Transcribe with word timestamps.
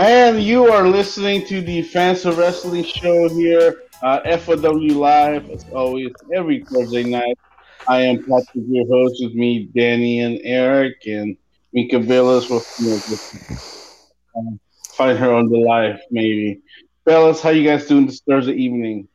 And 0.00 0.42
you 0.42 0.64
are 0.72 0.88
listening 0.88 1.44
to 1.48 1.60
the 1.60 1.82
Fans 1.82 2.24
of 2.24 2.38
Wrestling 2.38 2.84
show 2.84 3.28
here, 3.28 3.82
uh, 4.02 4.38
FOW 4.38 4.72
Live, 4.72 5.50
as 5.50 5.66
always, 5.74 6.10
every 6.34 6.64
Thursday 6.64 7.02
night. 7.02 7.38
I 7.86 8.00
am 8.00 8.20
Patrick, 8.20 8.64
your 8.66 8.86
host, 8.86 9.22
with 9.22 9.34
me, 9.34 9.68
Danny 9.76 10.20
and 10.20 10.40
Eric, 10.42 11.02
and 11.04 11.36
Mika 11.74 11.98
Villas 11.98 12.48
will 12.48 12.62
you 12.78 12.88
know, 12.88 13.18
um, 14.38 14.58
find 14.94 15.18
her 15.18 15.34
on 15.34 15.50
the 15.50 15.58
live, 15.58 16.00
maybe. 16.10 16.62
Fellas, 17.04 17.42
how 17.42 17.50
you 17.50 17.68
guys 17.68 17.86
doing 17.86 18.06
this 18.06 18.22
Thursday 18.26 18.54
evening? 18.54 19.06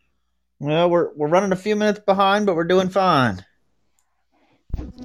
Well, 0.59 0.91
we're 0.91 1.11
we're 1.15 1.29
running 1.29 1.51
a 1.51 1.55
few 1.55 1.75
minutes 1.75 2.01
behind, 2.05 2.45
but 2.45 2.55
we're 2.55 2.63
doing 2.63 2.89
fine. 2.89 3.43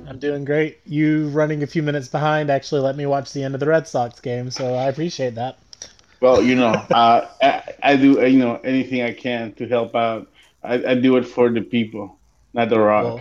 I'm 0.06 0.18
doing 0.18 0.44
great. 0.44 0.80
You 0.84 1.28
running 1.28 1.62
a 1.62 1.66
few 1.66 1.82
minutes 1.82 2.08
behind 2.08 2.50
actually 2.50 2.82
let 2.82 2.96
me 2.96 3.06
watch 3.06 3.32
the 3.32 3.44
end 3.44 3.54
of 3.54 3.60
the 3.60 3.66
Red 3.66 3.88
Sox 3.88 4.20
game, 4.20 4.50
so 4.50 4.74
I 4.74 4.88
appreciate 4.88 5.36
that. 5.36 5.56
Well, 6.20 6.42
you 6.42 6.54
know, 6.54 6.68
uh, 6.90 7.28
I, 7.42 7.62
I, 7.82 7.96
do 7.96 8.26
you 8.26 8.38
know 8.38 8.56
anything 8.56 9.02
I 9.02 9.12
can 9.12 9.52
to 9.54 9.66
help 9.66 9.94
out. 9.94 10.28
I, 10.62 10.74
I 10.74 10.94
do 10.94 11.16
it 11.16 11.26
for 11.26 11.50
the 11.50 11.62
people, 11.62 12.18
not 12.52 12.68
the 12.68 12.78
Rock. 12.78 13.04
Well, 13.04 13.20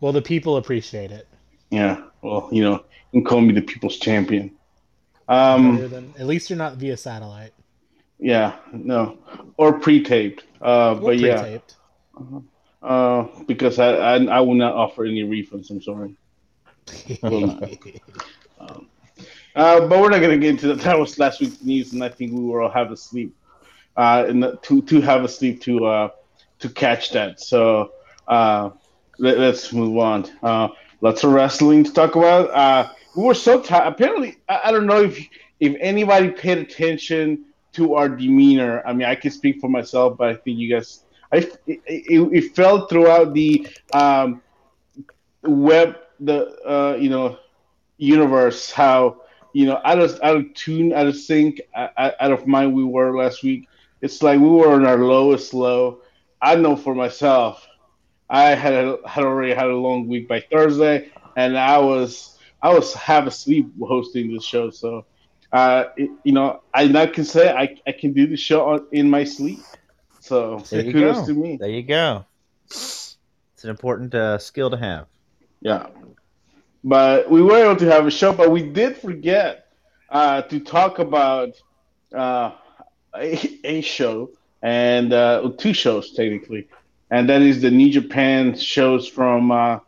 well, 0.00 0.12
the 0.12 0.22
people 0.22 0.56
appreciate 0.56 1.12
it. 1.12 1.28
Yeah. 1.70 2.02
Well, 2.22 2.48
you 2.50 2.62
know, 2.62 2.84
you 3.12 3.20
can 3.20 3.24
call 3.24 3.40
me 3.40 3.52
the 3.54 3.62
people's 3.62 3.98
champion. 3.98 4.52
Um, 5.28 5.88
than, 5.88 6.14
at 6.18 6.26
least 6.26 6.50
you're 6.50 6.56
not 6.56 6.76
via 6.76 6.96
satellite. 6.96 7.52
Yeah. 8.18 8.56
No. 8.72 9.18
Or 9.56 9.78
pre-taped. 9.78 10.44
Uh, 10.60 10.92
or 10.92 10.94
but 10.96 11.04
pre-taped. 11.18 11.76
yeah. 12.14 12.20
Uh-huh. 12.20 12.40
Uh, 12.82 13.44
because 13.46 13.78
I, 13.78 13.90
I, 13.90 14.24
I 14.24 14.40
will 14.40 14.54
not 14.54 14.74
offer 14.74 15.04
any 15.04 15.22
refunds. 15.22 15.70
I'm 15.70 15.82
sorry. 15.82 16.16
um, 17.22 18.88
uh, 19.54 19.86
but 19.86 20.00
we're 20.00 20.10
not 20.10 20.20
gonna 20.20 20.38
get 20.38 20.50
into 20.50 20.68
that. 20.68 20.80
That 20.80 20.98
was 20.98 21.18
last 21.18 21.40
week's 21.40 21.62
news, 21.62 21.92
and 21.92 22.02
I 22.02 22.08
think 22.08 22.32
we 22.32 22.40
will 22.40 22.62
all 22.62 22.70
have 22.70 22.90
a 22.92 22.96
sleep, 22.96 23.34
uh, 23.96 24.24
and 24.28 24.58
to 24.62 24.82
to 24.82 25.00
have 25.00 25.24
a 25.24 25.28
sleep 25.28 25.60
to 25.62 25.86
uh 25.86 26.08
to 26.60 26.68
catch 26.68 27.10
that. 27.12 27.40
So 27.40 27.92
uh, 28.28 28.70
let, 29.18 29.38
us 29.38 29.72
move 29.72 29.96
on. 29.98 30.26
Uh, 30.42 30.68
lots 31.00 31.24
of 31.24 31.32
wrestling 31.32 31.84
to 31.84 31.92
talk 31.92 32.14
about. 32.16 32.50
Uh, 32.50 32.92
we 33.16 33.24
were 33.24 33.34
so 33.34 33.60
tired. 33.60 33.88
Apparently, 33.88 34.36
I, 34.48 34.60
I 34.66 34.72
don't 34.72 34.86
know 34.86 35.02
if 35.02 35.18
if 35.58 35.76
anybody 35.80 36.30
paid 36.30 36.58
attention 36.58 37.46
to 37.72 37.94
our 37.94 38.08
demeanor. 38.08 38.82
I 38.86 38.92
mean, 38.92 39.06
I 39.06 39.14
can 39.14 39.30
speak 39.30 39.60
for 39.60 39.68
myself, 39.68 40.16
but 40.18 40.28
I 40.28 40.34
think 40.34 40.58
you 40.58 40.70
guys 40.74 41.04
I, 41.32 41.38
it, 41.38 41.80
it, 41.86 42.28
it 42.32 42.56
felt 42.56 42.90
throughout 42.90 43.34
the 43.34 43.66
um, 43.92 44.42
web, 45.42 45.96
the 46.18 46.46
uh, 46.68 46.96
you 46.96 47.10
know 47.10 47.38
universe 47.98 48.70
how 48.70 49.22
you 49.52 49.66
know 49.66 49.80
out 49.84 49.98
of 49.98 50.18
out 50.22 50.36
of 50.36 50.54
tune, 50.54 50.92
out 50.92 51.06
of 51.06 51.16
sync, 51.16 51.60
out 51.74 52.32
of 52.32 52.46
mind 52.46 52.74
we 52.74 52.84
were 52.84 53.16
last 53.16 53.42
week. 53.42 53.68
It's 54.00 54.22
like 54.22 54.40
we 54.40 54.48
were 54.48 54.72
on 54.72 54.86
our 54.86 54.98
lowest 54.98 55.52
low. 55.52 56.00
I 56.40 56.56
know 56.56 56.74
for 56.74 56.94
myself, 56.94 57.66
I 58.30 58.54
had 58.54 58.72
a, 58.72 58.98
had 59.06 59.24
already 59.24 59.52
had 59.52 59.66
a 59.66 59.76
long 59.76 60.06
week 60.06 60.28
by 60.28 60.40
Thursday, 60.40 61.10
and 61.36 61.58
I 61.58 61.78
was 61.78 62.38
I 62.62 62.72
was 62.72 62.94
half 62.94 63.26
asleep 63.26 63.70
hosting 63.80 64.32
this 64.32 64.44
show. 64.44 64.70
So, 64.70 65.04
uh, 65.52 65.84
it, 65.96 66.10
you 66.24 66.32
know, 66.32 66.62
I 66.72 66.86
now 66.86 67.06
can 67.06 67.24
say 67.24 67.50
I, 67.50 67.76
I 67.86 67.92
can 67.92 68.12
do 68.12 68.26
the 68.26 68.36
show 68.36 68.70
on, 68.70 68.86
in 68.92 69.10
my 69.10 69.24
sleep. 69.24 69.60
So 70.20 70.58
there 70.70 70.84
you 70.84 70.92
kudos 70.92 71.20
go. 71.20 71.26
to 71.26 71.34
me. 71.34 71.56
There 71.56 71.70
you 71.70 71.82
go. 71.82 72.24
It's 72.66 73.16
an 73.64 73.70
important 73.70 74.14
uh, 74.14 74.38
skill 74.38 74.70
to 74.70 74.76
have. 74.76 75.06
Yeah, 75.60 75.88
but 76.82 77.30
we 77.30 77.42
were 77.42 77.56
able 77.56 77.76
to 77.76 77.86
have 77.86 78.06
a 78.06 78.10
show, 78.10 78.32
but 78.32 78.50
we 78.50 78.62
did 78.62 78.96
forget 78.96 79.66
uh, 80.08 80.42
to 80.42 80.60
talk 80.60 80.98
about 80.98 81.60
uh, 82.14 82.52
a, 83.14 83.58
a, 83.64 83.80
show 83.80 84.30
and 84.62 85.12
uh, 85.12 85.50
two 85.58 85.72
shows 85.72 86.12
technically, 86.12 86.68
and 87.10 87.28
that 87.28 87.42
is 87.42 87.60
the 87.60 87.70
New 87.70 87.90
Japan 87.90 88.56
shows 88.56 89.06
from 89.06 89.50
uh, 89.50 89.78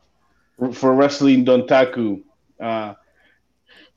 for 0.72 0.94
Wrestling 0.94 1.44
Dontaku. 1.44 2.22
Uh, 2.60 2.94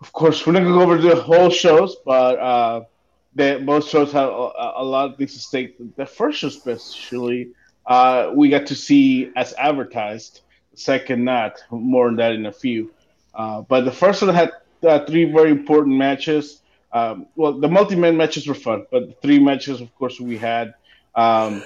of 0.01 0.11
course, 0.11 0.45
we're 0.45 0.53
not 0.53 0.63
gonna 0.63 0.73
go 0.75 0.81
over 0.81 0.97
the 0.97 1.15
whole 1.15 1.49
shows, 1.49 1.95
but 2.05 2.87
that 3.35 3.65
both 3.65 3.87
shows 3.87 4.11
have 4.13 4.29
a, 4.29 4.51
a, 4.77 4.83
lot 4.83 5.11
of 5.11 5.17
things 5.17 5.33
to 5.33 5.39
stake. 5.39 5.75
The 5.97 6.05
first 6.05 6.39
show, 6.39 6.47
especially, 6.47 7.51
uh, 7.85 8.31
we 8.33 8.49
got 8.49 8.67
to 8.67 8.75
see 8.75 9.31
as 9.35 9.53
advertised. 9.57 10.41
Second, 10.75 11.23
not 11.23 11.63
more 11.71 12.07
than 12.07 12.17
that 12.17 12.31
in 12.33 12.45
a 12.45 12.51
few. 12.51 12.91
Uh, 13.33 13.61
but 13.61 13.81
the 13.85 13.91
first 13.91 14.21
one 14.21 14.33
had 14.33 14.51
uh, 14.83 15.05
three 15.05 15.25
very 15.25 15.51
important 15.51 15.95
matches. 15.97 16.61
Um, 16.91 17.27
well, 17.35 17.53
the 17.59 17.67
multi-man 17.67 18.15
matches 18.15 18.47
were 18.47 18.53
fun, 18.53 18.85
but 18.91 19.07
the 19.07 19.13
three 19.21 19.39
matches, 19.39 19.81
of 19.81 19.93
course, 19.95 20.19
we 20.19 20.37
had 20.37 20.73
um, 21.15 21.63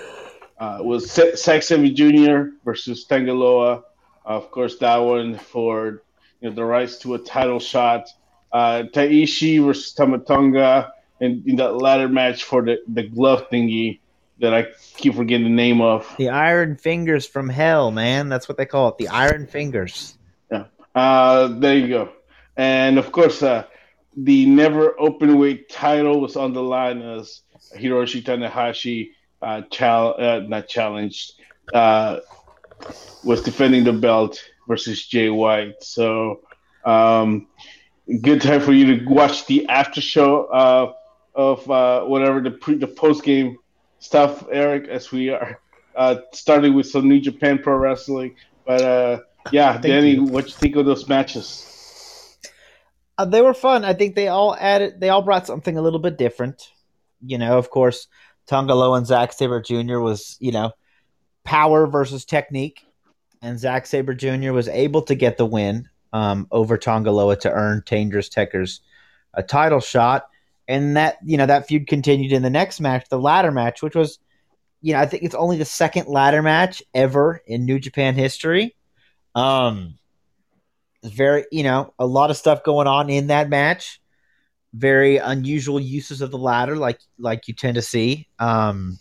uh, 0.60 0.80
was 0.82 1.12
Zack 1.12 1.64
Jr. 1.64 2.56
versus 2.66 3.06
Tanga 3.06 3.34
Loa. 3.34 3.84
of 4.26 4.52
course, 4.52 4.78
that 4.80 4.98
one 4.98 5.38
for 5.38 6.04
you 6.42 6.50
know 6.50 6.56
the 6.56 6.64
rights 6.64 6.98
to 7.00 7.16
a 7.16 7.20
title 7.20 7.60
shot. 7.60 8.10
Uh, 8.52 8.84
Taichi 8.92 9.64
versus 9.64 9.94
Tama 9.94 10.20
Tonga 10.20 10.94
in, 11.20 11.44
in 11.46 11.56
that 11.58 11.76
ladder 11.76 12.10
match 12.10 12.44
for 12.44 12.64
the, 12.64 12.80
the 12.88 13.04
glove 13.04 13.48
thingy 13.52 13.99
that 14.40 14.54
I 14.54 14.68
keep 14.98 15.16
forgetting 15.16 15.44
the 15.44 15.50
name 15.50 15.82
of. 15.82 16.08
The 16.18 16.30
Iron 16.30 16.76
Fingers 16.76 17.26
from 17.26 17.50
Hell, 17.50 17.92
man. 17.92 18.30
That's 18.30 18.48
what 18.48 18.58
they 18.58 18.66
call 18.66 18.90
it. 18.90 18.98
The 18.98 19.08
Iron 19.10 19.48
Fingers. 19.48 20.18
Yeah. 20.52 20.66
Uh, 20.96 21.48
there 21.60 21.78
you 21.78 21.88
go. 21.88 22.10
And 22.58 22.98
of 22.98 23.12
course, 23.12 23.44
uh, 23.44 23.66
the 24.16 24.46
never 24.46 25.00
open 25.00 25.38
weight 25.38 25.70
title 25.70 26.20
was 26.20 26.36
on 26.36 26.54
the 26.54 26.64
line 26.64 27.02
as 27.02 27.42
Hiroshi 27.78 28.24
Tanahashi 28.24 29.12
uh, 29.42 29.62
chal- 29.72 30.16
uh, 30.18 30.40
not 30.40 30.68
challenged, 30.68 31.34
uh, 31.74 32.20
was 33.24 33.42
defending 33.42 33.84
the 33.84 33.94
belt 33.94 34.44
versus 34.68 35.06
Jay 35.06 35.30
White. 35.30 35.82
So, 35.82 36.42
um, 36.84 37.48
good 38.22 38.42
time 38.42 38.62
for 38.62 38.74
you 38.74 38.98
to 38.98 39.06
watch 39.06 39.46
the 39.46 39.68
after 39.68 40.02
show. 40.02 40.46
Uh, 40.46 40.94
of 41.40 41.70
uh, 41.72 42.04
whatever 42.04 42.42
the 42.42 42.52
pre 42.52 42.76
the 42.76 42.88
post 42.88 43.24
game 43.24 43.58
stuff, 44.00 44.46
Eric, 44.52 44.88
as 44.88 45.12
we 45.12 45.30
are 45.30 45.60
uh, 45.96 46.18
starting 46.34 46.74
with 46.74 46.88
some 46.88 47.08
New 47.08 47.20
Japan 47.20 47.60
Pro 47.60 47.76
Wrestling. 47.76 48.36
But 48.66 48.82
uh, 48.82 49.20
yeah, 49.52 49.74
Thank 49.74 49.84
Danny, 49.84 50.12
you. 50.12 50.24
what 50.24 50.48
you 50.48 50.54
think 50.54 50.76
of 50.76 50.86
those 50.86 51.08
matches? 51.08 52.38
Uh, 53.18 53.26
they 53.26 53.42
were 53.42 53.54
fun. 53.54 53.84
I 53.84 53.94
think 53.94 54.16
they 54.16 54.30
all 54.30 54.56
added, 54.56 55.00
they 55.00 55.10
all 55.10 55.22
brought 55.22 55.46
something 55.46 55.78
a 55.78 55.82
little 55.82 56.00
bit 56.00 56.18
different. 56.18 56.72
You 57.22 57.38
know, 57.38 57.58
of 57.58 57.70
course, 57.70 58.08
Tanga 58.48 58.74
Loa 58.74 58.98
and 58.98 59.06
Zack 59.06 59.34
Sabre 59.34 59.62
Jr. 59.62 60.00
was, 60.00 60.38
you 60.40 60.52
know, 60.52 60.72
power 61.44 61.86
versus 61.86 62.24
technique, 62.24 62.86
and 63.42 63.60
Zack 63.60 63.86
Sabre 63.86 64.14
Jr. 64.14 64.54
was 64.54 64.68
able 64.70 65.02
to 65.04 65.16
get 65.16 65.38
the 65.38 65.46
win 65.46 65.90
um, 66.14 66.48
over 66.52 66.78
Tanga 66.78 67.12
Loa 67.12 67.36
to 67.38 67.52
earn 67.52 67.84
Dangerous 67.86 68.30
Tekker's 68.30 68.82
a 69.34 69.44
title 69.44 69.80
shot 69.80 70.28
and 70.70 70.96
that 70.96 71.18
you 71.26 71.36
know 71.36 71.48
that 71.48 71.68
feud 71.68 71.88
continued 71.88 72.32
in 72.32 72.44
the 72.44 72.50
next 72.50 72.80
match, 72.80 73.10
the 73.10 73.20
ladder 73.20 73.52
match, 73.52 73.82
which 73.82 73.96
was, 73.96 74.20
you 74.82 74.94
know, 74.94 75.00
I 75.00 75.08
think 75.08 75.24
it's 75.24 75.36
only 75.36 75.58
the 75.58 75.66
second 75.66 76.08
ladder 76.08 76.44
match 76.44 76.84
ever 76.94 77.42
in 77.48 77.66
New 77.66 77.80
Japan 77.80 78.14
history. 78.14 78.76
Um, 79.34 79.96
very, 81.04 81.46
you 81.52 81.64
know, 81.64 81.94
a 81.98 82.06
lot 82.06 82.30
of 82.30 82.38
stuff 82.38 82.64
going 82.64 82.88
on 82.88 83.10
in 83.10 83.28
that 83.28 83.50
match. 83.50 84.00
Very 84.72 85.18
unusual 85.18 85.80
uses 85.80 86.22
of 86.22 86.30
the 86.30 86.38
ladder, 86.38 86.76
like 86.76 87.00
like 87.18 87.48
you 87.48 87.56
tend 87.56 87.76
to 87.76 87.82
see. 87.82 88.28
Um, 88.38 89.00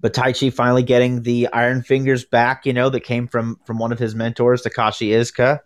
but 0.00 0.14
Taichi 0.14 0.50
finally 0.50 0.82
getting 0.82 1.20
the 1.20 1.48
Iron 1.52 1.82
Fingers 1.82 2.24
back, 2.24 2.64
you 2.64 2.72
know, 2.72 2.88
that 2.88 3.00
came 3.00 3.28
from 3.28 3.60
from 3.66 3.78
one 3.78 3.92
of 3.92 3.98
his 3.98 4.14
mentors, 4.14 4.62
Takashi 4.62 5.10
Iizuka. 5.10 5.60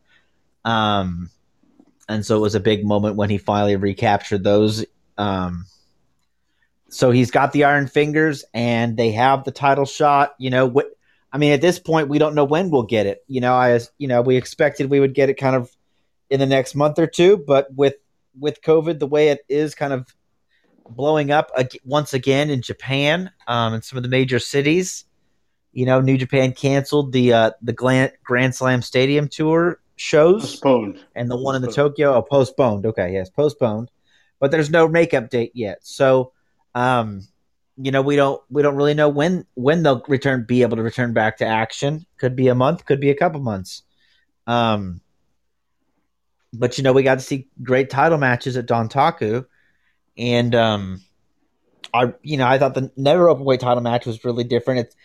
Um, 0.65 1.31
and 2.09 2.25
so 2.25 2.37
it 2.37 2.41
was 2.41 2.55
a 2.55 2.61
big 2.61 2.85
moment 2.85 3.17
when 3.17 3.31
he 3.31 3.39
finally 3.39 3.77
recaptured 3.77 4.45
those. 4.45 4.85
Um, 5.17 5.67
so 6.89 7.11
he's 7.11 7.31
got 7.31 7.53
the 7.53 7.65
Iron 7.65 7.87
Fingers, 7.87 8.45
and 8.55 8.97
they 8.97 9.13
have 9.13 9.45
the 9.45 9.51
title 9.51 9.87
shot. 9.87 10.35
You 10.39 10.51
know? 10.51 10.83
I 11.33 11.39
mean, 11.39 11.53
at 11.53 11.61
this 11.61 11.79
point, 11.79 12.09
we 12.09 12.19
don't 12.19 12.35
know 12.35 12.45
when 12.45 12.71
we'll 12.71 12.85
get 12.85 13.07
it. 13.07 13.25
You 13.27 13.41
know, 13.41 13.55
I 13.55 13.81
you 13.99 14.09
know 14.09 14.23
we 14.23 14.37
expected 14.37 14.91
we 14.91 15.01
would 15.01 15.15
get 15.15 15.31
it 15.31 15.35
kind 15.35 15.57
of 15.57 15.71
in 16.31 16.41
the 16.41 16.47
next 16.47 16.75
month 16.75 16.99
or 16.99 17.07
two, 17.07 17.37
but 17.37 17.73
with 17.75 17.95
with 18.39 18.63
COVID 18.63 18.99
the 18.99 19.07
way 19.07 19.29
it 19.29 19.45
is, 19.49 19.75
kind 19.75 19.93
of 19.93 20.07
blowing 20.89 21.31
up 21.31 21.51
once 21.85 22.13
again 22.13 22.51
in 22.51 22.61
Japan 22.63 23.31
um, 23.47 23.75
in 23.75 23.83
some 23.83 23.97
of 23.97 24.03
the 24.03 24.09
major 24.09 24.39
cities. 24.39 25.05
You 25.73 25.87
know, 25.87 26.01
New 26.01 26.17
Japan 26.17 26.53
canceled 26.53 27.13
the 27.13 27.33
uh, 27.33 27.51
the 27.63 27.73
Grand 27.73 28.55
Slam 28.55 28.83
Stadium 28.83 29.29
tour 29.29 29.81
shows 29.97 30.43
postponed, 30.43 31.05
and 31.15 31.31
the 31.31 31.37
one 31.37 31.55
in 31.55 31.63
the 31.63 31.73
Tokyo 31.73 32.15
oh 32.15 32.23
postponed. 32.23 32.87
Okay, 32.87 33.13
yes, 33.13 33.31
postponed, 33.31 33.91
but 34.41 34.51
there's 34.51 34.71
no 34.71 34.89
makeup 34.89 35.31
date 35.31 35.53
yet. 35.55 35.79
So, 35.83 36.33
um, 36.75 37.27
you 37.77 37.91
know, 37.91 38.03
we 38.03 38.17
don't 38.17 38.43
we 38.51 38.63
don't 38.63 38.77
really 38.77 38.95
know 38.95 39.09
when 39.09 39.47
when 39.55 39.83
they'll 39.83 40.03
return, 40.09 40.45
be 40.47 40.63
able 40.63 40.77
to 40.77 40.83
return 40.83 41.13
back 41.13 41.39
to 41.39 41.47
action. 41.47 42.07
Could 42.19 42.37
be 42.37 42.49
a 42.49 42.55
month, 42.55 42.85
could 42.85 43.01
be 43.01 43.11
a 43.11 43.17
couple 43.17 43.41
months. 43.41 43.83
Um, 44.47 45.01
but 46.53 46.79
you 46.79 46.85
know, 46.85 46.93
we 46.93 47.03
got 47.03 47.17
to 47.17 47.25
see 47.25 47.49
great 47.63 47.91
title 47.91 48.19
matches 48.19 48.57
at 48.57 48.67
Dontaku, 48.67 49.47
and 50.17 50.55
um, 50.55 51.03
I 51.93 52.13
you 52.23 52.37
know 52.37 52.47
I 52.47 52.59
thought 52.59 52.75
the 52.75 52.91
never 52.97 53.29
open 53.29 53.45
weight 53.45 53.61
title 53.61 53.83
match 53.83 54.07
was 54.07 54.25
really 54.25 54.45
different. 54.45 54.81
It's 54.81 54.97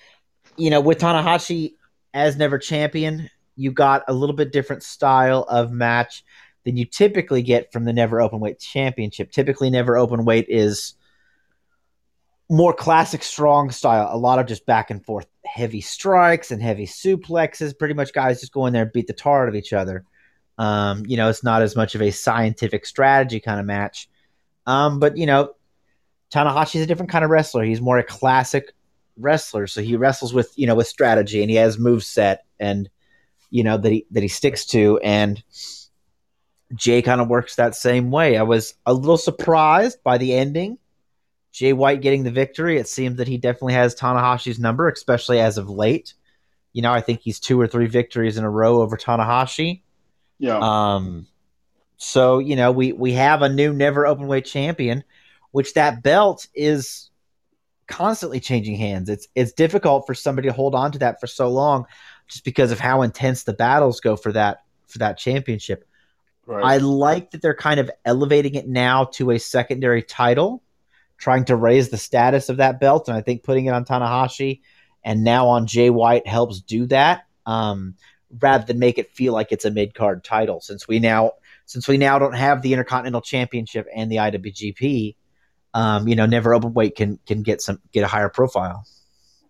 you 0.57 0.69
know 0.69 0.81
with 0.81 1.00
Tanahashi 1.00 1.74
as 2.13 2.38
never 2.38 2.57
champion, 2.57 3.30
you 3.59 3.71
got 3.71 4.03
a 4.07 4.13
little 4.13 4.35
bit 4.35 4.51
different 4.51 4.83
style 4.83 5.45
of 5.50 5.71
match 5.71 6.23
than 6.63 6.77
you 6.77 6.85
typically 6.85 7.41
get 7.41 7.71
from 7.71 7.83
the 7.83 7.94
never 7.94 8.21
open 8.21 8.39
weight 8.39 8.59
championship. 8.59 9.31
Typically, 9.31 9.69
never 9.69 9.97
open 9.97 10.23
weight 10.25 10.45
is 10.47 10.94
more 12.50 12.73
classic 12.73 13.21
strong 13.21 13.69
style. 13.69 14.09
A 14.11 14.17
lot 14.17 14.39
of 14.39 14.47
just 14.47 14.65
back 14.65 14.89
and 14.89 15.06
forth 15.06 15.27
heavy 15.45 15.81
strikes 15.81 16.51
and 16.51 16.61
heavy 16.61 16.85
suplexes. 16.85 17.77
Pretty 17.77 17.94
much 17.94 18.13
guys 18.13 18.39
just 18.39 18.53
go 18.53 18.65
in 18.65 18.73
there 18.73 18.83
and 18.83 18.94
beat 18.94 19.07
the 19.07 19.13
tar 19.13 19.44
out 19.44 19.50
of 19.50 19.56
each 19.56 19.73
other. 19.73 20.06
Um, 20.57 21.03
you 21.06 21.17
know, 21.17 21.29
it's 21.29 21.44
not 21.44 21.61
as 21.61 21.75
much 21.75 21.95
of 21.95 22.01
a 22.01 22.11
scientific 22.11 22.85
strategy 22.85 23.39
kind 23.39 23.59
of 23.59 23.65
match. 23.65 24.09
Um, 24.65 25.00
but 25.00 25.17
you 25.17 25.25
know, 25.25 25.53
Tanahashi's 26.31 26.81
a 26.81 26.85
different 26.85 27.11
kind 27.11 27.25
of 27.25 27.31
wrestler. 27.31 27.63
He's 27.63 27.81
more 27.81 27.97
a 27.97 28.03
classic 28.03 28.73
wrestler, 29.17 29.67
so 29.67 29.81
he 29.81 29.95
wrestles 29.95 30.33
with 30.33 30.51
you 30.56 30.67
know 30.67 30.75
with 30.75 30.88
strategy, 30.88 31.41
and 31.41 31.50
he 31.50 31.56
has 31.57 31.77
move 31.77 32.03
set 32.03 32.45
and 32.59 32.89
you 33.49 33.63
know 33.63 33.77
that 33.77 33.91
he 33.91 34.05
that 34.11 34.23
he 34.23 34.29
sticks 34.29 34.65
to. 34.67 34.99
And 34.99 35.41
Jay 36.75 37.01
kind 37.01 37.21
of 37.21 37.27
works 37.27 37.55
that 37.55 37.75
same 37.75 38.11
way. 38.11 38.37
I 38.37 38.43
was 38.43 38.75
a 38.85 38.93
little 38.93 39.17
surprised 39.17 40.03
by 40.03 40.17
the 40.17 40.33
ending. 40.33 40.77
Jay 41.51 41.73
White 41.73 42.01
getting 42.01 42.23
the 42.23 42.31
victory. 42.31 42.77
It 42.77 42.87
seems 42.87 43.17
that 43.17 43.27
he 43.27 43.37
definitely 43.37 43.73
has 43.73 43.95
Tanahashi's 43.95 44.59
number, 44.59 44.87
especially 44.87 45.39
as 45.39 45.57
of 45.57 45.69
late. 45.69 46.13
You 46.73 46.83
know, 46.83 46.91
I 46.91 47.01
think 47.01 47.21
he's 47.21 47.39
two 47.39 47.59
or 47.59 47.67
three 47.67 47.87
victories 47.87 48.37
in 48.37 48.43
a 48.43 48.49
row 48.49 48.81
over 48.81 48.95
Tanahashi. 48.95 49.81
Yeah. 50.37 50.59
Um, 50.61 51.27
so 51.97 52.39
you 52.39 52.55
know, 52.55 52.71
we 52.71 52.93
we 52.93 53.13
have 53.13 53.41
a 53.41 53.49
new 53.49 53.73
never 53.73 54.05
open 54.05 54.27
weight 54.27 54.45
champion, 54.45 55.03
which 55.51 55.73
that 55.73 56.03
belt 56.03 56.47
is 56.53 57.08
constantly 57.89 58.39
changing 58.39 58.75
hands. 58.75 59.09
It's 59.09 59.27
it's 59.36 59.51
difficult 59.51 60.07
for 60.07 60.13
somebody 60.13 60.47
to 60.47 60.53
hold 60.53 60.75
on 60.75 60.94
to 60.94 61.00
that 61.00 61.19
for 61.19 61.27
so 61.27 61.50
long, 61.50 61.86
just 62.27 62.45
because 62.45 62.71
of 62.71 62.80
how 62.80 63.01
intense 63.01 63.44
the 63.44 63.53
battles 63.53 64.00
go 64.00 64.15
for 64.15 64.31
that 64.31 64.63
for 64.88 65.00
that 65.00 65.18
championship. 65.18 65.86
Right. 66.45 66.63
I 66.63 66.77
like 66.77 67.31
that 67.31 67.41
they're 67.41 67.53
kind 67.53 67.80
of 67.80 67.91
elevating 68.06 68.56
it 68.56 68.68
now 68.68 69.06
to 69.13 69.31
a 69.31 69.39
secondary 69.39 70.01
title, 70.01 70.63
trying 71.18 71.45
to 71.45 71.56
raise 71.56 71.89
the 71.89 71.97
status 71.97 72.47
of 72.47 72.57
that 72.57 72.80
belt, 72.80 73.09
and 73.09 73.18
I 73.18 73.21
think 73.21 73.44
putting 73.44 73.65
it 73.65 73.71
on 73.71 73.83
Tanahashi 73.83 74.62
and 75.03 75.24
now 75.24 75.47
on 75.47 75.68
Jay 75.68 75.89
White 75.89 76.27
helps 76.27 76.62
do 76.62 76.85
that. 76.88 77.25
Um, 77.45 77.95
rather 78.39 78.63
than 78.63 78.77
make 78.77 79.00
it 79.00 79.12
feel 79.12 79.33
like 79.33 79.51
it's 79.51 79.65
a 79.65 79.71
mid 79.71 79.95
card 79.95 80.24
title, 80.24 80.62
since 80.62 80.88
we 80.88 81.00
now 81.00 81.33
since 81.65 81.88
we 81.88 81.97
now 81.97 82.18
don't 82.18 82.33
have 82.33 82.62
the 82.62 82.74
Intercontinental 82.74 83.21
Championship 83.21 83.88
and 83.95 84.12
the 84.12 84.18
IWGP, 84.18 85.15
um, 85.74 86.07
you 86.07 86.16
know, 86.16 86.25
never 86.25 86.54
open 86.54 86.74
weight 86.74 86.95
can 86.95 87.19
can 87.25 87.44
get 87.44 87.62
some 87.62 87.80
get 87.92 88.04
a 88.04 88.07
higher 88.07 88.30
profile. 88.30 88.86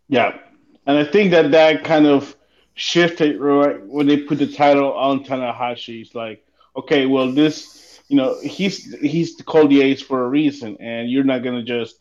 Yeah, 0.08 0.38
and 0.86 0.98
I 0.98 1.04
think 1.04 1.32
that 1.32 1.52
that 1.52 1.84
kind 1.84 2.08
of 2.08 2.36
shifted 2.74 3.40
right 3.40 3.86
when 3.86 4.08
they 4.08 4.18
put 4.18 4.40
the 4.40 4.48
title 4.48 4.94
on 4.94 5.24
Tanahashi. 5.24 6.02
It's 6.02 6.16
like, 6.16 6.46
okay, 6.76 7.06
well, 7.06 7.32
this, 7.32 8.02
you 8.08 8.18
know, 8.18 8.40
he's 8.42 8.94
he's 9.00 9.36
called 9.42 9.70
the 9.70 9.82
ace 9.82 10.02
for 10.02 10.24
a 10.24 10.28
reason, 10.28 10.78
and 10.80 11.10
you're 11.10 11.24
not 11.24 11.44
gonna 11.44 11.64
just 11.64 12.00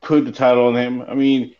put 0.00 0.24
the 0.24 0.32
title 0.32 0.66
on 0.66 0.76
him. 0.76 1.02
I 1.02 1.14
mean, 1.14 1.54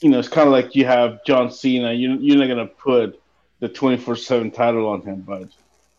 you 0.00 0.10
know, 0.10 0.18
it's 0.18 0.28
kind 0.28 0.46
of 0.46 0.52
like 0.52 0.74
you 0.74 0.86
have 0.86 1.24
John 1.24 1.50
Cena. 1.50 1.92
You 1.92 2.18
you're 2.20 2.38
not 2.38 2.48
gonna 2.48 2.66
put 2.66 3.20
the 3.60 3.68
twenty 3.68 3.96
four 3.96 4.16
seven 4.16 4.50
title 4.50 4.86
on 4.88 5.02
him, 5.02 5.22
but 5.22 5.48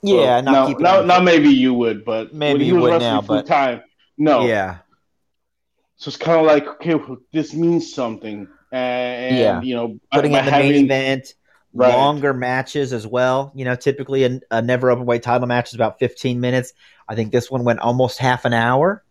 yeah, 0.02 0.42
well, 0.42 0.44
now, 0.44 0.68
now, 0.68 1.02
now 1.02 1.20
maybe 1.20 1.50
you 1.50 1.74
would, 1.74 2.06
but 2.06 2.34
maybe 2.34 2.66
you 2.66 2.76
would 2.76 3.02
now, 3.02 3.22
but 3.22 3.48
time, 3.48 3.82
no, 4.18 4.46
yeah. 4.46 4.78
So 6.06 6.10
it's 6.10 6.18
kind 6.18 6.40
of 6.40 6.46
like, 6.46 6.68
okay, 6.68 7.00
this 7.34 7.56
means 7.56 7.92
something, 7.92 8.48
and 8.72 9.38
yeah. 9.38 9.60
you 9.64 9.74
know, 9.74 10.00
putting 10.12 10.34
in 10.34 10.46
the 10.46 10.52
having, 10.52 10.70
main 10.70 10.86
event, 10.86 11.34
right. 11.74 11.96
longer 11.96 12.32
matches 12.32 12.94
as 12.94 13.08
well. 13.08 13.52
You 13.56 13.66
know, 13.66 13.74
typically 13.76 14.24
a, 14.24 14.40
a 14.52 14.62
never 14.62 14.92
open 14.92 15.08
weight 15.08 15.24
title 15.24 15.48
match 15.48 15.70
is 15.70 15.74
about 15.74 15.98
fifteen 15.98 16.42
minutes. 16.42 16.74
I 17.10 17.16
think 17.16 17.32
this 17.32 17.50
one 17.50 17.64
went 17.64 17.80
almost 17.80 18.20
half 18.20 18.46
an 18.46 18.54
hour. 18.54 19.04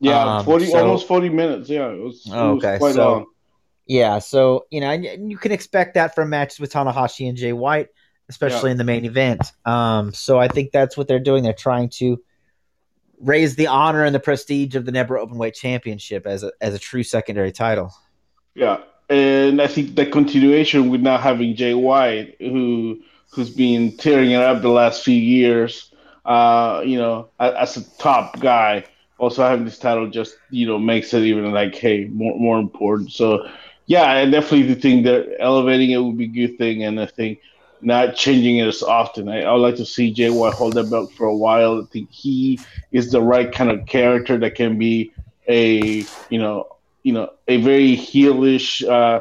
Yeah, 0.00 0.22
um, 0.22 0.44
forty, 0.44 0.66
so, 0.66 0.80
almost 0.80 1.08
forty 1.08 1.30
minutes. 1.30 1.70
Yeah, 1.70 1.88
it 1.88 1.98
was, 1.98 2.26
it 2.26 2.34
okay, 2.34 2.76
was 2.78 2.94
so, 2.94 3.10
long. 3.10 3.26
Yeah, 3.86 4.18
so 4.18 4.66
you 4.70 4.82
know, 4.82 4.90
and 4.90 5.30
you 5.30 5.38
can 5.38 5.50
expect 5.50 5.94
that 5.94 6.14
from 6.14 6.28
matches 6.28 6.60
with 6.60 6.74
Tanahashi 6.74 7.26
and 7.26 7.38
Jay 7.38 7.54
White 7.54 7.88
especially 8.28 8.68
yeah. 8.68 8.72
in 8.72 8.78
the 8.78 8.84
main 8.84 9.04
event. 9.04 9.52
Um, 9.64 10.12
so 10.12 10.38
I 10.38 10.48
think 10.48 10.72
that's 10.72 10.94
what 10.94 11.08
they're 11.08 11.18
doing. 11.18 11.42
They're 11.42 11.52
trying 11.52 11.90
to 12.00 12.22
raise 13.20 13.56
the 13.56 13.66
honor 13.66 14.04
and 14.04 14.14
the 14.14 14.20
prestige 14.20 14.74
of 14.74 14.84
the 14.84 14.92
Never 14.92 15.16
Openweight 15.16 15.54
Championship 15.54 16.26
as 16.26 16.42
a 16.42 16.52
as 16.60 16.74
a 16.74 16.78
true 16.78 17.02
secondary 17.02 17.52
title. 17.52 17.92
Yeah, 18.54 18.78
and 19.08 19.60
I 19.60 19.66
think 19.66 19.94
the 19.96 20.06
continuation 20.06 20.90
with 20.90 21.00
now 21.00 21.18
having 21.18 21.56
Jay 21.56 21.74
White, 21.74 22.36
who 22.38 23.00
who's 23.30 23.50
been 23.50 23.96
tearing 23.96 24.30
it 24.30 24.40
up 24.40 24.62
the 24.62 24.68
last 24.68 25.04
few 25.04 25.16
years, 25.16 25.92
uh, 26.24 26.82
you 26.84 26.96
know, 26.96 27.28
as 27.40 27.76
a 27.76 27.84
top 27.98 28.38
guy, 28.40 28.84
also 29.18 29.42
having 29.42 29.64
this 29.64 29.78
title 29.78 30.08
just 30.08 30.36
you 30.50 30.66
know 30.66 30.78
makes 30.78 31.12
it 31.12 31.22
even 31.22 31.52
like 31.52 31.74
hey 31.74 32.06
more 32.06 32.38
more 32.38 32.58
important. 32.58 33.12
So 33.12 33.46
yeah, 33.86 34.10
I 34.10 34.24
definitely 34.24 34.74
think 34.76 35.04
that 35.04 35.36
elevating 35.40 35.90
it 35.90 35.98
would 35.98 36.16
be 36.16 36.24
a 36.24 36.48
good 36.48 36.58
thing, 36.58 36.84
and 36.84 37.00
I 37.00 37.06
think 37.06 37.40
not 37.84 38.16
changing 38.16 38.58
it 38.58 38.66
as 38.66 38.82
often. 38.82 39.28
I, 39.28 39.42
I 39.42 39.52
would 39.52 39.60
like 39.62 39.76
to 39.76 39.86
see 39.86 40.12
Jay 40.12 40.30
White 40.30 40.54
hold 40.54 40.74
that 40.76 40.90
belt 40.90 41.12
for 41.12 41.26
a 41.26 41.36
while. 41.36 41.82
I 41.82 41.86
think 41.92 42.10
he 42.10 42.64
is 42.92 43.10
the 43.10 43.22
right 43.22 43.50
kind 43.52 43.70
of 43.70 43.86
character 43.86 44.38
that 44.38 44.54
can 44.54 44.78
be 44.78 45.12
a 45.48 46.10
you 46.28 46.38
know 46.38 46.68
you 47.02 47.12
know 47.12 47.30
a 47.48 47.58
very 47.58 47.96
heelish 47.96 48.86
uh, 48.88 49.20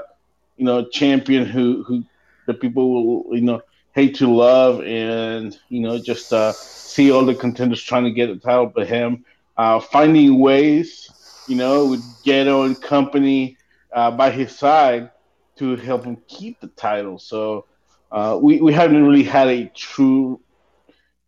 you 0.58 0.66
know 0.66 0.86
champion 0.90 1.46
who 1.46 1.84
who 1.84 2.04
the 2.46 2.54
people 2.54 3.26
will 3.26 3.36
you 3.36 3.42
know 3.44 3.62
hate 3.94 4.16
to 4.16 4.34
love 4.34 4.82
and 4.84 5.56
you 5.70 5.82
know 5.82 6.00
just 6.00 6.32
uh, 6.34 6.54
see 6.84 7.12
all 7.12 7.26
the 7.26 7.36
contenders 7.36 7.82
trying 7.82 8.04
to 8.06 8.12
get 8.12 8.28
the 8.28 8.38
title, 8.38 8.72
but 8.74 8.88
him 8.88 9.24
uh, 9.58 9.80
finding 9.80 10.40
ways 10.40 11.12
you 11.46 11.56
know 11.56 11.86
with 11.86 12.02
Gedo 12.24 12.66
and 12.66 12.82
company 12.82 13.58
uh, 13.94 14.12
by 14.12 14.32
his 14.32 14.58
side 14.58 15.12
to 15.58 15.76
help 15.76 16.04
him 16.06 16.18
keep 16.28 16.60
the 16.62 16.68
title. 16.68 17.20
So 17.20 17.66
uh, 18.14 18.40
we 18.42 18.62
we 18.62 18.74
haven't 18.74 19.06
really 19.06 19.24
had 19.26 19.50
a 19.50 19.70
true 19.76 20.42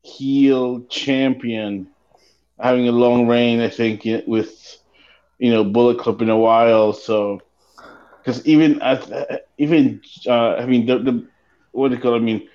heel 0.04 0.82
champion 0.90 1.88
having 2.60 2.88
a 2.88 2.92
long 2.92 3.28
reign. 3.28 3.62
I 3.62 3.70
think 3.70 4.04
with 4.28 4.78
you 5.40 5.52
know 5.52 5.64
Bullet 5.64 6.00
Club 6.00 6.22
in 6.22 6.30
a 6.30 6.38
while. 6.38 6.94
So 6.94 7.42
because 8.24 8.46
even 8.48 8.82
uh, 8.82 9.38
even 9.58 10.02
uh, 10.28 10.56
I 10.56 10.66
mean 10.66 10.86
the, 10.88 11.00
the 11.00 11.28
what 11.72 11.90
do 11.90 11.96
you 11.96 12.02
call 12.02 12.14
it? 12.16 12.18
I 12.18 12.22
mean 12.22 12.48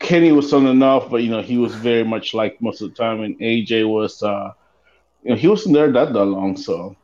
Kenny 0.00 0.32
was 0.32 0.52
on 0.52 0.66
enough, 0.66 1.10
but 1.10 1.22
you 1.22 1.30
know 1.30 1.42
he 1.42 1.58
was 1.58 1.74
very 1.74 2.04
much 2.04 2.34
like 2.34 2.60
most 2.62 2.82
of 2.82 2.90
the 2.90 2.96
time, 2.96 3.22
and 3.22 3.36
AJ 3.40 3.84
was 3.84 4.22
uh, 4.22 4.52
you 5.24 5.30
know 5.32 5.36
he 5.36 5.48
wasn't 5.48 5.74
there 5.74 5.92
that 5.92 6.14
that 6.14 6.26
long. 6.26 6.56
So 6.56 6.97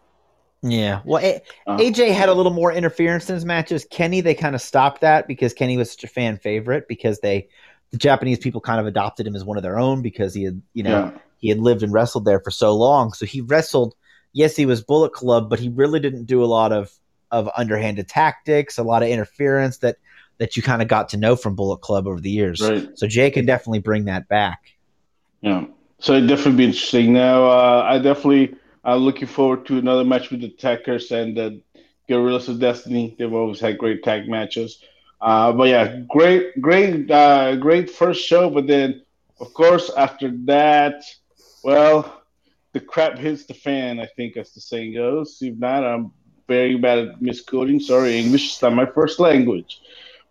yeah. 0.65 1.01
Well, 1.05 1.23
a- 1.23 1.43
uh, 1.67 1.77
AJ 1.77 2.13
had 2.15 2.31
a 2.31 2.35
little 2.35 2.53
more 2.53 2.73
interference 2.73 3.29
in 3.29 3.35
his 3.35 3.45
matches. 3.45 3.87
Kenny, 3.91 4.23
they 4.23 4.35
kind 4.35 4.55
of 4.55 4.63
stopped 4.63 5.03
that 5.03 5.29
because 5.29 5.53
Kenny 5.53 5.77
was 5.77 5.91
such 5.91 6.05
a 6.05 6.09
fan 6.09 6.39
favorite 6.39 6.89
because 6.89 7.21
they, 7.21 7.49
the 7.91 7.99
Japanese 7.99 8.39
people 8.39 8.63
kind 8.63 8.81
of 8.81 8.87
adopted 8.87 9.27
him 9.27 9.37
as 9.37 9.45
one 9.45 9.59
of 9.59 9.63
their 9.63 9.79
own 9.79 10.01
because 10.01 10.33
he 10.33 10.45
had, 10.45 10.63
you 10.73 10.83
know, 10.83 11.13
yeah. 11.13 11.21
he 11.39 11.49
had 11.51 11.59
lived 11.59 11.83
and 11.83 11.93
wrestled 11.93 12.25
there 12.25 12.41
for 12.41 12.51
so 12.51 12.75
long. 12.75 13.13
So 13.13 13.27
he 13.27 13.43
wrestled. 13.43 13.95
Yes, 14.33 14.57
he 14.57 14.65
was 14.65 14.83
Bullet 14.83 15.13
Club, 15.13 15.51
but 15.51 15.61
he 15.61 15.69
really 15.69 16.01
didn't 16.01 16.25
do 16.25 16.43
a 16.43 16.47
lot 16.47 16.73
of 16.73 16.91
of 17.31 17.49
underhanded 17.57 18.09
tactics, 18.09 18.79
a 18.79 18.83
lot 18.83 19.03
of 19.03 19.09
interference 19.09 19.79
that 19.79 19.97
that 20.39 20.57
you 20.57 20.63
kind 20.63 20.83
of 20.83 20.89
got 20.89 21.11
to 21.11 21.17
know 21.17 21.37
from 21.37 21.55
Bullet 21.55 21.79
Club 21.83 22.07
over 22.07 22.21
the 22.21 22.31
years. 22.31 22.61
Right. 22.61 22.89
So 22.95 23.07
Jay 23.07 23.31
can 23.31 23.45
definitely 23.45 23.81
bring 23.81 24.07
that 24.07 24.29
back. 24.29 24.73
Yeah. 25.41 25.67
So 25.99 26.15
it'd 26.15 26.29
definitely 26.29 26.57
be 26.57 26.65
interesting. 26.65 27.13
Now, 27.13 27.45
uh, 27.45 27.83
I 27.87 27.99
definitely 27.99 28.57
I'm 28.85 28.99
looking 28.99 29.29
forward 29.29 29.65
to 29.67 29.79
another 29.79 30.05
match 30.05 30.31
with 30.31 30.43
the 30.43 30.51
Tekkers 30.51 31.11
and 31.11 31.37
the 31.37 31.61
Guerrillas 32.07 32.49
of 32.49 32.61
Destiny. 32.61 33.17
They've 33.19 33.33
always 33.33 33.61
had 33.61 33.79
great 33.79 34.03
tag 34.03 34.29
matches. 34.29 34.83
Uh, 35.21 35.53
but 35.53 35.69
yeah, 35.69 36.01
great, 36.09 36.61
great, 36.61 37.11
uh, 37.11 37.57
great 37.57 37.89
first 37.89 38.27
show. 38.27 38.51
But 38.51 38.67
then, 38.67 39.03
of 39.41 39.55
course, 39.55 39.91
after 39.97 40.31
that, 40.45 41.03
well, 41.63 42.23
the 42.73 42.81
crap 42.81 43.17
hits 43.17 43.47
the 43.47 43.55
fan. 43.55 44.01
I 44.01 44.07
think, 44.17 44.37
as 44.37 44.51
the 44.51 44.61
saying 44.61 44.95
goes. 44.95 45.39
If 45.41 45.57
not, 45.57 45.83
I'm 45.83 46.13
very 46.47 46.77
bad 46.77 46.99
at 46.99 47.23
misquoting. 47.23 47.81
Sorry, 47.81 48.19
English 48.19 48.57
is 48.57 48.63
not 48.63 48.75
my 48.75 48.85
first 48.85 49.19
language. 49.19 49.81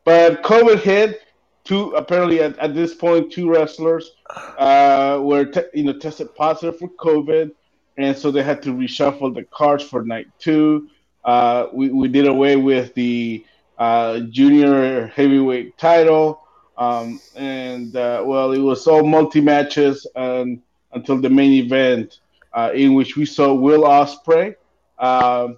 But 0.05 0.43
COVID 0.43 0.79
hit. 0.79 1.21
Two 1.63 1.91
apparently 1.91 2.41
at, 2.41 2.59
at 2.59 2.75
this 2.75 2.93
point, 2.93 3.31
two 3.31 3.49
wrestlers 3.49 4.11
uh, 4.57 5.17
were 5.23 5.45
te- 5.45 5.71
you 5.73 5.85
know 5.85 5.93
tested 5.93 6.35
positive 6.35 6.77
for 6.77 6.89
COVID 6.89 7.51
and 7.97 8.17
so 8.17 8.31
they 8.31 8.43
had 8.43 8.61
to 8.63 8.73
reshuffle 8.73 9.33
the 9.33 9.43
cards 9.43 9.83
for 9.83 10.03
night 10.03 10.27
two. 10.39 10.89
Uh, 11.23 11.67
we, 11.73 11.89
we 11.89 12.07
did 12.07 12.27
away 12.27 12.55
with 12.55 12.93
the 12.95 13.45
uh, 13.77 14.19
junior 14.29 15.07
heavyweight 15.07 15.77
title, 15.77 16.41
um, 16.77 17.19
and 17.35 17.95
uh, 17.95 18.23
well, 18.25 18.51
it 18.51 18.59
was 18.59 18.87
all 18.87 19.03
multi 19.05 19.41
matches 19.41 20.05
until 20.15 21.19
the 21.19 21.29
main 21.29 21.53
event 21.53 22.19
uh, 22.53 22.71
in 22.73 22.93
which 22.93 23.15
we 23.15 23.25
saw 23.25 23.53
Will 23.53 23.83
Ospreay 23.83 24.55
um, 24.99 25.57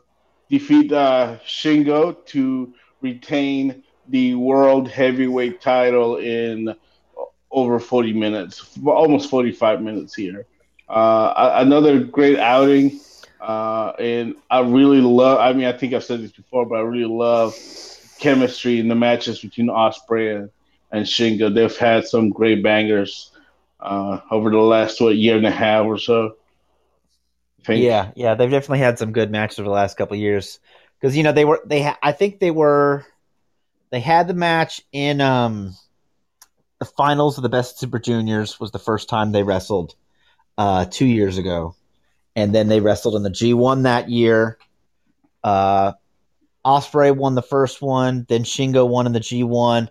defeat 0.50 0.92
uh, 0.92 1.38
Shingo 1.46 2.26
to 2.28 2.74
retain 3.02 3.84
the 4.10 4.36
world 4.36 4.88
heavyweight 4.88 5.62
title 5.62 6.18
in 6.18 6.74
over 7.52 7.80
40 7.80 8.14
minutes, 8.14 8.78
almost 8.86 9.30
45 9.30 9.82
minutes 9.82 10.14
here. 10.16 10.46
Uh, 10.88 11.54
another 11.58 12.00
great 12.00 12.38
outing. 12.40 13.00
Uh, 13.42 13.94
and 14.00 14.36
I 14.50 14.62
really 14.62 15.02
love, 15.02 15.40
I 15.40 15.54
mean, 15.54 15.66
I 15.66 15.74
think 15.74 15.94
I've 15.94 16.04
said 16.04 16.22
this 16.22 16.32
before, 16.32 16.66
but 16.66 16.76
I 16.76 16.82
really 16.82 17.06
love 17.06 17.56
chemistry 18.18 18.80
in 18.80 18.88
the 18.88 18.96
matches 18.96 19.40
between 19.40 19.68
Ospreay 19.68 20.36
and, 20.36 20.50
and 20.92 21.06
Shingo. 21.06 21.54
They've 21.54 21.78
had 21.78 22.08
some 22.08 22.30
great 22.30 22.64
bangers 22.64 23.32
uh, 23.80 24.22
over 24.32 24.50
the 24.50 24.58
last, 24.58 25.00
what, 25.00 25.16
year 25.16 25.38
and 25.38 25.46
a 25.46 25.52
half 25.52 25.86
or 25.86 26.00
so. 26.00 26.38
Yeah, 27.68 28.12
yeah, 28.16 28.36
they've 28.36 28.50
definitely 28.50 28.80
had 28.80 28.98
some 28.98 29.12
good 29.12 29.32
matches 29.32 29.60
over 29.60 29.68
the 29.68 29.74
last 29.74 29.98
couple 29.98 30.18
years. 30.18 30.60
Because, 31.00 31.16
you 31.16 31.24
know, 31.24 31.32
they 31.32 31.46
were, 31.46 31.62
they, 31.66 31.84
ha- 31.84 32.00
I 32.02 32.14
think 32.14 32.40
they 32.40 32.52
were, 32.52 33.06
they 33.92 34.00
had 34.00 34.28
the 34.28 34.34
match 34.34 34.82
in, 34.92 35.22
um, 35.22 35.76
the 36.80 36.86
finals 36.86 37.38
of 37.38 37.44
the 37.44 37.50
Best 37.50 37.80
Super 37.80 38.00
Juniors 38.00 38.60
was 38.60 38.72
the 38.72 38.80
first 38.80 39.08
time 39.08 39.32
they 39.32 39.44
wrestled 39.44 39.96
uh, 40.58 40.86
two 40.86 41.06
years 41.06 41.38
ago, 41.38 41.76
and 42.36 42.54
then 42.54 42.68
they 42.68 42.80
wrestled 42.80 43.16
in 43.16 43.24
the 43.24 43.30
G1 43.30 43.84
that 43.84 44.10
year. 44.10 44.58
Uh, 45.44 45.94
Ospreay 46.66 47.16
won 47.16 47.36
the 47.36 47.42
first 47.42 47.82
one, 47.82 48.26
then 48.28 48.44
Shingo 48.44 48.88
won 48.88 49.06
in 49.06 49.14
the 49.14 49.20
G1, 49.20 49.88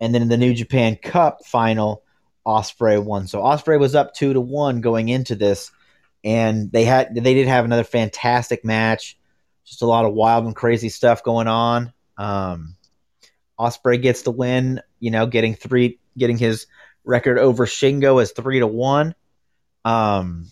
and 0.00 0.14
then 0.14 0.22
in 0.22 0.28
the 0.28 0.36
New 0.36 0.54
Japan 0.54 0.96
Cup 0.96 1.44
final, 1.44 2.02
Ospreay 2.44 3.02
won. 3.02 3.28
So 3.28 3.40
Ospreay 3.40 3.78
was 3.78 3.94
up 3.94 4.14
two 4.14 4.32
to 4.32 4.40
one 4.40 4.80
going 4.80 5.08
into 5.08 5.36
this, 5.36 5.70
and 6.24 6.72
they 6.72 6.84
had 6.84 7.14
they 7.14 7.34
did 7.34 7.46
have 7.46 7.64
another 7.64 7.84
fantastic 7.84 8.64
match. 8.64 9.16
Just 9.64 9.82
a 9.82 9.86
lot 9.86 10.04
of 10.04 10.12
wild 10.12 10.44
and 10.44 10.56
crazy 10.56 10.88
stuff 10.88 11.22
going 11.22 11.46
on. 11.46 11.92
Um, 12.18 12.74
Ospreay 13.58 14.02
gets 14.02 14.22
the 14.22 14.32
win, 14.32 14.80
you 14.98 15.12
know, 15.12 15.26
getting 15.26 15.54
three 15.54 16.00
getting 16.18 16.36
his 16.36 16.66
record 17.04 17.38
over 17.38 17.66
Shingo 17.66 18.20
as 18.20 18.32
three 18.32 18.58
to 18.58 18.66
one. 18.66 19.14
Um, 19.84 20.46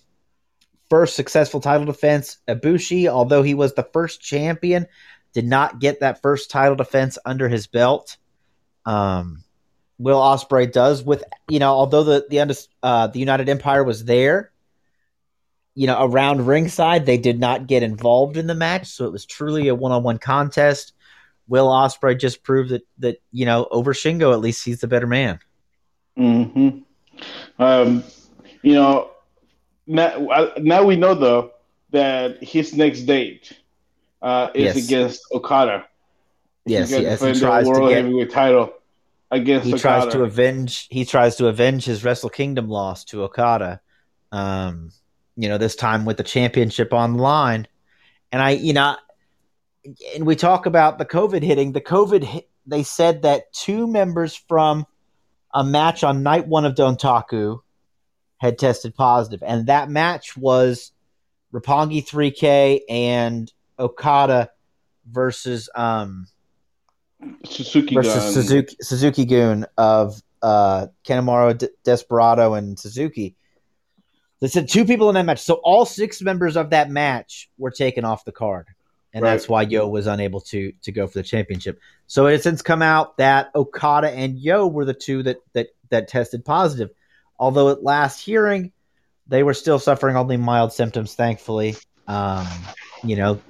first 0.88 1.16
successful 1.16 1.60
title 1.60 1.87
defense, 1.87 2.38
Ibushi, 2.49 3.06
although 3.06 3.42
he 3.42 3.54
was 3.54 3.75
the 3.75 3.88
first 3.92 4.20
champion, 4.20 4.87
did 5.32 5.46
not 5.46 5.78
get 5.78 6.00
that 6.00 6.20
first 6.22 6.50
title 6.50 6.76
defense 6.76 7.16
under 7.25 7.49
his 7.49 7.66
belt. 7.66 8.16
Um, 8.84 9.44
Will 9.99 10.18
Ospreay 10.18 10.72
does 10.72 11.02
with 11.04 11.22
you 11.49 11.58
know, 11.58 11.72
although 11.72 12.04
the 12.04 12.26
the 12.28 12.66
uh, 12.82 13.06
the 13.08 13.18
United 13.18 13.49
Empire 13.49 13.84
was 13.84 14.04
there, 14.04 14.50
you 15.75 15.87
know, 15.87 16.02
around 16.02 16.46
ringside, 16.46 17.04
they 17.04 17.18
did 17.18 17.38
not 17.38 17.66
get 17.66 17.82
involved 17.82 18.37
in 18.37 18.46
the 18.46 18.54
match, 18.54 18.87
so 18.87 19.04
it 19.04 19.12
was 19.12 19.26
truly 19.26 19.68
a 19.68 19.75
one 19.75 19.92
on 19.92 20.02
one 20.02 20.18
contest. 20.18 20.94
Will 21.49 21.68
Ospreay 21.68 22.18
just 22.18 22.42
proved 22.42 22.70
that 22.70 22.87
that 22.99 23.20
you 23.30 23.44
know 23.44 23.68
over 23.70 23.92
Shingo, 23.92 24.32
at 24.32 24.40
least 24.40 24.64
he's 24.64 24.80
the 24.80 24.88
better 24.88 25.06
man. 25.06 25.38
Hmm. 26.16 26.68
Um, 27.58 28.02
you 28.62 28.72
know, 28.72 29.09
now, 29.90 30.52
now 30.59 30.85
we 30.85 30.97
know 30.97 31.14
though 31.14 31.50
that 31.90 32.42
his 32.42 32.75
next 32.75 33.02
date 33.02 33.52
uh, 34.23 34.50
is 34.54 34.76
yes. 34.76 34.87
against 34.87 35.23
Okada. 35.32 35.85
Yes, 36.64 36.90
he, 36.90 37.02
yes, 37.02 37.20
he 37.20 37.32
tries 37.32 37.66
world 37.66 37.88
to 37.88 37.94
get 37.94 38.04
heavyweight 38.04 38.30
title 38.30 38.73
against. 39.30 39.66
He 39.66 39.75
Okada. 39.75 40.02
tries 40.02 40.12
to 40.12 40.23
avenge. 40.23 40.87
He 40.90 41.04
tries 41.04 41.37
to 41.37 41.49
avenge 41.49 41.85
his 41.85 42.04
Wrestle 42.04 42.30
Kingdom 42.30 42.68
loss 42.68 43.04
to 43.06 43.25
Okada. 43.25 43.80
Um, 44.30 44.92
you 45.37 45.49
know, 45.49 45.59
this 45.59 45.75
time 45.75 46.04
with 46.04 46.18
the 46.18 46.23
championship 46.23 46.92
on 46.92 47.16
the 47.16 47.23
line, 47.23 47.66
and 48.30 48.40
I, 48.40 48.50
you 48.50 48.73
know, 48.73 48.97
and 50.14 50.25
we 50.25 50.37
talk 50.37 50.66
about 50.66 50.99
the 50.99 51.06
COVID 51.06 51.42
hitting. 51.42 51.73
The 51.73 51.80
COVID, 51.80 52.23
hit, 52.23 52.49
they 52.66 52.85
said 52.85 53.23
that 53.23 53.52
two 53.52 53.88
members 53.88 54.37
from 54.37 54.87
a 55.52 55.64
match 55.64 56.04
on 56.04 56.23
night 56.23 56.47
one 56.47 56.64
of 56.64 56.76
Dontaku 56.76 57.61
had 58.40 58.59
tested 58.59 58.94
positive, 58.94 59.42
and 59.47 59.66
that 59.66 59.90
match 59.90 60.35
was 60.35 60.92
Roppongi 61.52 62.06
3K 62.06 62.80
and 62.88 63.52
Okada 63.78 64.50
versus 65.06 65.68
um 65.75 66.26
Suzuki 67.44 67.94
versus 67.94 68.14
Gun. 68.14 68.32
Suzuki 68.32 68.76
Suzuki-gun 68.80 69.66
of 69.76 70.23
uh 70.40 70.87
Kanemaru 71.06 71.59
D- 71.59 71.68
Desperado 71.85 72.54
and 72.54 72.78
Suzuki. 72.78 73.37
They 74.40 74.49
said 74.49 74.70
two 74.70 74.87
people 74.87 75.11
in 75.11 75.16
that 75.16 75.26
match, 75.26 75.40
so 75.40 75.61
all 75.62 75.85
six 75.85 76.23
members 76.23 76.56
of 76.56 76.70
that 76.70 76.90
match 76.90 77.50
were 77.59 77.70
taken 77.70 78.06
off 78.06 78.25
the 78.25 78.32
card, 78.32 78.68
and 79.12 79.23
right. 79.23 79.32
that's 79.32 79.50
why 79.50 79.62
Yo 79.62 79.87
was 79.87 80.06
unable 80.06 80.40
to 80.40 80.73
to 80.82 80.92
go 80.92 81.06
for 81.06 81.18
the 81.18 81.23
championship. 81.23 81.78
So 82.06 82.26
it 82.26 82.32
has 82.32 82.42
since 82.42 82.62
come 82.62 82.80
out 82.80 83.18
that 83.18 83.50
Okada 83.54 84.11
and 84.11 84.38
Yo 84.38 84.66
were 84.66 84.87
the 84.87 84.94
two 84.94 85.23
that 85.25 85.37
that 85.52 85.68
that 85.90 86.09
tested 86.09 86.42
positive. 86.42 86.88
Although 87.40 87.70
at 87.70 87.82
last 87.82 88.23
hearing, 88.23 88.70
they 89.26 89.42
were 89.42 89.54
still 89.54 89.78
suffering 89.78 90.14
only 90.14 90.37
mild 90.37 90.75
symptoms, 90.75 91.14
thankfully. 91.14 91.75
Um, 92.06 92.47
you 93.02 93.16
know, 93.16 93.40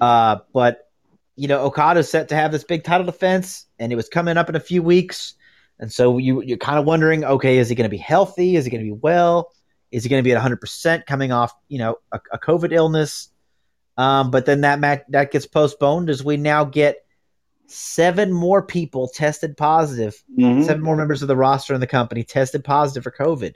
uh, 0.00 0.38
but 0.52 0.88
you 1.34 1.48
know, 1.48 1.60
Okada's 1.62 2.08
set 2.08 2.28
to 2.28 2.36
have 2.36 2.52
this 2.52 2.64
big 2.64 2.84
title 2.84 3.04
defense, 3.04 3.66
and 3.80 3.92
it 3.92 3.96
was 3.96 4.08
coming 4.08 4.36
up 4.36 4.48
in 4.48 4.54
a 4.54 4.60
few 4.60 4.82
weeks. 4.82 5.34
And 5.80 5.92
so 5.92 6.18
you 6.18 6.40
you're 6.42 6.56
kind 6.56 6.78
of 6.78 6.86
wondering, 6.86 7.24
okay, 7.24 7.58
is 7.58 7.68
he 7.68 7.74
going 7.74 7.84
to 7.84 7.90
be 7.90 7.96
healthy? 7.96 8.54
Is 8.54 8.64
he 8.64 8.70
going 8.70 8.84
to 8.84 8.90
be 8.90 8.98
well? 9.02 9.52
Is 9.90 10.04
he 10.04 10.08
going 10.08 10.20
to 10.20 10.24
be 10.24 10.32
at 10.32 10.36
100 10.36 10.60
percent 10.60 11.04
coming 11.04 11.32
off, 11.32 11.52
you 11.68 11.78
know, 11.78 11.96
a, 12.12 12.20
a 12.32 12.38
COVID 12.38 12.72
illness? 12.72 13.28
Um, 13.98 14.30
but 14.30 14.46
then 14.46 14.60
that 14.60 14.78
match 14.78 15.02
that 15.08 15.32
gets 15.32 15.46
postponed 15.46 16.10
as 16.10 16.22
we 16.22 16.36
now 16.36 16.64
get 16.64 17.05
seven 17.66 18.32
more 18.32 18.62
people 18.62 19.08
tested 19.08 19.56
positive. 19.56 20.22
Mm-hmm. 20.38 20.62
Seven 20.62 20.82
more 20.82 20.96
members 20.96 21.22
of 21.22 21.28
the 21.28 21.36
roster 21.36 21.74
in 21.74 21.80
the 21.80 21.86
company 21.86 22.22
tested 22.22 22.64
positive 22.64 23.02
for 23.02 23.10
COVID. 23.10 23.54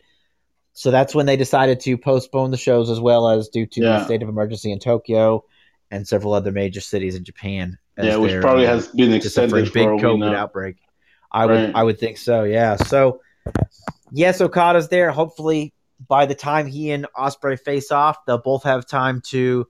So 0.72 0.90
that's 0.90 1.14
when 1.14 1.26
they 1.26 1.36
decided 1.36 1.80
to 1.80 1.98
postpone 1.98 2.50
the 2.50 2.56
shows 2.56 2.90
as 2.90 3.00
well 3.00 3.28
as 3.28 3.48
due 3.48 3.66
to 3.66 3.80
yeah. 3.80 3.98
the 3.98 4.04
state 4.04 4.22
of 4.22 4.28
emergency 4.28 4.72
in 4.72 4.78
Tokyo 4.78 5.44
and 5.90 6.06
several 6.06 6.32
other 6.32 6.52
major 6.52 6.80
cities 6.80 7.16
in 7.16 7.24
Japan. 7.24 7.78
Yeah, 7.98 8.16
which 8.16 8.40
probably 8.40 8.66
has 8.66 8.88
been 8.88 9.12
extended 9.12 9.50
for 9.50 9.58
a 9.58 9.62
big 9.64 10.02
COVID 10.02 10.34
outbreak. 10.34 10.76
I 11.30 11.44
right. 11.44 11.66
would 11.66 11.74
I 11.74 11.82
would 11.82 11.98
think 11.98 12.18
so. 12.18 12.44
Yeah. 12.44 12.76
So 12.76 13.20
yes, 14.10 14.40
Okada's 14.40 14.88
there. 14.88 15.10
Hopefully, 15.10 15.74
by 16.08 16.26
the 16.26 16.34
time 16.34 16.66
he 16.66 16.92
and 16.92 17.06
Ospreay 17.16 17.58
face 17.60 17.90
off, 17.90 18.24
they'll 18.24 18.38
both 18.38 18.62
have 18.62 18.86
time 18.86 19.20
to 19.26 19.66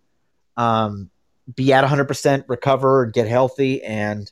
um, 0.56 1.09
be 1.56 1.72
at 1.72 1.84
100% 1.84 2.44
recover 2.48 3.04
and 3.04 3.12
get 3.12 3.26
healthy 3.26 3.82
and 3.82 4.30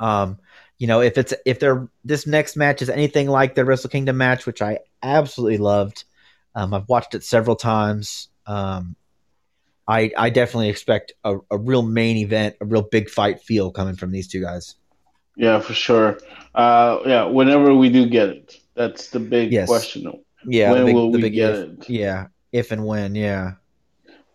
um 0.00 0.38
you 0.78 0.86
know 0.86 1.00
if 1.00 1.18
it's 1.18 1.34
if 1.44 1.58
they're 1.58 1.88
this 2.04 2.26
next 2.26 2.56
match 2.56 2.82
is 2.82 2.88
anything 2.88 3.28
like 3.28 3.54
the 3.54 3.64
wrestle 3.64 3.90
kingdom 3.90 4.16
match 4.16 4.46
which 4.46 4.62
i 4.62 4.78
absolutely 5.02 5.58
loved 5.58 6.04
um 6.54 6.72
i've 6.72 6.88
watched 6.88 7.14
it 7.14 7.24
several 7.24 7.56
times 7.56 8.28
um 8.46 8.94
i 9.88 10.10
i 10.16 10.30
definitely 10.30 10.68
expect 10.68 11.12
a, 11.24 11.36
a 11.50 11.58
real 11.58 11.82
main 11.82 12.16
event 12.16 12.54
a 12.60 12.64
real 12.64 12.82
big 12.82 13.10
fight 13.10 13.40
feel 13.40 13.70
coming 13.70 13.96
from 13.96 14.10
these 14.10 14.28
two 14.28 14.40
guys. 14.40 14.76
Yeah 15.36 15.60
for 15.60 15.72
sure. 15.72 16.18
Uh 16.54 16.98
yeah 17.06 17.24
whenever 17.24 17.74
we 17.74 17.88
do 17.88 18.08
get 18.08 18.28
it 18.28 18.60
that's 18.74 19.10
the 19.10 19.20
big 19.20 19.52
yes. 19.52 19.68
question. 19.68 20.12
Yeah 20.44 20.72
when 20.72 20.86
big, 20.86 20.94
will 20.94 21.10
we 21.10 21.30
get 21.30 21.54
if, 21.54 21.68
it? 21.68 21.90
Yeah 21.90 22.26
if 22.52 22.70
and 22.70 22.84
when 22.84 23.14
yeah 23.14 23.54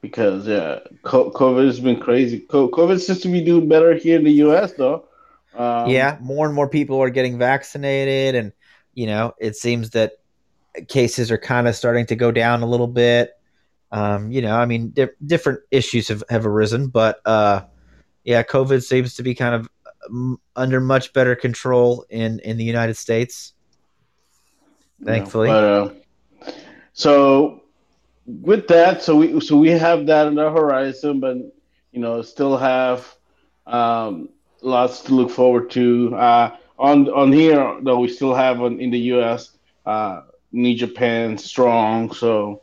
because 0.04 0.46
yeah, 0.46 0.80
COVID 1.04 1.66
has 1.66 1.80
been 1.80 1.98
crazy. 1.98 2.42
COVID 2.50 3.00
seems 3.00 3.22
to 3.22 3.30
be 3.30 3.44
doing 3.44 3.70
better 3.70 3.96
here 3.96 4.18
in 4.20 4.26
the 4.26 4.34
U.S. 4.34 4.74
though. 4.74 5.08
Um, 5.56 5.90
yeah, 5.90 6.18
more 6.20 6.46
and 6.46 6.54
more 6.54 6.68
people 6.68 7.02
are 7.02 7.10
getting 7.10 7.40
vaccinated, 7.40 8.36
and 8.36 8.52
you 8.94 9.08
know, 9.08 9.34
it 9.40 9.56
seems 9.56 9.92
that 9.92 10.12
cases 10.90 11.32
are 11.32 11.38
kind 11.38 11.70
of 11.70 11.76
starting 11.76 12.06
to 12.08 12.18
go 12.18 12.32
down 12.32 12.62
a 12.62 12.66
little 12.66 12.88
bit. 12.88 13.32
Um, 13.92 14.30
you 14.30 14.42
know, 14.42 14.58
I 14.58 14.66
mean, 14.66 14.90
di- 14.90 15.08
different 15.26 15.62
issues 15.72 16.10
have, 16.10 16.24
have 16.30 16.46
arisen, 16.46 16.88
but 16.88 17.22
uh, 17.26 17.62
yeah, 18.26 18.44
COVID 18.44 18.84
seems 18.84 19.16
to 19.16 19.24
be 19.24 19.34
kind 19.34 19.56
of 19.56 19.70
um, 20.10 20.38
under 20.58 20.82
much 20.82 21.14
better 21.14 21.34
control 21.34 22.06
in 22.10 22.40
in 22.40 22.58
the 22.58 22.66
United 22.66 22.98
States. 22.98 23.54
Thankfully. 25.02 25.48
Yeah, 25.48 25.90
but, 26.40 26.50
uh, 26.50 26.52
so 26.92 27.63
with 28.26 28.68
that, 28.68 29.02
so 29.02 29.16
we 29.18 29.40
so 29.42 29.58
we 29.58 29.70
have 29.72 30.06
that 30.08 30.28
on 30.28 30.36
the 30.36 30.50
horizon, 30.50 31.20
but 31.20 31.38
you 31.92 32.00
know, 32.00 32.22
still 32.22 32.58
have 32.58 33.14
um, 33.66 34.30
lots 34.62 35.02
to 35.04 35.14
look 35.14 35.30
forward 35.32 35.70
to. 35.72 36.16
Uh, 36.16 36.56
on 36.80 37.10
on 37.10 37.32
here, 37.32 37.80
though, 37.82 38.00
we 38.00 38.08
still 38.08 38.34
have 38.34 38.62
on, 38.62 38.80
in 38.80 38.92
the 38.92 39.00
U.S. 39.16 39.52
Uh, 39.86 40.22
New 40.52 40.76
Japan 40.76 41.38
strong, 41.38 42.12
so 42.12 42.62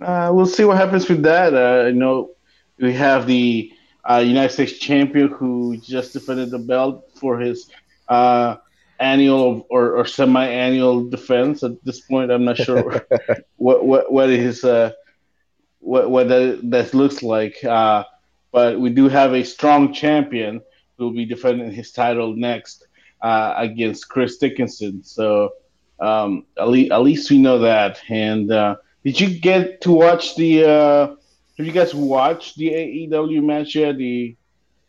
uh, 0.00 0.30
we'll 0.32 0.46
see 0.46 0.64
what 0.64 0.76
happens 0.76 1.08
with 1.08 1.22
that. 1.22 1.54
Uh, 1.54 1.86
you 1.86 1.94
know, 1.94 2.30
we 2.78 2.92
have 2.92 3.26
the 3.26 3.72
uh, 4.08 4.18
United 4.18 4.52
States 4.52 4.78
champion 4.78 5.28
who 5.28 5.76
just 5.78 6.12
defended 6.12 6.50
the 6.50 6.58
belt 6.58 7.10
for 7.14 7.38
his 7.38 7.70
uh, 8.08 8.56
annual 9.00 9.66
or, 9.70 9.92
or 9.92 10.06
semi-annual 10.06 11.08
defense. 11.08 11.62
At 11.62 11.82
this 11.84 12.00
point, 12.00 12.30
I'm 12.30 12.44
not 12.44 12.56
sure 12.56 13.06
what 13.56 13.84
what 13.84 14.12
what 14.12 14.28
his 14.28 14.64
uh, 14.64 14.92
what 15.80 16.10
what 16.10 16.28
that, 16.28 16.60
that 16.70 16.94
looks 16.94 17.22
like. 17.22 17.62
Uh, 17.64 18.04
but 18.52 18.78
we 18.78 18.90
do 18.90 19.08
have 19.08 19.34
a 19.34 19.44
strong 19.44 19.92
champion 19.92 20.60
who 20.96 21.04
will 21.04 21.14
be 21.14 21.24
defending 21.24 21.72
his 21.72 21.92
title 21.92 22.34
next 22.36 22.86
uh, 23.20 23.54
against 23.56 24.08
Chris 24.08 24.36
Dickinson. 24.38 25.02
So 25.02 25.54
um, 26.00 26.46
at, 26.58 26.68
least, 26.68 26.92
at 26.92 27.02
least 27.02 27.30
we 27.30 27.38
know 27.38 27.60
that. 27.60 28.00
And 28.08 28.50
uh, 28.50 28.76
did 29.04 29.20
you 29.20 29.38
get 29.38 29.80
to 29.82 29.92
watch 29.92 30.36
the? 30.36 30.64
Uh, 30.64 31.06
have 31.56 31.66
you 31.66 31.72
guys 31.72 31.94
watched 31.94 32.56
the 32.56 32.68
AEW 32.68 33.42
match 33.42 33.76
yet? 33.76 33.96
The 33.96 34.36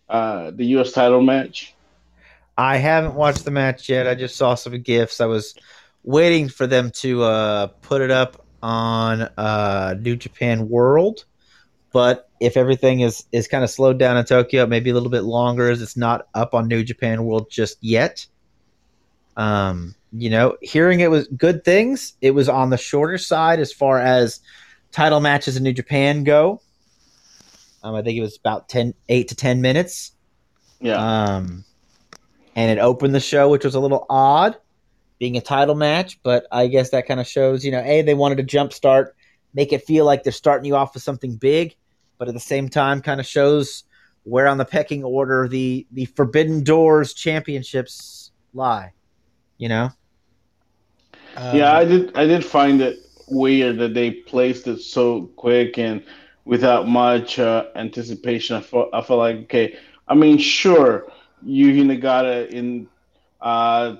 uh, 0.09 0.51
the 0.51 0.65
U.S. 0.77 0.91
title 0.91 1.21
match. 1.21 1.74
I 2.57 2.77
haven't 2.77 3.15
watched 3.15 3.45
the 3.45 3.51
match 3.51 3.89
yet. 3.89 4.07
I 4.07 4.15
just 4.15 4.35
saw 4.37 4.55
some 4.55 4.81
gifs. 4.81 5.19
I 5.19 5.25
was 5.25 5.55
waiting 6.03 6.47
for 6.47 6.67
them 6.67 6.91
to 6.91 7.23
uh, 7.23 7.67
put 7.81 8.01
it 8.01 8.11
up 8.11 8.45
on 8.63 9.23
uh, 9.37 9.95
New 9.99 10.15
Japan 10.15 10.69
World, 10.69 11.25
but 11.91 12.29
if 12.39 12.57
everything 12.57 13.01
is 13.01 13.25
is 13.31 13.47
kind 13.47 13.63
of 13.63 13.69
slowed 13.69 13.99
down 13.99 14.17
in 14.17 14.25
Tokyo, 14.25 14.65
maybe 14.65 14.89
a 14.89 14.93
little 14.93 15.09
bit 15.09 15.21
longer, 15.21 15.69
as 15.69 15.81
it's 15.81 15.97
not 15.97 16.27
up 16.33 16.53
on 16.53 16.67
New 16.67 16.83
Japan 16.83 17.25
World 17.25 17.49
just 17.49 17.77
yet. 17.81 18.25
Um, 19.37 19.95
you 20.13 20.29
know, 20.29 20.57
hearing 20.61 21.01
it 21.01 21.11
was 21.11 21.27
good 21.27 21.65
things. 21.65 22.13
It 22.21 22.31
was 22.31 22.47
on 22.47 22.69
the 22.69 22.77
shorter 22.77 23.17
side 23.17 23.59
as 23.59 23.73
far 23.73 23.99
as 23.99 24.39
title 24.91 25.19
matches 25.19 25.57
in 25.57 25.63
New 25.63 25.73
Japan 25.73 26.23
go. 26.23 26.61
Um, 27.83 27.95
I 27.95 28.01
think 28.01 28.17
it 28.17 28.21
was 28.21 28.37
about 28.37 28.69
10, 28.69 28.93
8 29.09 29.27
to 29.27 29.35
ten 29.35 29.61
minutes. 29.61 30.13
Yeah. 30.79 30.95
Um, 30.95 31.65
and 32.55 32.71
it 32.71 32.81
opened 32.81 33.13
the 33.13 33.19
show, 33.19 33.49
which 33.49 33.65
was 33.65 33.75
a 33.75 33.79
little 33.79 34.05
odd, 34.09 34.55
being 35.19 35.37
a 35.37 35.41
title 35.41 35.75
match. 35.75 36.19
But 36.23 36.47
I 36.51 36.67
guess 36.67 36.89
that 36.91 37.07
kind 37.07 37.19
of 37.19 37.27
shows, 37.27 37.63
you 37.65 37.71
know, 37.71 37.83
a 37.83 38.01
they 38.01 38.13
wanted 38.13 38.37
to 38.37 38.57
jumpstart, 38.57 39.09
make 39.53 39.73
it 39.73 39.83
feel 39.83 40.05
like 40.05 40.23
they're 40.23 40.33
starting 40.33 40.65
you 40.65 40.75
off 40.75 40.93
with 40.93 41.03
something 41.03 41.35
big, 41.35 41.75
but 42.17 42.27
at 42.27 42.33
the 42.33 42.39
same 42.39 42.69
time, 42.69 43.01
kind 43.01 43.19
of 43.19 43.25
shows 43.25 43.83
where 44.23 44.47
on 44.47 44.57
the 44.57 44.65
pecking 44.65 45.03
order 45.03 45.47
the 45.47 45.85
the 45.91 46.05
Forbidden 46.05 46.63
Doors 46.63 47.13
championships 47.13 48.31
lie. 48.53 48.93
You 49.57 49.69
know. 49.69 49.89
Um, 51.37 51.55
yeah, 51.55 51.75
I 51.75 51.85
did. 51.85 52.15
I 52.15 52.25
did 52.25 52.45
find 52.45 52.81
it 52.81 52.99
weird 53.27 53.77
that 53.79 53.93
they 53.93 54.11
placed 54.11 54.67
it 54.67 54.79
so 54.79 55.23
quick 55.35 55.77
and 55.77 56.03
without 56.45 56.87
much 56.87 57.39
uh, 57.39 57.65
anticipation. 57.75 58.55
I 58.55 58.61
felt, 58.61 58.89
I 58.93 59.01
felt 59.01 59.19
like 59.19 59.37
okay. 59.37 59.77
I 60.07 60.13
mean, 60.13 60.37
sure, 60.37 61.11
Yuji 61.45 61.83
Nagata 61.85 62.49
in 62.49 62.87
uh, 63.41 63.95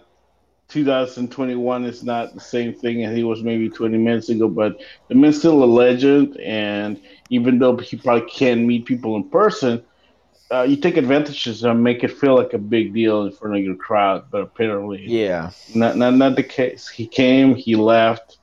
2021 0.69 1.85
is 1.85 2.03
not 2.03 2.33
the 2.33 2.39
same 2.39 2.73
thing 2.73 3.03
as 3.03 3.15
he 3.15 3.23
was 3.23 3.43
maybe 3.43 3.69
20 3.69 3.97
minutes 3.97 4.29
ago, 4.29 4.47
but 4.47 4.81
the 5.09 5.15
man's 5.15 5.37
still 5.39 5.63
a 5.63 5.65
legend. 5.65 6.37
And 6.39 6.99
even 7.29 7.59
though 7.59 7.77
he 7.77 7.97
probably 7.97 8.27
can't 8.29 8.61
meet 8.61 8.85
people 8.85 9.15
in 9.15 9.29
person, 9.29 9.83
uh, 10.51 10.63
you 10.63 10.75
take 10.75 10.97
advantages 10.97 11.63
and 11.63 11.83
make 11.83 12.03
it 12.03 12.11
feel 12.11 12.35
like 12.35 12.53
a 12.53 12.57
big 12.57 12.93
deal 12.93 13.23
in 13.25 13.31
front 13.31 13.57
of 13.57 13.63
your 13.63 13.75
crowd. 13.75 14.25
But 14.31 14.41
apparently, 14.41 15.03
Yeah. 15.05 15.51
not 15.73 15.97
not 15.97 16.13
not 16.15 16.35
the 16.35 16.43
case. 16.43 16.87
He 16.87 17.07
came, 17.07 17.55
he 17.55 17.75
left, 17.75 18.37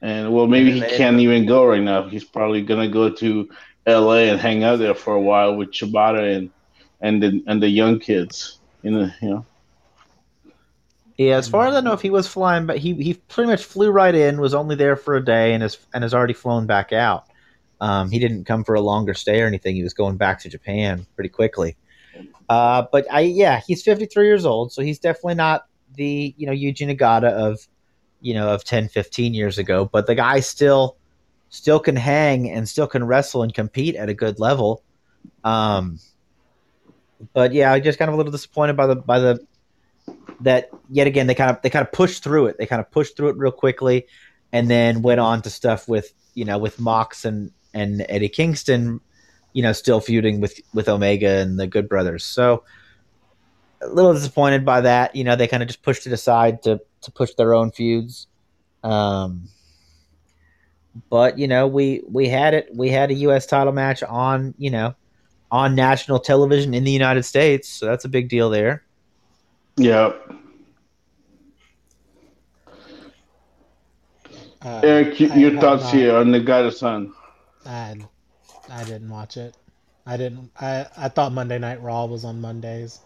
and 0.00 0.32
well, 0.32 0.46
maybe 0.46 0.72
he 0.72 0.80
can't 0.80 1.18
even 1.20 1.46
go 1.46 1.64
right 1.66 1.82
now. 1.82 2.08
He's 2.08 2.24
probably 2.24 2.62
gonna 2.62 2.88
go 2.88 3.10
to 3.10 3.48
L.A. 3.86 4.28
and 4.30 4.40
hang 4.40 4.64
out 4.64 4.78
there 4.78 4.94
for 4.94 5.14
a 5.14 5.20
while 5.20 5.56
with 5.56 5.72
Shibata 5.72 6.36
and 6.36 6.50
and 7.04 7.22
the 7.22 7.44
and 7.46 7.62
the 7.62 7.68
young 7.68 8.00
kids. 8.00 8.58
You 8.82 8.90
know, 8.90 9.10
you 9.22 9.30
know. 9.30 9.46
Yeah, 11.16 11.36
as 11.36 11.48
far 11.48 11.68
as 11.68 11.74
I 11.76 11.80
know, 11.80 11.92
if 11.92 12.00
he 12.00 12.10
was 12.10 12.26
flying, 12.26 12.66
but 12.66 12.78
he 12.78 12.94
he 12.94 13.14
pretty 13.14 13.48
much 13.48 13.64
flew 13.64 13.90
right 13.90 14.14
in, 14.14 14.40
was 14.40 14.54
only 14.54 14.74
there 14.74 14.96
for 14.96 15.14
a 15.14 15.24
day, 15.24 15.52
and 15.54 15.62
has 15.62 15.78
and 15.92 16.02
has 16.02 16.12
already 16.12 16.32
flown 16.32 16.66
back 16.66 16.92
out. 16.92 17.26
Um, 17.80 18.10
he 18.10 18.18
didn't 18.18 18.44
come 18.44 18.64
for 18.64 18.74
a 18.74 18.80
longer 18.80 19.14
stay 19.14 19.40
or 19.42 19.46
anything. 19.46 19.76
He 19.76 19.82
was 19.82 19.94
going 19.94 20.16
back 20.16 20.40
to 20.40 20.48
Japan 20.48 21.06
pretty 21.14 21.28
quickly. 21.28 21.76
Uh, 22.48 22.86
but 22.90 23.06
I 23.12 23.20
yeah, 23.20 23.60
he's 23.66 23.82
53 23.82 24.26
years 24.26 24.44
old, 24.44 24.72
so 24.72 24.82
he's 24.82 24.98
definitely 24.98 25.34
not 25.34 25.66
the 25.94 26.34
you 26.36 26.46
know 26.46 26.52
Yuji 26.52 26.88
Nagata 26.88 27.30
of 27.30 27.60
you 28.20 28.34
know 28.34 28.48
of 28.48 28.64
10, 28.64 28.88
15 28.88 29.34
years 29.34 29.58
ago. 29.58 29.84
But 29.84 30.06
the 30.06 30.14
guy 30.14 30.40
still 30.40 30.96
still 31.50 31.78
can 31.78 31.96
hang 31.96 32.50
and 32.50 32.68
still 32.68 32.88
can 32.88 33.04
wrestle 33.04 33.42
and 33.42 33.54
compete 33.54 33.94
at 33.94 34.08
a 34.08 34.14
good 34.14 34.40
level. 34.40 34.82
Um, 35.44 36.00
but 37.32 37.52
yeah, 37.52 37.72
I 37.72 37.80
just 37.80 37.98
kind 37.98 38.08
of 38.08 38.14
a 38.14 38.16
little 38.16 38.32
disappointed 38.32 38.76
by 38.76 38.86
the 38.86 38.96
by 38.96 39.18
the 39.18 39.46
that 40.40 40.70
yet 40.90 41.06
again 41.06 41.26
they 41.26 41.34
kind 41.34 41.50
of 41.50 41.62
they 41.62 41.70
kind 41.70 41.86
of 41.86 41.92
pushed 41.92 42.22
through 42.22 42.46
it. 42.46 42.58
They 42.58 42.66
kind 42.66 42.80
of 42.80 42.90
pushed 42.90 43.16
through 43.16 43.30
it 43.30 43.36
real 43.36 43.52
quickly, 43.52 44.06
and 44.52 44.70
then 44.70 45.02
went 45.02 45.20
on 45.20 45.42
to 45.42 45.50
stuff 45.50 45.88
with 45.88 46.12
you 46.34 46.44
know 46.44 46.58
with 46.58 46.80
Mox 46.80 47.24
and 47.24 47.50
and 47.72 48.06
Eddie 48.08 48.28
Kingston, 48.28 49.00
you 49.52 49.62
know, 49.62 49.72
still 49.72 50.00
feuding 50.00 50.40
with 50.40 50.60
with 50.72 50.88
Omega 50.88 51.28
and 51.28 51.58
the 51.58 51.66
Good 51.66 51.88
Brothers. 51.88 52.24
So 52.24 52.64
a 53.80 53.88
little 53.88 54.14
disappointed 54.14 54.64
by 54.64 54.82
that. 54.82 55.14
You 55.14 55.24
know, 55.24 55.36
they 55.36 55.48
kind 55.48 55.62
of 55.62 55.68
just 55.68 55.82
pushed 55.82 56.06
it 56.06 56.12
aside 56.12 56.62
to 56.62 56.80
to 57.02 57.10
push 57.10 57.34
their 57.34 57.54
own 57.54 57.70
feuds. 57.70 58.26
Um, 58.82 59.48
but 61.10 61.38
you 61.38 61.48
know, 61.48 61.66
we 61.66 62.02
we 62.08 62.28
had 62.28 62.54
it. 62.54 62.68
We 62.74 62.88
had 62.88 63.10
a 63.10 63.14
U.S. 63.14 63.46
title 63.46 63.72
match 63.72 64.02
on 64.02 64.54
you 64.58 64.70
know 64.70 64.94
on 65.54 65.76
national 65.76 66.18
television 66.18 66.74
in 66.74 66.82
the 66.82 66.90
United 66.90 67.22
States, 67.22 67.68
so 67.68 67.86
that's 67.86 68.04
a 68.04 68.08
big 68.08 68.28
deal 68.28 68.50
there. 68.50 68.82
Yeah, 69.76 70.12
uh, 74.62 74.80
Eric, 74.82 75.20
you, 75.20 75.30
I 75.30 75.36
your 75.36 75.60
thoughts 75.60 75.84
not- 75.84 75.94
here 75.94 76.16
on 76.16 76.26
Nagata-san? 76.26 77.12
I, 77.64 77.96
I 78.68 78.84
didn't 78.84 79.08
watch 79.08 79.36
it. 79.36 79.54
I 80.06 80.16
didn't. 80.16 80.50
I, 80.60 80.86
I 80.96 81.08
thought 81.08 81.32
Monday 81.32 81.58
Night 81.58 81.80
Raw 81.80 82.06
was 82.06 82.24
on 82.24 82.40
Mondays, 82.40 82.98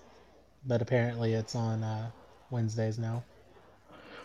but 0.67 0.81
apparently 0.81 1.35
it's 1.35 1.55
on 1.55 1.85
uh, 1.85 2.11
Wednesdays 2.51 2.99
now. 2.99 3.23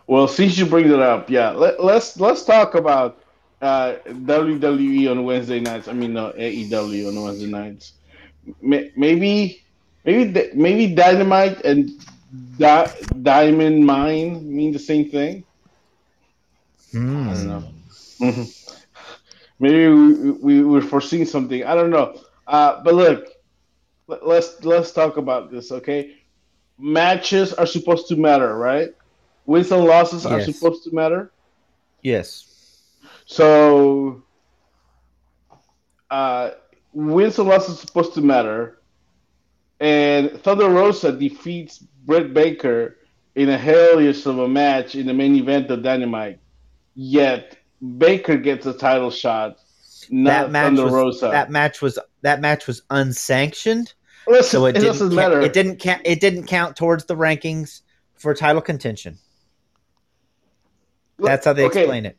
Well, 0.07 0.29
since 0.29 0.57
you 0.57 0.65
bring 0.65 0.85
it 0.89 0.99
up, 0.99 1.29
yeah, 1.29 1.51
let, 1.51 1.83
let's 1.83 2.19
let's 2.19 2.43
talk 2.43 2.75
about 2.75 3.21
uh, 3.61 3.95
WWE 4.07 5.11
on 5.11 5.23
Wednesday 5.25 5.59
nights. 5.59 5.87
I 5.87 5.93
mean, 5.93 6.13
no, 6.13 6.31
AEW 6.31 7.09
on 7.09 7.21
Wednesday 7.21 7.47
nights. 7.47 7.93
May- 8.61 8.91
Maybe, 8.95 9.61
maybe, 10.05 10.49
maybe 10.53 10.95
Dynamite 10.95 11.61
and 11.65 11.89
Di- 12.57 12.91
Diamond 13.21 13.85
Mine 13.85 14.55
mean 14.55 14.71
the 14.71 14.79
same 14.79 15.09
thing. 15.09 15.43
I 17.27 17.33
don't 17.33 17.47
know. 17.47 17.63
Mhm. 18.21 18.49
Maybe 19.59 19.87
we, 19.87 20.31
we 20.31 20.63
we're 20.63 20.81
foreseeing 20.81 21.25
something. 21.25 21.63
I 21.63 21.75
don't 21.75 21.89
know. 21.89 22.15
Uh, 22.47 22.81
but 22.83 22.93
look, 22.95 23.25
let- 24.07 24.25
let's 24.25 24.63
let's 24.63 24.91
talk 24.91 25.17
about 25.17 25.51
this, 25.51 25.71
okay? 25.71 26.11
Matches 26.77 27.53
are 27.53 27.65
supposed 27.65 28.07
to 28.09 28.15
matter, 28.15 28.55
right? 28.57 28.89
Wins 29.45 29.71
and 29.71 29.83
losses 29.85 30.25
are 30.25 30.39
supposed 30.41 30.83
to 30.83 30.93
matter. 30.93 31.31
Yes. 32.01 32.45
So, 33.25 34.23
uh, 36.09 36.51
wins 36.93 37.39
and 37.39 37.47
losses 37.47 37.79
supposed 37.79 38.13
to 38.13 38.21
matter. 38.21 38.79
And 39.79 40.31
Thunder 40.41 40.69
Rosa 40.69 41.11
defeats 41.11 41.79
Britt 42.05 42.33
Baker 42.33 42.97
in 43.35 43.49
a 43.49 43.57
hellish 43.57 44.25
of 44.25 44.39
a 44.39 44.47
match 44.47 44.95
in 44.95 45.07
the 45.07 45.13
main 45.13 45.35
event 45.35 45.69
of 45.71 45.83
Dynamite. 45.83 46.39
Yet 46.95 47.57
Baker 47.97 48.37
gets 48.37 48.65
a 48.65 48.73
title 48.73 49.09
shot, 49.11 49.57
not 50.09 50.29
that 50.29 50.51
match 50.51 50.65
Thunder 50.65 50.83
was 50.83 50.93
Rosa. 50.93 51.29
that 51.31 51.49
match 51.49 51.81
was 51.81 51.97
that 52.21 52.39
match 52.39 52.67
was 52.67 52.83
unsanctioned, 52.89 53.93
Listen, 54.27 54.49
so 54.59 54.65
it, 54.67 54.69
it, 54.69 54.73
didn't 54.73 54.85
doesn't 54.87 55.09
ca- 55.09 55.15
matter. 55.15 55.41
it 55.41 55.53
didn't 55.53 55.77
count 55.77 56.01
it 56.05 56.19
didn't 56.21 56.45
count 56.45 56.75
towards 56.77 57.05
the 57.05 57.15
rankings 57.15 57.81
for 58.13 58.33
title 58.33 58.61
contention. 58.61 59.17
Look, 61.17 61.27
That's 61.29 61.45
how 61.45 61.53
they 61.53 61.65
okay, 61.65 61.81
explain 61.81 62.05
it. 62.05 62.17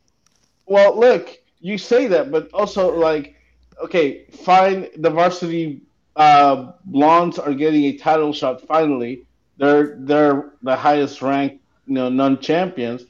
Well, 0.67 0.99
look, 0.99 1.31
you 1.61 1.79
say 1.79 2.07
that, 2.09 2.31
but 2.31 2.51
also 2.53 2.97
like, 2.97 3.37
okay, 3.83 4.25
fine. 4.45 4.89
The 4.97 5.11
varsity 5.11 5.83
uh, 6.17 6.73
blondes 6.85 7.39
are 7.39 7.55
getting 7.55 7.85
a 7.85 7.97
title 7.97 8.33
shot 8.33 8.63
finally. 8.67 9.27
They're 9.57 9.97
they're 9.99 10.53
the 10.63 10.77
highest 10.77 11.23
ranked, 11.23 11.63
you 11.87 11.95
know, 11.95 12.09
non 12.09 12.41
champions, 12.41 13.05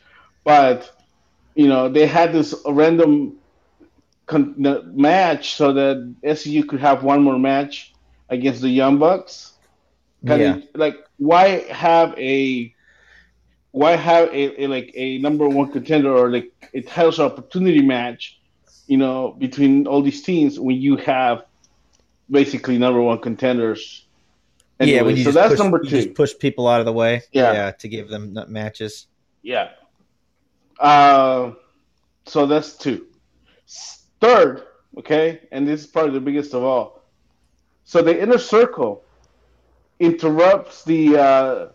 but 0.44 0.90
you 1.54 1.68
know 1.68 1.88
they 1.88 2.06
had 2.06 2.32
this 2.32 2.54
random 2.66 3.38
con- 4.26 4.54
match 4.94 5.54
so 5.54 5.72
that 5.72 6.14
SCU 6.22 6.68
could 6.68 6.80
have 6.80 7.02
one 7.02 7.22
more 7.22 7.38
match 7.38 7.94
against 8.28 8.60
the 8.62 8.68
Young 8.68 8.98
Bucks. 8.98 9.52
Yeah. 10.22 10.58
like 10.74 10.96
why 11.18 11.60
have 11.70 12.16
a 12.18 12.74
why 13.72 13.96
have 13.96 14.28
a, 14.28 14.62
a 14.62 14.66
like 14.68 14.92
a 14.94 15.18
number 15.18 15.48
one 15.48 15.70
contender 15.70 16.14
or 16.16 16.30
like 16.30 16.52
a 16.74 16.80
title 16.82 17.10
shot 17.10 17.32
opportunity 17.32 17.82
match, 17.82 18.40
you 18.86 18.96
know, 18.96 19.34
between 19.38 19.86
all 19.86 20.02
these 20.02 20.22
teams 20.22 20.58
when 20.58 20.76
you 20.76 20.96
have 20.96 21.44
basically 22.30 22.78
number 22.78 23.00
one 23.00 23.18
contenders. 23.18 24.06
yeah, 24.80 25.02
when 25.02 25.16
you 25.16 25.24
so 25.24 25.32
that's 25.32 25.50
push, 25.50 25.58
number 25.58 25.78
two. 25.80 25.88
just 25.88 26.14
push 26.14 26.32
people 26.38 26.68
out 26.68 26.80
of 26.80 26.86
the 26.86 26.92
way. 26.92 27.22
Yeah. 27.32 27.70
to 27.70 27.88
give 27.88 28.08
them 28.08 28.38
matches. 28.48 29.06
Yeah. 29.42 29.70
Uh, 30.78 31.52
so 32.26 32.46
that's 32.46 32.76
two. 32.76 33.06
Third, 34.20 34.64
Okay, 34.96 35.40
and 35.50 35.66
this 35.66 35.80
is 35.82 35.86
probably 35.86 36.12
the 36.12 36.20
biggest 36.20 36.54
of 36.54 36.62
all. 36.62 37.02
So 37.84 38.00
the 38.00 38.20
inner 38.20 38.38
circle 38.38 39.02
interrupts 39.98 40.84
the 40.84 41.16
uh, 41.16 41.68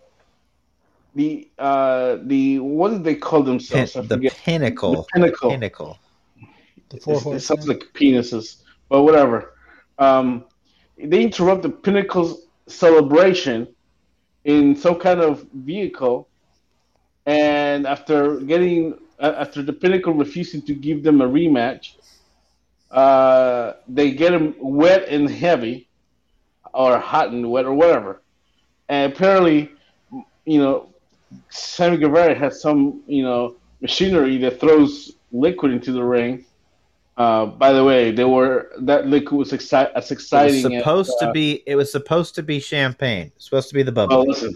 the 1.16 1.50
uh, 1.60 2.18
the 2.24 2.60
what 2.60 2.92
did 2.92 3.04
they 3.04 3.16
call 3.16 3.44
themselves? 3.44 3.94
Pin- 3.94 4.08
the 4.08 4.32
pinnacle. 4.44 4.92
The 4.94 5.04
pinnacle. 5.14 5.50
Pinnacle. 5.52 6.00
The 6.90 6.98
four 6.98 7.16
It's- 7.16 7.34
it 7.36 7.40
sounds 7.42 7.68
like 7.68 7.84
penises, 7.94 8.58
but 8.90 9.04
whatever. 9.04 9.54
Um, 9.98 10.46
they 10.98 11.24
interrupt 11.24 11.62
the 11.64 11.70
Pinnacle's 11.70 12.42
celebration 12.68 13.68
in 14.44 14.76
some 14.76 14.96
kind 14.96 15.20
of 15.22 15.46
vehicle, 15.54 16.28
and 17.26 17.86
after 17.86 18.38
getting 18.38 18.96
after 19.20 19.62
the 19.62 19.74
Pinnacle 19.74 20.14
refusing 20.14 20.62
to 20.62 20.74
give 20.74 21.04
them 21.04 21.20
a 21.20 21.28
rematch, 21.28 21.96
uh, 22.90 23.74
they 23.88 24.12
get 24.12 24.34
him 24.34 24.56
wet 24.60 25.10
and 25.10 25.30
heavy, 25.30 25.90
or 26.74 26.98
hot 26.98 27.30
and 27.32 27.52
wet, 27.52 27.66
or 27.66 27.74
whatever. 27.74 28.22
And 28.88 29.12
apparently, 29.12 29.70
you 30.46 30.60
know, 30.60 30.88
Sammy 31.50 31.98
Guevara 31.98 32.34
has 32.34 32.62
some 32.62 33.02
you 33.08 33.24
know 33.24 33.56
machinery 33.82 34.38
that 34.38 34.60
throws 34.60 35.14
liquid 35.32 35.72
into 35.74 35.92
the 35.92 36.04
ring. 36.04 36.46
Uh, 37.20 37.46
by 37.46 37.74
the 37.74 37.84
way, 37.84 38.12
they 38.12 38.24
were 38.24 38.72
that 38.80 39.06
liquid 39.08 39.38
was 39.38 39.52
exci- 39.52 39.74
as 39.74 39.90
It 39.90 39.96
was 39.96 40.12
exciting. 40.12 40.74
as, 40.74 40.80
supposed 40.82 41.14
uh, 41.22 41.26
to 41.28 41.32
be. 41.34 41.62
It 41.68 41.76
was 41.76 41.92
supposed 41.92 42.34
to 42.36 42.44
be 42.44 42.62
champagne. 42.62 43.32
Supposed 43.38 43.68
to 43.70 43.76
be 43.76 43.84
the 43.84 43.92
Well, 43.92 44.08
bubble. 44.08 44.24
listen, 44.26 44.56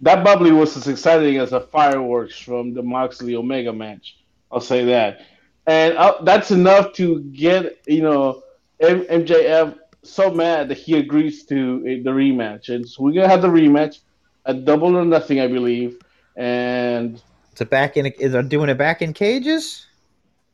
that 0.00 0.24
bubbly 0.24 0.50
was 0.50 0.74
as 0.78 0.88
exciting 0.88 1.36
as 1.36 1.50
the 1.50 1.60
fireworks 1.60 2.38
from 2.38 2.72
the 2.72 2.82
Moxley 2.82 3.36
Omega 3.36 3.70
match. 3.72 4.16
I'll 4.50 4.62
say 4.62 4.82
that, 4.86 5.26
and 5.66 5.94
uh, 5.98 6.22
that's 6.22 6.50
enough 6.50 6.94
to 6.94 7.20
get 7.20 7.78
you 7.86 8.00
know 8.02 8.42
M- 8.80 9.04
MJF 9.04 9.76
so 10.02 10.30
mad 10.32 10.70
that 10.70 10.78
he 10.78 10.96
agrees 10.96 11.44
to 11.46 11.80
uh, 11.82 12.02
the 12.02 12.10
rematch, 12.10 12.70
and 12.74 12.88
so 12.88 13.02
we're 13.02 13.12
gonna 13.12 13.28
have 13.28 13.42
the 13.42 13.48
rematch 13.48 13.98
at 14.46 14.64
Double 14.64 14.96
or 14.96 15.04
Nothing, 15.04 15.38
I 15.40 15.48
believe, 15.48 15.98
and 16.34 17.20
It's 17.52 17.60
a 17.60 17.66
back 17.66 17.98
in. 17.98 18.06
Is 18.06 18.34
are 18.34 18.42
doing 18.42 18.70
it 18.70 18.78
back 18.78 19.02
in 19.02 19.12
cages? 19.12 19.86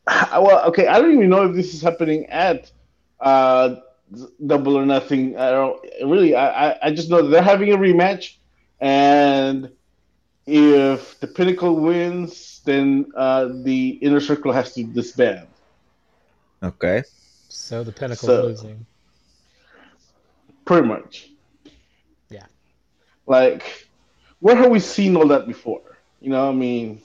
well, 0.33 0.69
okay, 0.69 0.87
I 0.87 1.01
don't 1.01 1.13
even 1.15 1.29
know 1.29 1.49
if 1.49 1.55
this 1.55 1.75
is 1.75 1.83
happening 1.83 2.27
at 2.27 2.71
uh, 3.21 3.77
Double 4.47 4.77
or 4.79 4.87
Nothing. 4.87 5.37
I 5.37 5.51
don't 5.51 5.81
really. 6.05 6.35
I, 6.35 6.71
I, 6.71 6.79
I 6.85 6.91
just 6.93 7.11
know 7.11 7.23
that 7.23 7.29
they're 7.29 7.43
having 7.43 7.73
a 7.73 7.77
rematch, 7.77 8.37
and 8.81 9.71
if 10.47 11.19
the 11.19 11.27
Pinnacle 11.27 11.77
wins, 11.77 12.61
then 12.65 13.07
uh, 13.17 13.49
the 13.63 13.99
Inner 14.01 14.21
Circle 14.21 14.53
has 14.53 14.73
to 14.75 14.85
disband. 14.85 15.47
Okay. 16.63 17.03
So 17.49 17.83
the 17.83 17.93
Pinnacle 17.93 18.29
So- 18.29 18.43
losing. 18.43 18.87
Pretty 20.65 20.87
much. 20.87 21.31
Yeah. 22.29 22.47
Like, 23.27 23.87
where 24.41 24.57
have 24.57 24.69
we 24.71 24.81
seen 24.81 25.17
all 25.17 25.29
that 25.29 25.47
before? 25.47 25.81
You 26.21 26.31
know, 26.31 26.49
I 26.49 26.53
mean, 26.53 27.01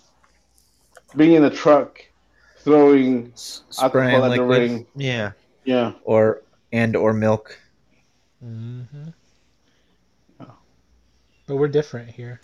being 1.15 1.33
in 1.33 1.43
a 1.43 1.49
truck, 1.51 2.03
throwing, 2.63 3.31
S- 3.33 3.63
Alcohol 3.81 3.89
Spraying 3.89 4.15
at 4.15 4.21
the 4.21 4.29
liquid. 4.29 4.59
ring. 4.59 4.87
Yeah. 4.95 5.31
yeah. 5.65 5.93
Or 6.03 6.43
and 6.71 6.95
or 6.95 7.13
milk. 7.13 7.57
hmm 8.41 8.81
But 11.47 11.55
we're 11.57 11.67
different 11.67 12.09
here. 12.09 12.39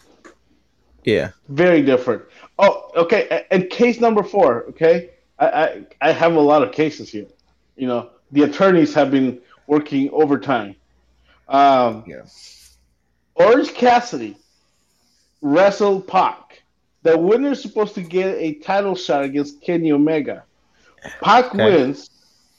Yeah. 1.04 1.32
Very 1.50 1.82
different. 1.82 2.24
Oh, 2.60 2.92
okay. 2.96 3.28
a- 3.30 3.54
And 3.54 3.70
case 3.70 4.00
number 4.02 4.24
four. 4.24 4.64
Okay, 4.70 5.12
I, 5.40 5.48
I 5.48 5.86
I 6.02 6.12
have 6.12 6.36
a 6.36 6.40
lot 6.40 6.62
of 6.64 6.72
cases 6.74 7.10
here. 7.10 7.28
You 7.78 7.88
know, 7.88 8.10
the 8.32 8.44
attorneys 8.44 8.94
have 8.94 9.12
been 9.12 9.40
working 9.68 10.10
overtime. 10.12 10.76
Um, 11.48 12.04
Yeah. 12.08 12.24
Orange 13.36 13.74
Cassidy 13.74 14.36
wrestled 15.42 16.08
Pac. 16.08 16.47
The 17.08 17.18
winner 17.18 17.52
is 17.52 17.62
supposed 17.62 17.96
to 17.96 18.02
get 18.02 18.36
a 18.36 18.56
title 18.56 18.94
shot 18.94 19.24
against 19.24 19.62
Kenny 19.62 19.94
Omega. 19.94 20.44
Pac 21.22 21.56
Okay. 21.56 21.64
wins. 21.64 22.10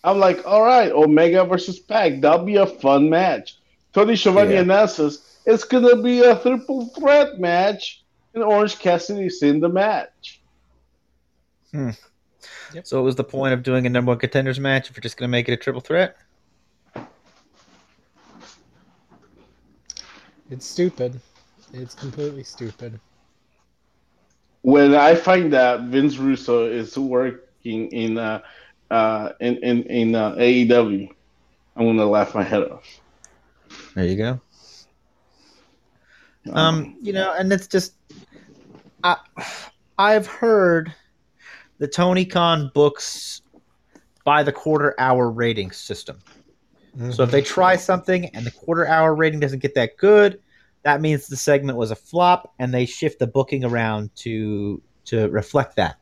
I'm 0.02 0.18
like, 0.18 0.46
all 0.46 0.62
right, 0.62 0.90
Omega 0.90 1.44
versus 1.44 1.78
Pac. 1.78 2.22
That'll 2.22 2.46
be 2.46 2.56
a 2.56 2.64
fun 2.64 3.10
match. 3.10 3.58
Tony 3.92 4.16
Schiavone 4.16 4.54
Yeah. 4.54 4.60
announces 4.60 5.36
it's 5.44 5.64
gonna 5.64 6.00
be 6.00 6.20
a 6.20 6.34
triple 6.40 6.86
threat 6.86 7.38
match, 7.38 8.02
and 8.32 8.42
Orange 8.42 8.78
Cassidy's 8.78 9.42
in 9.42 9.60
the 9.60 9.68
match. 9.68 10.40
Hmm. 11.72 11.90
So 12.84 13.00
it 13.00 13.02
was 13.02 13.16
the 13.16 13.24
point 13.24 13.52
of 13.52 13.62
doing 13.62 13.84
a 13.84 13.90
number 13.90 14.12
one 14.12 14.18
contenders 14.18 14.58
match 14.58 14.88
if 14.88 14.96
you're 14.96 15.02
just 15.02 15.18
going 15.18 15.28
to 15.28 15.30
make 15.30 15.48
it 15.48 15.52
a 15.52 15.56
triple 15.58 15.82
threat? 15.82 16.16
It's 20.50 20.66
stupid. 20.66 21.20
It's 21.74 21.94
completely 21.94 22.44
stupid. 22.44 22.98
When 24.62 24.94
I 24.94 25.14
find 25.14 25.52
that 25.52 25.82
Vince 25.82 26.18
Russo 26.18 26.66
is 26.66 26.96
working 26.98 27.88
in 27.90 28.18
uh, 28.18 28.42
uh, 28.90 29.32
in 29.40 29.56
in, 29.58 29.82
in 29.84 30.14
uh, 30.14 30.34
AEW, 30.34 31.08
I'm 31.76 31.86
gonna 31.86 32.06
laugh 32.06 32.34
my 32.34 32.42
head 32.42 32.64
off. 32.64 33.00
There 33.94 34.04
you 34.04 34.16
go. 34.16 34.40
Um, 36.52 36.96
you 37.02 37.12
know, 37.12 37.34
and 37.34 37.52
it's 37.52 37.66
just 37.66 37.94
I 39.04 39.16
I've 39.98 40.26
heard 40.26 40.94
the 41.78 41.88
Tony 41.88 42.24
Khan 42.24 42.70
books 42.74 43.42
by 44.24 44.42
the 44.42 44.52
quarter 44.52 44.94
hour 44.98 45.30
rating 45.30 45.70
system. 45.70 46.18
So 47.12 47.22
if 47.22 47.30
they 47.30 47.42
try 47.42 47.76
something 47.76 48.26
and 48.34 48.44
the 48.44 48.50
quarter 48.50 48.84
hour 48.84 49.14
rating 49.14 49.38
doesn't 49.38 49.60
get 49.60 49.74
that 49.76 49.96
good, 49.98 50.40
that 50.84 51.00
means 51.00 51.26
the 51.26 51.36
segment 51.36 51.78
was 51.78 51.90
a 51.90 51.96
flop 51.96 52.54
and 52.58 52.72
they 52.72 52.86
shift 52.86 53.18
the 53.18 53.26
booking 53.26 53.64
around 53.64 54.14
to 54.16 54.80
to 55.06 55.28
reflect 55.28 55.76
that. 55.76 55.96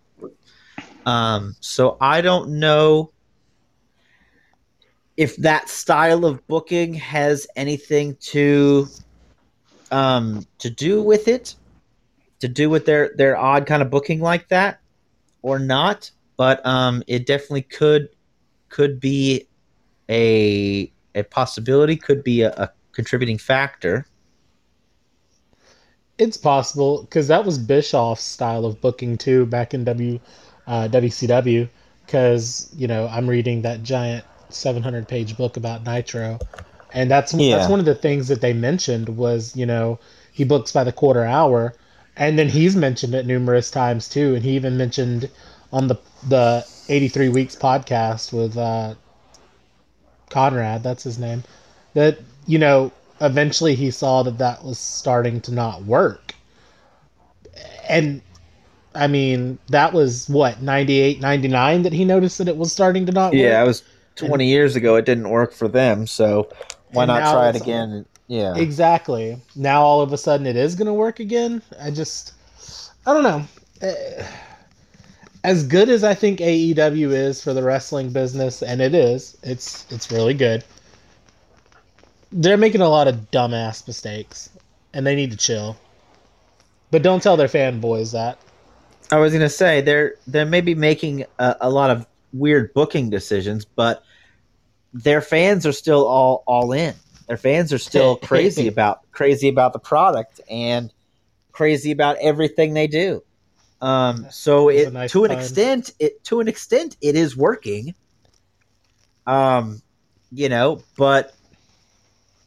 Um, 1.06 1.54
so 1.60 1.96
I 2.00 2.20
don't 2.20 2.58
know 2.58 3.12
if 5.16 5.36
that 5.36 5.68
style 5.68 6.24
of 6.24 6.46
booking 6.46 6.94
has 6.94 7.46
anything 7.56 8.16
to 8.16 8.88
um, 9.90 10.46
to 10.58 10.68
do 10.68 11.02
with 11.02 11.28
it, 11.28 11.54
to 12.40 12.48
do 12.48 12.68
with 12.68 12.84
their 12.86 13.12
their 13.16 13.36
odd 13.36 13.66
kind 13.66 13.82
of 13.82 13.90
booking 13.90 14.20
like 14.20 14.48
that, 14.48 14.80
or 15.42 15.58
not. 15.58 16.10
But 16.36 16.64
um, 16.66 17.02
it 17.06 17.26
definitely 17.26 17.62
could 17.62 18.08
could 18.68 19.00
be 19.00 19.48
a 20.10 20.92
a 21.14 21.22
possibility, 21.22 21.96
could 21.96 22.22
be 22.22 22.42
a, 22.42 22.50
a 22.50 22.70
contributing 22.92 23.38
factor. 23.38 24.06
It's 26.18 26.36
possible 26.36 27.02
because 27.02 27.28
that 27.28 27.44
was 27.44 27.58
Bischoff's 27.58 28.22
style 28.22 28.64
of 28.64 28.80
booking 28.80 29.16
too 29.18 29.46
back 29.46 29.74
in 29.74 29.84
W 29.84 30.20
uh, 30.66 30.88
WCW. 30.88 31.68
Because 32.06 32.68
you 32.76 32.86
know 32.86 33.08
I'm 33.08 33.28
reading 33.28 33.62
that 33.62 33.82
giant 33.82 34.24
700 34.50 35.08
page 35.08 35.36
book 35.36 35.56
about 35.56 35.84
Nitro, 35.84 36.40
and 36.92 37.10
that's 37.10 37.32
Yeah. 37.32 37.46
that's 37.50 37.68
one 37.68 37.80
of 37.80 37.86
the 37.86 37.94
things 37.94 38.28
that 38.28 38.40
they 38.40 38.52
mentioned 38.52 39.08
was 39.16 39.56
you 39.56 39.66
know 39.66 39.98
he 40.32 40.44
books 40.44 40.72
by 40.72 40.84
the 40.84 40.92
quarter 40.92 41.24
hour, 41.24 41.74
and 42.16 42.38
then 42.38 42.48
he's 42.50 42.76
mentioned 42.76 43.14
it 43.14 43.26
numerous 43.26 43.70
times 43.70 44.08
too, 44.08 44.34
and 44.34 44.44
he 44.44 44.50
even 44.56 44.76
mentioned 44.76 45.28
on 45.72 45.88
the 45.88 45.96
the 46.22 46.66
83 46.88 47.28
weeks 47.28 47.54
podcast 47.56 48.32
with 48.32 48.56
uh, 48.56 48.94
Conrad, 50.30 50.82
that's 50.82 51.04
his 51.04 51.18
name, 51.18 51.42
that 51.94 52.18
you 52.46 52.58
know 52.58 52.92
eventually 53.20 53.74
he 53.74 53.90
saw 53.90 54.22
that 54.22 54.38
that 54.38 54.62
was 54.64 54.78
starting 54.78 55.40
to 55.40 55.52
not 55.52 55.82
work 55.84 56.34
and 57.88 58.20
i 58.94 59.06
mean 59.06 59.58
that 59.68 59.92
was 59.92 60.28
what 60.28 60.60
98 60.60 61.20
99 61.20 61.82
that 61.82 61.92
he 61.92 62.04
noticed 62.04 62.38
that 62.38 62.48
it 62.48 62.56
was 62.56 62.72
starting 62.72 63.06
to 63.06 63.12
not 63.12 63.32
work. 63.32 63.40
Yeah, 63.40 63.62
it 63.62 63.66
was 63.66 63.82
twenty 64.16 64.48
years 64.48 64.76
ago. 64.76 64.96
It 64.96 65.04
didn't 65.04 65.28
work 65.28 65.52
for 65.52 65.68
them, 65.68 66.06
so 66.06 66.48
why 66.92 67.04
not 67.04 67.20
try 67.20 67.50
it 67.50 67.56
again? 67.56 68.06
Yeah, 68.28 68.56
exactly 68.56 69.40
now 69.54 69.82
all 69.82 70.00
of 70.00 70.12
a 70.12 70.18
sudden 70.18 70.46
it 70.46 70.56
is 70.56 70.74
going 70.74 70.86
to 70.86 70.94
work 70.94 71.20
again 71.20 71.62
i 71.80 71.90
just 71.92 72.32
i 73.06 73.12
don't 73.14 73.22
know 73.22 73.44
Eh, 73.82 74.26
as 75.44 75.62
good 75.66 75.88
as 75.88 76.02
i 76.02 76.14
think 76.14 76.40
aew 76.40 77.12
is 77.12 77.42
for 77.42 77.52
the 77.52 77.62
wrestling 77.62 78.10
business 78.10 78.62
and 78.62 78.80
it 78.80 78.94
is 78.94 79.36
it's 79.42 79.86
it's 79.92 80.10
really 80.10 80.34
good 80.34 80.64
they're 82.32 82.56
making 82.56 82.80
a 82.80 82.88
lot 82.88 83.08
of 83.08 83.30
dumbass 83.30 83.86
mistakes 83.86 84.50
and 84.92 85.06
they 85.06 85.14
need 85.14 85.30
to 85.30 85.36
chill 85.36 85.76
but 86.90 87.02
don't 87.02 87.22
tell 87.22 87.36
their 87.36 87.48
fanboys 87.48 88.12
that 88.12 88.38
I 89.10 89.18
was 89.18 89.32
gonna 89.32 89.48
say 89.48 89.80
they're 89.80 90.14
they 90.26 90.44
may 90.44 90.60
be 90.60 90.74
making 90.74 91.24
a, 91.38 91.56
a 91.62 91.70
lot 91.70 91.90
of 91.90 92.06
weird 92.32 92.74
booking 92.74 93.10
decisions, 93.10 93.64
but 93.64 94.02
their 94.92 95.20
fans 95.20 95.66
are 95.66 95.72
still 95.72 96.06
all 96.06 96.42
all 96.46 96.72
in. 96.72 96.94
Their 97.28 97.36
fans 97.36 97.72
are 97.72 97.78
still 97.78 98.16
crazy 98.22 98.68
about 98.68 99.10
crazy 99.12 99.48
about 99.48 99.72
the 99.72 99.78
product 99.78 100.40
and 100.50 100.92
crazy 101.52 101.92
about 101.92 102.16
everything 102.18 102.74
they 102.74 102.86
do. 102.86 103.22
Um, 103.80 104.26
so 104.30 104.68
it 104.68 104.92
nice 104.92 105.12
to 105.12 105.24
an 105.24 105.30
extent 105.30 105.92
it 105.98 106.22
to 106.24 106.40
an 106.40 106.48
extent 106.48 106.96
it 107.00 107.14
is 107.14 107.36
working. 107.36 107.94
Um, 109.26 109.82
you 110.32 110.48
know, 110.48 110.82
but 110.96 111.34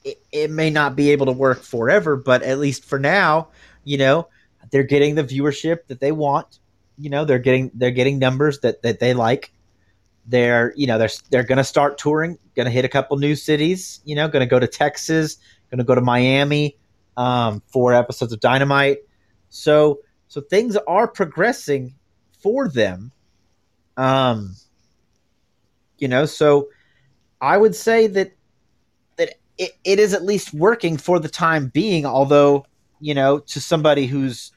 it, 0.03 0.21
it 0.31 0.51
may 0.51 0.69
not 0.69 0.95
be 0.95 1.11
able 1.11 1.25
to 1.27 1.31
work 1.31 1.61
forever, 1.61 2.15
but 2.15 2.43
at 2.43 2.59
least 2.59 2.85
for 2.85 2.99
now, 2.99 3.49
you 3.83 3.97
know, 3.97 4.27
they're 4.71 4.83
getting 4.83 5.15
the 5.15 5.23
viewership 5.23 5.87
that 5.87 5.99
they 5.99 6.11
want. 6.11 6.59
You 6.97 7.09
know, 7.09 7.25
they're 7.25 7.39
getting 7.39 7.71
they're 7.73 7.91
getting 7.91 8.19
numbers 8.19 8.59
that 8.59 8.81
that 8.83 8.99
they 8.99 9.13
like. 9.13 9.51
They're 10.25 10.73
you 10.75 10.85
know 10.85 10.97
they're 10.97 11.09
they're 11.31 11.43
going 11.43 11.57
to 11.57 11.63
start 11.63 11.97
touring, 11.97 12.37
going 12.55 12.65
to 12.65 12.71
hit 12.71 12.85
a 12.85 12.89
couple 12.89 13.17
new 13.17 13.35
cities. 13.35 14.01
You 14.05 14.15
know, 14.15 14.27
going 14.27 14.41
to 14.41 14.49
go 14.49 14.59
to 14.59 14.67
Texas, 14.67 15.37
going 15.71 15.79
to 15.79 15.85
go 15.85 15.95
to 15.95 16.01
Miami 16.01 16.77
um, 17.17 17.63
for 17.67 17.93
episodes 17.93 18.33
of 18.33 18.39
Dynamite. 18.39 18.99
So 19.49 19.99
so 20.27 20.41
things 20.41 20.75
are 20.87 21.07
progressing 21.07 21.95
for 22.41 22.67
them. 22.67 23.11
Um, 23.97 24.55
you 25.97 26.07
know, 26.07 26.25
so 26.25 26.69
I 27.41 27.57
would 27.57 27.75
say 27.75 28.07
that 28.07 28.33
it, 29.59 29.77
it 29.83 29.99
is 29.99 30.13
at 30.13 30.23
least 30.23 30.53
working 30.53 30.97
for 30.97 31.19
the 31.19 31.27
time 31.27 31.67
being, 31.67 32.05
although, 32.05 32.65
you 32.99 33.13
know, 33.13 33.39
to 33.39 33.61
somebody 33.61 34.07
who's 34.07 34.51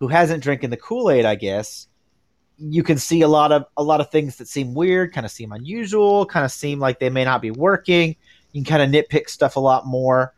who 0.00 0.08
hasn't 0.08 0.42
drinking 0.42 0.70
the 0.70 0.76
Kool-Aid, 0.76 1.24
I 1.24 1.36
guess, 1.36 1.86
you 2.58 2.82
can 2.82 2.98
see 2.98 3.20
a 3.20 3.28
lot 3.28 3.52
of 3.52 3.66
a 3.76 3.82
lot 3.82 4.00
of 4.00 4.10
things 4.10 4.36
that 4.36 4.48
seem 4.48 4.74
weird, 4.74 5.12
kind 5.12 5.26
of 5.26 5.30
seem 5.30 5.52
unusual, 5.52 6.26
kind 6.26 6.44
of 6.44 6.50
seem 6.50 6.80
like 6.80 6.98
they 6.98 7.10
may 7.10 7.24
not 7.24 7.42
be 7.42 7.50
working. 7.50 8.16
You 8.52 8.64
can 8.64 8.78
kind 8.78 8.82
of 8.96 9.04
nitpick 9.04 9.28
stuff 9.28 9.56
a 9.56 9.60
lot 9.60 9.86
more. 9.86 10.34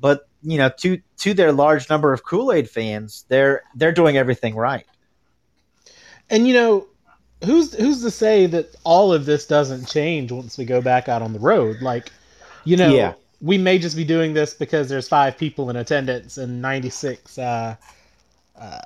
But, 0.00 0.28
you 0.42 0.56
know, 0.56 0.70
to 0.78 1.00
to 1.18 1.34
their 1.34 1.52
large 1.52 1.90
number 1.90 2.12
of 2.12 2.24
Kool-Aid 2.24 2.70
fans, 2.70 3.24
they're 3.28 3.62
they're 3.74 3.92
doing 3.92 4.16
everything 4.16 4.54
right. 4.54 4.86
And 6.30 6.46
you 6.46 6.54
know, 6.54 6.86
who's 7.44 7.74
who's 7.74 8.02
to 8.02 8.10
say 8.10 8.46
that 8.46 8.74
all 8.84 9.12
of 9.12 9.26
this 9.26 9.46
doesn't 9.46 9.88
change 9.88 10.30
once 10.30 10.56
we 10.56 10.64
go 10.64 10.80
back 10.80 11.08
out 11.08 11.22
on 11.22 11.32
the 11.32 11.40
road? 11.40 11.82
Like, 11.82 12.10
you 12.64 12.76
know, 12.76 12.94
Yeah. 12.94 13.14
We 13.42 13.58
may 13.58 13.76
just 13.78 13.96
be 13.96 14.04
doing 14.04 14.32
this 14.34 14.54
because 14.54 14.88
there's 14.88 15.08
five 15.08 15.36
people 15.36 15.68
in 15.68 15.76
attendance 15.76 16.38
and 16.38 16.62
96. 16.62 17.36
Uh, 17.38 17.74
uh, 18.58 18.78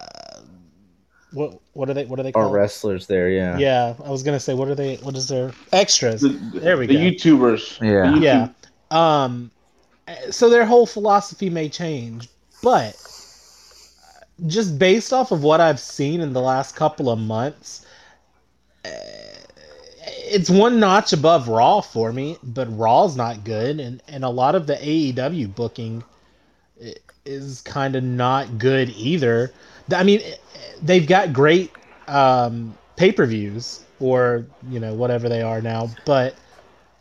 what 1.33 1.61
what 1.75 1.90
are 1.90 1.95
they? 1.95 2.07
What 2.07 2.19
are 2.19 2.23
they 2.23 2.31
Or 2.31 2.45
called? 2.45 2.55
wrestlers 2.55 3.07
there, 3.07 3.29
yeah. 3.29 3.59
Yeah, 3.59 3.95
I 4.05 4.11
was 4.11 4.23
gonna 4.23 4.40
say, 4.40 4.55
what 4.55 4.69
are 4.69 4.75
they? 4.75 4.97
What 4.97 5.14
is 5.16 5.29
their 5.29 5.53
extras? 5.73 6.23
The, 6.23 6.29
There 6.55 6.79
we 6.79 6.87
the 6.87 6.95
go. 6.95 7.01
The 7.01 7.11
YouTubers. 7.14 7.79
The 7.81 7.87
Yeah. 7.87 8.07
YouTube- 8.07 8.23
yeah. 8.23 8.49
Um, 9.27 9.51
so 10.31 10.49
their 10.49 10.64
whole 10.64 10.87
philosophy 10.87 11.51
may 11.51 11.69
change, 11.69 12.29
but 12.62 12.95
just 14.47 14.79
based 14.79 15.12
off 15.12 15.33
of 15.33 15.42
what 15.42 15.61
I've 15.61 15.81
seen 15.81 16.21
in 16.21 16.33
the 16.33 16.40
last 16.40 16.77
couple 16.77 17.11
of 17.11 17.19
months, 17.19 17.85
uh, 18.85 18.88
it's 20.27 20.51
one 20.51 20.81
notch 20.81 21.12
above 21.12 21.49
Raw 21.49 21.81
for 21.81 22.12
me. 22.12 22.39
But 22.43 22.69
Raw's 22.77 23.17
not 23.17 23.45
good, 23.45 23.81
and 23.81 24.03
and 24.09 24.25
a 24.25 24.29
lot 24.31 24.55
of 24.55 24.67
the 24.67 24.75
AEW 24.75 25.55
booking 25.55 26.05
is 27.25 27.61
kind 27.62 27.97
of 27.97 28.05
not 28.05 28.59
good 28.59 28.91
either. 28.91 29.53
I 29.95 30.03
mean, 30.03 30.21
they've 30.83 31.07
got 31.07 31.33
great 31.33 31.71
um, 32.09 32.77
pay 32.97 33.12
per 33.12 33.27
views 33.27 33.85
or 34.01 34.47
you 34.69 34.81
know 34.81 34.95
whatever 34.95 35.29
they 35.29 35.43
are 35.43 35.61
now, 35.61 35.91
but 36.05 36.35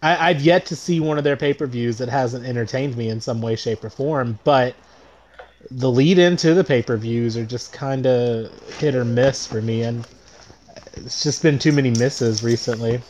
I, 0.02 0.30
I've 0.30 0.42
yet 0.42 0.66
to 0.68 0.76
see 0.76 1.00
one 1.00 1.18
of 1.18 1.24
their 1.24 1.38
pay 1.38 1.54
per 1.54 1.66
views 1.66 1.98
that 1.98 2.10
hasn't 2.10 2.46
entertained 2.46 2.96
me 2.96 3.10
in 3.10 3.22
some 3.22 3.42
way, 3.42 3.56
shape, 3.56 3.84
or 3.84 3.90
form. 3.90 4.40
But 4.44 4.76
the 5.72 5.90
lead 5.90 6.20
into 6.20 6.54
the 6.54 6.64
pay 6.64 6.82
per 6.82 6.98
views 6.98 7.36
are 7.36 7.46
just 7.46 7.74
kind 7.74 8.06
of 8.06 8.52
hit 8.78 8.96
or 8.96 9.06
miss 9.06 9.48
for 9.48 9.62
me, 9.62 9.82
and 9.84 10.08
it's 10.94 11.24
just 11.24 11.42
been 11.42 11.60
too 11.60 11.72
many 11.72 11.90
misses 11.90 12.44
recently. 12.44 13.02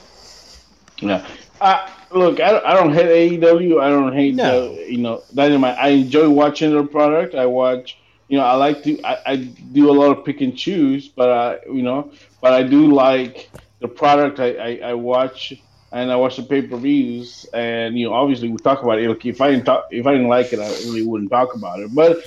Yeah. 0.99 1.25
Uh, 1.61 1.89
look, 2.11 2.39
I, 2.39 2.51
don't- 2.51 2.65
I 2.65 2.73
don't 2.73 2.93
hate 2.93 3.41
AEW. 3.41 3.81
I 3.81 3.89
don't 3.89 4.13
hate 4.13 4.35
No. 4.35 4.75
the, 4.75 4.91
you 4.91 4.97
know 4.97 5.23
Dynamite. 5.33 5.77
I 5.77 5.89
enjoy 5.89 6.29
watching 6.29 6.71
their 6.71 6.83
product. 6.83 7.35
I 7.35 7.45
watch, 7.45 7.97
you 8.27 8.37
know, 8.37 8.43
I 8.43 8.53
like 8.55 8.83
to. 8.83 9.01
I, 9.03 9.17
I 9.25 9.35
do 9.37 9.89
a 9.89 9.93
lot 9.93 10.17
of 10.17 10.25
pick 10.25 10.41
and 10.41 10.57
choose, 10.57 11.07
but 11.07 11.29
I, 11.29 11.59
you 11.67 11.81
know, 11.83 12.11
but 12.41 12.53
I 12.53 12.63
do 12.63 12.91
like 12.93 13.49
the 13.79 13.87
product. 13.87 14.39
I, 14.39 14.53
I, 14.55 14.79
I 14.89 14.93
watch 14.93 15.53
and 15.91 16.11
I 16.11 16.15
watch 16.17 16.35
the 16.35 16.43
pay 16.43 16.61
per 16.61 16.75
views, 16.77 17.45
and 17.53 17.97
you 17.97 18.07
know, 18.07 18.13
obviously 18.13 18.49
we 18.49 18.57
talk 18.57 18.83
about 18.83 18.99
it. 18.99 19.07
Look, 19.07 19.25
if 19.25 19.39
I 19.41 19.51
didn't 19.51 19.65
talk, 19.65 19.87
if 19.91 20.05
I 20.05 20.11
didn't 20.13 20.27
like 20.27 20.51
it, 20.53 20.59
I 20.59 20.67
really 20.85 21.03
wouldn't 21.05 21.31
talk 21.31 21.55
about 21.55 21.79
it. 21.79 21.93
But 21.95 22.17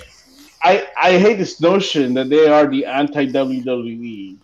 I 0.62 0.86
I 1.00 1.18
hate 1.18 1.36
this 1.38 1.60
notion 1.60 2.14
that 2.14 2.30
they 2.30 2.48
are 2.48 2.66
the 2.66 2.86
anti 2.86 3.26
WWE. 3.26 4.36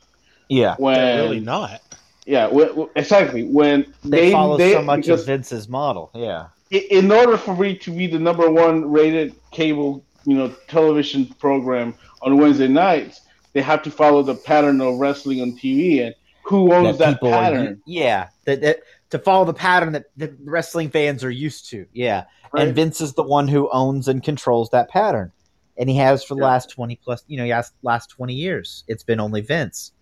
Yeah. 0.49 0.75
When 0.79 0.95
They're 0.95 1.23
really 1.23 1.41
not. 1.41 1.81
Yeah, 2.27 2.49
wh- 2.49 2.87
exactly. 2.97 3.45
When 3.45 3.93
They, 4.05 4.33
follow 4.33 4.57
they- 4.57 4.73
so 4.73 4.83
much 4.83 5.09
of 5.09 5.25
Vince's 5.27 5.69
model. 5.69 6.11
Yeah. 6.15 6.47
in 6.71 7.11
order 7.13 7.37
for 7.37 7.55
me 7.57 7.77
to 7.77 7.91
be 7.91 8.07
the 8.07 8.19
number 8.19 8.51
one 8.51 8.91
rated 8.91 9.35
cable, 9.53 10.05
you 10.25 10.37
know, 10.37 10.49
television 10.69 11.27
program 11.39 11.95
on 12.23 12.39
Wednesday 12.39 12.69
nights, 12.69 13.21
they 13.53 13.61
have 13.63 13.83
to 13.85 13.91
follow 13.91 14.23
the 14.23 14.35
pattern 14.35 14.81
of 14.81 14.97
wrestling 14.99 15.41
on 15.43 15.53
TV. 15.53 16.05
And 16.05 16.15
who 16.43 16.73
owns 16.73 16.99
that, 16.99 17.23
are 17.23 17.31
pattern? 17.31 17.81
u- 17.87 18.01
yeah. 18.01 18.29
That, 18.47 18.61
that 18.63 18.81
to 19.11 19.19
follow 19.19 19.45
the 19.45 19.55
pattern 19.55 19.93
that 19.93 20.07
the 20.17 20.35
wrestling 20.45 20.91
fans 20.91 21.23
are 21.23 21.31
used 21.31 21.69
to. 21.71 21.87
Yeah. 21.93 22.25
right? 22.53 22.67
And 22.67 22.75
Vince 22.75 23.01
is 23.01 23.13
the 23.13 23.23
one 23.23 23.47
who 23.47 23.71
owns 23.71 24.09
and 24.09 24.23
controls 24.23 24.71
that 24.71 24.89
pattern. 24.89 25.31
And 25.77 25.89
he 25.91 25.97
has 25.97 26.25
for 26.25 26.35
the 26.35 26.41
Yeah. 26.41 26.47
last 26.49 26.71
20 26.71 26.97
plus, 27.05 27.23
you 27.29 27.37
know, 27.37 27.63
last 27.83 28.09
20 28.11 28.33
years. 28.35 28.83
It's 28.89 29.03
been 29.05 29.21
only 29.21 29.41
Vince 29.41 29.93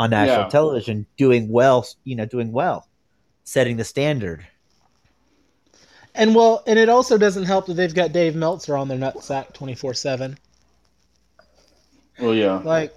on 0.00 0.08
national 0.10 0.44
Yeah. 0.44 0.48
television 0.48 1.06
doing 1.18 1.48
well, 1.50 1.86
you 2.04 2.16
know, 2.16 2.24
doing 2.24 2.52
well, 2.52 2.88
setting 3.44 3.76
the 3.76 3.84
standard. 3.84 4.46
And 6.14 6.34
well, 6.34 6.62
and 6.66 6.78
it 6.78 6.88
also 6.88 7.18
doesn't 7.18 7.44
help 7.44 7.66
that 7.66 7.74
they've 7.74 7.94
got 7.94 8.12
Dave 8.12 8.34
Meltzer 8.34 8.76
on 8.76 8.88
their 8.88 8.98
nutsack 8.98 9.52
twenty 9.52 9.74
four 9.74 9.92
seven. 9.94 10.38
well, 12.18 12.34
yeah. 12.34 12.56
Like 12.64 12.94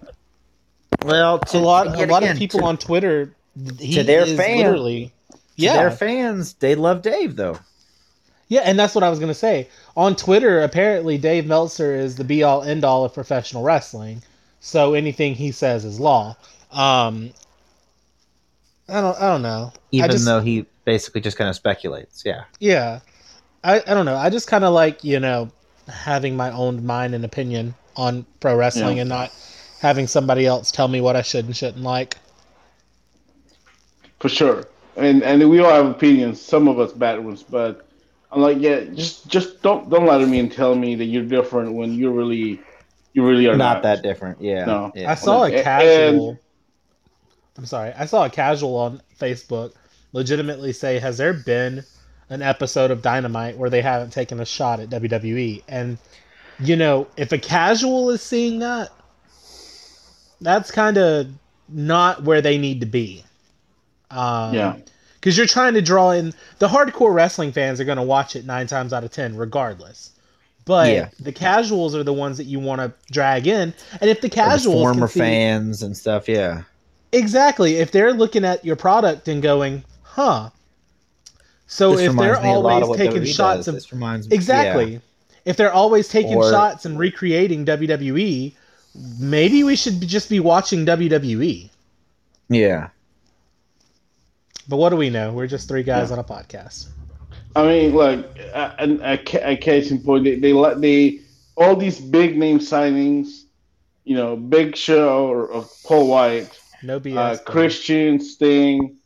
Well, 1.04 1.40
a 1.54 1.58
lot, 1.60 1.88
a 1.88 2.06
lot 2.08 2.24
again, 2.24 2.32
of 2.36 2.38
people 2.38 2.62
to, 2.62 2.66
on 2.66 2.78
Twitter, 2.78 3.36
he 3.80 3.96
to 3.96 4.04
their 4.04 4.24
is 4.24 4.38
fans- 4.38 4.58
literally, 4.64 5.12
to 5.32 5.38
yeah, 5.58 5.76
their 5.76 5.92
fans, 5.92 6.54
they 6.56 6.76
love 6.76 7.02
Dave 7.02 7.36
though. 7.36 7.60
Yeah, 8.48 8.62
and 8.62 8.78
that's 8.80 8.96
what 8.96 9.04
I 9.04 9.10
was 9.10 9.20
gonna 9.20 9.34
say. 9.34 9.68
On 9.98 10.16
Twitter, 10.16 10.62
apparently 10.62 11.18
Dave 11.18 11.46
Meltzer 11.46 11.94
is 11.96 12.16
the 12.16 12.24
be 12.24 12.44
all 12.44 12.64
end 12.64 12.84
all 12.86 13.04
of 13.06 13.14
professional 13.14 13.64
wrestling. 13.64 14.24
So 14.60 14.94
anything 14.94 15.36
he 15.36 15.52
says 15.52 15.84
is 15.86 16.00
law. 16.00 16.38
Um 16.74 17.32
I 18.90 19.02
don't 19.02 19.18
I 19.18 19.28
don't 19.28 19.42
know. 19.42 19.72
Even 19.92 20.12
just, 20.12 20.26
though 20.26 20.42
he 20.42 20.66
basically 20.86 21.22
just 21.22 21.38
kind 21.38 21.50
of 21.50 21.56
speculates. 21.56 22.24
Yeah. 22.26 22.44
Yeah. 22.60 23.00
I, 23.64 23.80
I 23.88 23.94
don't 23.94 24.06
know. 24.06 24.18
I 24.18 24.30
just 24.30 24.50
kinda 24.50 24.70
like, 24.70 25.04
you 25.04 25.20
know, 25.20 25.50
having 25.88 26.36
my 26.36 26.52
own 26.52 26.86
mind 26.86 27.16
and 27.16 27.24
opinion 27.24 27.76
on 27.96 28.26
pro 28.40 28.56
wrestling 28.56 28.98
Yeah. 28.98 29.02
and 29.02 29.10
not 29.10 29.32
having 29.80 30.08
somebody 30.08 30.46
else 30.46 30.72
tell 30.72 30.88
me 30.88 31.00
what 31.02 31.16
I 31.16 31.22
should 31.22 31.46
and 31.46 31.56
shouldn't 31.56 31.84
like. 31.84 32.18
For 34.20 34.30
sure. 34.30 34.66
And 34.96 35.24
and 35.24 35.50
we 35.50 35.60
all 35.60 35.72
have 35.72 35.86
opinions, 35.88 36.42
some 36.42 36.68
of 36.68 36.80
us 36.80 36.94
bad 36.94 37.24
ones, 37.24 37.44
but 37.44 37.88
I'm 38.32 38.42
like, 38.42 38.58
yeah, 38.60 38.82
just 38.94 39.28
just 39.28 39.62
don't 39.62 39.90
don't 39.90 40.06
lie 40.06 40.18
to 40.18 40.28
me 40.28 40.40
and 40.40 40.52
tell 40.52 40.76
me 40.76 40.96
that 40.96 41.06
you're 41.06 41.26
different 41.26 41.74
when 41.74 41.94
you're 41.94 42.12
really 42.12 42.62
you 43.14 43.26
really 43.28 43.48
are 43.48 43.56
Not 43.58 43.76
not, 43.76 43.84
that 43.84 44.02
different. 44.04 44.42
Yeah. 44.42 44.66
No. 44.66 44.92
Yeah. 44.96 45.12
I 45.12 45.16
saw 45.16 45.44
a 45.44 45.52
And- 45.52 45.64
casual. 45.64 46.40
I'm 47.58 47.66
sorry. 47.66 47.94
I 47.98 48.06
saw 48.06 48.26
a 48.26 48.30
casual 48.30 48.76
on 48.78 49.02
Facebook 49.20 49.74
legitimately 50.12 50.74
say, 50.74 51.00
"Has 51.00 51.18
there 51.18 51.34
been 51.34 51.84
an 52.30 52.42
episode 52.42 52.90
of 52.92 53.02
Dynamite 53.02 53.58
where 53.58 53.70
they 53.70 53.82
haven't 53.82 54.12
taken 54.12 54.40
a 54.40 54.46
shot 54.46 54.80
at 54.80 54.90
WWE?" 54.90 55.64
And 55.68 55.98
you 56.60 56.76
know, 56.76 57.08
if 57.18 57.32
a 57.32 57.38
casual 57.38 58.10
is 58.12 58.22
seeing 58.22 58.60
that, 58.60 58.90
that's 60.42 60.72
kind 60.72 60.98
of 60.98 61.28
not 61.70 62.24
where 62.24 62.42
they 62.42 62.58
need 62.58 62.80
to 62.82 62.86
be. 62.86 63.24
Um, 64.12 64.54
Yeah. 64.54 64.76
Because 65.16 65.38
you're 65.38 65.48
trying 65.48 65.74
to 65.76 65.82
draw 65.82 66.12
in 66.12 66.34
the 66.60 66.68
hardcore 66.68 67.14
wrestling 67.14 67.54
fans 67.54 67.80
are 67.80 67.86
going 67.86 67.98
to 67.98 68.02
watch 68.04 68.36
it 68.36 68.46
nine 68.46 68.68
times 68.68 68.92
out 68.92 69.04
of 69.06 69.12
ten, 69.12 69.38
regardless. 69.38 70.12
But 70.66 70.92
Yeah. 70.92 71.10
the 71.20 71.32
casuals 71.32 71.96
are 71.96 72.04
the 72.04 72.14
ones 72.14 72.38
that 72.38 72.44
you 72.44 72.60
want 72.60 72.82
to 72.82 72.92
drag 73.12 73.48
in, 73.48 73.74
and 74.02 74.10
if 74.10 74.20
the 74.22 74.28
Or 74.28 74.30
the 74.30 74.36
casuals 74.36 74.76
can 74.76 74.94
former 74.94 75.08
see- 75.08 75.20
fans 75.20 75.82
and 75.82 75.96
stuff. 75.96 76.28
Yeah. 76.28 76.64
Exactly. 77.14 77.76
If 77.76 77.92
they're 77.92 78.14
looking 78.14 78.44
at 78.44 78.64
your 78.66 78.76
product 78.76 79.28
and 79.28 79.42
going, 79.42 79.84
huh. 80.02 80.50
So 81.68 81.92
This 81.92 82.02
if 82.10 82.16
they're 82.16 82.34
reminds 82.36 82.44
me 82.44 82.50
a 82.54 82.58
lot 82.60 82.78
of 82.82 82.90
always 82.90 83.00
taking 83.00 83.22
WWE 83.24 83.36
shots 83.36 83.58
does. 83.60 83.68
of 83.70 83.74
This 83.76 83.92
reminds 83.94 84.30
me 84.30 84.36
Exactly. 84.36 85.02
If 85.46 85.58
they're 85.58 85.74
always 85.74 86.08
taking 86.08 86.36
Or- 86.36 86.50
shots 86.52 86.86
and 86.86 86.98
recreating 86.98 87.66
WWE, 87.66 88.54
maybe 89.20 89.64
we 89.64 89.76
should 89.76 90.02
just 90.02 90.30
be 90.30 90.40
watching 90.40 90.86
WWE. 90.86 91.70
Yeah. 92.50 92.60
yeah. 92.60 92.88
But 94.68 94.78
what 94.78 94.90
do 94.90 94.96
we 94.96 95.10
know? 95.10 95.34
We're 95.34 95.48
just 95.48 95.68
three 95.68 95.84
guys 95.84 96.10
Yeah. 96.10 96.14
on 96.14 96.20
a 96.20 96.24
podcast. 96.24 96.88
I 97.56 97.64
mean, 97.68 97.96
look, 97.96 98.26
a, 98.40 98.76
a, 98.80 99.14
a, 99.14 99.52
a 99.54 99.58
case 99.58 99.92
in 99.92 100.00
point, 100.00 100.24
they, 100.24 100.36
they 100.36 100.54
let 100.54 100.82
the 100.82 101.22
all 101.56 101.76
these 101.76 102.00
big 102.00 102.36
name 102.38 102.58
signings, 102.60 103.44
you 104.06 104.16
know, 104.16 104.36
Big 104.36 104.76
Show 104.76 105.28
or, 105.28 105.46
or 105.48 105.66
Paul 105.86 106.08
White, 106.08 106.50
No 106.84 107.00
BS. 107.00 107.16
uh. 107.16 107.38
Christian, 107.44 108.20
Sting, 108.20 108.98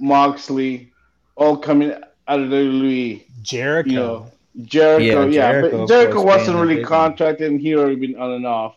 Moxley, 0.00 0.92
all 1.36 1.56
coming 1.56 1.92
out 1.92 2.40
of 2.40 2.48
WWE. 2.48 3.24
Jericho. 3.42 3.90
You 3.90 3.96
know, 3.96 4.30
Jericho, 4.62 5.04
Yeah, 5.04 5.26
yeah, 5.26 5.52
Jericho, 5.52 5.78
but 5.78 5.88
Jericho 5.88 6.12
course, 6.14 6.24
wasn't 6.24 6.58
really 6.58 6.82
contracted, 6.82 7.50
and 7.50 7.60
he 7.60 7.76
already 7.76 7.96
been 7.96 8.18
on 8.18 8.32
and 8.32 8.46
off. 8.46 8.76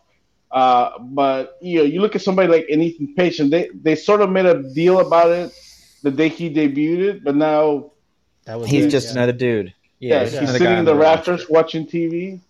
Uh, 0.50 0.98
but 0.98 1.58
you 1.60 1.78
know, 1.78 1.84
you 1.84 2.00
look 2.00 2.14
at 2.14 2.22
somebody 2.22 2.46
like 2.46 2.66
an 2.68 2.80
Ethan 2.82 3.14
Page, 3.14 3.38
they 3.38 3.70
they 3.74 3.96
sort 3.96 4.20
of 4.20 4.30
made 4.30 4.46
a 4.46 4.62
deal 4.74 5.00
about 5.00 5.30
it 5.30 5.52
the 6.02 6.10
day 6.10 6.28
he 6.28 6.52
debuted 6.52 7.00
it, 7.00 7.24
but 7.24 7.34
now 7.34 7.90
that 8.44 8.60
was 8.60 8.68
He's 8.68 8.86
it, 8.86 8.90
just 8.90 9.08
yeah. 9.08 9.12
another 9.12 9.32
dude. 9.32 9.74
yeah, 9.98 10.16
Yeah, 10.16 10.24
he's 10.24 10.34
another 10.34 10.58
sitting 10.58 10.78
in 10.78 10.84
the 10.84 10.94
rafters 10.94 11.48
watching 11.48 11.86
TV. 11.86 12.40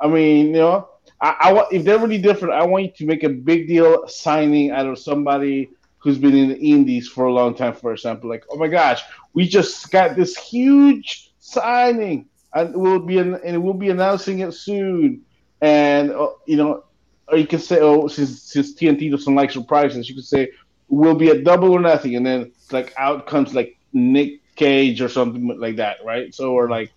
I 0.00 0.08
mean, 0.08 0.46
you 0.46 0.52
know, 0.52 0.88
I, 1.24 1.36
I 1.40 1.52
want 1.54 1.72
if 1.72 1.84
they're 1.84 1.98
really 1.98 2.18
different, 2.18 2.52
I 2.52 2.64
want 2.64 2.84
you 2.84 2.90
to 2.98 3.06
make 3.06 3.22
a 3.22 3.30
big 3.30 3.66
deal 3.66 4.06
signing 4.06 4.70
out 4.70 4.86
of 4.86 4.98
somebody 4.98 5.70
who's 5.96 6.18
been 6.18 6.36
in 6.36 6.50
the 6.50 6.58
indies 6.58 7.08
for 7.08 7.24
a 7.24 7.32
long 7.32 7.54
time. 7.54 7.72
For 7.72 7.92
example, 7.94 8.28
like, 8.28 8.44
oh 8.50 8.58
my 8.58 8.68
gosh, 8.68 9.00
we 9.32 9.48
just 9.48 9.90
got 9.90 10.16
this 10.16 10.36
huge 10.36 11.32
signing, 11.38 12.28
and 12.52 12.76
we'll 12.76 12.98
be 12.98 13.16
an, 13.16 13.36
and 13.42 13.62
we'll 13.62 13.72
be 13.72 13.88
announcing 13.88 14.40
it 14.40 14.52
soon. 14.52 15.22
And 15.62 16.10
uh, 16.10 16.28
you 16.44 16.58
know, 16.58 16.84
or 17.28 17.38
you 17.38 17.46
can 17.46 17.58
say, 17.58 17.78
oh, 17.80 18.06
since 18.06 18.42
since 18.42 18.74
TNT 18.74 19.10
doesn't 19.10 19.34
like 19.34 19.50
surprises, 19.50 20.10
you 20.10 20.14
can 20.14 20.24
say 20.24 20.50
we'll 20.88 21.14
be 21.14 21.30
at 21.30 21.42
double 21.42 21.72
or 21.72 21.80
nothing, 21.80 22.16
and 22.16 22.26
then 22.26 22.52
like 22.70 22.92
out 22.98 23.26
comes 23.26 23.54
like 23.54 23.78
Nick 23.94 24.42
Cage 24.56 25.00
or 25.00 25.08
something 25.08 25.58
like 25.58 25.76
that, 25.76 26.04
right? 26.04 26.34
So 26.34 26.52
or 26.52 26.68
like 26.68 26.92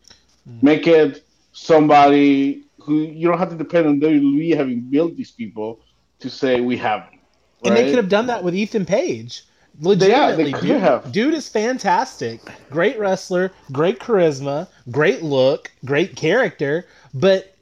make 0.62 0.86
it 0.86 1.26
somebody 1.54 2.67
who 2.88 2.96
you 3.02 3.28
don't 3.28 3.38
have 3.38 3.50
to 3.52 3.56
depend 3.56 3.86
on 3.86 4.00
WWE 4.00 4.56
having 4.56 4.80
built 4.82 5.16
these 5.16 5.30
people 5.32 5.80
to 6.20 6.30
say 6.30 6.62
we 6.62 6.78
have 6.78 7.02
them. 7.02 7.20
And 7.66 7.76
they 7.76 7.86
could 7.86 7.98
have 7.98 8.10
done 8.10 8.28
that 8.28 8.44
with 8.44 8.56
Ethan 8.56 8.86
Page. 8.86 9.44
yeah, 9.80 9.88
Legitimately, 9.90 10.44
they 10.46 10.52
could 10.54 10.62
dude, 10.68 10.80
have. 10.82 11.12
dude 11.12 11.34
is 11.34 11.50
fantastic. 11.50 12.40
Great 12.72 12.98
wrestler, 12.98 13.52
great 13.72 14.00
charisma, 14.00 14.68
great 14.90 15.22
look, 15.22 15.72
great 15.86 16.16
character. 16.16 16.86
But 17.14 17.54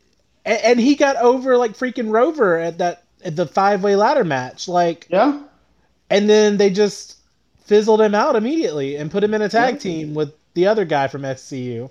and, 0.46 0.60
and 0.64 0.80
he 0.80 0.96
got 0.96 1.16
over 1.18 1.58
like 1.58 1.74
freaking 1.74 2.12
Rover 2.12 2.58
at 2.60 2.78
that 2.78 3.04
at 3.24 3.36
the 3.36 3.46
five 3.48 3.84
way 3.84 3.96
ladder 3.96 4.24
match. 4.24 4.68
Like, 4.68 5.08
Yeah, 5.10 5.42
and 6.10 6.30
then 6.30 6.58
they 6.58 6.70
just 6.70 7.18
fizzled 7.64 8.00
him 8.02 8.14
out 8.14 8.36
immediately 8.36 8.96
and 8.98 9.10
put 9.10 9.24
him 9.24 9.34
in 9.34 9.42
a 9.42 9.50
tag 9.50 9.76
Yeah. 9.76 9.80
team 9.80 10.14
with 10.14 10.34
the 10.54 10.68
other 10.68 10.86
guy 10.86 11.08
from 11.08 11.24
SCU. 11.24 11.90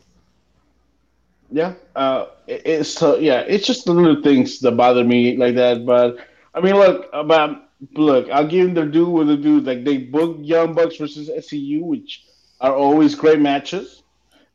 Yeah. 1.55 1.73
Uh, 1.95 2.27
it- 2.47 2.63
it's 2.67 2.91
so 2.91 3.17
yeah. 3.17 3.41
It's 3.47 3.67
just 3.67 3.85
the 3.87 3.93
little 3.95 4.23
things 4.23 4.59
that 4.61 4.73
bother 4.77 5.05
me 5.05 5.37
like 5.37 5.55
that. 5.55 5.87
But 5.87 6.19
I 6.55 6.61
mean, 6.61 6.75
look 6.75 7.09
uh, 7.15 7.21
about 7.21 7.51
um, 7.51 7.63
look. 7.95 8.29
I'll 8.31 8.47
give 8.47 8.67
them 8.67 8.75
their 8.75 8.87
due 8.87 9.09
with 9.09 9.29
the 9.29 9.37
due. 9.37 9.61
Like 9.61 9.85
they 9.85 9.99
booked 9.99 10.41
Young 10.45 10.75
Bucks 10.75 10.97
versus 10.97 11.31
SCU, 11.31 11.81
which 11.83 12.25
are 12.61 12.75
always 12.75 13.15
great 13.15 13.41
matches, 13.41 14.03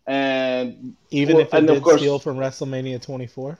and 0.07 0.95
Even 1.11 1.35
Well, 1.37 1.45
if 1.45 1.53
it 1.53 1.57
and 1.57 1.67
did 1.67 1.83
course- 1.83 2.01
steal 2.01 2.19
from 2.19 2.37
WrestleMania 2.37 3.01
24. 3.01 3.57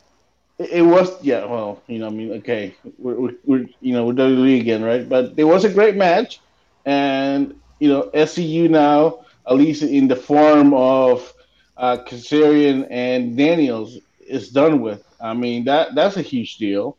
It 0.60 0.70
it 0.72 0.82
was 0.82 1.10
yeah. 1.24 1.46
Well, 1.46 1.82
you 1.88 2.00
know, 2.00 2.08
I 2.08 2.10
mean, 2.10 2.32
okay, 2.40 2.76
we're, 2.98 3.16
we're, 3.22 3.36
we're 3.46 3.66
you 3.80 3.94
know 3.94 4.06
we're 4.06 4.14
WWE 4.14 4.60
again, 4.60 4.84
right? 4.84 5.08
But 5.08 5.34
it 5.38 5.46
was 5.46 5.64
a 5.64 5.70
great 5.70 5.96
match, 5.96 6.42
and 6.86 7.56
you 7.80 7.88
know, 7.90 8.10
SCU 8.14 8.70
now, 8.70 9.24
at 9.48 9.56
least 9.56 9.84
in 9.84 10.08
the 10.10 10.16
form 10.18 10.74
of 10.74 11.34
uh, 11.80 11.98
Kazarian 12.06 12.88
and 12.92 13.38
Daniels, 13.38 13.98
is 14.28 14.50
done 14.50 14.82
with. 14.82 15.04
I 15.22 15.34
mean, 15.34 15.66
that 15.66 15.96
that's 15.96 16.18
a 16.18 16.22
huge 16.22 16.58
deal. 16.58 16.98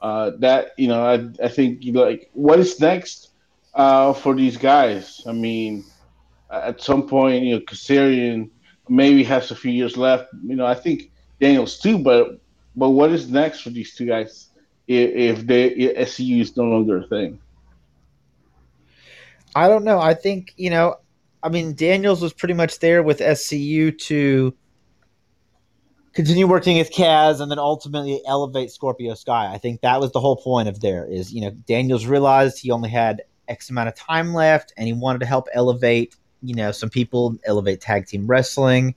Uh, 0.00 0.32
that 0.40 0.72
you 0.76 0.88
know, 0.88 1.02
I 1.04 1.44
I 1.44 1.48
think 1.48 1.82
like 1.92 2.30
what 2.34 2.60
is 2.60 2.80
next 2.80 3.30
uh, 3.74 4.12
for 4.14 4.34
these 4.34 4.58
guys? 4.58 5.22
I 5.26 5.32
mean, 5.32 5.84
at 6.50 6.82
some 6.82 7.08
point, 7.08 7.44
you 7.44 7.54
know, 7.56 7.60
Kazarian 7.60 8.50
maybe 8.88 9.24
has 9.24 9.50
a 9.50 9.56
few 9.56 9.72
years 9.72 9.96
left. 9.96 10.28
You 10.44 10.56
know, 10.56 10.66
I 10.66 10.74
think 10.74 11.10
Daniels 11.40 11.78
too, 11.78 11.98
but 11.98 12.40
but 12.76 12.90
what 12.90 13.10
is 13.12 13.30
next 13.30 13.60
for 13.60 13.70
these 13.70 13.94
two 13.94 14.06
guys 14.06 14.50
if, 14.88 15.38
if 15.38 15.46
they 15.46 15.66
if 15.68 16.08
SCU 16.08 16.40
is 16.40 16.56
no 16.56 16.64
longer 16.64 16.98
a 16.98 17.06
thing? 17.06 17.40
I 19.54 19.68
don't 19.68 19.84
know. 19.84 19.98
I 19.98 20.14
think 20.14 20.52
you 20.56 20.70
know. 20.70 20.96
I 21.42 21.48
mean, 21.48 21.74
Daniels 21.74 22.22
was 22.22 22.32
pretty 22.32 22.54
much 22.54 22.78
there 22.80 23.02
with 23.02 23.20
SCU 23.20 23.96
to 23.98 24.54
continue 26.12 26.46
working 26.46 26.78
with 26.78 26.90
Kaz 26.90 27.40
and 27.40 27.50
then 27.50 27.58
ultimately 27.58 28.22
elevate 28.26 28.70
Scorpio 28.70 29.14
Sky. 29.14 29.52
I 29.52 29.58
think 29.58 29.82
that 29.82 30.00
was 30.00 30.12
the 30.12 30.20
whole 30.20 30.36
point 30.36 30.68
of 30.68 30.80
there. 30.80 31.06
Is 31.06 31.32
you 31.32 31.42
know 31.42 31.50
Daniels 31.50 32.06
realized 32.06 32.58
he 32.58 32.70
only 32.70 32.90
had 32.90 33.22
X 33.48 33.70
amount 33.70 33.88
of 33.88 33.94
time 33.94 34.34
left, 34.34 34.72
and 34.76 34.86
he 34.86 34.92
wanted 34.92 35.20
to 35.20 35.26
help 35.26 35.48
elevate 35.52 36.16
you 36.42 36.54
know 36.54 36.72
some 36.72 36.90
people, 36.90 37.36
elevate 37.44 37.80
tag 37.80 38.06
team 38.06 38.26
wrestling. 38.26 38.94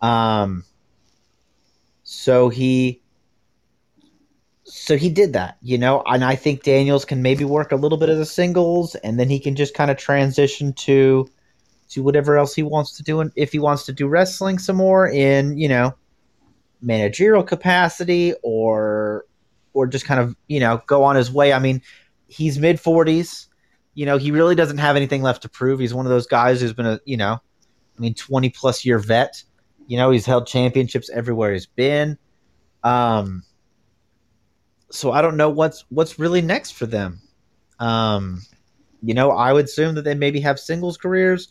Um. 0.00 0.64
So 2.04 2.48
he 2.48 3.02
so 4.64 4.96
he 4.96 5.10
did 5.10 5.32
that, 5.34 5.58
you 5.60 5.76
know, 5.76 6.02
and 6.06 6.24
I 6.24 6.34
think 6.34 6.62
Daniels 6.62 7.04
can 7.04 7.22
maybe 7.22 7.44
work 7.44 7.72
a 7.72 7.76
little 7.76 7.98
bit 7.98 8.08
as 8.08 8.18
a 8.18 8.24
singles, 8.24 8.94
and 8.96 9.18
then 9.18 9.28
he 9.28 9.40
can 9.40 9.56
just 9.56 9.74
kind 9.74 9.90
of 9.90 9.96
transition 9.96 10.72
to 10.74 11.28
to 11.92 12.02
whatever 12.02 12.36
else 12.36 12.54
he 12.54 12.62
wants 12.62 12.96
to 12.96 13.02
do, 13.02 13.20
and 13.20 13.32
if 13.36 13.52
he 13.52 13.58
wants 13.58 13.84
to 13.86 13.92
do 13.92 14.08
wrestling 14.08 14.58
some 14.58 14.76
more 14.76 15.08
in 15.08 15.56
you 15.58 15.68
know 15.68 15.94
managerial 16.80 17.42
capacity 17.42 18.34
or 18.42 19.24
or 19.72 19.86
just 19.86 20.04
kind 20.04 20.20
of 20.20 20.36
you 20.48 20.60
know 20.60 20.82
go 20.86 21.04
on 21.04 21.16
his 21.16 21.30
way. 21.30 21.52
I 21.52 21.58
mean, 21.58 21.82
he's 22.28 22.58
mid 22.58 22.80
forties, 22.80 23.48
you 23.94 24.06
know, 24.06 24.16
he 24.16 24.30
really 24.30 24.54
doesn't 24.54 24.78
have 24.78 24.96
anything 24.96 25.22
left 25.22 25.42
to 25.42 25.48
prove. 25.48 25.78
He's 25.78 25.94
one 25.94 26.06
of 26.06 26.10
those 26.10 26.26
guys 26.26 26.60
who's 26.60 26.72
been 26.72 26.86
a 26.86 27.00
you 27.04 27.16
know, 27.16 27.34
I 27.34 28.00
mean, 28.00 28.14
twenty 28.14 28.48
plus 28.48 28.84
year 28.84 28.98
vet. 28.98 29.42
You 29.86 29.98
know, 29.98 30.10
he's 30.10 30.24
held 30.24 30.46
championships 30.46 31.10
everywhere 31.10 31.52
he's 31.52 31.66
been. 31.66 32.16
Um, 32.84 33.42
so 34.90 35.12
I 35.12 35.20
don't 35.22 35.36
know 35.36 35.50
what's 35.50 35.84
what's 35.90 36.18
really 36.18 36.40
next 36.40 36.72
for 36.72 36.86
them. 36.86 37.20
Um, 37.78 38.42
you 39.02 39.14
know, 39.14 39.32
I 39.32 39.52
would 39.52 39.66
assume 39.66 39.94
that 39.96 40.02
they 40.02 40.14
maybe 40.14 40.40
have 40.40 40.58
singles 40.58 40.96
careers. 40.96 41.48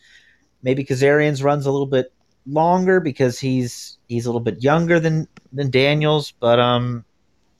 Maybe 0.64 0.84
Kazarian's 0.84 1.44
runs 1.44 1.66
a 1.66 1.72
little 1.72 1.88
bit 1.88 2.14
longer 2.46 3.00
because 3.00 3.40
he's 3.40 3.98
he's 4.08 4.26
a 4.26 4.30
little 4.30 4.42
bit 4.42 4.64
younger 4.64 5.00
than 5.00 5.28
than 5.54 5.70
Daniels, 5.70 6.32
but 6.32 6.60
um, 6.60 7.06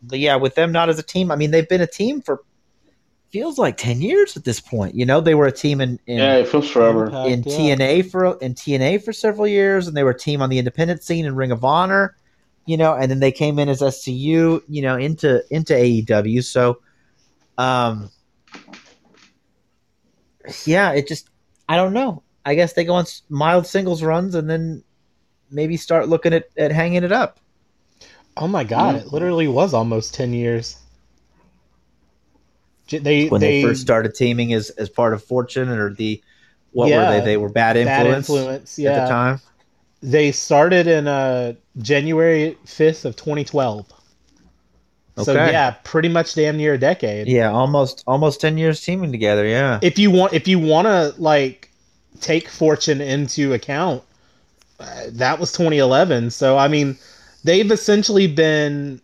but 0.02 0.20
yeah, 0.20 0.36
with 0.36 0.56
them 0.56 0.72
not 0.72 0.90
as 0.90 1.00
a 1.00 1.04
team, 1.04 1.32
I 1.32 1.36
mean 1.36 1.52
they've 1.52 1.68
been 1.68 1.82
a 1.82 1.88
team 1.88 2.22
for 2.22 2.44
feels 3.32 3.58
like 3.58 3.78
ten 3.78 4.02
years 4.02 4.36
at 4.36 4.44
this 4.44 4.60
point. 4.60 4.96
You 4.96 5.06
know, 5.06 5.22
they 5.22 5.36
were 5.36 5.48
a 5.48 5.52
team 5.52 5.82
in 5.82 6.00
in, 6.08 6.18
Yeah, 6.18 6.36
it 6.36 6.48
feels 6.48 6.70
forever. 6.70 7.06
Impact, 7.06 7.30
in 7.30 7.44
yeah. 7.44 7.76
TNA 7.76 8.12
for 8.12 8.38
in 8.40 8.54
TNA 8.54 9.04
for 9.04 9.14
several 9.14 9.48
years, 9.48 9.88
and 9.88 9.96
they 9.96 10.04
were 10.04 10.12
a 10.12 10.18
team 10.18 10.42
on 10.42 10.50
the 10.50 10.60
independent 10.60 11.04
scene 11.04 11.26
in 11.26 11.36
Ring 11.36 11.52
of 11.52 11.64
Honor, 11.64 12.16
you 12.66 12.78
know, 12.78 12.94
and 12.94 13.10
then 13.10 13.20
they 13.20 13.32
came 13.32 13.60
in 13.60 13.70
as 13.70 13.82
SCU, 13.82 14.62
you 14.68 14.82
know, 14.82 14.98
into 14.98 15.44
into 15.50 15.74
AEW. 15.74 16.44
So, 16.44 16.80
um, 17.58 18.10
yeah, 20.66 20.92
it 20.92 21.08
just 21.08 21.30
I 21.70 21.78
don't 21.78 21.94
know. 21.94 22.24
I 22.46 22.56
guess 22.56 22.74
they 22.74 22.84
go 22.84 22.94
on 22.96 23.06
mild 23.30 23.68
singles 23.68 24.04
runs 24.04 24.36
and 24.36 24.50
then 24.50 24.84
maybe 25.52 25.78
start 25.78 26.10
looking 26.10 26.34
at, 26.34 26.46
at 26.58 26.72
hanging 26.72 27.04
it 27.04 27.12
up. 27.12 27.40
Oh 28.38 28.48
my 28.48 28.64
god, 28.64 28.96
Yeah. 28.96 29.02
it 29.02 29.08
literally 29.14 29.48
was 29.48 29.74
almost 29.74 30.14
10 30.14 30.34
years. 30.34 30.78
They 32.90 33.28
When 33.28 33.40
they, 33.40 33.62
they, 33.62 33.68
first 33.68 33.82
started 33.82 34.16
teaming 34.16 34.54
as 34.54 34.70
as 34.72 34.90
part 34.90 35.14
of 35.14 35.24
Fortune 35.24 35.70
or 35.70 35.94
the 35.94 36.22
what 36.72 36.90
Yeah, 36.90 36.98
were 37.10 37.20
they? 37.20 37.26
They 37.26 37.38
were 37.38 37.50
bad 37.50 37.76
bad 37.76 38.06
influence, 38.06 38.30
influence, 38.30 38.80
at 38.80 38.84
yeah. 38.84 39.04
the 39.04 39.10
time. 39.10 39.40
They 40.02 40.32
started 40.32 40.88
in 40.88 41.08
uh 41.08 41.54
January 41.78 42.58
5th 42.66 43.06
of 43.06 43.16
2012. 43.16 43.86
Okay. 45.18 45.24
So 45.24 45.34
yeah, 45.34 45.72
pretty 45.84 46.10
much 46.10 46.36
damn 46.36 46.58
near 46.58 46.74
a 46.74 46.78
decade. 46.78 47.28
Yeah, 47.28 47.52
almost 47.52 48.04
almost 48.08 48.42
ten 48.42 48.58
years 48.58 48.82
teaming 48.82 49.12
together. 49.12 49.46
Yeah. 49.46 49.80
If 49.82 50.00
you 50.00 50.12
want 50.12 50.34
if 50.34 50.48
you 50.48 50.60
want 50.60 50.88
to 50.88 51.14
like 51.18 51.71
take 52.22 52.48
Fortune 52.50 53.02
into 53.02 53.54
account, 53.54 54.04
uh, 54.80 55.04
that 55.10 55.40
was 55.40 55.52
2011. 55.52 56.32
So 56.32 56.58
I 56.58 56.68
mean, 56.68 56.98
they've 57.44 57.72
essentially 57.72 58.28
been 58.28 59.02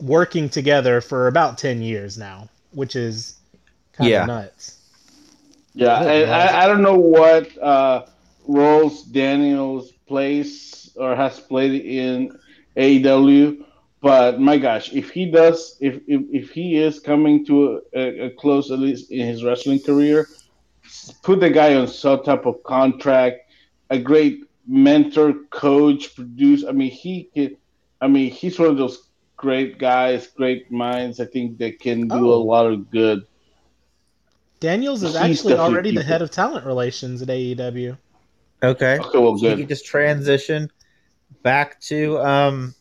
working 0.00 0.48
together 0.48 1.00
for 1.00 1.28
about 1.28 1.58
10 1.58 1.80
years 1.82 2.18
now, 2.18 2.48
which 2.72 2.96
is 2.96 3.38
kind 3.92 4.08
of 4.08 4.12
Yeah. 4.12 4.26
nuts. 4.26 4.78
Yeah, 5.74 5.98
Good 6.00 6.22
and. 6.24 6.30
I, 6.30 6.64
I 6.64 6.66
don't 6.66 6.82
know 6.82 6.96
what 6.98 7.56
uh, 7.62 8.06
roles 8.46 9.02
Daniels 9.02 9.92
plays 10.06 10.90
or 10.96 11.14
has 11.14 11.38
played 11.40 11.82
in 11.84 12.38
AEW, 12.76 13.64
but 14.00 14.40
my 14.40 14.56
gosh, 14.58 14.92
if 14.92 15.10
he 15.10 15.30
does, 15.30 15.76
if 15.80 15.96
if, 16.06 16.22
if 16.32 16.50
he 16.50 16.76
is 16.76 16.98
coming 17.00 17.44
to 17.46 17.82
a, 17.94 18.26
a 18.26 18.30
close 18.30 18.70
at 18.70 18.78
least 18.78 19.10
in 19.10 19.26
his 19.26 19.44
wrestling 19.44 19.80
career, 19.80 20.28
put 21.22 21.40
the 21.40 21.50
guy 21.50 21.74
on 21.74 21.88
some 21.88 22.22
type 22.22 22.46
of 22.46 22.62
contract, 22.62 23.40
a 23.90 23.98
great 23.98 24.44
mentor, 24.66 25.34
coach, 25.50 26.14
produce. 26.14 26.64
I 26.64 26.72
mean, 26.72 26.90
he 26.90 27.30
can. 27.34 27.56
I 28.00 28.08
mean, 28.08 28.30
he's 28.30 28.58
one 28.58 28.68
of 28.68 28.76
those 28.76 29.08
great 29.36 29.78
guys, 29.78 30.26
great 30.28 30.70
minds. 30.70 31.20
I 31.20 31.24
think 31.26 31.58
that 31.58 31.80
can 31.80 32.08
do 32.08 32.30
a 32.30 32.36
Oh. 32.36 32.42
lot 32.42 32.66
of 32.66 32.90
good. 32.90 33.26
Daniels 34.60 35.02
is 35.02 35.10
He's 35.12 35.16
actually 35.16 35.52
definitely 35.54 35.74
already 35.74 35.94
the 35.94 36.02
head 36.02 36.22
of 36.22 36.30
talent 36.30 36.64
relations 36.66 37.20
at 37.22 37.28
AEW. 37.28 37.96
Okay. 38.62 38.98
Okay, 38.98 39.18
well, 39.18 39.36
So 39.36 39.44
you 39.44 39.50
good. 39.50 39.58
could 39.60 39.68
just 39.68 39.84
transition 39.84 40.70
back 41.42 41.78
to 41.82 42.18
um 42.20 42.74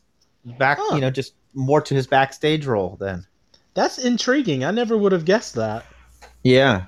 back 0.45 0.77
Huh. 0.81 0.95
you 0.95 1.01
know 1.01 1.09
just 1.09 1.33
more 1.53 1.81
to 1.81 1.93
his 1.95 2.07
backstage 2.07 2.65
role 2.65 2.97
then. 2.99 3.25
That's 3.73 3.97
intriguing. 3.97 4.63
I 4.63 4.71
never 4.71 4.97
would 4.97 5.11
have 5.11 5.25
guessed 5.25 5.55
that. 5.55 5.85
Yeah. 6.43 6.85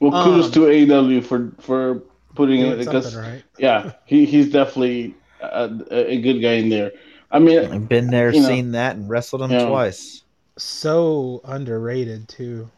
Well, 0.00 0.24
kudos 0.24 0.46
Um, 0.46 0.52
to 0.52 0.60
AEW 0.60 1.24
for 1.24 1.52
for 1.60 2.02
putting 2.34 2.60
it 2.60 2.78
because 2.78 3.16
right. 3.16 3.42
yeah, 3.58 3.92
he, 4.06 4.24
he's 4.24 4.50
definitely 4.52 5.14
a, 5.40 5.70
a 5.90 6.10
a 6.12 6.20
good 6.20 6.40
guy 6.40 6.52
in 6.54 6.68
there. 6.68 6.92
I 7.30 7.38
mean, 7.40 7.58
I've 7.58 7.88
been 7.88 8.06
there, 8.08 8.32
You 8.32 8.40
know, 8.40 8.48
seen 8.48 8.72
that, 8.72 8.96
and 8.96 9.08
wrestled 9.08 9.42
him 9.42 9.50
yeah. 9.50 9.66
twice. 9.66 10.22
So 10.56 11.40
underrated 11.44 12.28
too. 12.28 12.70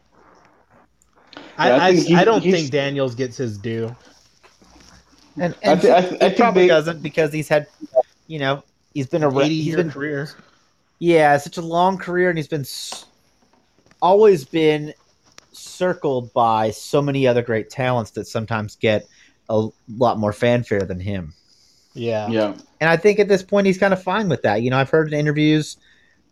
Yeah, 1.35 1.41
I, 1.57 1.69
I 1.69 1.87
I, 1.87 1.95
think 1.95 2.07
he- 2.07 2.15
I 2.15 2.23
don't 2.25 2.41
think 2.41 2.69
Daniels 2.71 3.15
gets 3.15 3.37
his 3.37 3.57
due. 3.57 3.95
And, 5.37 5.55
I 5.63 5.71
and 5.71 5.81
thi- 5.81 5.89
I 5.91 6.01
he, 6.01 6.07
thi- 6.09 6.15
he 6.15 6.15
I 6.15 6.19
think 6.29 6.37
probably 6.37 6.61
they- 6.63 6.67
doesn't 6.67 7.01
because 7.01 7.31
he's 7.31 7.47
had, 7.47 7.67
you 8.27 8.39
know, 8.39 8.63
he's 8.93 9.07
been 9.07 9.23
a 9.23 9.29
re- 9.29 9.45
Eighty 9.45 9.57
he's 9.57 9.65
year 9.67 9.77
been 9.77 9.91
career. 9.91 10.29
yeah 10.99 11.37
such 11.37 11.57
a 11.57 11.61
long 11.61 11.97
career, 11.97 12.29
and 12.29 12.37
he's 12.37 12.47
been 12.49 12.61
s- 12.61 13.05
always 14.01 14.43
been 14.43 14.93
circled 15.51 16.33
by 16.33 16.71
so 16.71 17.01
many 17.01 17.27
other 17.27 17.41
great 17.41 17.69
talents 17.69 18.11
that 18.11 18.27
sometimes 18.27 18.75
get 18.75 19.07
a 19.49 19.67
lot 19.97 20.17
more 20.17 20.33
fanfare 20.33 20.81
than 20.81 20.99
him. 20.99 21.33
Yeah. 21.93 22.29
yeah, 22.29 22.53
And 22.79 22.89
I 22.89 22.95
think 22.95 23.19
at 23.19 23.27
this 23.27 23.43
point 23.43 23.67
he's 23.67 23.77
kind 23.77 23.93
of 23.93 24.01
fine 24.01 24.29
with 24.29 24.41
that. 24.43 24.61
You 24.61 24.69
know, 24.69 24.77
I've 24.77 24.89
heard 24.89 25.11
in 25.11 25.19
interviews 25.19 25.77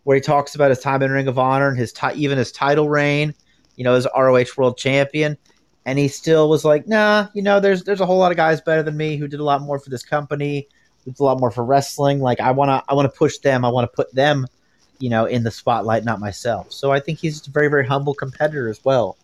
where 0.03 0.15
he 0.15 0.21
talks 0.21 0.55
about 0.55 0.69
his 0.69 0.79
time 0.79 1.01
in 1.03 1.11
Ring 1.11 1.27
of 1.27 1.37
Honor 1.37 1.67
and 1.67 1.77
his 1.77 1.91
ti- 1.91 2.15
even 2.15 2.37
his 2.37 2.51
title 2.51 2.89
reign, 2.89 3.33
you 3.75 3.83
know, 3.83 3.93
as 3.93 4.07
ROH 4.15 4.45
World 4.57 4.77
Champion, 4.77 5.37
and 5.85 5.99
he 5.99 6.07
still 6.07 6.49
was 6.49 6.63
like, 6.63 6.87
"Nah, 6.87 7.27
you 7.33 7.41
know, 7.41 7.59
there's 7.59 7.83
there's 7.83 8.01
a 8.01 8.05
whole 8.05 8.17
lot 8.17 8.31
of 8.31 8.37
guys 8.37 8.61
better 8.61 8.83
than 8.83 8.95
me 8.95 9.17
who 9.17 9.27
did 9.27 9.39
a 9.39 9.43
lot 9.43 9.61
more 9.61 9.79
for 9.79 9.89
this 9.89 10.03
company, 10.03 10.67
who 11.03 11.11
did 11.11 11.19
a 11.19 11.23
lot 11.23 11.39
more 11.39 11.51
for 11.51 11.63
wrestling. 11.63 12.19
Like 12.19 12.39
I 12.39 12.51
want 12.51 12.69
to 12.69 12.83
I 12.89 12.93
want 12.93 13.11
to 13.11 13.17
push 13.17 13.37
them. 13.39 13.65
I 13.65 13.69
want 13.69 13.91
to 13.91 13.95
put 13.95 14.13
them, 14.13 14.47
you 14.99 15.09
know, 15.09 15.25
in 15.25 15.43
the 15.43 15.51
spotlight, 15.51 16.03
not 16.05 16.19
myself." 16.19 16.71
So 16.71 16.91
I 16.91 16.99
think 16.99 17.19
he's 17.19 17.45
a 17.47 17.51
very 17.51 17.67
very 17.67 17.85
humble 17.87 18.13
competitor 18.13 18.69
as 18.69 18.83
well. 18.83 19.17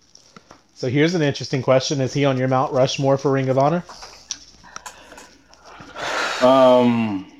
So 0.73 0.89
here's 0.89 1.15
an 1.15 1.21
interesting 1.21 1.61
question: 1.61 2.01
Is 2.01 2.13
he 2.13 2.25
on 2.25 2.37
your 2.37 2.47
Mount 2.47 2.73
Rushmore 2.73 3.17
for 3.17 3.31
Ring 3.31 3.49
of 3.49 3.57
Honor? 3.57 3.83
um, 6.41 7.31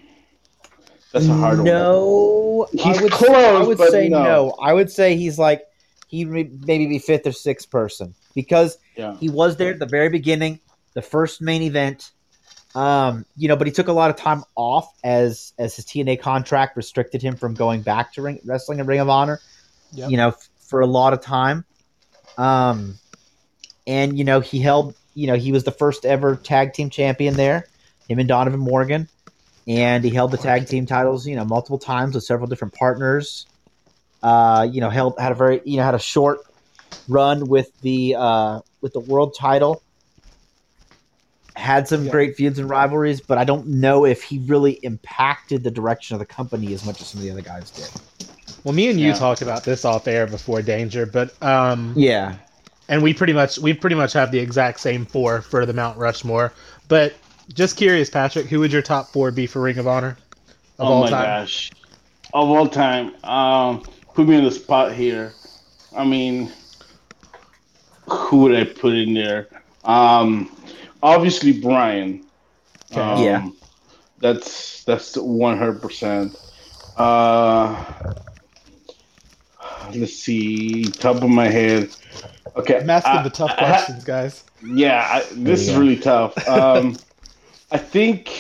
that's 1.11 1.27
a 1.27 1.33
hard 1.33 1.57
one. 1.57 1.65
no, 1.65 2.67
He's 2.71 2.97
I 2.97 3.01
would, 3.03 3.11
close, 3.11 3.35
I 3.35 3.61
would 3.63 3.77
but 3.77 3.91
say 3.91 4.09
no. 4.09 4.23
no. 4.23 4.55
I 4.61 4.73
would 4.73 4.89
say 4.91 5.15
he's 5.15 5.37
like 5.37 5.63
he 6.07 6.23
maybe 6.25 6.87
be 6.87 6.99
fifth 6.99 7.27
or 7.27 7.31
sixth 7.31 7.69
person 7.69 8.15
because 8.33 8.77
Yeah, 8.95 9.15
he 9.17 9.29
was 9.29 9.57
there 9.57 9.73
at 9.73 9.79
the 9.79 9.85
very 9.85 10.09
beginning, 10.09 10.59
the 10.93 11.01
first 11.01 11.41
main 11.41 11.61
event. 11.61 12.11
Um, 12.75 13.25
you 13.37 13.47
know, 13.47 13.55
but 13.55 13.67
he 13.67 13.73
took 13.73 13.87
a 13.87 13.93
lot 13.93 14.09
of 14.09 14.17
time 14.17 14.43
off 14.55 14.93
as 15.03 15.53
as 15.57 15.75
his 15.75 15.85
TNA 15.85 16.19
contract 16.19 16.75
restricted 16.75 17.21
him 17.21 17.37
from 17.37 17.53
going 17.53 17.81
back 17.81 18.13
to 18.13 18.21
ring, 18.21 18.39
wrestling 18.43 18.79
in 18.79 18.85
Ring 18.85 18.99
of 18.99 19.09
Honor. 19.09 19.39
Yep. 19.93 20.11
You 20.11 20.17
know, 20.17 20.27
f- 20.29 20.49
for 20.59 20.81
a 20.81 20.85
lot 20.85 21.13
of 21.13 21.21
time. 21.21 21.63
Um, 22.37 22.99
and 23.87 24.17
you 24.17 24.25
know 24.25 24.41
he 24.41 24.59
held. 24.59 24.95
You 25.13 25.27
know 25.27 25.35
he 25.35 25.53
was 25.53 25.63
the 25.63 25.71
first 25.71 26.05
ever 26.05 26.35
tag 26.35 26.73
team 26.73 26.89
champion 26.89 27.35
there. 27.35 27.67
Him 28.09 28.19
and 28.19 28.27
Donovan 28.27 28.59
Morgan, 28.59 29.07
and 29.67 30.03
he 30.03 30.09
held 30.09 30.31
the 30.31 30.37
tag 30.37 30.67
team 30.67 30.85
titles. 30.85 31.25
You 31.25 31.37
know, 31.37 31.45
multiple 31.45 31.79
times 31.79 32.15
with 32.15 32.25
several 32.25 32.47
different 32.47 32.73
partners. 32.73 33.45
Uh, 34.21 34.67
you 34.69 34.81
know, 34.81 34.89
held 34.89 35.17
had 35.17 35.31
a 35.31 35.35
very 35.35 35.61
you 35.63 35.77
know 35.77 35.83
had 35.83 35.95
a 35.95 35.99
short 35.99 36.39
run 37.07 37.47
with 37.47 37.71
the 37.81 38.15
uh, 38.17 38.59
with 38.81 38.91
the 38.91 38.99
world 38.99 39.33
title. 39.37 39.81
Had 41.55 41.87
some 41.87 42.05
Yeah. 42.05 42.09
great 42.09 42.35
feuds 42.35 42.59
and 42.59 42.69
rivalries, 42.69 43.21
but 43.21 43.37
I 43.37 43.45
don't 43.45 43.67
know 43.67 44.05
if 44.05 44.23
he 44.23 44.39
really 44.39 44.73
impacted 44.83 45.63
the 45.63 45.71
direction 45.71 46.15
of 46.15 46.19
the 46.19 46.25
company 46.25 46.73
as 46.73 46.83
much 46.83 47.01
as 47.01 47.09
some 47.09 47.19
of 47.19 47.23
the 47.23 47.31
other 47.31 47.41
guys 47.41 47.71
did. 47.71 47.91
Well, 48.63 48.73
me 48.73 48.89
and 48.89 48.99
you 48.99 49.13
Yeah. 49.13 49.15
talked 49.15 49.41
about 49.41 49.63
this 49.63 49.85
off 49.85 50.07
air 50.07 50.27
before 50.27 50.61
Danger, 50.61 51.05
but 51.05 51.41
um, 51.41 51.95
Yeah, 51.95 52.37
and 52.89 53.03
we 53.03 53.13
pretty 53.13 53.33
much 53.33 53.59
we 53.59 53.73
pretty 53.73 53.95
much 53.95 54.13
have 54.13 54.31
the 54.31 54.39
exact 54.39 54.79
same 54.79 55.05
four 55.05 55.41
for 55.41 55.65
the 55.65 55.73
Mount 55.73 55.97
Rushmore. 55.97 56.53
But 56.87 57.15
just 57.53 57.77
curious, 57.77 58.09
Patrick, 58.09 58.47
who 58.47 58.59
would 58.61 58.73
your 58.73 58.81
top 58.81 59.13
four 59.13 59.31
be 59.31 59.47
for 59.47 59.61
Ring 59.61 59.77
of 59.79 59.87
Honor 59.87 60.19
of 60.79 60.89
oh 60.89 60.91
all 60.91 61.03
my 61.03 61.05
time? 61.05 61.37
gosh, 61.37 61.71
of 62.33 62.49
all 62.49 62.67
time. 62.69 63.15
Um, 63.23 63.83
put 64.13 64.27
me 64.27 64.37
in 64.37 64.43
the 64.43 64.51
spot 64.51 64.93
here. 64.93 65.33
I 65.95 66.05
mean, 66.05 66.53
who 68.07 68.37
would 68.41 68.55
I 68.55 68.65
put 68.65 68.93
in 68.93 69.13
there? 69.13 69.47
Um, 69.83 70.54
obviously 71.05 71.53
Bryan. 71.61 72.25
Okay. 72.91 72.99
Um, 73.01 73.23
Yeah. 73.23 73.49
That's 74.19 74.83
that's 74.85 75.15
one 75.17 75.57
hundred 75.57 75.81
percent. 75.81 76.35
Uh, 76.97 77.75
let's 79.93 80.13
see, 80.13 80.83
top 80.85 81.17
of 81.21 81.29
my 81.29 81.47
head. 81.47 81.89
Okay, 82.55 82.79
I'm 82.79 82.89
asking 82.89 83.11
I- 83.19 83.23
the 83.23 83.29
tough 83.29 83.51
I- 83.51 83.65
questions, 83.65 84.03
guys. 84.05 84.43
yeah, 84.63 85.05
I, 85.11 85.25
this 85.33 85.67
is 85.67 85.75
really 85.75 85.97
tough. 85.97 86.33
Um, 86.47 86.97
I 87.71 87.77
think 87.77 88.31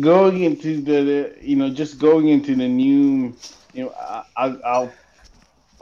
going 0.00 0.42
into 0.44 0.80
the, 0.80 1.02
the- 1.04 1.34
you 1.42 1.56
know, 1.56 1.68
just 1.68 1.98
going 1.98 2.28
into 2.28 2.54
the 2.56 2.66
new, 2.68 3.36
you 3.74 3.84
know, 3.84 3.94
I, 4.00 4.22
I, 4.36 4.46
I'll, 4.64 4.92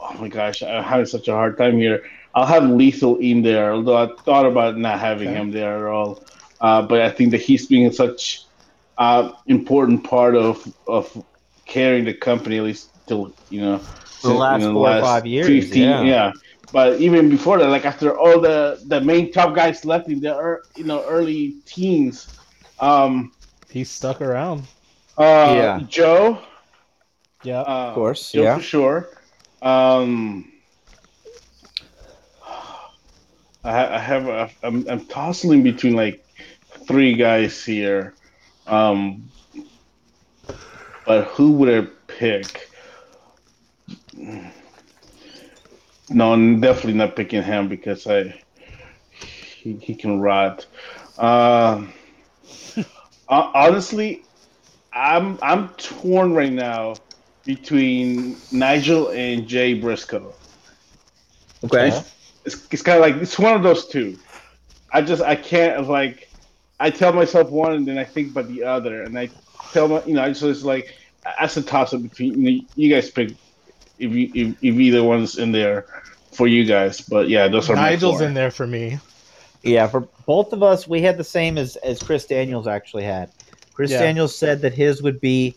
oh 0.00 0.14
my 0.14 0.28
gosh, 0.28 0.62
I'm 0.64 0.82
having 0.82 1.06
such 1.06 1.28
a 1.28 1.32
hard 1.32 1.56
time 1.56 1.78
here. 1.78 2.02
I'll 2.34 2.46
have 2.46 2.68
Lethal 2.68 3.16
in 3.18 3.42
there, 3.42 3.72
although 3.72 3.96
I 3.96 4.08
thought 4.24 4.46
about 4.46 4.76
not 4.78 4.98
having 5.00 5.28
Okay. 5.28 5.36
him 5.36 5.50
there 5.50 5.86
at 5.88 5.92
all. 5.92 6.24
Uh, 6.60 6.82
but 6.82 7.00
I 7.02 7.10
think 7.10 7.30
that 7.32 7.40
he's 7.42 7.66
being 7.66 7.90
such 7.92 8.42
uh, 8.98 9.32
important 9.46 10.04
part 10.04 10.36
of 10.36 10.66
of 10.86 11.06
carrying 11.66 12.04
the 12.04 12.14
company 12.14 12.58
at 12.58 12.64
least 12.64 12.90
till 13.06 13.34
you 13.50 13.60
know 13.60 13.80
The 14.22 14.32
last 14.32 14.62
you 14.62 14.68
know, 14.68 14.74
four 14.74 14.90
or 14.90 15.00
five 15.00 15.26
years, 15.26 15.74
yeah. 15.74 16.02
yeah. 16.02 16.32
But 16.72 17.00
even 17.00 17.28
before 17.28 17.58
that, 17.58 17.68
like 17.68 17.84
after 17.84 18.16
all 18.18 18.40
the 18.40 18.80
the 18.86 19.00
main 19.00 19.32
top 19.32 19.54
guys 19.54 19.84
left 19.84 20.08
in 20.08 20.20
the 20.20 20.36
er, 20.36 20.62
you 20.76 20.84
know 20.84 21.04
early 21.06 21.56
teens, 21.66 22.28
um, 22.80 23.32
He's 23.70 23.90
stuck 23.90 24.20
around. 24.20 24.64
uh, 25.18 25.54
Yeah. 25.56 25.80
Joe, 25.88 26.38
Yeah. 27.42 27.60
uh, 27.60 27.88
Of 27.88 27.94
course, 27.94 28.32
Joe 28.32 28.42
yeah. 28.42 28.56
for 28.56 28.62
sure. 28.62 29.08
Um, 29.62 30.50
I, 33.64 33.72
ha- 33.72 33.94
I 33.94 33.98
have 33.98 34.26
a, 34.28 34.50
I'm, 34.62 34.88
I'm 34.88 35.06
tossing 35.06 35.62
between 35.64 35.94
like 35.94 36.24
three 36.86 37.16
guys 37.16 37.64
here. 37.64 38.16
Um, 38.66 39.32
but 41.06 41.26
who 41.28 41.52
would 41.52 41.70
I 41.84 41.88
pick? 42.08 42.70
No, 46.10 46.32
I'm 46.32 46.60
definitely 46.60 46.94
not 46.94 47.16
picking 47.16 47.42
him 47.42 47.68
because 47.68 48.06
I 48.06 48.42
he, 49.62 49.76
he 49.76 49.94
can 49.96 50.20
rot. 50.20 50.66
Uh, 53.28 53.50
honestly, 53.54 54.28
I'm 54.92 55.38
I'm 55.42 55.70
torn 55.76 56.34
right 56.34 56.52
now 56.52 57.02
between 57.44 58.46
Nigel 58.52 59.10
and 59.10 59.46
Jay 59.48 59.74
Briscoe. 59.74 60.36
okay. 61.64 62.04
It's, 62.44 62.66
it's 62.70 62.82
kind 62.82 62.96
of 62.96 63.02
like 63.02 63.22
it's 63.22 63.38
one 63.38 63.54
of 63.54 63.62
those 63.62 63.86
two. 63.86 64.18
I 64.92 65.02
just 65.02 65.22
I 65.22 65.36
can't 65.36 65.88
like 65.88 66.30
I 66.78 66.90
tell 66.90 67.12
myself 67.12 67.50
one 67.50 67.72
and 67.74 67.86
then 67.86 67.98
I 67.98 68.04
think 68.04 68.30
about 68.30 68.48
the 68.48 68.64
other 68.64 69.02
and 69.02 69.18
I 69.18 69.30
tell 69.72 69.88
my 69.88 70.04
you 70.04 70.14
know 70.14 70.22
I 70.22 70.28
just 70.28 70.42
it's 70.42 70.62
like 70.62 70.94
that's 71.38 71.56
a 71.56 71.62
toss 71.62 71.94
up 71.94 72.02
between 72.02 72.42
you, 72.42 72.60
know, 72.60 72.66
you 72.76 72.94
guys 72.94 73.10
pick 73.10 73.34
if 73.98 74.12
you 74.12 74.30
if, 74.34 74.56
if 74.62 74.74
either 74.74 75.02
one's 75.02 75.38
in 75.38 75.52
there 75.52 75.86
for 76.32 76.46
you 76.46 76.64
guys. 76.64 77.00
But 77.00 77.28
yeah, 77.28 77.48
those 77.48 77.70
are 77.70 77.76
Nigel's 77.76 78.14
my 78.14 78.18
four. 78.18 78.28
in 78.28 78.34
there 78.34 78.50
for 78.50 78.66
me. 78.66 78.98
Yeah, 79.62 79.86
for 79.86 80.00
both 80.26 80.52
of 80.52 80.62
us, 80.62 80.86
we 80.86 81.00
had 81.00 81.16
the 81.16 81.24
same 81.24 81.56
as 81.56 81.76
as 81.76 82.02
Chris 82.02 82.26
Daniels 82.26 82.66
actually 82.66 83.04
had. 83.04 83.30
Chris 83.72 83.90
Yeah. 83.90 84.02
Daniels 84.02 84.36
said 84.36 84.60
that 84.62 84.74
his 84.74 85.02
would 85.02 85.20
be 85.20 85.56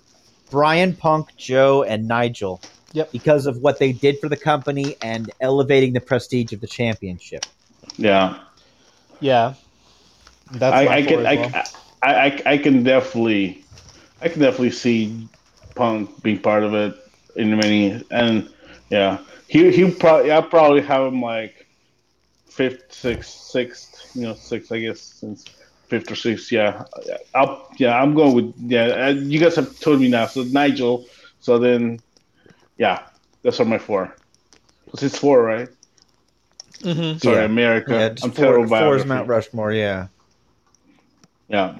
Bryan 0.50 0.96
Punk, 0.96 1.36
Joe, 1.36 1.84
and 1.84 2.08
Nigel. 2.08 2.62
Yep. 2.98 3.12
Because 3.12 3.46
of 3.46 3.58
what 3.58 3.78
they 3.78 3.92
did 3.92 4.20
for 4.20 4.28
the 4.28 4.36
company 4.36 4.98
and 5.04 5.32
elevating 5.40 5.94
the 5.94 6.02
prestige 6.02 6.52
of 6.52 6.62
the 6.62 6.68
championship. 6.68 7.46
Yeah, 7.96 8.40
Yeah. 9.20 9.54
That's 10.52 10.74
I, 10.74 10.88
I 10.88 11.02
can 11.04 11.26
as 11.26 11.38
well. 11.38 11.66
I, 12.02 12.10
I, 12.10 12.26
I 12.26 12.42
I 12.54 12.58
can 12.58 12.84
definitely 12.84 13.64
I 14.22 14.30
can 14.30 14.42
definitely 14.42 14.72
see 14.72 15.28
Punk 15.76 16.24
being 16.24 16.40
part 16.40 16.64
of 16.64 16.74
it 16.74 16.96
in 17.36 17.56
many 17.58 18.04
and 18.10 18.50
yeah 18.90 19.20
he 19.48 19.72
he 19.72 19.92
probably 19.92 20.32
I 20.32 20.42
probably 20.42 20.82
have 20.82 21.06
him 21.12 21.22
like 21.22 21.68
fifth 22.48 22.94
sixth 22.94 23.30
sixth 23.30 24.16
you 24.16 24.24
know 24.24 24.34
sixth 24.34 24.72
I 24.72 24.80
guess 24.80 25.02
since 25.02 25.46
fifth 25.88 26.10
or 26.10 26.16
sixth 26.16 26.52
yeah 26.52 26.86
I'll 27.36 27.70
yeah 27.78 28.02
I'm 28.02 28.16
going 28.16 28.34
with 28.34 28.54
yeah 28.58 29.08
uh, 29.08 29.10
you 29.10 29.40
guys 29.40 29.56
have 29.58 29.78
told 29.80 30.00
me 30.00 30.08
now 30.08 30.26
so 30.28 30.44
Nigel 30.44 31.06
so 31.42 31.60
then 31.60 32.00
yeah 32.78 33.04
those 33.44 33.60
are 33.60 33.66
my 33.66 33.78
four 33.78 34.16
it's 35.02 35.18
four 35.18 35.42
right 35.44 35.70
Mhm. 36.82 37.20
sorry 37.22 37.38
Yeah. 37.38 37.44
America 37.44 37.92
Yeah, 37.94 38.10
I'm 38.24 38.32
four, 38.32 38.46
terrible 38.46 38.56
four 38.56 38.66
is 38.66 38.70
biography. 38.70 39.08
Mount 39.10 39.28
Rushmore. 39.28 39.72
Yeah. 39.74 40.08
Yeah. 41.48 41.80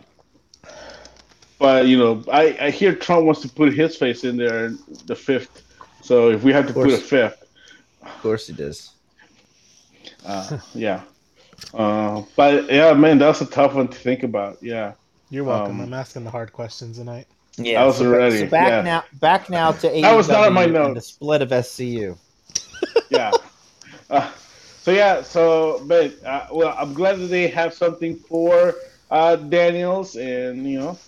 But 1.60 1.86
you 1.88 1.98
know, 2.00 2.24
I, 2.32 2.58
I 2.60 2.70
hear 2.72 2.96
Trump 2.96 3.26
wants 3.26 3.42
to 3.42 3.50
put 3.50 3.74
his 3.74 3.96
face 3.96 4.24
in 4.24 4.38
there, 4.38 4.72
the 5.06 5.16
fifth. 5.16 5.64
So 6.02 6.30
if 6.32 6.42
we 6.44 6.52
have 6.54 6.66
to 6.68 6.74
put 6.74 6.90
a 6.92 6.98
fifth, 6.98 7.44
of 8.02 8.22
course 8.24 8.48
he 8.48 8.54
does. 8.54 8.92
Uh, 10.26 10.58
yeah. 10.74 11.02
Uh, 11.76 12.24
but 12.36 12.68
yeah, 12.72 12.94
man, 12.94 13.20
that's 13.20 13.42
a 13.42 13.46
tough 13.46 13.76
one 13.76 13.88
to 13.90 13.98
think 13.98 14.24
about. 14.24 14.58
Yeah. 14.64 14.94
You're 15.30 15.44
welcome. 15.44 15.80
Um, 15.80 15.82
I'm 15.88 15.94
asking 15.94 16.24
the 16.24 16.32
hard 16.32 16.54
questions 16.54 16.98
tonight. 16.98 17.28
Yeah, 17.58 17.84
I 17.84 17.86
was 17.86 17.98
so, 17.98 18.10
ready. 18.10 18.40
So 18.40 18.48
back 18.48 18.70
yeah. 18.70 18.82
now, 18.82 19.04
back 19.14 19.50
now 19.50 19.72
to 19.72 19.88
AEW 19.88 20.02
that 20.04 20.16
was 20.16 20.30
not 20.30 20.48
on 20.48 20.54
my 20.54 20.68
notes. 20.68 20.94
The 20.94 21.02
split 21.02 21.42
of 21.42 21.50
SCU. 21.50 22.18
yeah. 23.10 23.32
Uh, 24.10 24.32
so 24.82 24.92
yeah, 24.92 25.22
so 25.22 25.82
but 25.86 26.24
uh, 26.24 26.48
well, 26.52 26.76
I'm 26.78 26.94
glad 26.94 27.20
that 27.20 27.28
they 27.28 27.48
have 27.48 27.74
something 27.74 28.16
for 28.16 28.76
uh, 29.10 29.36
Daniels, 29.36 30.16
and 30.16 30.70
you 30.70 30.80
know, 30.80 31.00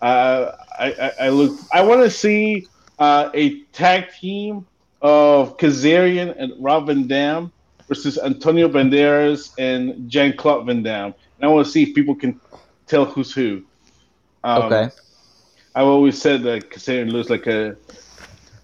uh, 0.00 0.52
I, 0.78 0.92
I, 0.92 1.12
I 1.26 1.28
look. 1.30 1.58
I 1.72 1.82
want 1.82 2.02
to 2.02 2.10
see 2.10 2.68
uh, 2.98 3.30
a 3.34 3.60
tag 3.72 4.10
team 4.12 4.64
of 5.02 5.56
Kazarian 5.58 6.34
and 6.38 6.52
Rob 6.62 6.86
Van 6.86 7.06
Dam 7.06 7.52
versus 7.88 8.18
Antonio 8.18 8.68
Banderas 8.68 9.52
and 9.58 10.08
Jean 10.10 10.36
Claude 10.36 10.66
Van 10.66 10.82
Damme. 10.82 11.14
And 11.38 11.44
I 11.44 11.48
want 11.48 11.66
to 11.66 11.72
see 11.72 11.82
if 11.82 11.94
people 11.94 12.14
can 12.14 12.40
tell 12.86 13.04
who's 13.04 13.32
who. 13.32 13.62
Um, 14.42 14.62
okay. 14.62 14.94
I've 15.76 15.86
always 15.86 16.18
said 16.18 16.42
that 16.44 16.70
Kazarian 16.70 17.12
looks 17.12 17.28
like 17.28 17.46
a 17.46 17.76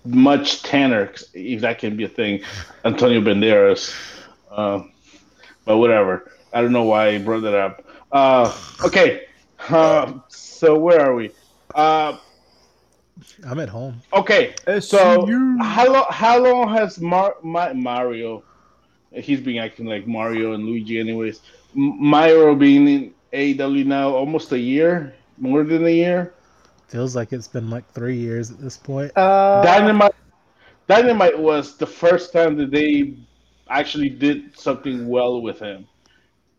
much 0.07 0.63
tanner, 0.63 1.13
if 1.35 1.61
that 1.61 1.79
can 1.79 1.95
be 1.95 2.05
a 2.05 2.09
thing, 2.09 2.43
Antonio 2.87 3.21
Banderas. 3.21 3.95
Uh, 4.51 4.85
but 5.67 5.77
whatever. 5.77 6.33
I 6.55 6.63
don't 6.63 6.73
know 6.73 6.85
why 6.85 7.09
I 7.09 7.19
brought 7.19 7.41
that 7.41 7.55
up. 7.55 7.85
Uh, 8.11 8.57
okay. 8.83 9.27
Uh, 9.69 10.21
so 10.29 10.79
where 10.79 11.03
are 11.03 11.15
we? 11.15 11.33
Uh, 11.75 12.17
I'm 13.47 13.61
at 13.61 13.69
home. 13.69 14.01
Okay. 14.15 14.55
So 14.81 15.27
how 15.61 15.93
long? 15.93 16.07
How 16.09 16.39
long 16.39 16.73
has 16.73 16.99
Mar- 16.99 17.37
Mario? 17.43 18.43
He's 19.13 19.43
been 19.43 19.59
acting 19.59 19.85
like 19.85 20.07
Mario 20.07 20.55
and 20.55 20.65
Luigi, 20.65 20.99
anyways. 20.99 21.41
Mario 21.75 22.55
being 22.55 22.89
in 22.89 23.15
AEW 23.35 23.85
now 23.85 24.15
almost 24.15 24.51
a 24.53 24.59
year, 24.59 25.15
more 25.37 25.63
than 25.63 25.85
a 25.85 25.91
year. 25.91 26.33
Feels 26.93 27.17
like 27.17 27.33
it's 27.33 27.49
been 27.49 27.71
like 27.71 27.91
three 27.95 28.19
years 28.19 28.51
at 28.51 28.61
this 28.61 28.77
point. 28.77 29.17
Uh, 29.17 29.63
Dynamite, 29.63 30.15
Dynamite 30.89 31.39
was 31.39 31.79
the 31.79 31.87
first 31.87 32.35
time 32.35 32.55
that 32.59 32.71
they 32.71 33.15
actually 33.71 34.11
did 34.11 34.59
something 34.59 35.09
well 35.09 35.41
with 35.41 35.59
him. 35.59 35.87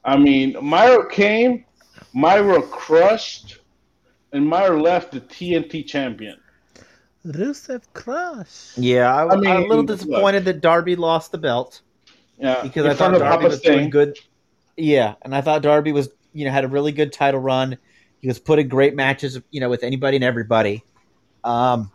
I 0.03 0.17
mean, 0.17 0.57
Miro 0.59 1.07
came, 1.07 1.65
Miro 2.15 2.63
crushed, 2.63 3.59
and 4.31 4.49
Miro 4.49 4.81
left 4.81 5.11
the 5.11 5.21
TNT 5.21 5.86
champion. 5.86 6.39
Rusev 7.23 7.84
crushed. 7.93 8.75
Yeah, 8.75 9.15
I, 9.15 9.34
I 9.34 9.36
mean, 9.36 9.51
I'm 9.51 9.65
a 9.65 9.67
little 9.67 9.84
disappointed 9.84 10.45
look. 10.45 10.55
that 10.55 10.61
Darby 10.61 10.95
lost 10.95 11.31
the 11.31 11.38
belt. 11.38 11.81
Yeah, 12.39 12.63
because 12.63 12.88
I 12.88 12.95
thought 12.95 13.19
Darby 13.19 13.45
was 13.45 13.61
doing 13.61 13.91
good. 13.91 14.17
Yeah, 14.77 15.13
and 15.21 15.36
I 15.36 15.41
thought 15.41 15.61
Darby 15.61 15.91
was, 15.91 16.09
you 16.34 16.45
know, 16.45 16.51
had 16.51 16.65
a 16.65 16.67
really 16.67 16.91
good 16.91 17.13
title 17.13 17.39
run. 17.39 17.77
He 18.24 18.30
was 18.30 18.39
putting 18.39 18.69
great 18.69 18.95
matches, 18.95 19.38
you 19.51 19.59
know, 19.59 19.69
with 19.69 19.84
anybody 19.84 20.15
and 20.15 20.24
everybody. 20.24 20.82
Um, 21.43 21.91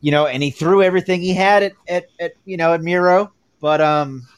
you 0.00 0.12
know, 0.12 0.28
and 0.28 0.44
he 0.44 0.52
threw 0.52 0.80
everything 0.80 1.20
he 1.20 1.34
had 1.34 1.64
at, 1.64 1.72
at, 1.88 2.04
at 2.20 2.32
you 2.44 2.56
know, 2.56 2.72
at 2.72 2.82
Miro. 2.82 3.32
But 3.58 3.80
um, 3.80 4.28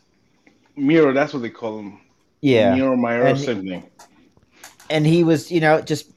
Miro, 0.75 1.13
that's 1.13 1.35
what 1.35 1.43
they 1.43 1.51
call 1.51 1.81
him. 1.81 2.01
Yeah, 2.41 2.75
Miro 2.75 2.97
Miro, 2.97 3.37
thing. 3.37 3.91
And 4.89 5.07
he 5.07 5.23
was, 5.23 5.53
you 5.53 5.61
know, 5.61 5.83
just 5.83 6.11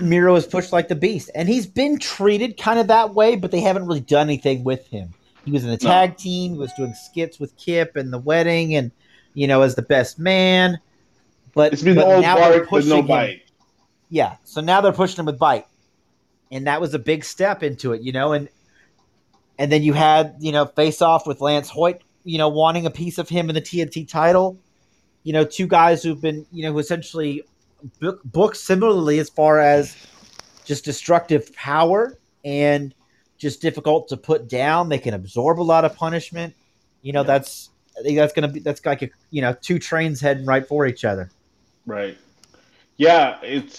Miro 0.00 0.34
was 0.34 0.46
pushed 0.46 0.70
like 0.70 0.88
the 0.88 0.94
beast, 0.94 1.30
and 1.34 1.48
he's 1.48 1.66
been 1.66 1.98
treated 1.98 2.58
kind 2.58 2.78
of 2.78 2.88
that 2.88 3.14
way, 3.14 3.36
but 3.36 3.50
they 3.50 3.60
haven't 3.60 3.86
really 3.86 4.00
done 4.00 4.28
anything 4.28 4.64
with 4.64 4.86
him. 4.88 5.14
He 5.46 5.50
was 5.50 5.64
in 5.64 5.70
the 5.70 5.78
tag 5.78 6.10
no. 6.10 6.16
team. 6.16 6.52
He 6.52 6.58
was 6.58 6.74
doing 6.76 6.92
skits 6.92 7.40
with 7.40 7.56
Kip 7.56 7.96
and 7.96 8.12
the 8.12 8.18
wedding, 8.18 8.74
and 8.74 8.92
you 9.32 9.46
know, 9.46 9.62
as 9.62 9.76
the 9.76 9.82
best 9.82 10.18
man. 10.18 10.78
But 11.54 11.72
it's 11.72 11.82
been 11.82 11.94
but 11.94 12.04
all 12.04 12.20
bark 12.20 12.68
but 12.68 12.84
no 12.84 13.00
bite. 13.00 13.30
Him. 13.30 13.40
Yeah, 14.16 14.36
so 14.44 14.60
now 14.60 14.80
they're 14.80 14.92
pushing 14.92 15.20
him 15.20 15.26
with 15.26 15.38
bite, 15.38 15.66
and 16.50 16.66
that 16.66 16.80
was 16.80 16.94
a 16.94 16.98
big 16.98 17.24
step 17.24 17.62
into 17.62 17.92
it, 17.92 18.02
you 18.02 18.12
know. 18.12 18.32
And 18.32 18.48
and 19.58 19.70
then 19.70 19.82
you 19.82 19.92
had 19.92 20.36
you 20.40 20.52
know 20.52 20.66
face 20.66 21.02
off 21.02 21.26
with 21.26 21.40
Lance 21.40 21.68
Hoyt 21.68 22.02
you 22.26 22.38
know, 22.38 22.48
wanting 22.48 22.84
a 22.86 22.90
piece 22.90 23.18
of 23.18 23.28
him 23.28 23.48
in 23.48 23.54
the 23.54 23.62
TNT 23.62 24.06
title. 24.06 24.58
You 25.22 25.32
know, 25.32 25.44
two 25.44 25.68
guys 25.68 26.02
who've 26.02 26.20
been, 26.20 26.44
you 26.52 26.64
know, 26.64 26.72
who 26.72 26.80
essentially 26.80 27.44
book, 28.00 28.20
booked 28.24 28.56
similarly 28.56 29.20
as 29.20 29.30
far 29.30 29.60
as 29.60 29.96
just 30.64 30.84
destructive 30.84 31.54
power 31.54 32.18
and 32.44 32.92
just 33.38 33.62
difficult 33.62 34.08
to 34.08 34.16
put 34.16 34.48
down. 34.48 34.88
They 34.88 34.98
can 34.98 35.14
absorb 35.14 35.60
a 35.60 35.62
lot 35.62 35.84
of 35.84 35.94
punishment. 35.94 36.54
You 37.00 37.12
know, 37.12 37.20
yeah. 37.20 37.28
that's 37.28 37.70
I 37.98 38.02
think 38.02 38.18
that's 38.18 38.32
gonna 38.32 38.48
be 38.48 38.60
that's 38.60 38.84
like 38.84 39.02
a 39.02 39.10
you 39.30 39.40
know 39.40 39.56
two 39.60 39.78
trains 39.78 40.20
heading 40.20 40.46
right 40.46 40.66
for 40.66 40.84
each 40.84 41.04
other. 41.04 41.30
Right. 41.86 42.18
Yeah, 42.96 43.38
it's 43.42 43.78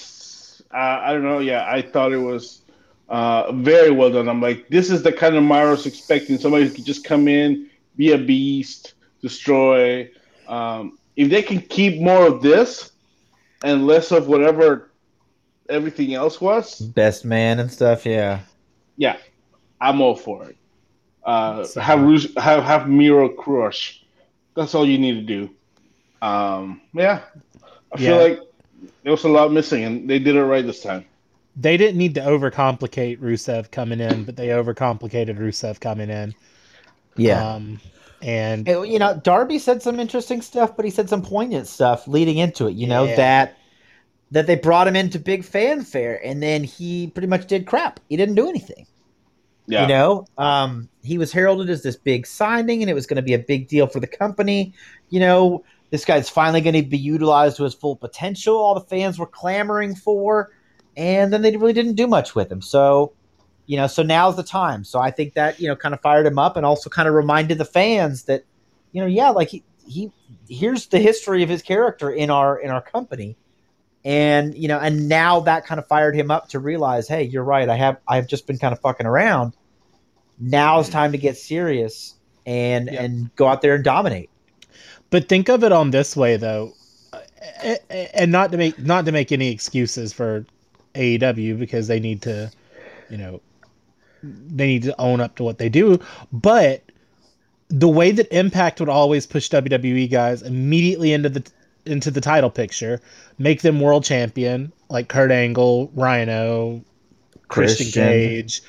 uh, 0.77 1.01
I 1.03 1.11
don't 1.11 1.23
know. 1.23 1.39
Yeah, 1.39 1.65
I 1.67 1.81
thought 1.81 2.11
it 2.13 2.17
was 2.17 2.61
uh, 3.09 3.51
very 3.51 3.89
well 3.89 4.11
done. 4.11 4.29
I'm 4.29 4.41
like, 4.41 4.67
this 4.69 4.91
is 4.91 5.01
the 5.01 5.11
kind 5.11 5.35
of 5.35 5.43
Myros 5.43 5.87
expecting 5.87 6.37
somebody 6.37 6.67
who 6.67 6.73
could 6.73 6.85
just 6.85 7.03
come 7.03 7.27
in, 7.27 7.67
be 7.95 8.11
a 8.11 8.17
beast, 8.17 8.93
destroy. 9.19 10.07
Um, 10.47 10.99
if 11.15 11.31
they 11.31 11.41
can 11.41 11.61
keep 11.61 11.99
more 11.99 12.27
of 12.27 12.43
this 12.43 12.91
and 13.63 13.87
less 13.87 14.11
of 14.11 14.27
whatever 14.27 14.91
everything 15.67 16.13
else 16.13 16.39
was, 16.39 16.79
best 16.79 17.25
man 17.25 17.59
and 17.59 17.71
stuff, 17.71 18.05
yeah, 18.05 18.41
yeah, 18.97 19.17
I'm 19.81 19.99
all 19.99 20.15
for 20.15 20.47
it. 20.47 20.57
Uh, 21.23 21.67
have 21.79 21.99
have 22.37 22.63
have 22.63 22.87
Miro 22.87 23.29
crush. 23.29 24.03
That's 24.55 24.75
all 24.75 24.85
you 24.85 24.99
need 24.99 25.15
to 25.15 25.21
do. 25.21 25.49
Um, 26.21 26.81
yeah, 26.93 27.23
I 27.91 27.99
yeah. 27.99 28.07
feel 28.07 28.17
like 28.17 28.46
there 29.03 29.11
was 29.11 29.23
a 29.23 29.29
lot 29.29 29.51
missing, 29.51 29.83
and 29.83 30.09
they 30.09 30.19
did 30.19 30.35
it 30.35 30.43
right 30.43 30.65
this 30.65 30.81
time. 30.81 31.05
They 31.55 31.77
didn't 31.77 31.97
need 31.97 32.15
to 32.15 32.21
overcomplicate 32.21 33.19
Rusev 33.19 33.71
coming 33.71 33.99
in, 33.99 34.25
but 34.25 34.35
they 34.35 34.49
overcomplicated 34.49 35.39
Rusev 35.39 35.79
coming 35.79 36.09
in. 36.09 36.35
Yeah. 37.15 37.53
Um, 37.53 37.79
and 38.21 38.67
you 38.67 38.99
know, 38.99 39.19
Darby 39.23 39.59
said 39.59 39.81
some 39.81 39.99
interesting 39.99 40.41
stuff, 40.41 40.75
but 40.75 40.85
he 40.85 40.91
said 40.91 41.09
some 41.09 41.21
poignant 41.21 41.67
stuff 41.67 42.07
leading 42.07 42.37
into 42.37 42.67
it. 42.67 42.73
You 42.73 42.87
know 42.87 43.05
yeah. 43.05 43.15
that 43.15 43.57
that 44.31 44.47
they 44.47 44.55
brought 44.55 44.87
him 44.87 44.95
into 44.95 45.19
big 45.19 45.43
fanfare, 45.43 46.23
and 46.25 46.41
then 46.41 46.63
he 46.63 47.07
pretty 47.07 47.27
much 47.27 47.47
did 47.47 47.65
crap. 47.65 47.99
He 48.09 48.17
didn't 48.17 48.35
do 48.35 48.49
anything. 48.49 48.87
Yeah. 49.67 49.83
You 49.83 49.87
know, 49.89 50.25
um, 50.37 50.89
he 51.03 51.17
was 51.17 51.31
heralded 51.31 51.69
as 51.69 51.83
this 51.83 51.95
big 51.95 52.25
signing, 52.25 52.81
and 52.81 52.89
it 52.89 52.93
was 52.93 53.05
going 53.05 53.17
to 53.17 53.21
be 53.21 53.33
a 53.33 53.39
big 53.39 53.67
deal 53.67 53.87
for 53.87 53.99
the 53.99 54.07
company. 54.07 54.73
You 55.09 55.19
know, 55.19 55.63
this 55.89 56.05
guy's 56.05 56.29
finally 56.29 56.61
going 56.61 56.75
to 56.75 56.83
be 56.83 56.97
utilized 56.97 57.57
to 57.57 57.63
his 57.63 57.73
full 57.73 57.95
potential. 57.95 58.55
All 58.55 58.73
the 58.73 58.81
fans 58.81 59.17
were 59.17 59.27
clamoring 59.27 59.95
for, 59.95 60.51
and 60.95 61.31
then 61.31 61.41
they 61.41 61.55
really 61.55 61.73
didn't 61.73 61.95
do 61.95 62.07
much 62.07 62.35
with 62.35 62.51
him. 62.51 62.61
So 62.61 63.13
you 63.67 63.75
know, 63.75 63.85
so 63.85 64.01
now's 64.01 64.37
the 64.37 64.43
time. 64.43 64.83
So 64.83 64.99
I 64.99 65.11
think 65.11 65.33
that, 65.33 65.59
you 65.59 65.67
know, 65.67 65.75
kind 65.75 65.93
of 65.93 66.01
fired 66.01 66.25
him 66.25 66.39
up 66.39 66.55
and 66.55 66.65
also 66.65 66.89
kind 66.89 67.07
of 67.07 67.13
reminded 67.13 67.57
the 67.57 67.65
fans 67.65 68.23
that, 68.23 68.45
you 68.93 69.01
know, 69.01 69.07
yeah, 69.07 69.29
like 69.29 69.49
he, 69.49 69.63
he 69.85 70.11
here's 70.49 70.87
the 70.87 70.99
history 70.99 71.43
of 71.43 71.49
his 71.49 71.61
character 71.61 72.09
in 72.09 72.29
our 72.29 72.57
in 72.57 72.71
our 72.71 72.81
company. 72.81 73.37
And, 74.05 74.55
you 74.57 74.69
know, 74.69 74.79
and 74.79 75.09
now 75.09 75.41
that 75.41 75.65
kind 75.65 75.79
of 75.79 75.87
fired 75.87 76.15
him 76.15 76.31
up 76.31 76.47
to 76.49 76.59
realize, 76.59 77.09
hey, 77.09 77.23
you're 77.23 77.43
right, 77.43 77.67
I 77.67 77.75
have 77.75 77.97
I've 78.07 78.27
just 78.27 78.47
been 78.47 78.57
kind 78.57 78.71
of 78.71 78.79
fucking 78.79 79.05
around. 79.05 79.53
Now's 80.39 80.87
mm. 80.87 80.93
time 80.93 81.11
to 81.11 81.17
get 81.17 81.35
serious 81.35 82.15
and 82.45 82.89
yep. 82.89 83.01
and 83.01 83.35
go 83.35 83.47
out 83.47 83.61
there 83.61 83.75
and 83.75 83.83
dominate. 83.83 84.29
But 85.09 85.29
think 85.29 85.49
of 85.49 85.63
it 85.63 85.71
on 85.71 85.91
this 85.91 86.15
way 86.15 86.37
though. 86.37 86.73
And 87.89 88.31
not 88.31 88.51
to 88.51 88.57
make 88.57 88.79
not 88.79 89.05
to 89.05 89.11
make 89.11 89.31
any 89.31 89.51
excuses 89.51 90.11
for 90.11 90.45
AEW 90.95 91.57
because 91.59 91.87
they 91.87 91.99
need 91.99 92.21
to, 92.23 92.51
you 93.09 93.17
know, 93.17 93.41
they 94.23 94.67
need 94.67 94.83
to 94.83 94.99
own 94.99 95.21
up 95.21 95.35
to 95.35 95.43
what 95.43 95.57
they 95.57 95.69
do. 95.69 95.99
But 96.31 96.83
the 97.69 97.87
way 97.87 98.11
that 98.11 98.27
Impact 98.31 98.79
would 98.79 98.89
always 98.89 99.25
push 99.25 99.49
WWE 99.49 100.09
guys 100.09 100.41
immediately 100.41 101.13
into 101.13 101.29
the 101.29 101.51
into 101.85 102.11
the 102.11 102.21
title 102.21 102.49
picture, 102.49 103.01
make 103.37 103.61
them 103.61 103.79
world 103.79 104.03
champion, 104.03 104.71
like 104.89 105.07
Kurt 105.07 105.31
Angle, 105.31 105.89
Rhino, 105.95 106.83
Christian, 107.47 107.85
Christian 107.85 108.03
Cage. 108.03 108.61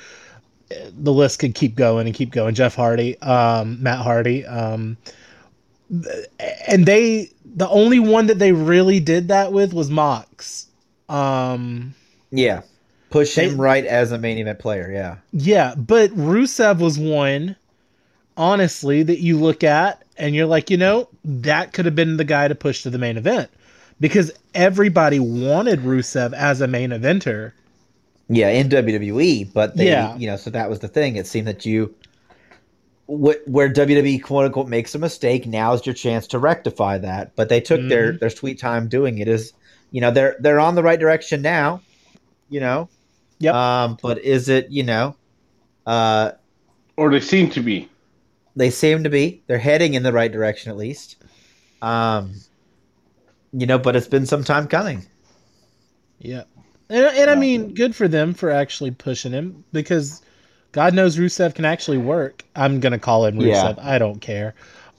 The 0.69 1.11
list 1.11 1.39
could 1.39 1.55
keep 1.55 1.75
going 1.75 2.05
and 2.05 2.15
keep 2.15 2.31
going. 2.31 2.53
Jeff 2.53 2.75
Hardy, 2.75 3.19
um, 3.21 3.81
Matt 3.81 3.99
Hardy, 3.99 4.45
um, 4.45 4.97
and 6.67 6.85
they 6.85 7.29
the 7.55 7.67
only 7.69 7.99
one 7.99 8.27
that 8.27 8.39
they 8.39 8.51
really 8.51 8.99
did 8.99 9.27
that 9.29 9.51
with 9.51 9.73
was 9.73 9.89
Mox. 9.89 10.67
Um, 11.07 11.95
yeah, 12.31 12.61
push 13.09 13.35
they, 13.35 13.49
him 13.49 13.59
right 13.59 13.85
as 13.85 14.11
a 14.11 14.17
main 14.17 14.37
event 14.37 14.59
player. 14.59 14.91
Yeah. 14.91 15.17
Yeah, 15.31 15.75
but 15.75 16.11
Rusev 16.11 16.79
was 16.79 16.99
one, 16.99 17.55
honestly, 18.37 19.03
that 19.03 19.19
you 19.19 19.37
look 19.37 19.63
at 19.63 20.03
and 20.17 20.35
you're 20.35 20.45
like, 20.45 20.69
you 20.69 20.77
know, 20.77 21.09
that 21.23 21.73
could 21.73 21.85
have 21.85 21.95
been 21.95 22.17
the 22.17 22.23
guy 22.23 22.47
to 22.47 22.55
push 22.55 22.83
to 22.83 22.89
the 22.89 22.97
main 22.97 23.17
event 23.17 23.49
because 23.99 24.31
everybody 24.53 25.19
wanted 25.19 25.79
Rusev 25.79 26.33
as 26.33 26.61
a 26.61 26.67
main 26.67 26.91
eventer. 26.91 27.53
Yeah, 28.27 28.49
in 28.49 28.69
WWE, 28.69 29.51
but 29.53 29.75
they, 29.75 29.87
Yeah. 29.87 30.15
you 30.15 30.27
know, 30.27 30.35
so 30.35 30.51
that 30.51 30.69
was 30.69 30.79
the 30.79 30.87
thing. 30.87 31.15
It 31.15 31.25
seemed 31.25 31.47
that 31.47 31.65
you, 31.65 31.95
wh- 33.09 33.47
where 33.47 33.69
WWE 33.69 34.21
quote 34.21 34.45
unquote 34.45 34.67
makes 34.67 34.93
a 34.95 34.99
mistake, 34.99 35.45
now's 35.47 35.85
your 35.85 35.95
chance 35.95 36.27
to 36.27 36.39
rectify 36.39 36.97
that. 36.99 37.35
But 37.35 37.49
they 37.49 37.59
took 37.61 37.81
their 37.89 38.13
Mhm. 38.13 38.19
their 38.19 38.29
sweet 38.29 38.59
time 38.59 38.87
doing 38.87 39.17
it. 39.17 39.27
Is 39.27 39.53
you 39.91 40.01
know 40.01 40.11
they're 40.11 40.35
they're 40.39 40.59
on 40.59 40.75
the 40.75 40.83
right 40.83 40.99
direction 40.99 41.41
now, 41.41 41.81
you 42.49 42.59
know. 42.59 42.89
Yep. 43.39 43.53
Um, 43.55 43.97
but 44.01 44.19
is 44.19 44.49
it 44.49 44.69
you 44.69 44.83
know, 44.83 45.15
uh, 45.85 46.31
Or 46.97 47.09
they 47.09 47.19
seem 47.21 47.49
to 47.51 47.61
be. 47.61 47.89
they 48.55 48.69
seem 48.69 49.03
to 49.03 49.09
be 49.09 49.41
they're 49.47 49.57
heading 49.57 49.93
in 49.95 50.03
the 50.03 50.13
right 50.13 50.31
direction 50.31 50.69
at 50.71 50.77
least. 50.77 51.15
Um, 51.81 52.33
you 53.53 53.65
know, 53.65 53.79
but 53.79 53.95
it's 53.95 54.07
been 54.07 54.25
some 54.25 54.43
time 54.43 54.67
coming. 54.67 55.05
Yeah. 56.19 56.43
And, 56.89 57.05
and 57.05 57.29
I 57.29 57.35
mean, 57.35 57.73
good 57.73 57.95
for 57.95 58.07
them 58.07 58.33
for 58.33 58.49
actually 58.51 58.91
pushing 58.91 59.31
him 59.31 59.63
because 59.71 60.21
God 60.71 60.93
knows 60.93 61.17
Rusev 61.17 61.55
can 61.55 61.65
actually 61.65 61.97
work. 61.97 62.43
I'm 62.55 62.79
going 62.79 62.91
to 62.93 62.99
call 62.99 63.25
him 63.25 63.35
Rusev. 63.39 63.77
Yeah. 63.77 63.81
I 63.81 63.97
don't 63.97 64.19
care. 64.19 64.53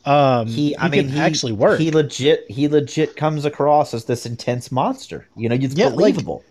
Um, 0.05 0.47
He, 0.49 0.77
I 0.77 0.89
mean, 0.89 1.05
can 1.05 1.11
he 1.13 1.21
actually 1.21 1.53
work. 1.53 1.79
He 1.79 1.91
legit, 1.91 2.51
he 2.51 2.67
legit 2.69 3.17
comes 3.17 3.45
across 3.45 3.93
as 3.95 4.07
this 4.07 4.27
intense 4.27 4.73
monster. 4.73 5.29
You 5.37 5.49
know, 5.49 5.55
it's 5.55 5.75
Yeah, 5.75 5.87
like, 5.87 5.95
believable. 5.97 6.43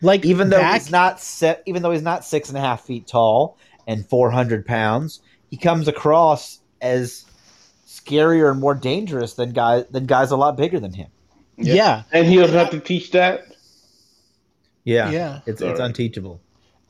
like 0.00 0.24
even 0.24 0.48
though 0.50 0.58
back, 0.58 0.80
he's 0.80 0.90
not 0.90 1.20
set, 1.20 1.62
even 1.66 1.82
though 1.82 1.90
he's 1.92 2.02
not 2.02 2.24
six 2.24 2.48
and 2.48 2.58
a 2.58 2.60
half 2.60 2.82
feet 2.84 3.06
tall 3.06 3.58
and 3.86 4.04
four 4.06 4.30
hundred 4.30 4.64
pounds, 4.66 5.20
he 5.50 5.56
comes 5.58 5.86
across 5.86 6.60
as 6.80 7.26
scarier 7.86 8.50
and 8.50 8.58
more 8.60 8.74
dangerous 8.74 9.34
than 9.34 9.52
guys 9.52 9.84
than 9.90 10.06
guys 10.06 10.30
a 10.30 10.36
lot 10.36 10.56
bigger 10.56 10.80
than 10.80 10.92
him. 10.94 11.08
yeah. 11.56 12.02
And 12.10 12.26
he'll 12.26 12.48
have 12.48 12.70
to 12.70 12.80
teach 12.80 13.10
that. 13.12 13.44
Yeah, 14.84 15.10
Yeah. 15.10 15.40
it's 15.46 15.60
Sorry. 15.60 15.70
it's 15.70 15.80
unteachable. 15.80 16.40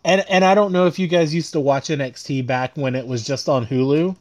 And 0.04 0.24
and 0.28 0.44
I 0.44 0.54
don't 0.54 0.72
know 0.72 0.86
if 0.86 0.98
you 0.98 1.06
guys 1.06 1.34
used 1.34 1.52
to 1.52 1.60
watch 1.60 1.88
NXT 1.88 2.46
back 2.46 2.76
when 2.76 2.94
it 2.94 3.06
was 3.06 3.24
just 3.24 3.48
on 3.48 3.66
Hulu. 3.66 4.16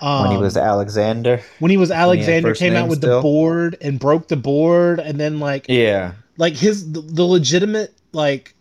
Um, 0.00 0.22
when 0.22 0.36
he 0.36 0.42
was 0.42 0.56
Alexander, 0.56 1.42
when 1.60 1.70
he 1.70 1.76
was 1.76 1.90
Alexander 1.90 2.50
first 2.50 2.60
came 2.60 2.74
out 2.74 2.88
with 2.88 3.00
the 3.00 3.20
board 3.20 3.76
and 3.80 3.98
broke 3.98 4.28
the 4.28 4.36
board 4.36 4.98
and 4.98 5.18
then 5.18 5.38
like 5.40 5.66
yeah, 5.68 6.12
like 6.38 6.54
his 6.54 6.92
the, 6.92 7.00
the 7.00 7.24
legitimate 7.24 7.94
like 8.12 8.54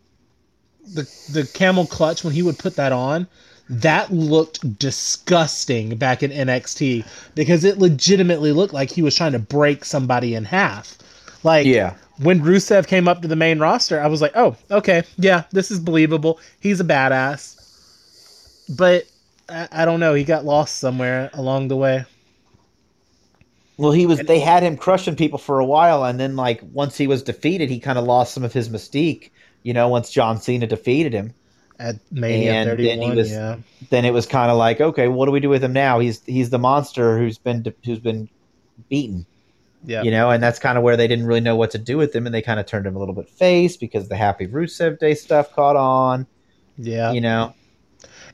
the 0.94 1.04
the 1.32 1.50
camel 1.54 1.88
clutch 1.88 2.24
when 2.24 2.34
he 2.34 2.44
would 2.44 2.60
put 2.60 2.76
that 2.76 2.92
on 2.92 3.28
that 3.72 4.12
looked 4.12 4.78
disgusting 4.78 5.96
back 5.96 6.22
in 6.22 6.30
NXT 6.30 7.06
because 7.36 7.64
it 7.64 7.78
legitimately 7.80 8.52
looked 8.52 8.74
like 8.74 8.92
he 8.92 9.02
was 9.02 9.16
trying 9.16 9.32
to 9.32 9.40
break 9.40 9.86
somebody 9.86 10.36
in 10.36 10.44
half. 10.44 10.98
Like 11.44 11.66
yeah, 11.66 11.96
when 12.22 12.42
Rusev 12.42 12.88
came 12.88 13.08
up 13.08 13.22
to 13.22 13.28
the 13.28 13.36
main 13.36 13.60
roster, 13.60 14.02
I 14.02 14.08
was 14.08 14.22
like, 14.22 14.32
"Oh, 14.36 14.56
okay, 14.70 15.04
yeah, 15.18 15.44
this 15.52 15.72
is 15.72 15.80
believable. 15.80 16.40
He's 16.60 16.80
a 16.80 16.84
badass." 16.84 17.58
But 18.78 19.06
I, 19.50 19.68
I 19.72 19.86
don't 19.86 20.00
know. 20.00 20.14
He 20.14 20.24
got 20.24 20.46
lost 20.46 20.78
somewhere 20.78 21.30
along 21.34 21.68
the 21.68 21.76
way. 21.76 22.06
Well, 23.78 23.92
he 23.92 24.06
was. 24.06 24.20
They 24.20 24.40
had 24.40 24.64
him 24.64 24.78
crushing 24.78 25.16
people 25.16 25.40
for 25.40 25.60
a 25.60 25.66
while, 25.66 26.04
and 26.04 26.20
then 26.20 26.36
like 26.36 26.62
once 26.72 26.98
he 26.98 27.08
was 27.08 27.24
defeated, 27.24 27.70
he 27.70 27.80
kind 27.80 27.98
of 27.98 28.06
lost 28.06 28.34
some 28.34 28.44
of 28.44 28.54
his 28.54 28.70
mystique. 28.70 29.32
You 29.64 29.74
know, 29.74 29.88
once 29.90 30.10
John 30.12 30.40
Cena 30.40 30.68
defeated 30.68 31.14
him, 31.14 31.34
At 31.80 31.96
Mania 32.12 32.54
And 32.54 32.70
then 32.70 32.78
he 32.80 32.86
31, 32.88 33.16
was- 33.16 33.32
yeah. 33.32 33.58
then 33.90 34.06
it 34.06 34.12
was 34.14 34.26
kind 34.26 34.50
of 34.52 34.58
like, 34.58 34.82
okay, 34.82 35.08
what 35.08 35.26
do 35.28 35.32
we 35.32 35.40
do 35.40 35.50
with 35.50 35.64
him 35.64 35.74
now? 35.74 36.00
He's 36.00 36.24
he's 36.26 36.50
the 36.50 36.60
monster 36.60 37.18
who's 37.18 37.38
been 37.38 37.66
who's 37.86 38.00
been 38.00 38.30
beaten. 38.90 39.26
Yeah. 39.84 40.04
You 40.04 40.12
know, 40.12 40.30
and 40.30 40.42
that's 40.44 40.60
kind 40.60 40.78
of 40.78 40.84
where 40.84 40.96
they 40.96 41.08
didn't 41.08 41.26
really 41.26 41.40
know 41.42 41.56
what 41.56 41.72
to 41.72 41.78
do 41.80 41.98
with 41.98 42.16
him, 42.16 42.26
and 42.28 42.36
they 42.36 42.42
kind 42.42 42.60
of 42.60 42.66
turned 42.68 42.86
him 42.86 42.96
a 42.96 43.00
little 43.00 43.16
bit 43.16 43.28
face 43.30 43.78
because 43.78 44.08
the 44.10 44.16
Happy 44.16 44.46
Rusev 44.48 45.00
Day 45.00 45.16
stuff 45.16 45.54
caught 45.54 45.76
on. 45.76 46.28
Yeah. 46.78 47.12
You 47.12 47.22
know, 47.22 47.54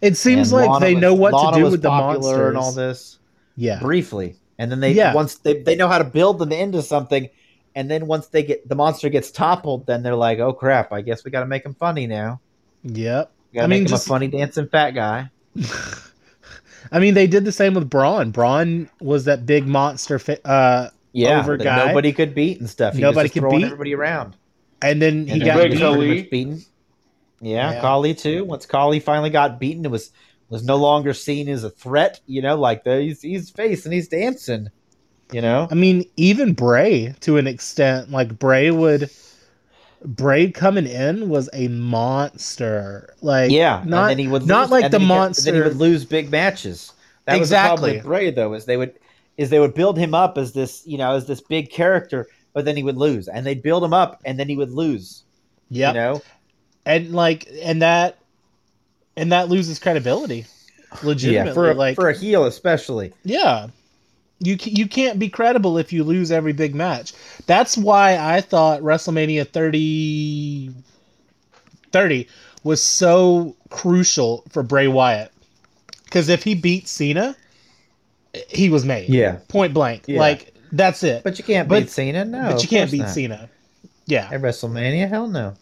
It 0.02 0.16
seems 0.18 0.52
And 0.52 0.62
like 0.62 0.70
Lana 0.70 0.86
they 0.86 0.94
was- 0.96 1.02
know 1.02 1.14
what 1.14 1.34
Lana 1.34 1.58
to 1.58 1.64
do 1.64 1.72
with 1.72 1.82
the 1.82 1.90
monsters. 1.90 2.48
and 2.50 2.58
all 2.58 2.72
this 2.72 3.18
Yeah. 3.56 3.80
briefly, 3.80 4.36
and 4.60 4.70
then 4.72 4.80
they 4.80 4.92
Yeah. 4.92 5.14
once 5.14 5.36
they 5.36 5.62
they 5.62 5.76
know 5.76 5.88
how 5.88 5.98
to 5.98 6.04
build 6.04 6.38
them 6.40 6.52
into 6.52 6.82
something, 6.84 7.30
and 7.76 7.90
then 7.90 8.06
once 8.08 8.28
they 8.28 8.44
get 8.44 8.68
the 8.70 8.76
monster 8.76 9.10
gets 9.10 9.32
toppled, 9.32 9.88
then 9.88 10.04
they're 10.04 10.16
like, 10.16 10.40
oh 10.40 10.54
crap, 10.54 10.92
I 10.94 11.02
guess 11.02 11.24
we 11.26 11.32
got 11.32 11.40
to 11.40 11.46
make 11.48 11.66
him 11.66 11.74
funny 11.74 12.06
now. 12.08 12.42
Yep. 12.84 13.32
We 13.52 13.58
got 13.58 13.62
to 13.62 13.64
I 13.64 13.68
make 13.68 13.76
mean, 13.78 13.82
him 13.84 13.88
just- 13.88 14.06
a 14.06 14.10
funny 14.10 14.28
dancing 14.28 14.68
fat 14.68 14.92
guy. 14.92 15.30
I 16.92 17.00
mean, 17.00 17.14
they 17.16 17.28
did 17.28 17.44
the 17.44 17.52
same 17.52 17.74
with 17.74 17.90
Braun. 17.90 18.32
Braun 18.32 18.90
was 19.02 19.26
that 19.26 19.46
big 19.46 19.68
monster, 19.68 20.22
uh, 20.46 20.90
Yeah, 21.18 21.40
Over 21.40 21.58
guy. 21.58 21.88
nobody 21.88 22.14
could 22.14 22.36
beat 22.36 22.60
and 22.60 22.70
stuff. 22.70 22.94
He 22.94 23.02
Nobody 23.02 23.28
could 23.30 23.42
throwing 23.42 23.58
beat. 23.60 23.66
everybody 23.66 23.96
around. 23.96 24.36
and 24.82 25.02
then 25.02 25.26
he 25.26 25.34
And 25.34 25.44
got 25.44 25.56
Great 25.56 25.74
everybody 25.74 25.98
was 26.10 26.22
beat. 26.22 26.32
Beaten. 26.32 26.62
Yeah, 27.42 27.72
Yeah. 27.72 27.82
Khali 27.82 28.14
too. 28.14 28.46
Once 28.46 28.66
Khali 28.68 29.00
finally 29.00 29.30
got 29.32 29.60
beaten, 29.60 29.84
it 29.86 29.92
was 29.92 30.12
was 30.50 30.64
no 30.64 30.76
longer 30.78 31.14
seen 31.14 31.50
as 31.50 31.64
a 31.64 31.70
threat. 31.72 32.20
You 32.28 32.42
know, 32.42 32.56
like 32.56 32.84
the, 32.84 33.02
he's 33.02 33.22
he's 33.22 33.50
face 33.50 33.86
and 33.86 33.94
he's 33.94 34.08
dancing. 34.08 34.70
You 35.32 35.42
know, 35.42 35.68
I 35.70 35.74
mean, 35.76 36.06
even 36.16 36.54
Bray 36.54 37.14
to 37.22 37.38
an 37.38 37.48
extent, 37.48 38.12
like 38.12 38.38
Bray 38.40 38.70
would. 38.72 39.10
Bray 40.06 40.52
coming 40.52 40.86
in 40.86 41.28
was 41.28 41.50
a 41.54 41.68
monster. 41.70 43.16
Like 43.22 43.52
yeah. 43.52 43.82
not 43.86 44.04
and 44.04 44.10
then 44.12 44.20
he 44.20 44.28
would 44.28 44.46
not 44.46 44.70
like 44.70 44.92
the 44.92 45.00
he 45.00 45.04
kept- 45.06 45.08
monster. 45.08 45.52
then 45.52 45.56
he 45.56 45.68
would 45.68 45.78
lose 45.78 46.06
big 46.06 46.30
matches. 46.32 46.94
That 47.26 47.40
was 47.40 47.50
the 47.50 47.56
problem 47.56 47.90
Exactly. 47.90 48.08
Bray 48.08 48.32
though, 48.32 48.54
is 48.54 48.66
they 48.66 48.78
would 48.78 48.94
is 49.38 49.50
they 49.50 49.60
would 49.60 49.74
build 49.74 49.98
him 49.98 50.14
up 50.14 50.38
as 50.38 50.54
this 50.54 50.84
you 50.86 50.98
know 50.98 51.14
as 51.14 51.28
this 51.28 51.42
big 51.42 51.70
character, 51.70 52.28
but 52.54 52.66
then 52.66 52.76
he 52.76 52.84
would 52.84 52.98
lose, 52.98 53.28
and 53.28 53.46
they'd 53.46 53.62
build 53.62 53.84
him 53.84 53.94
up, 53.94 54.22
and 54.26 54.40
then 54.40 54.50
he 54.50 54.58
would 54.58 54.72
lose. 54.72 55.24
Yep. 55.70 55.94
You 55.94 56.00
know, 56.00 56.22
and 56.86 57.12
like 57.12 57.48
and 57.62 57.82
that 57.82 58.18
and 59.16 59.32
that 59.32 59.50
loses 59.50 59.80
credibility. 59.80 60.46
Legitimately, 61.04 61.50
yeah, 61.50 61.54
for 61.54 61.72
a, 61.72 61.74
like 61.74 61.96
for 61.96 62.10
a 62.10 62.18
heel 62.18 62.46
especially. 62.46 63.14
Yeah. 63.24 63.68
You 64.40 64.56
you 64.62 64.88
can't 64.88 65.20
be 65.20 65.30
credible 65.30 65.78
if 65.78 65.92
you 65.92 66.04
lose 66.04 66.32
every 66.32 66.54
big 66.54 66.76
match. 66.76 67.14
That's 67.48 67.76
why 67.76 68.18
I 68.18 68.40
thought 68.40 68.82
WrestleMania 68.82 69.50
30 69.50 70.72
30 71.92 72.28
was 72.64 72.82
so 72.82 73.56
crucial 73.70 74.44
for 74.50 74.64
Bray 74.64 74.88
Wyatt. 74.88 75.32
Cuz 76.12 76.30
if 76.30 76.44
he 76.44 76.56
beat 76.56 76.88
Cena, 76.88 77.36
he 78.50 78.70
was 78.70 78.86
made. 78.86 79.10
Yeah. 79.10 79.40
Point 79.48 79.74
blank. 79.74 80.04
Yeah. 80.08 80.20
Like 80.20 80.54
that's 80.72 81.04
it. 81.04 81.24
But 81.24 81.38
you 81.38 81.44
can't 81.44 81.68
But- 81.70 81.82
beat 81.84 81.90
Cena, 81.90 82.26
no. 82.26 82.52
but 82.52 82.62
you 82.64 82.70
can't 82.70 82.92
beat 82.92 83.00
not. 83.00 83.10
Cena. 83.10 83.50
Yeah. 84.06 84.30
At 84.32 84.42
WrestleMania, 84.42 85.08
hell 85.10 85.28
no. 85.28 85.54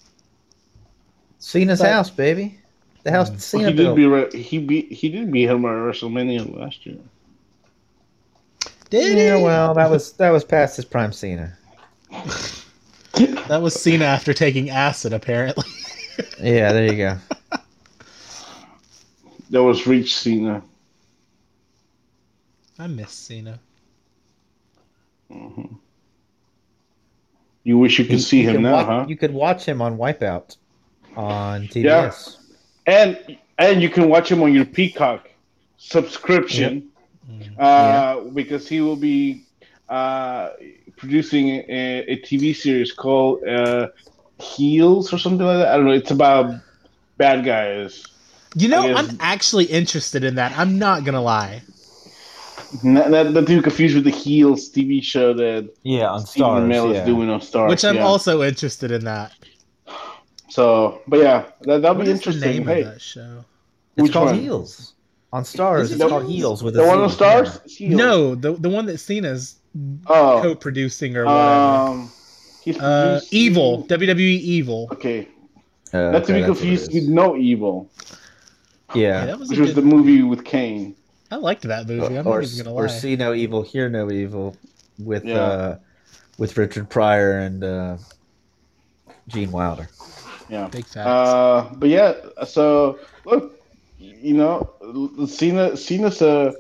Cena's 1.39 1.79
But- 1.79 1.91
house, 1.91 2.09
baby. 2.09 2.59
The 3.03 3.11
house 3.11 3.29
Mm. 3.29 3.33
that 3.33 3.41
Cena 3.41 3.63
he 3.69 3.73
did 3.73 3.83
built. 3.83 3.95
be 3.95 4.05
re- 4.07 4.41
he 4.41 4.57
beat 4.57 4.91
he 4.91 5.09
did 5.09 5.31
beat 5.31 5.49
him 5.49 5.63
at 5.65 5.71
WrestleMania 5.71 6.57
last 6.59 6.85
year. 6.85 6.97
Did 8.89 9.17
yeah, 9.17 9.37
he? 9.37 9.43
well, 9.43 9.73
that 9.75 9.89
was 9.91 10.13
that 10.13 10.31
was 10.31 10.43
past 10.43 10.75
his 10.75 10.85
prime 10.85 11.11
Cena. 11.11 11.55
That 13.47 13.61
was 13.61 13.79
Cena 13.79 14.05
after 14.05 14.33
taking 14.33 14.69
acid 14.71 15.13
apparently. 15.13 15.63
Yeah, 16.41 16.71
there 16.71 16.85
you 16.91 16.97
go. 16.97 17.17
That 19.51 19.61
was 19.63 19.85
Reach 19.85 20.15
Cena. 20.17 20.61
I 22.77 22.87
miss 22.87 23.11
Cena. 23.11 23.59
Mhm. 25.31 25.77
You 27.63 27.77
wish 27.79 27.97
you 27.97 28.05
could 28.05 28.21
see 28.21 28.41
You 28.41 28.49
him 28.49 28.55
could 28.57 28.61
now, 28.63 28.73
watch, 28.73 28.85
huh? 28.85 29.05
You 29.07 29.17
could 29.17 29.33
watch 29.33 29.65
him 29.65 29.81
on 29.81 29.97
Wipeout 29.97 30.55
on 31.15 31.67
TBS. 31.67 32.37
And 32.85 33.37
and 33.57 33.81
you 33.81 33.89
can 33.89 34.09
watch 34.09 34.31
him 34.31 34.43
on 34.43 34.53
your 34.53 34.65
Peacock 34.65 35.29
subscription 35.77 36.89
uh, 37.57 38.21
because 38.21 38.67
he 38.67 38.81
will 38.81 38.95
be 38.95 39.43
uh, 39.89 40.49
producing 40.97 41.49
a, 41.49 42.03
a 42.07 42.17
TV 42.21 42.55
series 42.55 42.91
called 42.91 43.43
uh, 43.47 43.87
Heels 44.39 45.11
or 45.13 45.17
something 45.17 45.45
like 45.45 45.57
that. 45.59 45.67
I 45.69 45.77
don't 45.77 45.85
know. 45.85 45.91
It's 45.93 46.11
about 46.11 46.55
bad 47.17 47.45
guys. 47.45 48.05
You 48.55 48.67
know, 48.69 48.93
I'm 48.93 49.17
actually 49.19 49.65
interested 49.65 50.23
in 50.23 50.35
that. 50.35 50.57
I'm 50.57 50.77
not 50.77 51.03
going 51.03 51.15
to 51.15 51.21
lie. 51.21 51.61
Not, 52.83 53.09
not, 53.11 53.31
not 53.31 53.47
to 53.47 53.55
be 53.57 53.61
confused 53.61 53.95
with 53.95 54.03
the 54.05 54.11
Heels 54.11 54.69
TV 54.71 55.01
show 55.03 55.33
that 55.33 55.69
Yeah, 55.83 56.09
on 56.09 56.25
Stephen 56.25 56.49
Starz. 56.49 56.61
Amell 56.67 56.93
yeah. 56.93 56.99
is 57.01 57.05
doing 57.05 57.29
on 57.29 57.39
Starz. 57.39 57.69
Which 57.69 57.85
I'm 57.85 57.95
yeah. 57.95 58.03
also 58.05 58.41
interested 58.43 58.91
in 58.91 59.03
that. 59.05 59.33
So, 60.49 61.01
but 61.07 61.19
yeah, 61.19 61.45
that, 61.61 61.81
that'll 61.81 61.97
What 61.97 62.05
be 62.05 62.11
is 62.11 62.19
the 62.21 62.29
interesting. 62.29 62.51
name 62.51 62.67
Hey, 62.67 62.81
of 62.81 62.93
that 62.93 63.01
show? 63.01 63.43
It's 63.97 64.03
Which 64.03 64.13
called 64.13 64.27
one? 64.31 64.39
Heels. 64.39 64.93
On 65.33 65.43
Starz, 65.43 65.85
it 65.91 65.93
it's 65.93 66.03
called 66.03 66.23
Heels? 66.23 66.33
Heels 66.35 66.63
with 66.63 66.75
a 66.77 66.81
the 66.81 66.87
one 66.87 66.99
on 66.99 67.09
Starz? 67.09 67.67
Heels. 67.69 67.95
No, 67.95 68.35
the 68.35 68.53
the 68.53 68.69
one 68.69 68.85
that 68.85 68.99
Cena's 68.99 69.55
Oh, 70.07 70.39
co-producing 70.41 71.17
or 71.17 71.25
whatever. 71.25 71.91
um, 71.91 72.11
he's 72.63 72.79
uh, 72.79 73.19
Evil, 73.31 73.83
WWE 73.89 74.17
Evil. 74.39 74.87
Okay, 74.93 75.27
Uh, 75.93 76.11
not 76.11 76.23
to 76.25 76.33
be 76.33 76.39
that's 76.41 76.45
confused 76.45 76.93
with 76.93 77.09
No 77.09 77.35
Evil, 77.35 77.89
Yeah, 78.93 79.01
Yeah. 79.01 79.25
that 79.25 79.39
was 79.39 79.49
which 79.49 79.57
a 79.57 79.61
was 79.61 79.73
good. 79.73 79.83
the 79.83 79.87
movie 79.87 80.21
with 80.23 80.45
Kane. 80.45 80.95
I 81.35 81.37
liked 81.37 81.63
that 81.63 81.85
movie. 81.85 82.17
I'm 82.17 82.25
or, 82.25 82.39
not 82.39 82.47
even 82.49 82.63
gonna 82.63 82.75
or 82.75 82.87
see 82.87 83.17
no 83.17 83.33
evil, 83.33 83.61
hear 83.61 83.89
no 83.89 84.09
evil 84.09 84.55
with 84.97 85.25
Yeah. 85.25 85.35
uh, 85.35 85.77
with 86.37 86.55
Richard 86.55 86.89
Pryor 86.89 87.39
and 87.39 87.61
uh, 87.61 87.97
Gene 89.27 89.51
Wilder. 89.51 89.89
Yeah. 90.47 90.67
Big 90.67 90.85
facts. 90.85 91.05
Uh, 91.05 91.69
but 91.75 91.89
yeah, 91.89 92.13
so 92.45 92.99
look, 93.25 93.61
you 93.97 94.33
know, 94.33 94.69
Cena, 95.27 95.75
Cena's 95.75 96.21
a, 96.21 96.53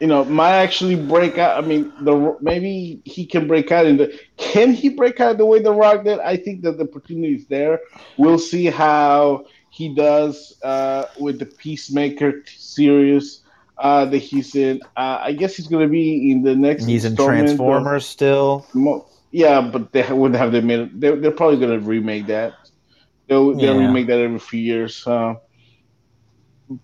you 0.00 0.08
know, 0.08 0.24
might 0.24 0.56
actually 0.56 0.96
break 0.96 1.38
out. 1.38 1.62
I 1.62 1.64
mean, 1.64 1.92
the 2.00 2.36
maybe 2.40 3.00
he 3.04 3.24
can 3.24 3.46
break 3.46 3.70
out 3.70 3.86
in 3.86 3.96
the. 3.96 4.18
Can 4.38 4.72
he 4.72 4.88
break 4.88 5.20
out 5.20 5.38
the 5.38 5.46
way 5.46 5.62
The 5.62 5.72
Rock 5.72 6.02
did? 6.02 6.18
I 6.18 6.36
think 6.36 6.62
that 6.62 6.78
the 6.78 6.84
opportunity 6.84 7.34
is 7.34 7.46
there. 7.46 7.78
We'll 8.16 8.40
see 8.40 8.66
how 8.66 9.46
he 9.70 9.94
does 9.94 10.58
uh, 10.64 11.04
with 11.20 11.38
the 11.38 11.46
Peacemaker 11.46 12.42
series 12.46 13.42
uh, 13.80 14.04
that 14.04 14.18
he's 14.18 14.54
in. 14.54 14.80
Uh, 14.96 15.18
I 15.22 15.32
guess 15.32 15.56
he's 15.56 15.66
going 15.66 15.82
to 15.82 15.90
be 15.90 16.30
in 16.30 16.42
the 16.42 16.54
next. 16.54 16.84
He's 16.84 17.04
in 17.04 17.12
installment 17.12 17.40
of- 17.40 17.46
Transformers 17.46 18.06
still. 18.06 18.66
Mo- 18.74 19.06
yeah, 19.32 19.60
but 19.60 19.92
they 19.92 20.02
wouldn't 20.12 20.38
have 20.38 20.52
they 20.52 20.60
made. 20.60 21.00
They're, 21.00 21.16
they're 21.16 21.30
probably 21.30 21.58
going 21.58 21.80
to 21.80 21.86
remake 21.86 22.26
that. 22.26 22.54
They'll, 23.28 23.54
they'll 23.54 23.80
Yeah. 23.80 23.86
remake 23.86 24.06
that 24.08 24.18
every 24.18 24.38
few 24.40 24.60
years. 24.60 25.06
Uh, 25.06 25.34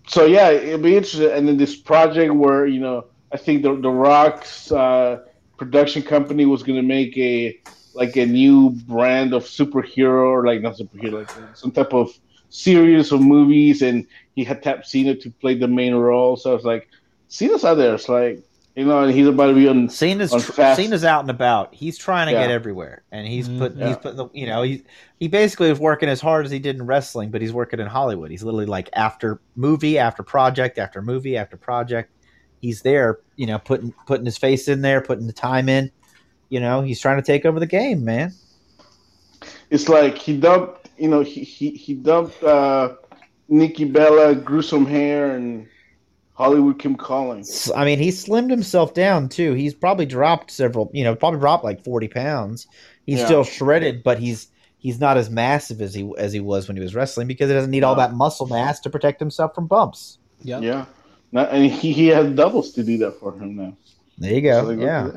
so 0.07 0.25
yeah, 0.25 0.49
it'll 0.49 0.79
be 0.79 0.95
interesting. 0.95 1.31
And 1.31 1.47
then 1.47 1.57
this 1.57 1.75
project 1.75 2.33
where 2.33 2.65
you 2.65 2.79
know, 2.79 3.05
I 3.31 3.37
think 3.37 3.63
the 3.63 3.75
the 3.75 3.89
Rock's 3.89 4.71
uh, 4.71 5.19
production 5.57 6.01
company 6.03 6.45
was 6.45 6.63
going 6.63 6.77
to 6.77 6.87
make 6.87 7.17
a 7.17 7.59
like 7.93 8.15
a 8.15 8.25
new 8.25 8.69
brand 8.69 9.33
of 9.33 9.43
superhero 9.43 10.27
or 10.29 10.45
like 10.45 10.61
not 10.61 10.77
superhero, 10.77 11.25
like 11.27 11.31
some 11.55 11.71
type 11.71 11.93
of 11.93 12.17
series 12.49 13.11
of 13.11 13.21
movies, 13.21 13.81
and 13.81 14.05
he 14.37 14.43
had 14.45 14.61
tapped 14.61 14.85
Cena 14.87 15.15
to 15.15 15.31
play 15.31 15.55
the 15.55 15.67
main 15.67 15.95
role. 15.95 16.37
So 16.37 16.53
it's 16.55 16.63
like 16.63 16.87
Cena's 17.27 17.65
out 17.65 17.73
there. 17.75 17.95
It's 17.95 18.07
like 18.07 18.39
you 18.75 18.85
know, 18.85 19.01
and 19.01 19.11
he's 19.11 19.25
about 19.25 19.47
to 19.47 19.53
be 19.55 19.67
on. 19.67 19.89
Cena's 19.89 20.31
On 20.31 20.39
fast- 20.39 20.79
Cena's 20.79 21.03
out 21.03 21.21
and 21.21 21.31
about. 21.31 21.73
He's 21.73 21.97
trying 21.97 22.27
to 22.27 22.33
Yeah. 22.33 22.43
get 22.43 22.51
everywhere, 22.51 23.01
and 23.11 23.27
he's 23.27 23.49
Mhm. 23.49 23.57
put 23.57 23.75
Yeah. 23.75 23.87
he's 23.87 23.97
putting 23.97 24.17
the 24.17 24.27
you 24.33 24.45
know 24.45 24.61
he 24.61 24.83
he 25.19 25.27
basically 25.27 25.69
is 25.71 25.79
working 25.79 26.07
as 26.09 26.21
hard 26.21 26.45
as 26.45 26.51
he 26.51 26.59
did 26.59 26.75
in 26.75 26.85
wrestling, 26.85 27.31
but 27.31 27.41
he's 27.41 27.51
working 27.51 27.79
in 27.79 27.87
Hollywood. 27.87 28.29
He's 28.29 28.43
literally 28.43 28.67
like 28.67 28.89
after 28.93 29.39
movie 29.55 29.97
after 29.97 30.21
project 30.21 30.77
after 30.77 31.01
movie 31.01 31.35
after 31.35 31.57
project. 31.57 32.11
He's 32.61 32.83
there, 32.83 33.17
you 33.35 33.47
know, 33.47 33.57
putting 33.57 33.93
putting 34.05 34.25
his 34.25 34.37
face 34.37 34.67
in 34.67 34.81
there, 34.81 35.01
putting 35.01 35.25
the 35.25 35.33
time 35.33 35.67
in. 35.69 35.89
You 36.49 36.59
know, 36.59 36.81
he's 36.83 36.99
trying 37.01 37.17
to 37.17 37.25
take 37.25 37.45
over 37.47 37.59
the 37.59 37.65
game, 37.65 38.05
man. 38.05 38.31
it's 39.69 39.89
like 39.89 40.17
he 40.17 40.37
dumped, 40.37 40.89
you 40.97 41.07
know, 41.09 41.21
he 41.21 41.41
he, 41.43 41.71
he 41.71 41.93
dumped 41.95 42.41
uh, 42.43 42.93
Nikki 43.49 43.85
Bella, 43.85 44.35
gruesome 44.35 44.85
hair, 44.85 45.35
and 45.35 45.67
Hollywood 46.33 46.79
Kim 46.79 46.95
Collins. 46.95 47.71
I 47.75 47.85
mean, 47.85 47.99
he 47.99 48.09
slimmed 48.09 48.49
himself 48.49 48.93
down 48.93 49.29
too. 49.29 49.53
He's 49.53 49.73
probably 49.73 50.05
dropped 50.05 50.51
several, 50.51 50.91
you 50.93 51.03
know, 51.03 51.15
probably 51.15 51.39
dropped 51.39 51.63
like 51.63 51.83
forty 51.83 52.07
pounds. 52.07 52.67
He's 53.05 53.19
Yeah. 53.19 53.25
still 53.25 53.43
shredded, 53.43 54.03
but 54.03 54.19
he's 54.19 54.47
he's 54.77 54.99
not 54.99 55.17
as 55.17 55.29
massive 55.29 55.81
as 55.81 55.93
he 55.93 56.11
as 56.17 56.33
he 56.33 56.39
was 56.39 56.67
when 56.67 56.77
he 56.77 56.83
was 56.83 56.93
wrestling 56.93 57.27
because 57.27 57.49
he 57.49 57.55
doesn't 57.55 57.71
need 57.71 57.83
all 57.83 57.95
that 57.95 58.13
muscle 58.13 58.47
mass 58.47 58.79
to 58.81 58.89
protect 58.89 59.19
himself 59.19 59.55
from 59.55 59.65
bumps. 59.67 60.19
Yeah, 60.43 60.59
Yeah, 60.59 60.85
Not, 61.31 61.49
and 61.49 61.65
he, 61.65 61.91
he 61.91 62.07
has 62.07 62.31
doubles 62.35 62.71
to 62.73 62.83
do 62.83 62.97
that 62.99 63.19
for 63.19 63.33
him 63.33 63.55
now. 63.55 63.75
There 64.19 64.33
you 64.33 64.41
go. 64.41 64.61
So, 64.61 64.67
like, 64.69 64.79
yeah. 64.79 65.09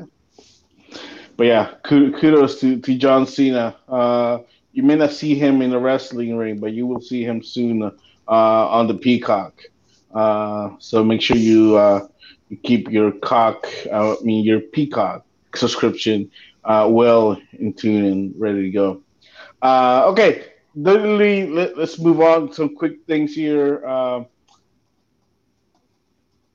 But 1.37 1.47
yeah, 1.47 1.73
kudos 1.83 2.59
to, 2.61 2.79
to 2.79 2.97
John 2.97 3.25
Cena. 3.27 3.75
Uh, 3.87 4.39
you 4.73 4.83
may 4.83 4.95
not 4.95 5.11
see 5.11 5.35
him 5.35 5.61
in 5.61 5.69
the 5.69 5.79
wrestling 5.79 6.35
ring, 6.37 6.59
but 6.59 6.73
you 6.73 6.87
will 6.87 7.01
see 7.01 7.23
him 7.23 7.43
soon 7.43 7.83
uh, 7.83 7.91
on 8.35 8.87
the 8.87 8.95
Peacock. 8.95 9.61
Uh, 10.13 10.71
so 10.79 11.03
make 11.03 11.21
sure 11.21 11.37
you, 11.37 11.77
uh, 11.77 12.07
you 12.49 12.57
keep 12.57 12.89
your 12.91 13.11
cock, 13.11 13.67
uh, 13.91 14.13
I 14.13 14.23
mean 14.23 14.43
your 14.43 14.59
Peacock 14.59 15.25
subscription 15.55 16.31
uh, 16.63 16.87
well 16.89 17.39
in 17.53 17.73
tune 17.73 18.05
and 18.05 18.33
ready 18.37 18.63
to 18.63 18.71
go. 18.71 19.01
Uh, 19.61 20.05
okay, 20.07 20.45
literally, 20.75 21.47
let, 21.47 21.77
let's 21.77 21.99
move 21.99 22.21
on. 22.21 22.51
Some 22.51 22.75
quick 22.75 23.05
things 23.07 23.33
here. 23.33 23.83
Uh, 23.85 24.23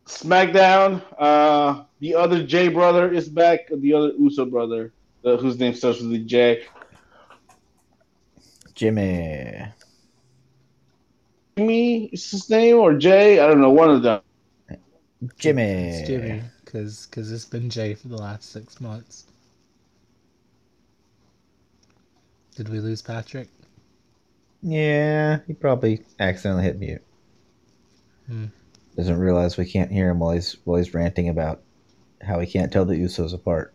SmackDown. 0.07 1.03
Uh, 1.19 1.85
the 2.01 2.15
other 2.15 2.43
J 2.43 2.69
brother 2.69 3.13
is 3.13 3.29
back. 3.29 3.69
The 3.73 3.93
other 3.93 4.13
Uso 4.19 4.45
brother, 4.45 4.93
the, 5.23 5.37
whose 5.37 5.59
name 5.59 5.75
starts 5.75 6.01
with 6.01 6.11
the 6.11 6.19
J. 6.19 6.65
Jimmy. 8.75 9.73
Jimmy 11.57 12.05
is 12.13 12.31
his 12.31 12.51
name 12.51 12.77
or 12.77 12.93
Jay? 12.95 13.41
I 13.41 13.47
don't 13.47 13.63
know. 13.63 13.71
One 13.71 13.89
of 13.89 14.03
them. 14.03 14.21
Jimmy. 15.39 15.63
It's 15.63 16.07
Jimmy, 16.07 16.43
because 16.65 17.07
because 17.07 17.33
it's 17.33 17.47
been 17.47 17.71
Jay 17.71 17.95
for 17.95 18.09
the 18.09 18.19
last 18.19 18.53
six 18.53 18.79
months. 18.79 19.25
Did 22.57 22.69
we 22.69 22.81
lose 22.81 23.01
Patrick? 23.01 23.49
Yeah, 24.63 25.39
he 25.47 25.55
probably 25.55 26.03
accidentally 26.21 26.65
hit 26.65 26.79
mute. 26.79 27.03
Hmm. 28.27 28.47
Doesn't 28.95 29.19
realize 29.19 29.57
we 29.57 29.65
can't 29.65 29.91
hear 29.91 30.11
him 30.11 30.19
while 30.19 30.33
he's 30.33 30.57
while 30.65 30.77
he's 30.77 30.93
ranting 30.93 31.31
about 31.31 31.63
how 32.21 32.39
he 32.39 32.47
can't 32.47 32.71
tell 32.71 32.85
the 32.85 32.97
Usos 32.97 33.33
apart. 33.33 33.73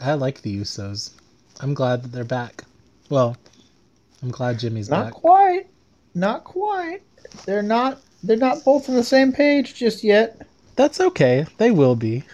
I 0.00 0.14
like 0.14 0.40
the 0.40 0.56
Usos. 0.58 1.10
I'm 1.60 1.74
glad 1.74 2.02
that 2.02 2.12
they're 2.12 2.24
back. 2.24 2.64
Well, 3.10 3.36
I'm 4.22 4.30
glad 4.30 4.58
Jimmy's 4.58 4.88
Not 4.88 4.96
back. 4.96 5.12
Not 5.12 5.20
quite. 5.20 5.66
Not 6.18 6.42
quite. 6.42 7.02
They're 7.46 7.62
not 7.62 8.00
they're 8.24 8.36
not 8.36 8.64
both 8.64 8.88
on 8.88 8.96
the 8.96 9.04
same 9.04 9.32
page 9.32 9.74
just 9.76 10.02
yet. 10.02 10.42
That's 10.74 11.00
okay. 11.00 11.46
They 11.58 11.70
will 11.70 11.94
be. 11.94 12.24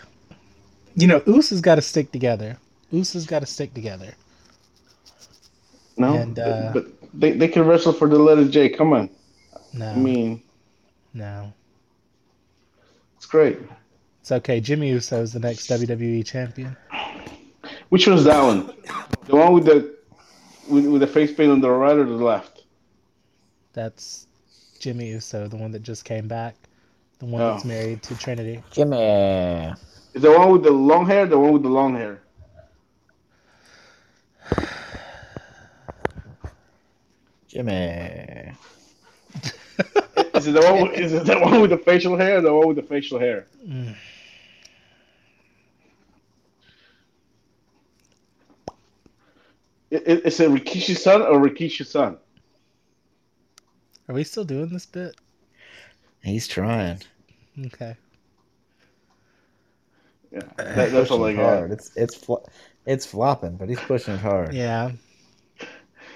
You 0.97 1.07
know, 1.07 1.21
Usos 1.21 1.61
got 1.61 1.75
to 1.75 1.83
stick 1.83 2.11
together. 2.11 2.57
Usos 2.93 3.27
got 3.27 3.41
to 3.41 3.47
stick 3.47 3.75
together. 3.75 4.15
No, 5.99 6.15
And, 6.15 6.39
uh, 6.39 6.71
but 6.73 6.87
they, 7.13 7.33
they 7.33 7.47
can 7.47 7.67
wrestle 7.67 7.93
for 7.93 8.09
the 8.09 8.19
letter 8.19 8.49
J. 8.49 8.71
Come 8.71 8.93
on. 8.93 9.11
No, 9.73 9.91
I 9.91 9.97
mean, 9.97 10.43
no. 11.13 11.53
it's 13.17 13.27
great. 13.27 13.59
It's 14.21 14.33
okay. 14.33 14.61
Jimmy 14.61 14.89
Uso 14.91 15.21
is 15.21 15.33
the 15.33 15.41
next 15.41 15.69
WWE 15.69 16.25
champion. 16.25 16.77
Which 17.91 18.09
one's 18.09 18.25
that 18.25 18.43
one? 18.43 18.73
The 19.27 19.37
one 19.37 19.53
with 19.53 19.67
the 19.67 19.95
with, 20.71 20.87
with 20.87 21.01
the 21.03 21.07
face 21.07 21.35
paint 21.35 21.53
on 21.53 21.61
the 21.61 21.71
right 21.71 21.97
or 21.97 22.05
the 22.05 22.13
left? 22.13 22.54
That's 23.75 24.27
Jimmy 24.79 25.09
Uso, 25.11 25.49
the 25.49 25.57
one 25.57 25.71
that 25.73 25.83
just 25.83 26.05
came 26.05 26.27
back. 26.29 26.55
The 27.19 27.27
one 27.27 27.43
Oh. 27.43 27.53
that's 27.53 27.65
married 27.65 28.03
to 28.05 28.17
Trinity. 28.17 28.63
Jimmy. 28.71 28.97
Is 30.15 30.23
the 30.23 30.33
one 30.33 30.53
with 30.53 30.63
the 30.63 30.71
long 30.71 31.07
hair? 31.07 31.27
The 31.27 31.39
one 31.39 31.53
with 31.53 31.63
the 31.63 31.69
long 31.69 31.95
hair? 31.95 32.21
Jimmy. 37.49 37.73
Is 40.35 40.47
it 40.49 40.53
the 40.53 40.61
one? 40.61 40.83
With, 40.89 40.99
is 40.99 41.13
it 41.13 41.25
the 41.27 41.39
one 41.39 41.61
with 41.61 41.71
the 41.71 41.79
facial 41.79 42.17
hair? 42.17 42.39
Or 42.39 42.41
the 42.41 42.53
one 42.55 42.69
with 42.69 42.77
the 42.77 42.83
facial 42.83 43.19
hair? 43.19 43.47
Mm. 43.67 43.95
I- 49.93 49.97
i- 49.97 50.23
Is 50.25 50.41
it 50.41 50.51
Rikishi's 50.51 51.03
son 51.03 51.23
or 51.23 51.39
Rikishi's 51.41 51.91
son? 51.91 52.19
Are 54.09 54.15
we 54.15 54.25
still 54.25 54.45
doing 54.45 54.69
this 54.71 54.87
bit? 54.87 55.17
He's 56.23 56.47
trying. 56.49 57.01
Okay. 57.67 57.97
Yeah, 60.33 60.41
that, 60.57 60.91
that's 60.93 61.11
all 61.11 61.25
I 61.25 61.31
Pushing 61.33 61.37
got. 61.37 61.45
hard. 61.59 61.73
It's 61.73 61.91
it's 61.97 62.15
fl- 62.17 62.45
it's 62.87 63.07
flopping, 63.07 63.57
but 63.57 63.69
he's 63.69 63.81
pushing 63.81 64.15
it 64.15 64.21
hard. 64.21 64.53
Yeah. 64.55 64.93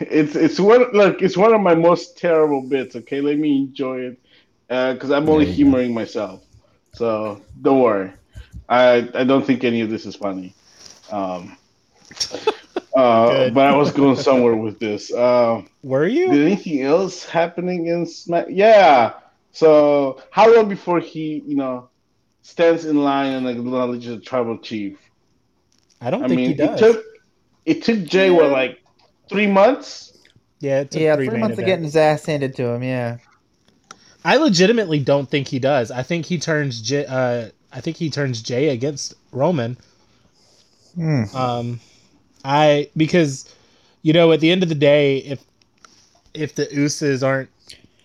It's 0.01 0.37
it's 0.37 0.61
one 0.61 0.85
look. 0.93 1.23
It's 1.23 1.37
one 1.37 1.53
of 1.53 1.61
my 1.61 1.75
most 1.75 2.17
terrible 2.17 2.63
bits. 2.63 2.95
Okay, 2.95 3.21
let 3.21 3.37
me 3.37 3.57
enjoy 3.57 3.99
it 4.03 4.21
because 4.69 5.11
I'm 5.11 5.29
only 5.29 5.45
There 5.47 5.55
you 5.55 5.65
go. 5.65 5.71
humoring 5.71 5.93
myself. 5.93 6.45
So 6.93 7.43
don't 7.63 7.81
worry. 7.81 8.13
I 8.69 9.09
I 9.13 9.25
don't 9.25 9.45
think 9.45 9.65
any 9.65 9.81
of 9.81 9.91
this 9.91 10.07
is 10.07 10.15
funny. 10.15 10.55
Um, 11.11 11.57
uh, 12.99 13.31
Good. 13.31 13.55
but 13.55 13.67
I 13.67 13.77
was 13.77 13.93
going 13.93 14.17
somewhere 14.29 14.57
with 14.57 14.79
this. 14.79 15.13
Uh, 15.13 15.63
Were 15.83 16.07
you? 16.07 16.31
did 16.33 16.47
anything 16.47 16.83
else 16.83 17.25
happening 17.25 17.87
in 17.87 18.07
Smack? 18.07 18.47
Yeah. 18.51 19.15
So 19.53 20.21
how 20.31 20.55
long 20.55 20.69
before 20.69 21.01
he 21.01 21.43
you 21.47 21.57
know 21.57 21.89
stands 22.43 22.85
in 22.85 23.03
line 23.03 23.33
and 23.33 23.49
acknowledges 23.49 24.17
the 24.17 24.21
tribal 24.21 24.59
chief? 24.59 24.99
I 26.01 26.11
don't 26.11 26.25
I 26.25 26.29
think 26.29 26.39
mean, 26.39 26.49
he 26.51 26.55
does. 26.55 26.81
it 26.81 26.85
took 26.85 27.05
it 27.67 27.83
took 27.85 28.05
Jay 28.05 28.31
what 28.31 28.51
like 28.51 28.81
three 29.29 29.47
months. 29.47 30.13
yeah, 30.61 30.81
it 30.81 30.91
took 30.91 31.01
Yeah, 31.03 31.17
three, 31.17 31.29
three 31.29 31.39
months 31.39 31.59
of 31.59 31.65
getting 31.67 31.85
his 31.85 31.97
ass 31.97 32.25
handed 32.27 32.55
to 32.57 32.65
him. 32.67 32.83
Yeah. 32.83 33.19
I 34.25 34.37
legitimately 34.37 35.01
don't 35.01 35.29
think 35.31 35.49
he 35.49 35.59
does. 35.59 35.91
I 35.91 36.03
think 36.03 36.27
he 36.27 36.39
turns 36.39 36.81
J. 36.83 37.07
Uh, 37.07 37.51
I 37.73 37.81
think 37.81 37.97
he 37.97 38.11
turns 38.11 38.43
Jay 38.43 38.69
against 38.71 39.15
Roman. 39.33 39.77
Hmm. 40.95 41.25
Um, 41.35 41.81
I 42.45 42.91
because 42.97 43.53
you 44.03 44.13
know 44.13 44.33
at 44.33 44.41
the 44.41 44.51
end 44.51 44.63
of 44.63 44.69
the 44.69 44.75
day, 44.75 45.19
if 45.19 45.45
if 46.35 46.55
the 46.55 46.67
Usos 46.67 47.27
aren't 47.27 47.51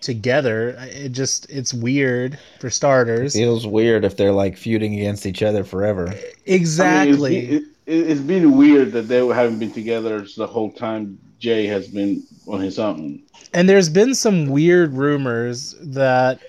together, 0.01 0.75
it 0.79 1.11
just 1.11 1.49
it's 1.49 1.73
weird 1.73 2.37
for 2.59 2.69
starters. 2.69 3.33
Feels 3.33 3.65
weird 3.65 4.05
if 4.05 4.17
they're 4.17 4.31
like 4.31 4.57
feuding 4.57 4.93
against 4.93 5.25
each 5.25 5.41
other 5.41 5.63
forever. 5.63 6.13
Exactly. 6.45 7.37
I 7.37 7.41
mean, 7.41 7.51
is, 7.51 7.63
it, 7.85 8.09
it's 8.09 8.21
been 8.21 8.57
weird 8.57 8.91
that 8.93 9.03
they 9.03 9.25
haven't 9.25 9.59
been 9.59 9.71
together 9.71 10.25
the 10.37 10.47
whole 10.47 10.71
time. 10.71 11.17
Jay 11.39 11.65
has 11.67 11.87
been 11.89 12.23
on 12.47 12.61
his 12.61 12.79
own. 12.79 13.21
And 13.53 13.67
there's 13.67 13.89
been 13.89 14.15
some 14.15 14.47
weird 14.47 14.93
rumors 14.93 15.75
that 15.81 16.39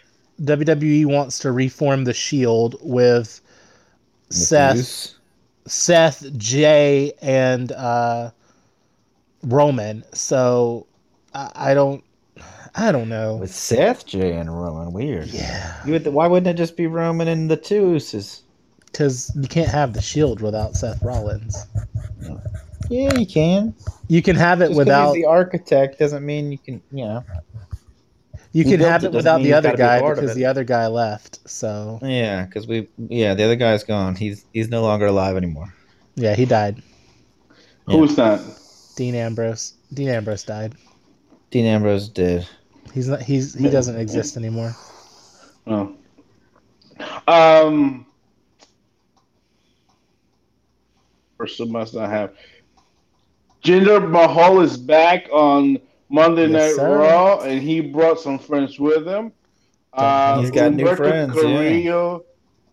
WWE 0.42 1.06
wants 1.06 1.38
to 1.40 1.50
reform 1.50 2.04
the 2.04 2.14
Shield 2.14 2.76
with 2.80 3.40
Seth, 4.30 4.76
Deuce. 4.76 5.14
Seth, 5.66 6.36
Jay, 6.36 7.12
and 7.22 7.72
uh, 7.72 8.30
Roman. 9.42 10.04
So 10.12 10.86
I, 11.34 11.50
I 11.54 11.74
don't, 11.74 12.04
I 12.74 12.92
don't 12.92 13.08
know. 13.08 13.36
with 13.36 13.54
Seth, 13.54 14.06
Jay, 14.06 14.32
and 14.34 14.50
Roman. 14.54 14.92
Weird. 14.92 15.28
Yeah, 15.28 15.80
You 15.86 15.92
would, 15.92 16.06
why 16.06 16.26
wouldn't 16.26 16.48
it 16.48 16.56
just 16.60 16.76
be 16.76 16.86
Roman 16.86 17.28
and 17.28 17.50
the 17.50 17.56
two 17.56 17.82
Usos? 17.82 18.40
because 18.86 19.32
you 19.34 19.48
can't 19.48 19.68
have 19.70 19.92
the 19.92 20.00
Shield 20.00 20.40
without 20.40 20.76
Seth 20.76 21.02
Rollins. 21.02 21.66
Yeah, 22.88 23.12
you 23.18 23.26
can. 23.26 23.74
You 24.06 24.22
can 24.22 24.36
have 24.36 24.60
it 24.60 24.68
Just 24.68 24.78
without. 24.78 25.14
he's 25.14 25.22
the 25.24 25.28
architect 25.28 25.98
doesn't 25.98 26.24
mean 26.24 26.52
you 26.52 26.58
can. 26.58 26.80
You 26.92 27.04
know. 27.06 27.24
You 28.54 28.62
he 28.62 28.70
can 28.70 28.80
have 28.80 29.02
it, 29.02 29.08
it 29.08 29.12
without 29.12 29.42
the 29.42 29.52
other 29.52 29.76
gotta 29.76 29.98
be 29.98 30.06
guy 30.06 30.14
because 30.14 30.36
the 30.36 30.46
other 30.46 30.62
guy 30.62 30.86
left. 30.86 31.40
So 31.50 31.98
Yeah, 32.02 32.46
because 32.46 32.68
we. 32.68 32.88
Yeah, 32.96 33.34
the 33.34 33.42
other 33.42 33.56
guy's 33.56 33.82
gone. 33.82 34.14
He's 34.14 34.46
he's 34.52 34.68
no 34.68 34.80
longer 34.82 35.06
alive 35.06 35.36
anymore. 35.36 35.74
yeah, 36.14 36.36
he 36.36 36.46
died. 36.46 36.80
Yeah. 37.88 37.96
Who's 37.96 38.14
that? 38.14 38.40
Dean 38.94 39.16
Ambrose. 39.16 39.74
Dean 39.92 40.08
Ambrose 40.08 40.44
died. 40.44 40.76
Dean 41.50 41.66
Ambrose 41.66 42.08
did. 42.08 42.46
He's 42.94 43.08
not. 43.08 43.22
He's 43.22 43.54
he 43.54 43.68
doesn't 43.68 43.98
exist 43.98 44.36
anymore. 44.36 44.72
Oh. 45.66 45.96
Um. 47.26 48.06
Person 51.38 51.72
must 51.72 51.92
not 51.92 52.08
have. 52.08 52.34
Jinder 53.64 54.08
Mahal 54.08 54.60
is 54.60 54.76
back 54.76 55.26
on 55.32 55.80
Monday 56.10 56.46
Yes, 56.46 56.48
Night 56.48 56.72
sir. 56.74 56.98
Raw, 56.98 57.40
and 57.40 57.62
he 57.62 57.80
brought 57.80 58.20
some 58.20 58.38
friends 58.38 58.78
with 58.78 59.06
him. 59.06 59.32
Uh, 59.92 60.40
He's 60.40 60.50
got 60.50 60.72
new 60.72 60.88
friends, 60.88 61.42
yeah. 61.42 61.82
Carrillo, 61.82 62.24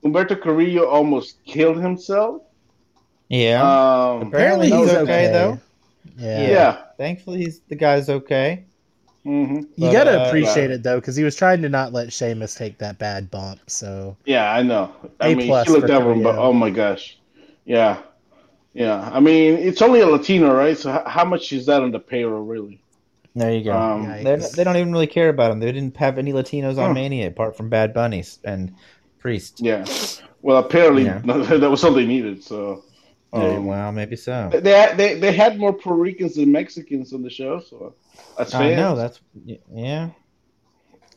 Humberto 0.03 0.41
Carrillo 0.41 0.88
almost 0.88 1.43
killed 1.45 1.77
himself. 1.77 2.41
Yeah. 3.29 3.61
Um, 3.61 4.27
Apparently 4.27 4.69
he's 4.69 4.75
he's 4.75 4.88
okay. 4.88 5.03
okay, 5.03 5.27
though. 5.27 5.59
Yeah. 6.15 6.41
Yeah. 6.41 6.47
yeah. 6.49 6.84
Thankfully, 6.97 7.39
he's 7.39 7.61
the 7.69 7.75
guy's 7.75 8.09
okay. 8.09 8.65
hmm 9.23 9.61
You 9.75 9.89
But, 9.89 9.91
gotta 9.91 10.11
uh, 10.11 10.25
appreciate 10.27 10.71
it 10.71 10.84
though, 10.84 10.99
because 10.99 11.15
he 11.15 11.23
was 11.23 11.36
trying 11.36 11.61
to 11.61 11.69
not 11.69 11.93
let 11.93 12.11
Sheamus 12.13 12.55
take 12.55 12.77
that 12.79 12.99
bad 12.99 13.29
bump. 13.32 13.69
So 13.69 14.17
Yeah, 14.25 14.51
I 14.53 14.61
know. 14.63 14.93
I 15.19 15.29
A 15.29 15.36
mean, 15.36 15.47
plus 15.47 15.65
he 15.65 15.69
looked 15.69 15.89
for 15.89 15.89
over 15.89 16.11
him, 16.13 16.21
but 16.21 16.36
oh 16.38 16.53
my 16.53 16.69
gosh, 16.69 17.17
yeah, 17.65 18.01
yeah. 18.73 19.09
I 19.13 19.19
mean, 19.19 19.55
it's 19.55 19.82
only 19.82 20.01
a 20.01 20.07
Latino, 20.07 20.53
right? 20.55 20.77
So 20.77 20.93
h- 20.93 21.07
how 21.07 21.25
much 21.25 21.51
is 21.53 21.65
that 21.67 21.82
on 21.84 21.91
the 21.91 21.99
payroll, 21.99 22.43
really? 22.45 22.84
There 23.36 23.53
you 23.53 23.63
go. 23.63 23.77
Um, 23.77 24.03
They're, 24.23 24.38
don't 24.63 24.75
even 24.75 24.91
really 24.91 25.07
care 25.07 25.29
about 25.29 25.51
him. 25.51 25.59
They 25.59 25.71
didn't 25.71 25.95
have 25.97 26.17
any 26.17 26.34
Latinos 26.34 26.77
on 26.77 26.88
Huh. 26.89 26.93
Mania 26.93 27.27
apart 27.27 27.55
from 27.55 27.69
Bad 27.69 27.93
Bunnies 27.93 28.39
and 28.43 28.73
Priest. 29.19 29.59
yeah. 29.61 29.86
Well, 30.41 30.57
apparently 30.57 31.03
Yeah. 31.05 31.19
that 31.25 31.69
was 31.69 31.84
all 31.84 31.93
they 31.93 32.05
needed. 32.05 32.43
So, 32.43 32.84
Yeah, 33.34 33.39
um, 33.57 33.65
well, 33.67 33.91
maybe 33.91 34.15
so. 34.15 34.49
they, 34.51 34.59
they 34.59 34.71
had- 34.71 34.97
they 34.97 35.13
they 35.19 35.32
had 35.32 35.57
more 35.59 35.71
Puerto 35.71 36.01
Ricans 36.01 36.36
than 36.36 36.51
Mexicans 36.51 37.13
on 37.13 37.21
the 37.21 37.29
show, 37.29 37.59
so 37.61 37.93
that's 38.38 38.53
I 38.53 38.59
fair. 38.69 38.75
know 38.77 38.95
that's 38.95 39.21
yeah. 39.71 40.09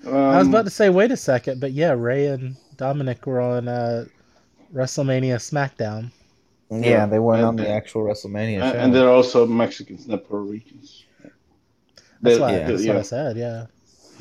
Um, 0.07 0.15
I 0.15 0.39
was 0.39 0.49
about 0.49 0.67
to 0.67 0.71
say, 0.71 0.91
wait 0.91 1.11
a 1.11 1.17
second, 1.17 1.61
but 1.61 1.73
yeah, 1.73 1.93
Ray 1.93 2.27
and 2.27 2.55
Dominic 2.77 3.27
were 3.27 3.41
on 3.41 3.67
uh, 3.69 4.05
WrestleMania 4.73 5.37
SmackDown. 5.37 6.11
Yeah, 6.71 6.79
Yeah, 6.79 7.07
they 7.07 7.19
weren't 7.19 7.39
and- 7.41 7.49
on 7.49 7.57
the 7.57 7.69
actual 7.69 8.03
WrestleMania 8.05 8.61
and, 8.63 8.73
show. 8.73 8.79
and 8.79 8.95
they're 8.95 9.09
also 9.11 9.47
Mexicans, 9.47 10.07
not 10.07 10.29
Puerto 10.29 10.45
Ricans. 10.45 11.04
That's, 12.21 12.39
why, 12.39 12.53
yeah. 12.53 12.67
that's 12.69 12.85
yeah. 12.85 12.93
what 12.93 12.99
I 13.01 13.03
said. 13.03 13.37
Yeah, 13.37 13.67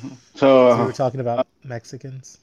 So, 0.02 0.10
so 0.36 0.72
uh, 0.72 0.78
we 0.80 0.86
were 0.86 0.94
talking 0.94 1.20
about 1.20 1.48
Mexicans. 1.64 2.40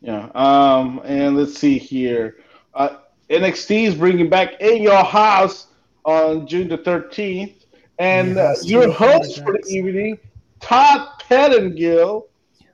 Yeah. 0.00 0.28
Um, 0.34 1.00
and 1.04 1.36
let's 1.36 1.54
see 1.54 1.78
here. 1.78 2.36
Uh, 2.74 2.98
NXT 3.30 3.88
is 3.88 3.94
bringing 3.94 4.28
back 4.28 4.60
In 4.60 4.82
Your 4.82 5.02
House 5.02 5.68
on 6.04 6.46
June 6.46 6.68
the 6.68 6.78
13th. 6.78 7.64
And 7.98 8.30
In 8.30 8.36
Your 8.36 8.46
uh, 8.46 8.54
your 8.62 8.92
host 8.92 9.42
for 9.42 9.52
the 9.52 9.64
evening, 9.68 10.18
Todd 10.60 11.08
Pettengill. 11.20 12.26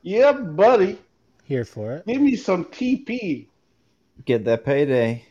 Yeah, 0.03 0.33
buddy. 0.33 0.99
Here 1.45 1.65
for 1.65 1.93
it. 1.97 2.07
Give 2.07 2.21
me 2.21 2.37
some 2.37 2.65
TP. 2.67 3.47
Get 4.25 4.45
that 4.45 4.65
payday. 4.65 5.25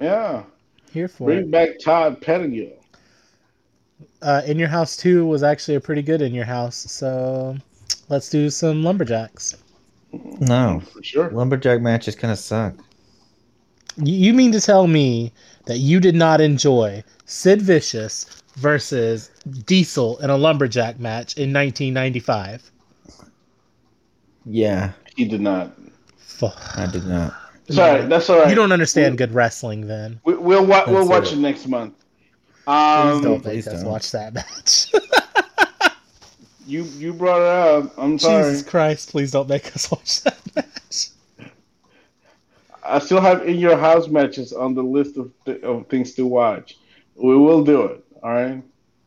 Yeah. 0.00 0.44
Here 0.92 1.08
for 1.08 1.24
it. 1.24 1.34
Bring 1.34 1.44
it. 1.44 1.50
back 1.50 1.68
Todd 1.82 2.20
Pettengill. 2.20 2.81
Uh, 4.22 4.42
in 4.46 4.58
your 4.58 4.68
house 4.68 4.96
too 4.96 5.26
was 5.26 5.42
actually 5.42 5.74
a 5.74 5.80
pretty 5.80 6.02
good 6.02 6.22
in 6.22 6.32
your 6.32 6.44
house. 6.44 6.76
So 6.76 7.56
let's 8.08 8.28
do 8.30 8.48
some 8.50 8.82
lumberjacks. 8.84 9.56
No, 10.12 10.80
For 10.92 11.02
sure. 11.02 11.30
lumberjack 11.30 11.80
matches 11.80 12.14
kind 12.14 12.30
of 12.32 12.38
suck. 12.38 12.74
You, 13.96 14.14
you 14.14 14.32
mean 14.34 14.52
to 14.52 14.60
tell 14.60 14.86
me 14.86 15.32
that 15.66 15.78
you 15.78 16.00
did 16.00 16.14
not 16.14 16.40
enjoy 16.40 17.02
Sid 17.24 17.62
Vicious 17.62 18.26
versus 18.56 19.30
Diesel 19.66 20.18
in 20.18 20.28
a 20.30 20.36
lumberjack 20.36 21.00
match 21.00 21.36
in 21.38 21.52
1995? 21.52 22.70
Yeah. 24.44 24.92
He 25.16 25.24
did 25.24 25.40
not. 25.40 25.72
Fuck. 26.18 26.60
I 26.78 26.86
did 26.86 27.06
not. 27.06 27.34
Sorry, 27.70 28.06
that's 28.06 28.28
all 28.28 28.38
right. 28.40 28.48
You 28.50 28.54
don't 28.54 28.72
understand 28.72 29.16
good 29.16 29.32
wrestling 29.32 29.86
then. 29.86 30.20
We, 30.24 30.34
we'll 30.34 30.66
wa- 30.66 30.84
we'll 30.86 31.08
watch 31.08 31.32
it. 31.32 31.38
it 31.38 31.40
next 31.40 31.66
month. 31.68 31.94
Please 32.64 32.72
Um, 32.72 33.22
don't 33.22 33.42
please 33.42 33.66
make 33.66 33.74
us 33.74 33.82
don't. 33.82 33.90
watch 33.90 34.10
that 34.12 34.34
match. 34.34 34.92
you 36.66 36.84
you 36.84 37.12
brought 37.12 37.40
it 37.42 37.84
up. 37.86 37.94
I'm 37.98 38.18
sorry. 38.18 38.52
Jesus 38.52 38.68
Christ, 38.68 39.10
please 39.10 39.30
don't 39.32 39.48
make 39.48 39.74
us 39.74 39.90
watch 39.90 40.22
that 40.22 40.38
match. 40.54 41.08
I 42.84 42.98
still 42.98 43.20
have 43.20 43.46
in 43.46 43.56
your 43.58 43.76
house 43.76 44.08
matches 44.08 44.52
on 44.52 44.74
the 44.74 44.82
list 44.82 45.16
of, 45.16 45.30
of 45.62 45.86
things 45.88 46.14
to 46.14 46.26
watch. 46.26 46.76
We 47.14 47.36
will 47.36 47.62
do 47.64 47.82
it. 47.86 48.04
All 48.22 48.30
right, 48.30 48.62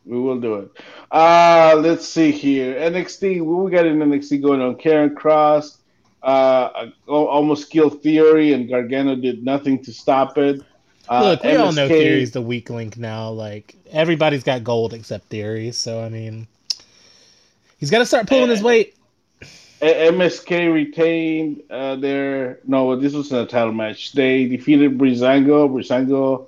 we 0.06 0.20
will 0.20 0.40
do 0.40 0.56
it. 0.56 0.72
Uh 1.12 1.76
let's 1.80 2.08
see 2.08 2.32
here. 2.32 2.76
NXT. 2.76 3.42
We 3.44 3.72
got 3.72 3.86
an 3.86 4.00
NXT 4.00 4.42
going 4.42 4.62
on. 4.62 4.76
Karrion 4.76 5.14
Kross, 5.14 5.78
uh, 6.24 6.88
almost 7.08 7.70
killed 7.70 8.02
Theory, 8.02 8.52
and 8.54 8.68
Gargano 8.68 9.16
did 9.16 9.44
nothing 9.46 9.82
to 9.84 9.94
stop 9.94 10.38
it. 10.38 10.62
Uh, 11.08 11.24
Look, 11.24 11.44
we 11.44 11.56
all 11.56 11.72
know 11.72 11.88
Theory's 11.88 12.32
the 12.32 12.42
weak 12.42 12.70
link 12.70 12.98
now. 12.98 13.30
Like 13.30 13.76
everybody's 13.92 14.44
got 14.44 14.64
gold 14.64 14.94
except 14.94 15.26
Theory, 15.28 15.72
so 15.72 16.02
I 16.04 16.10
mean, 16.10 16.48
he's 17.78 17.92
got 17.92 18.00
to 18.00 18.06
start 18.06 18.28
pulling 18.28 18.50
his 18.50 18.64
weight. 18.64 18.96
MSK 19.82 20.74
retained 20.74 21.62
uh, 21.70 21.96
their 21.98 22.60
no. 22.66 22.96
This 22.96 23.14
was 23.14 23.32
a 23.32 23.46
title 23.46 23.74
match. 23.74 24.14
They 24.14 24.46
defeated 24.48 24.98
Breezango. 24.98 25.70
Breezango 25.70 26.48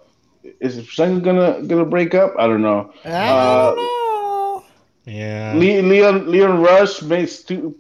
is 0.60 0.78
Breezango 0.80 1.22
gonna 1.24 1.62
gonna 1.68 1.86
break 1.86 2.16
up? 2.16 2.34
I 2.40 2.48
don't 2.48 2.62
know. 2.62 2.92
I 3.06 3.10
Uh, 3.10 3.66
don't 3.68 3.76
know. 3.78 3.97
Yeah, 5.10 5.54
Le- 5.56 5.82
Leon 5.82 6.30
Leon 6.30 6.62
Rush 6.62 7.02
made 7.02 7.30
stu- 7.30 7.78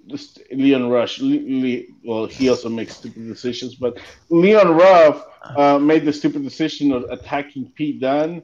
Leon 0.50 0.90
Rush. 0.90 1.20
Le- 1.20 1.44
Le- 1.46 1.84
well, 2.06 2.26
he 2.26 2.48
also 2.48 2.70
makes 2.70 2.96
stupid 2.96 3.28
decisions, 3.28 3.76
but 3.76 3.98
Leon 4.30 4.70
Ruff 4.78 5.26
uh, 5.44 5.78
made 5.78 6.06
the 6.06 6.14
stupid 6.14 6.44
decision 6.44 6.94
of 6.94 7.04
attacking 7.10 7.70
Pete 7.76 8.00
Dunne. 8.00 8.44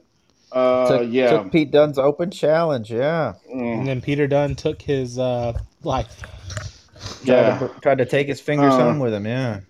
Uh, 0.52 0.98
took, 0.98 1.10
yeah, 1.10 1.30
took 1.30 1.50
Pete 1.50 1.70
Dunne's 1.70 1.98
open 1.98 2.30
challenge. 2.30 2.92
Yeah, 2.92 3.34
Mm, 3.50 3.78
and 3.78 3.86
then 3.88 4.00
Peter 4.02 4.26
Dunne 4.26 4.54
took 4.54 4.82
his 4.82 5.18
uh, 5.18 5.54
life. 5.82 6.20
tried, 7.24 7.26
yeah, 7.26 7.58
to, 7.58 7.68
tried 7.80 7.98
to 7.98 8.06
take 8.06 8.28
his 8.28 8.40
fingers 8.40 8.74
Uh, 8.74 8.80
home 8.80 8.98
with 8.98 9.14
him. 9.14 9.24
Yeah, 9.26 9.60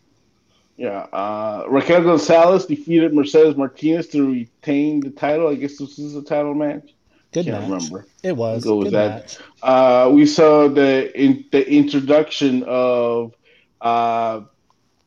yeah. 0.77 1.07
Uh, 1.13 1.67
Raquel 1.69 2.03
Gonzalez 2.03 2.67
defeated 2.67 3.15
Mercedes 3.15 3.57
Martinez 3.57 4.09
to 4.09 4.29
retain 4.29 4.99
the 4.99 5.11
title. 5.11 5.47
I 5.47 5.55
guess 5.55 5.79
this 5.79 6.01
is 6.01 6.17
a 6.17 6.23
title 6.23 6.55
match. 6.55 6.94
Good 7.35 7.47
Can't 7.47 7.69
match. 7.69 7.83
remember. 7.83 8.07
It 8.23 8.37
was 8.37 8.63
Go 8.65 8.77
with 8.77 8.87
good 8.87 8.95
that. 8.95 9.39
Uh, 9.63 10.09
we 10.15 10.25
saw 10.25 10.69
the 10.69 11.11
in, 11.21 11.45
the 11.51 11.69
introduction 11.71 12.63
of 12.67 13.35
uh, 13.81 14.43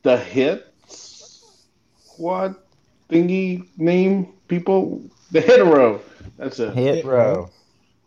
the 0.03 0.17
hit 0.17 0.67
squad 0.87 2.55
thingy 3.09 3.67
name 3.77 4.33
people. 4.47 5.01
The 5.31 5.41
hit 5.41 5.63
row. 5.63 6.01
That's 6.37 6.59
a 6.59 6.71
hit 6.71 6.95
Hit 6.95 7.05
row. 7.05 7.49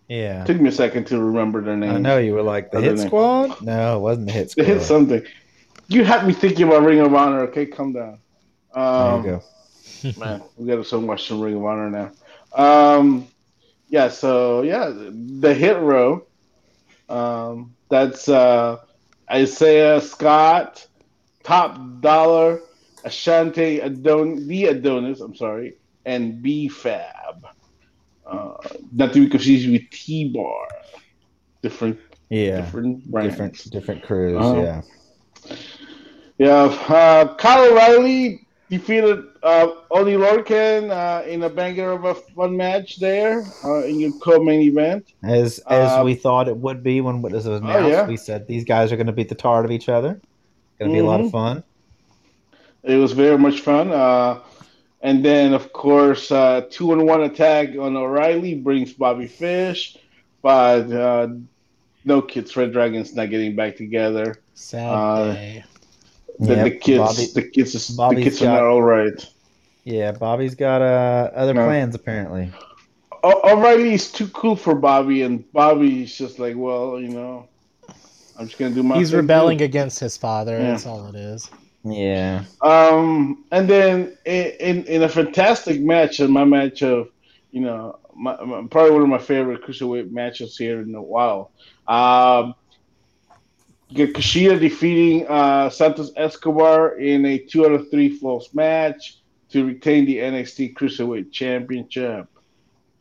Yeah, 0.08 0.44
Took 0.44 0.60
me 0.60 0.68
a 0.68 0.72
second 0.72 1.06
to 1.06 1.20
remember 1.22 1.60
their 1.62 1.76
name. 1.76 1.92
I 1.94 1.98
know 1.98 2.18
you 2.18 2.34
were 2.34 2.42
like 2.42 2.72
the 2.72 2.78
Other 2.78 2.86
hit 2.88 2.96
than- 2.96 3.06
squad. 3.06 3.62
No, 3.62 3.96
it 3.96 4.00
wasn't 4.00 4.26
the 4.26 4.32
hit 4.32 4.50
squad. 4.50 4.64
The 4.66 4.72
hit 4.74 4.82
something. 4.82 5.22
You 5.88 6.04
had 6.04 6.26
me 6.26 6.32
thinking 6.32 6.66
about 6.68 6.82
Ring 6.82 7.00
of 7.00 7.14
Honor. 7.14 7.40
Okay, 7.42 7.66
calm 7.66 7.92
down. 7.92 8.18
There 8.74 8.82
Um, 8.84 9.24
you 9.24 9.30
go. 10.12 10.20
man, 10.20 10.42
we 10.56 10.66
got 10.66 10.76
to 10.76 10.84
so 10.84 11.00
much 11.00 11.26
some 11.28 11.40
Ring 11.40 11.54
of 11.56 11.64
Honor 11.64 11.90
now. 11.90 12.10
Um, 12.54 13.26
yeah, 13.90 14.08
so 14.08 14.62
yeah, 14.62 14.90
the 14.94 15.52
hit 15.52 15.78
row. 15.78 16.26
Um, 17.08 17.74
that's 17.90 18.28
uh, 18.28 18.78
Isaiah 19.30 20.00
Scott, 20.00 20.86
Top 21.42 22.00
Dollar, 22.00 22.60
Ashante 23.04 23.82
Adon, 23.84 24.46
the 24.46 24.66
Adonis. 24.66 25.20
I'm 25.20 25.34
sorry, 25.34 25.74
and 26.06 26.40
B 26.40 26.68
Fab. 26.68 27.46
Uh, 28.24 28.54
not 28.92 29.12
to 29.12 29.24
be 29.24 29.28
confused 29.28 29.68
with 29.68 29.82
T 29.90 30.28
Bar. 30.32 30.68
Different, 31.62 31.98
Yeah, 32.30 32.60
different 32.62 33.04
brands. 33.10 33.32
different 33.34 33.70
different 33.72 34.02
crews. 34.04 34.36
Uh-huh. 34.40 34.60
Yeah, 34.62 34.82
Yeah, 36.38 36.62
uh, 36.88 37.34
Kyle 37.34 37.70
O'Reilly 37.72 38.46
defeated 38.70 39.24
uh, 39.42 39.66
Oli 39.90 40.14
Lorcan 40.14 40.90
uh, 40.90 41.26
in 41.26 41.42
a 41.42 41.50
banger 41.50 41.90
of 41.90 42.04
a 42.04 42.14
fun 42.14 42.56
match 42.56 42.98
there 43.00 43.44
uh, 43.64 43.84
in 43.84 43.98
your 44.00 44.12
co-main 44.22 44.60
event. 44.62 45.12
as 45.24 45.58
as 45.68 45.90
Uh, 45.90 46.02
we 46.04 46.14
thought 46.14 46.48
it 46.48 46.56
would 46.56 46.82
be 46.82 47.00
when 47.00 47.20
this 47.22 47.44
was 47.44 47.60
announced. 47.60 47.88
yeah. 47.90 48.06
We 48.06 48.16
said 48.16 48.46
these 48.46 48.64
guys 48.64 48.92
are 48.92 48.96
going 48.96 49.08
to 49.08 49.12
beat 49.12 49.28
the 49.28 49.34
tar 49.34 49.58
out 49.58 49.64
of 49.64 49.70
each 49.72 49.88
other. 49.88 50.20
Going 50.78 50.90
to 50.90 50.94
be 50.94 51.00
a 51.00 51.04
lot 51.04 51.20
of 51.20 51.26
Mhm. 51.26 51.32
fun. 51.32 51.62
It 52.82 52.96
was 52.96 53.12
very 53.12 53.36
much 53.36 53.60
fun. 53.60 53.90
Uh, 53.90 54.38
and 55.02 55.22
then, 55.24 55.52
of 55.52 55.72
course, 55.72 56.30
uh, 56.30 56.62
two 56.70 56.92
and 56.92 57.06
one 57.06 57.22
attack 57.24 57.70
on 57.76 57.96
O'Reilly 57.96 58.54
brings 58.54 58.92
Bobby 58.94 59.26
Fish, 59.26 59.96
but 60.42 60.90
uh, 60.92 61.28
no 62.04 62.22
kids, 62.22 62.56
Red 62.56 62.72
Dragons 62.72 63.14
not 63.14 63.28
getting 63.30 63.54
back 63.56 63.76
together. 63.76 64.36
Sad 64.54 64.88
Uh, 64.92 65.34
day. 65.34 65.64
The, 66.40 66.54
the 66.56 66.70
kids, 66.70 66.98
Bobby- 66.98 67.26
the 67.34 67.42
kids, 67.50 67.74
is, 67.74 67.88
the 67.88 67.96
Bobby's 67.96 68.24
kids 68.24 68.42
are 68.42 68.46
not 68.46 68.62
all 68.64 68.82
right. 68.82 69.26
Yeah, 69.84 70.12
Bobby's 70.12 70.54
got 70.54 70.82
uh, 70.82 71.30
other 71.34 71.54
No. 71.54 71.64
plans 71.66 71.94
apparently. 71.94 72.50
O- 73.22 73.40
O'Reilly 73.52 73.92
is 73.94 74.10
too 74.10 74.28
cool 74.28 74.56
for 74.56 74.74
Bobby, 74.74 75.22
and 75.22 75.50
Bobby's 75.52 76.16
just 76.16 76.38
like, 76.38 76.54
well, 76.56 76.98
you 76.98 77.08
know, 77.08 77.46
I'm 78.38 78.46
just 78.46 78.58
gonna 78.58 78.74
do 78.74 78.82
my. 78.82 78.96
He's 78.96 79.10
thing, 79.10 79.18
rebelling 79.20 79.58
too. 79.58 79.64
against 79.64 80.00
his 80.00 80.16
father. 80.16 80.58
Yeah. 80.58 80.70
That's 80.70 80.86
all 80.86 81.06
it 81.08 81.14
is. 81.14 81.50
Yeah, 81.82 82.44
Um, 82.60 83.44
and 83.52 83.66
then 83.68 84.16
in, 84.26 84.46
in 84.60 84.84
in 84.84 85.02
a 85.02 85.08
fantastic 85.08 85.80
match, 85.80 86.20
and 86.20 86.30
my 86.30 86.44
match 86.44 86.82
of, 86.82 87.08
you 87.52 87.62
know, 87.62 87.98
my, 88.14 88.38
my, 88.44 88.66
probably 88.70 88.90
one 88.92 89.02
of 89.02 89.08
my 89.08 89.16
favorite 89.18 89.62
cruiserweight 89.62 90.10
matches 90.10 90.58
here 90.58 90.82
in 90.82 90.94
a 90.94 91.00
while. 91.02 91.52
Um, 91.88 92.48
you 92.48 92.52
get 92.52 92.54
Kushida 93.94 94.60
defeating 94.60 95.26
uh, 95.28 95.68
Santos 95.70 96.12
Escobar 96.16 96.98
in 96.98 97.24
a 97.24 97.38
two 97.38 97.66
out 97.66 97.72
of 97.72 97.90
three 97.90 98.08
falls 98.08 98.54
match 98.54 99.18
to 99.50 99.66
retain 99.66 100.06
the 100.06 100.18
NXT 100.18 100.74
Cruiserweight 100.74 101.32
Championship. 101.32 102.28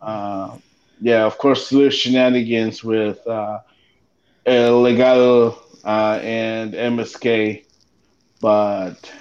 Uh, 0.01 0.57
yeah, 0.99 1.25
of 1.25 1.37
course, 1.37 1.71
little 1.71 1.91
shenanigans 1.91 2.83
with 2.83 3.25
uh, 3.27 3.59
El 4.45 4.81
Legado 4.81 5.57
uh, 5.85 6.19
and 6.21 6.73
MSK. 6.73 7.65
But 8.41 9.11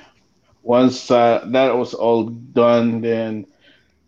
once 0.63 1.11
uh, 1.11 1.45
that 1.49 1.77
was 1.77 1.93
all 1.93 2.25
done, 2.25 3.01
then 3.01 3.47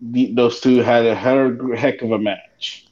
the, 0.00 0.32
those 0.32 0.60
two 0.60 0.78
had 0.78 1.04
a 1.04 1.14
heck 1.14 2.02
of 2.02 2.12
a 2.12 2.18
match. 2.18 2.86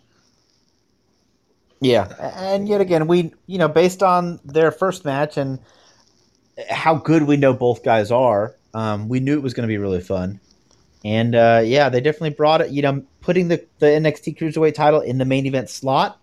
Yeah, 1.80 2.12
and 2.34 2.68
yet 2.68 2.80
again, 2.80 3.06
we 3.06 3.32
you 3.46 3.58
know 3.58 3.68
based 3.68 4.02
on 4.02 4.40
their 4.44 4.70
first 4.70 5.04
match 5.04 5.36
and 5.36 5.58
how 6.70 6.94
good 6.94 7.22
we 7.24 7.36
know 7.36 7.52
both 7.52 7.84
guys 7.84 8.10
are, 8.10 8.56
um, 8.74 9.08
we 9.08 9.20
knew 9.20 9.34
it 9.34 9.42
was 9.42 9.54
going 9.54 9.66
to 9.66 9.72
be 9.72 9.78
really 9.78 10.00
fun. 10.00 10.40
And 11.04 11.34
uh, 11.34 11.62
yeah, 11.64 11.88
they 11.88 12.00
definitely 12.00 12.30
brought 12.30 12.60
it. 12.60 12.70
You 12.70 12.82
know, 12.82 13.04
putting 13.20 13.48
the 13.48 13.64
the 13.78 13.86
NXT 13.86 14.38
Cruiserweight 14.38 14.74
title 14.74 15.00
in 15.00 15.18
the 15.18 15.24
main 15.24 15.46
event 15.46 15.70
slot, 15.70 16.20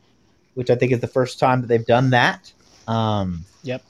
which 0.56 0.70
I 0.70 0.76
think 0.76 0.92
is 0.92 1.00
the 1.00 1.08
first 1.08 1.40
time 1.40 1.62
that 1.62 1.68
they've 1.68 1.86
done 1.86 2.10
that. 2.10 2.52
Um, 2.88 3.46
Yep. 3.64 3.84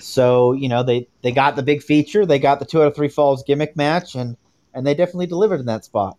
So 0.00 0.52
you 0.52 0.68
know 0.68 0.82
they 0.82 1.08
they 1.22 1.32
got 1.32 1.56
the 1.56 1.62
big 1.62 1.82
feature, 1.82 2.26
they 2.26 2.38
got 2.38 2.58
the 2.58 2.66
two 2.66 2.82
out 2.82 2.88
of 2.88 2.96
three 2.96 3.08
falls 3.08 3.44
gimmick 3.44 3.76
match, 3.76 4.14
and 4.14 4.36
and 4.74 4.86
they 4.86 4.94
definitely 4.94 5.26
delivered 5.26 5.60
in 5.60 5.66
that 5.66 5.84
spot. 5.84 6.16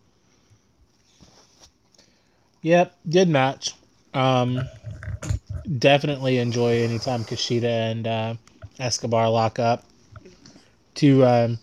Yep, 2.62 2.96
good 3.10 3.28
match. 3.28 3.74
Um, 4.16 4.62
definitely 5.78 6.38
enjoy 6.38 6.82
anytime 6.82 7.24
Kushida 7.24 7.64
and 7.64 8.06
uh, 8.06 8.34
Escobar 8.78 9.28
lock 9.30 9.58
up. 9.58 9.84
Two 10.94 11.24
um, 11.24 11.58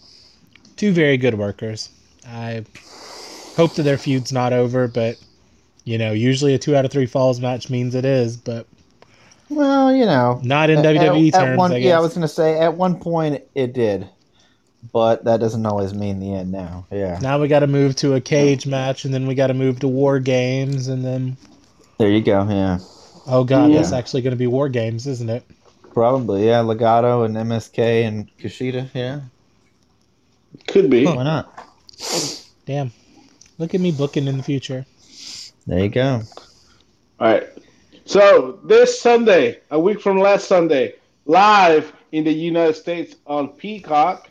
two 0.77 0.91
very 0.91 1.17
good 1.17 1.33
workers. 1.33 1.89
I 2.27 2.63
hope 3.55 3.73
that 3.75 3.83
their 3.83 3.97
feud's 3.97 4.31
not 4.31 4.53
over, 4.53 4.87
but 4.87 5.17
you 5.83 5.97
know, 5.97 6.11
usually 6.11 6.53
a 6.53 6.59
two 6.59 6.75
out 6.75 6.85
of 6.85 6.91
three 6.91 7.07
falls 7.07 7.39
match 7.39 7.69
means 7.69 7.95
it 7.95 8.05
is, 8.05 8.37
but 8.37 8.67
Well, 9.49 9.93
you 9.93 10.05
know, 10.05 10.39
not 10.43 10.69
in 10.69 10.79
At- 10.79 10.85
WWE 10.85 11.29
at, 11.29 11.35
at 11.35 11.45
terms. 11.45 11.57
one, 11.57 11.71
I 11.71 11.77
yeah, 11.77 11.97
I 11.97 11.99
was 11.99 12.13
going 12.13 12.21
to 12.21 12.27
say 12.27 12.59
at 12.59 12.75
one 12.75 12.99
point 12.99 13.43
it 13.55 13.73
did, 13.73 14.07
but 14.91 15.23
that 15.25 15.39
doesn't 15.39 15.65
always 15.65 15.93
mean 15.93 16.19
the 16.19 16.33
end. 16.35 16.51
Now, 16.51 16.85
yeah, 16.91 17.17
Now 17.21 17.39
we 17.39 17.47
got 17.47 17.59
to 17.61 17.67
move 17.67 17.95
to 17.97 18.13
a 18.13 18.21
cage 18.21 18.67
match, 18.67 19.05
and 19.05 19.13
then 19.13 19.25
we 19.25 19.33
got 19.33 19.47
to 19.47 19.53
move 19.55 19.79
to 19.79 19.87
War 19.87 20.19
Games, 20.19 20.87
and 20.87 21.03
then 21.03 21.35
there 22.03 22.11
you 22.11 22.21
go. 22.21 22.45
Yeah, 22.49 22.79
oh 23.27 23.45
god, 23.45 23.71
Yeah. 23.71 23.79
it's 23.79 23.93
actually 23.93 24.23
going 24.23 24.31
to 24.31 24.37
be 24.37 24.47
War 24.47 24.67
Games, 24.67 25.07
isn't 25.07 25.29
it? 25.29 25.43
probably. 25.93 26.47
Yeah, 26.47 26.61
Legado 26.63 27.23
and 27.25 27.35
MSK 27.35 28.03
and 28.03 28.27
Kushida. 28.37 28.89
Yeah, 28.93 29.21
Could 30.67 30.89
be. 30.89 31.05
why 31.05 31.23
not? 31.23 31.65
Damn, 32.65 32.91
look 33.57 33.73
at 33.73 33.79
me 33.79 33.91
booking 33.93 34.27
in 34.27 34.35
the 34.37 34.43
future. 34.43 34.85
There 35.65 35.79
you 35.79 35.89
go. 35.89 36.21
All 37.21 37.27
right. 37.27 37.47
So 38.05 38.59
this 38.65 38.99
Sunday, 38.99 39.61
a 39.71 39.79
week 39.79 40.01
from 40.01 40.19
last 40.19 40.47
Sunday, 40.47 40.95
live 41.25 41.93
in 42.11 42.25
the 42.25 42.33
United 42.33 42.73
States 42.75 43.15
on 43.25 43.47
Peacock 43.49 44.29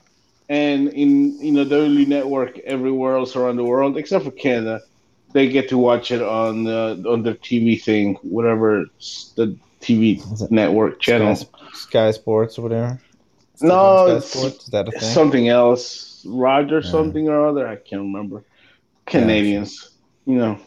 and 0.50 0.88
in 0.90 1.38
you 1.40 1.52
know 1.52 1.64
the 1.64 1.76
early 1.76 2.04
network 2.04 2.58
everywhere 2.58 3.16
else 3.16 3.34
around 3.34 3.56
the 3.56 3.64
world 3.64 3.96
except 3.96 4.24
for 4.26 4.30
Canada, 4.32 4.82
they 5.32 5.48
get 5.48 5.68
to 5.70 5.78
watch 5.78 6.10
it 6.10 6.22
on 6.22 6.64
the 6.64 7.02
on 7.08 7.22
their 7.22 7.34
TV 7.34 7.80
thing, 7.82 8.14
whatever 8.22 8.84
the 9.36 9.56
TV 9.80 10.20
network 10.50 11.00
channel. 11.00 11.34
Sky, 11.36 11.48
Sky 11.72 12.10
Sports 12.12 12.58
or 12.58 12.62
whatever. 12.62 13.00
No, 13.60 13.68
Sky 14.06 14.10
it's- 14.16 14.30
Sports 14.32 14.64
is 14.64 14.70
that 14.70 14.88
a 14.88 14.90
thing? 14.92 15.00
something 15.00 15.48
else, 15.48 16.24
Roger 16.26 16.80
Yeah. 16.80 16.90
something 16.90 17.28
or 17.28 17.46
other. 17.46 17.66
I 17.66 17.76
can't 17.76 18.02
remember. 18.02 18.44
Canadians, 19.06 19.90
you 20.26 20.36
know. 20.36 20.58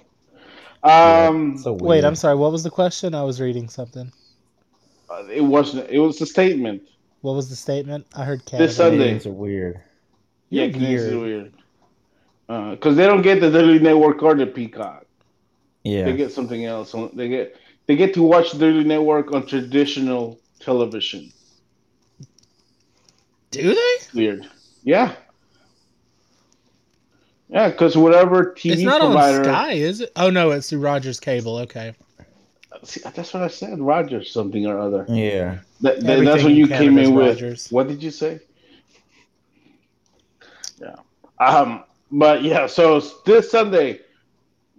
Um, 0.84 1.58
So. 1.58 1.74
Wait, 1.74 2.04
I'm 2.04 2.16
sorry. 2.16 2.36
What 2.36 2.52
was 2.52 2.64
the 2.64 2.70
question? 2.70 3.16
I 3.16 3.24
was 3.24 3.42
reading 3.42 3.70
something. 3.70 4.12
uh, 5.10 5.24
it 5.32 5.42
wasn't. 5.42 5.90
It 5.90 6.00
was 6.00 6.20
a 6.22 6.26
statement. 6.26 6.82
What 7.22 7.34
was 7.36 7.50
the 7.50 7.56
statement? 7.56 8.06
I 8.16 8.24
heard 8.26 8.46
Canada. 8.46 8.68
This 8.68 8.78
Sunday. 8.78 8.98
Canadians 8.98 9.26
are 9.26 9.32
weird. 9.32 9.80
Yeah, 10.50 10.64
You're 10.66 10.74
Canadians 10.74 11.04
is 11.04 11.14
weird. 11.16 11.22
weird. 11.44 11.54
Because 12.48 12.96
they 12.96 13.08
don't 13.08 13.22
get 13.24 13.42
the 13.42 13.50
Daily 13.50 13.80
Network 13.80 14.22
or 14.22 14.36
the 14.36 14.46
Peacock. 14.46 15.06
Yeah, 15.84 16.06
They 16.06 16.16
get 16.18 16.32
something 16.32 16.66
else. 16.66 16.96
They 17.14 17.28
get 17.30 17.56
they 17.88 17.96
get 17.96 18.14
to 18.16 18.24
watch 18.24 18.52
Daily 18.58 18.84
Network 18.84 19.32
on 19.34 19.46
traditional 19.46 20.40
television. 20.60 21.32
Do 23.52 23.74
they? 23.74 23.98
Weird. 24.14 24.48
Yeah. 24.84 25.16
Yeah, 27.50 27.70
because 27.70 27.96
whatever 27.96 28.54
TV 28.54 28.72
it's 28.74 28.82
not 28.82 29.02
provider. 29.02 29.38
on 29.40 29.44
Sky, 29.46 29.72
is 29.74 30.02
it? 30.02 30.12
Oh 30.16 30.30
no, 30.32 30.52
it's 30.52 30.70
through 30.70 30.80
Rogers 30.80 31.20
Cable. 31.20 31.58
Okay. 31.60 31.94
See, 32.84 33.02
that's 33.16 33.34
what 33.34 33.44
I 33.44 33.48
said. 33.48 33.80
Rogers 33.80 34.32
something 34.32 34.66
or 34.66 34.80
other. 34.80 35.06
yeah. 35.08 35.60
That, 35.82 36.02
that- 36.02 36.26
that's 36.26 36.44
what 36.44 36.54
you 36.54 36.68
came 36.68 36.98
in 36.98 37.14
with. 37.14 37.68
What 37.72 37.88
did 37.88 38.02
you 38.02 38.12
say? 38.12 38.40
Yeah. 40.82 40.96
Um. 41.40 41.84
But 42.12 42.44
yeah. 42.44 42.68
So 42.68 43.00
this 43.26 43.50
Sunday, 43.52 44.00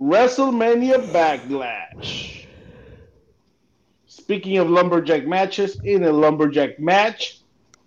WrestleMania 0.01 1.11
Backlash. 1.13 2.47
Speaking 4.07 4.59
of 4.59 4.69
lumberjack 4.71 5.27
matches, 5.27 5.79
in 5.85 6.05
a 6.05 6.13
lumberjack 6.13 6.79
match, 6.81 7.39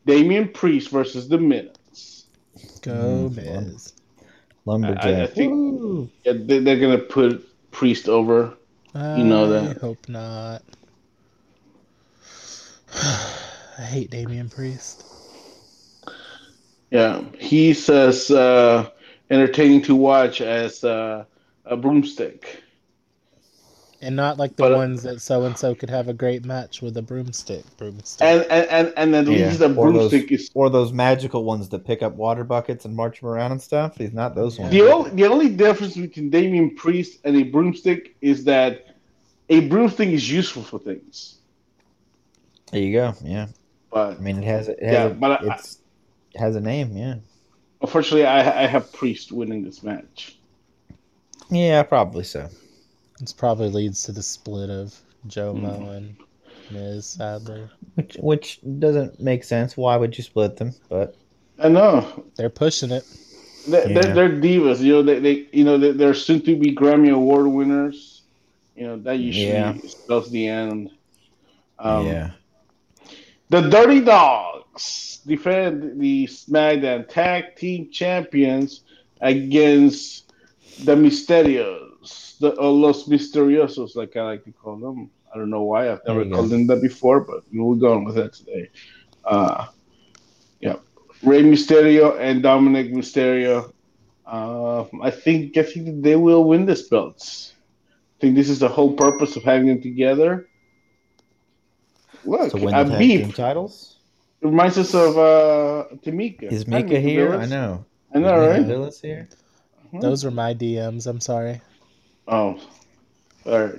Damian 0.05 0.49
Priest 0.49 0.89
versus 0.89 1.27
the 1.27 1.37
Miz. 1.37 2.25
Go 2.81 3.29
Mm, 3.31 3.35
Miz. 3.35 3.93
Lumberjack. 4.65 5.05
I- 5.05 5.23
I 5.23 5.27
think- 5.27 6.11
Yeah, 6.23 6.33
they, 6.35 6.59
they're 6.59 6.79
gonna 6.79 6.97
put 6.99 7.45
Priest 7.71 8.07
over. 8.09 8.53
You 8.95 9.23
know 9.23 9.47
that. 9.49 9.77
I 9.77 9.79
hope 9.79 10.09
not. 10.09 10.61
I 12.93 13.81
hate 13.83 14.09
Damian 14.09 14.49
Priest. 14.49 15.05
Yeah, 16.91 17.21
he 17.37 17.73
says 17.73 18.31
uh, 18.31 18.89
entertaining 19.30 19.82
to 19.84 19.95
watch 19.95 20.41
as 20.41 20.84
uh, 20.84 21.25
a 21.65 21.77
broomstick. 21.77 22.63
And 24.01 24.15
not 24.15 24.38
like 24.38 24.55
the 24.55 24.63
But, 24.63 24.73
uh, 24.73 24.77
ones 24.77 25.03
that 25.03 25.19
so 25.21 25.43
and 25.43 25.57
so 25.57 25.75
could 25.75 25.89
have 25.89 26.07
a 26.07 26.13
great 26.13 26.45
match 26.45 26.82
with 26.82 26.95
a 26.95 27.01
broomstick. 27.01 27.65
Broomstick. 27.77 28.25
And 28.25 28.43
and 28.49 28.67
and, 28.69 28.93
and 28.95 29.13
at 29.27 29.27
Yeah, 29.34 29.47
least 29.47 29.59
the 29.59 29.65
or 29.75 29.91
those- 29.91 30.09
broomstick 30.09 30.32
is 30.32 30.49
Or 30.53 30.69
those 30.69 30.93
magical 30.93 31.43
ones 31.43 31.67
that 31.69 31.84
pick 31.86 32.01
up 32.01 32.13
water 32.15 32.45
buckets 32.45 32.86
and 32.86 32.95
march 32.95 33.19
them 33.19 33.27
around 33.30 33.51
and 33.51 33.61
stuff. 33.61 33.97
He's 33.97 34.13
not 34.13 34.36
those 34.36 34.57
ones. 34.57 34.71
The 34.71 34.84
only 34.89 35.09
the 35.11 35.25
only 35.25 35.49
difference 35.49 35.97
between 35.97 36.30
Damian 36.30 36.75
Priest 36.75 37.19
and 37.25 37.36
a 37.36 37.43
broomstick 37.43 38.15
is 38.21 38.45
that 38.45 38.86
a 39.49 39.67
broomstick 39.67 40.07
is 40.09 40.32
useful 40.32 40.63
for 40.63 40.80
things, 40.80 41.39
There 42.71 42.82
you 42.82 42.93
go. 42.93 43.15
Yeah. 43.21 43.47
but 43.91 44.15
I 44.17 44.19
mean, 44.21 44.38
it 44.38 44.43
has 44.45 44.69
it 44.69 44.82
has, 44.82 44.93
Yeah, 44.93 45.03
a, 45.07 45.09
but 45.09 45.43
I- 45.43 45.55
it 45.55 46.39
has 46.39 46.55
a 46.55 46.61
name. 46.61 46.95
Yeah. 46.95 47.15
Unfortunately, 47.82 48.25
I 48.25 48.63
I 48.63 48.67
have 48.67 48.91
Priest 48.93 49.32
winning 49.32 49.63
this 49.63 49.84
match. 49.84 50.38
Yeah, 51.49 51.82
probably 51.84 52.23
so. 52.23 52.47
This 53.19 53.34
probably 53.34 53.69
leads 53.69 54.03
to 54.03 54.11
the 54.11 54.23
split 54.23 54.69
of 54.69 54.97
Joe 55.27 55.53
Mm. 55.53 55.61
Mo 55.61 55.89
and 55.91 56.15
Miz, 56.71 57.05
sadly. 57.05 57.67
Which 57.95 58.17
which 58.19 58.59
doesn't 58.80 59.19
make 59.19 59.43
sense. 59.43 59.75
Why 59.75 59.97
would 59.97 60.17
you 60.17 60.23
split 60.23 60.57
them? 60.57 60.73
But 60.89 61.15
I 61.57 61.69
know. 61.69 62.23
They're 62.38 62.49
pushing 62.49 62.91
it. 62.91 63.03
They, 63.67 63.91
Yeah. 63.91 64.01
they're, 64.01 64.13
they're 64.13 64.30
divas. 64.30 64.80
You 64.80 64.93
know, 64.93 65.03
they, 65.03 65.19
they 65.19 65.47
you 65.51 65.63
know 65.63 65.77
they, 65.77 65.91
they're 65.91 66.13
soon 66.13 66.41
to 66.41 66.55
be 66.55 66.73
Grammy 66.75 67.11
Award 67.13 67.47
winners. 67.47 68.21
You 68.75 68.88
know 68.88 68.97
that 68.99 69.19
usually 69.19 69.47
Yeah. 69.47 69.75
spells 69.88 70.30
the 70.32 70.47
end. 70.47 70.91
Um, 71.80 72.05
yeah, 72.07 72.32
The 73.49 73.61
Dirty 73.69 74.01
Dawgs 74.01 74.49
defend 75.25 75.99
the 75.99 76.25
SmackDown 76.27 77.07
Tag 77.07 77.55
Team 77.55 77.89
Champions 77.91 78.82
against 79.21 80.34
the 80.84 80.95
Mysterios, 80.95 82.38
the 82.39 82.49
Los 82.51 83.07
Misteriosos, 83.07 83.95
like 83.95 84.15
I 84.15 84.23
like 84.23 84.43
to 84.45 84.51
call 84.51 84.77
them. 84.77 85.09
I 85.34 85.38
don't 85.38 85.49
know 85.49 85.63
why 85.63 85.91
I've 85.91 86.01
never 86.07 86.25
called 86.25 86.49
them 86.49 86.67
that 86.67 86.82
before, 86.82 87.19
but 87.21 87.43
we're 87.51 87.75
going 87.75 88.05
with 88.05 88.15
that 88.15 88.34
today. 88.34 88.69
Uh, 89.23 89.67
yeah, 90.59 90.77
Rey 91.21 91.43
Mysterio 91.43 92.19
and 92.19 92.41
Dominic 92.41 92.91
Mysterio. 92.91 93.71
Uh, 94.25 94.86
I 95.01 95.11
think 95.11 95.57
I 95.57 95.63
think 95.63 96.03
they 96.03 96.15
will 96.15 96.43
win 96.43 96.65
this 96.65 96.88
belts. 96.88 97.53
I 98.17 98.21
think 98.21 98.36
this 98.36 98.49
is 98.49 98.59
the 98.59 98.69
whole 98.69 98.93
purpose 98.93 99.36
of 99.36 99.43
having 99.43 99.67
them 99.67 99.82
together. 99.82 100.47
Look, 102.25 102.51
to 102.51 102.57
win 102.57 102.75
the 102.75 102.84
tag 102.84 102.99
beef 102.99 103.21
team 103.21 103.32
titles. 103.32 103.99
It 104.41 104.45
reminds 104.45 104.77
us 104.77 104.93
of 104.93 105.17
uh, 105.17 105.85
Tamika. 105.97 106.43
Is 106.43 106.65
Hi, 106.69 106.81
Mika 106.83 106.99
here? 106.99 107.31
Villas. 107.31 107.51
I 107.51 107.55
know. 107.55 107.85
I 108.13 108.19
know, 108.19 108.41
Is 108.41 108.49
Mika 108.49 108.59
right? 108.61 108.67
Villas 108.67 109.01
here? 109.01 109.29
Hmm. 109.91 109.99
Those 109.99 110.25
are 110.25 110.31
my 110.31 110.53
DMs. 110.53 111.07
I'm 111.07 111.19
sorry. 111.19 111.61
Oh, 112.27 112.59
all 113.45 113.65
right. 113.65 113.75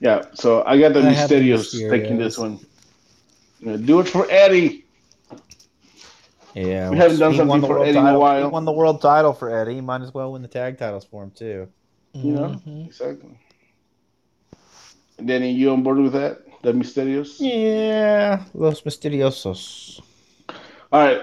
Yeah, 0.00 0.22
so 0.34 0.64
I 0.64 0.78
got 0.78 0.92
the 0.94 1.00
I 1.00 1.12
have 1.12 1.30
Mysterios 1.30 1.70
taking 1.88 2.18
this 2.18 2.36
one. 2.36 2.58
Do 3.62 4.00
it 4.00 4.08
for 4.08 4.26
Eddie. 4.28 4.84
Yeah, 6.54 6.90
We 6.90 6.96
haven't 6.96 7.18
done 7.18 7.34
something 7.34 7.60
for 7.62 7.68
world 7.76 7.86
Eddie 7.86 7.98
in 7.98 8.06
a 8.06 8.18
while. 8.18 8.44
He 8.44 8.50
won 8.50 8.64
the 8.64 8.72
world 8.72 9.00
title 9.00 9.32
for 9.32 9.48
Eddie. 9.56 9.74
He 9.76 9.80
might 9.80 10.02
as 10.02 10.12
well 10.12 10.32
win 10.32 10.42
the 10.42 10.48
tag 10.48 10.76
titles 10.78 11.04
for 11.04 11.22
him 11.22 11.30
too. 11.30 11.68
You 12.14 12.32
know, 12.32 12.60
Mhm. 12.66 12.86
exactly. 12.86 13.38
And 15.18 15.28
then 15.28 15.42
you 15.44 15.70
on 15.70 15.82
board 15.82 15.98
with 15.98 16.12
that? 16.12 16.42
The 16.62 16.72
Mysterios? 16.72 17.36
Yeah, 17.38 18.44
Los 18.54 18.82
Misteriosos. 18.82 20.00
All 20.92 21.04
right. 21.04 21.22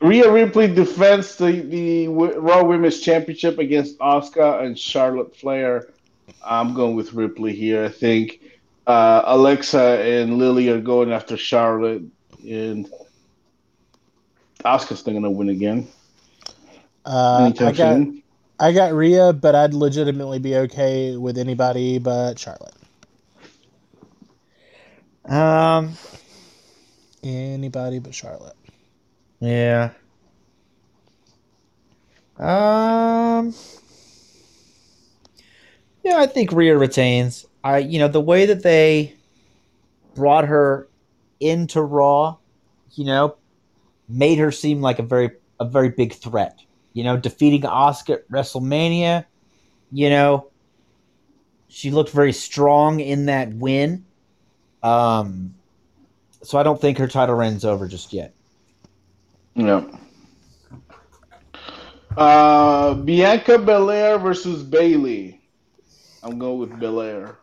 Rhea 0.00 0.30
Ripley 0.30 0.68
defends 0.68 1.36
the, 1.36 1.60
the 1.62 2.08
Raw 2.08 2.64
Women's 2.64 3.00
Championship 3.00 3.58
against 3.58 3.98
Asuka 3.98 4.62
and 4.64 4.78
Charlotte 4.78 5.34
Flair. 5.36 5.88
I'm 6.44 6.74
going 6.74 6.94
with 6.96 7.14
Ripley 7.14 7.54
here. 7.54 7.84
I 7.84 7.88
think 7.88 8.40
uh, 8.86 9.22
Alexa 9.26 9.80
and 9.80 10.38
Lily 10.38 10.68
are 10.70 10.80
going 10.80 11.12
after 11.12 11.36
Charlotte, 11.36 12.02
and 12.48 12.88
Asuka's 14.64 15.06
not 15.06 15.12
going 15.12 15.22
to 15.24 15.30
win 15.30 15.48
again 15.50 15.88
Uh, 17.04 17.52
I 17.58 17.72
got 17.72 17.76
soon. 17.76 18.22
I 18.60 18.72
got 18.72 18.92
Rhea, 18.92 19.32
but 19.32 19.54
I'd 19.54 19.74
legitimately 19.74 20.38
be 20.38 20.56
okay 20.56 21.16
with 21.16 21.38
anybody 21.38 21.98
but 21.98 22.38
Charlotte. 22.38 22.74
Um, 25.24 25.94
Anybody 27.22 27.98
but 27.98 28.14
Charlotte. 28.14 28.56
yeah. 29.40 29.90
Um, 32.38 33.54
yeah, 36.02 36.16
I 36.18 36.26
think 36.26 36.52
Rhea 36.52 36.76
retains. 36.76 37.46
I, 37.62 37.78
you 37.78 37.98
know, 37.98 38.08
the 38.08 38.20
way 38.20 38.46
that 38.46 38.62
they 38.62 39.14
brought 40.14 40.46
her 40.46 40.88
into 41.40 41.80
Raw, 41.80 42.36
you 42.92 43.04
know, 43.04 43.36
made 44.08 44.38
her 44.38 44.50
seem 44.50 44.82
like 44.82 44.98
a 44.98 45.02
very, 45.02 45.30
a 45.58 45.64
very 45.64 45.88
big 45.88 46.12
threat. 46.12 46.58
You 46.92 47.04
know, 47.04 47.16
defeating 47.16 47.62
Asuka 47.62 48.14
at 48.14 48.28
WrestleMania, 48.28 49.24
you 49.90 50.10
know, 50.10 50.48
she 51.68 51.90
looked 51.90 52.10
very 52.10 52.32
strong 52.32 53.00
in 53.00 53.26
that 53.26 53.54
win. 53.54 54.04
Um, 54.84 55.54
so 56.42 56.58
I 56.58 56.62
don't 56.62 56.80
think 56.80 56.98
her 56.98 57.08
title 57.08 57.34
reign's 57.34 57.64
over 57.64 57.88
just 57.88 58.12
yet. 58.12 58.34
Yeah. 59.54 59.82
Uh, 62.16 62.94
Bianca 62.94 63.58
Belair 63.58 64.18
versus 64.18 64.62
Bayley. 64.62 65.40
I'm 66.22 66.38
going 66.38 66.58
with 66.58 66.78
Belair. 66.78 67.38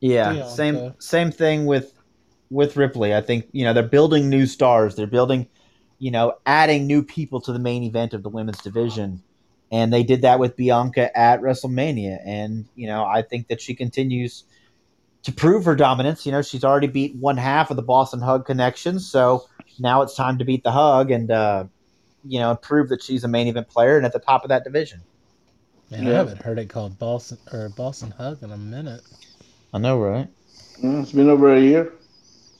Yeah, 0.00 0.32
Yeah, 0.32 0.46
same 0.48 0.76
okay. 0.76 0.96
same 0.98 1.30
thing 1.32 1.66
with 1.66 1.92
with 2.50 2.76
Ripley. 2.76 3.14
I 3.14 3.20
think 3.20 3.48
you 3.52 3.64
know 3.64 3.72
they're 3.72 3.82
building 3.82 4.30
new 4.30 4.46
stars. 4.46 4.94
They're 4.94 5.06
building, 5.06 5.48
you 5.98 6.10
know, 6.10 6.34
adding 6.46 6.86
new 6.86 7.02
people 7.02 7.40
to 7.42 7.52
the 7.52 7.58
main 7.58 7.82
event 7.82 8.14
of 8.14 8.22
the 8.22 8.28
women's 8.28 8.60
division, 8.60 9.22
and 9.72 9.92
they 9.92 10.02
did 10.02 10.22
that 10.22 10.38
with 10.38 10.56
Bianca 10.56 11.16
at 11.18 11.40
WrestleMania. 11.40 12.20
And 12.24 12.66
you 12.76 12.86
know, 12.86 13.04
I 13.04 13.22
think 13.22 13.48
that 13.48 13.60
she 13.60 13.74
continues 13.74 14.44
to 15.26 15.32
prove 15.32 15.64
her 15.64 15.74
dominance. 15.74 16.24
You 16.24 16.30
know, 16.30 16.40
she's 16.40 16.62
already 16.62 16.86
beat 16.86 17.16
one 17.16 17.36
half 17.36 17.72
of 17.72 17.76
the 17.76 17.82
Boss 17.82 18.14
'n' 18.14 18.20
Hug 18.20 18.46
connection, 18.46 19.00
so 19.00 19.48
now 19.80 20.02
it's 20.02 20.14
time 20.14 20.38
to 20.38 20.44
beat 20.44 20.62
the 20.62 20.70
Hug 20.70 21.10
and 21.10 21.28
uh, 21.32 21.64
you 22.24 22.38
know 22.38 22.54
prove 22.54 22.88
that 22.90 23.02
she's 23.02 23.24
a 23.24 23.28
main 23.28 23.48
event 23.48 23.68
player 23.68 23.96
and 23.96 24.06
at 24.06 24.12
the 24.12 24.20
top 24.20 24.44
of 24.44 24.50
that 24.50 24.62
division. 24.62 25.00
Man, 25.90 26.04
Yeah. 26.04 26.10
I 26.10 26.14
haven't 26.14 26.42
heard 26.42 26.60
it 26.60 26.68
called 26.68 26.96
Boston 27.00 27.38
or 27.52 27.68
Boss 27.70 28.04
'n' 28.04 28.12
Hug 28.12 28.40
in 28.44 28.52
a 28.52 28.56
minute. 28.56 29.02
I 29.74 29.78
know, 29.78 29.98
right? 29.98 30.28
Yeah, 30.80 31.00
it's 31.00 31.10
been 31.10 31.28
over 31.28 31.52
a 31.52 31.60
year 31.60 31.92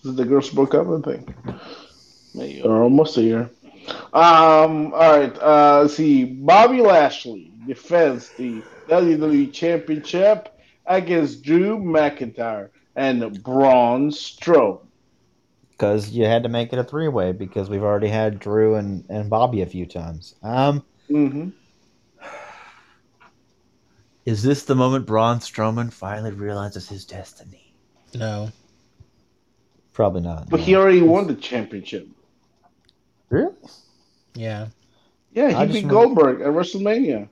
since 0.02 0.16
the 0.16 0.24
girls 0.24 0.50
broke 0.50 0.74
up, 0.74 0.88
I 0.88 1.00
think. 1.08 1.32
Maybe, 2.34 2.62
or 2.62 2.82
almost 2.82 3.16
a 3.16 3.22
year. 3.22 3.48
Um, 4.12 4.92
all 4.92 5.18
right. 5.18 5.38
Uh, 5.40 5.82
let's 5.82 5.94
see. 5.94 6.24
Bobby 6.24 6.80
Lashley 6.80 7.52
defends 7.64 8.30
the 8.30 8.60
WWE 8.88 9.52
Championship 9.52 10.55
against 10.86 11.42
Drew 11.42 11.78
McIntyre 11.78 12.70
and 12.94 13.42
Braun 13.42 14.10
Strowman. 14.10 14.80
Because 15.70 16.10
you 16.10 16.24
had 16.24 16.42
to 16.44 16.48
make 16.48 16.72
it 16.72 16.78
a 16.78 16.84
three 16.84 17.08
way 17.08 17.32
because 17.32 17.68
we've 17.68 17.82
already 17.82 18.08
had 18.08 18.38
Drew 18.38 18.76
and, 18.76 19.04
and 19.10 19.28
Bobby 19.28 19.60
a 19.60 19.66
few 19.66 19.84
times. 19.86 20.34
Um, 20.42 20.82
hmm 21.08 21.48
Is 24.24 24.42
this 24.42 24.64
the 24.64 24.74
moment 24.74 25.06
Braun 25.06 25.38
Strowman 25.38 25.92
finally 25.92 26.32
realizes 26.32 26.88
his 26.88 27.04
destiny? 27.04 27.74
No. 28.14 28.50
Probably 29.92 30.20
not. 30.22 30.48
But 30.50 30.60
no. 30.60 30.66
he 30.66 30.74
already 30.74 31.02
won 31.02 31.26
the 31.26 31.34
championship. 31.34 32.08
really? 33.28 33.54
Yeah. 34.34 34.68
Yeah, 35.32 35.50
he 35.50 35.54
I 35.54 35.66
beat 35.66 35.72
just 35.74 35.84
remember- 35.84 36.06
Goldberg 36.24 36.40
at 36.40 36.48
WrestleMania. 36.48 37.28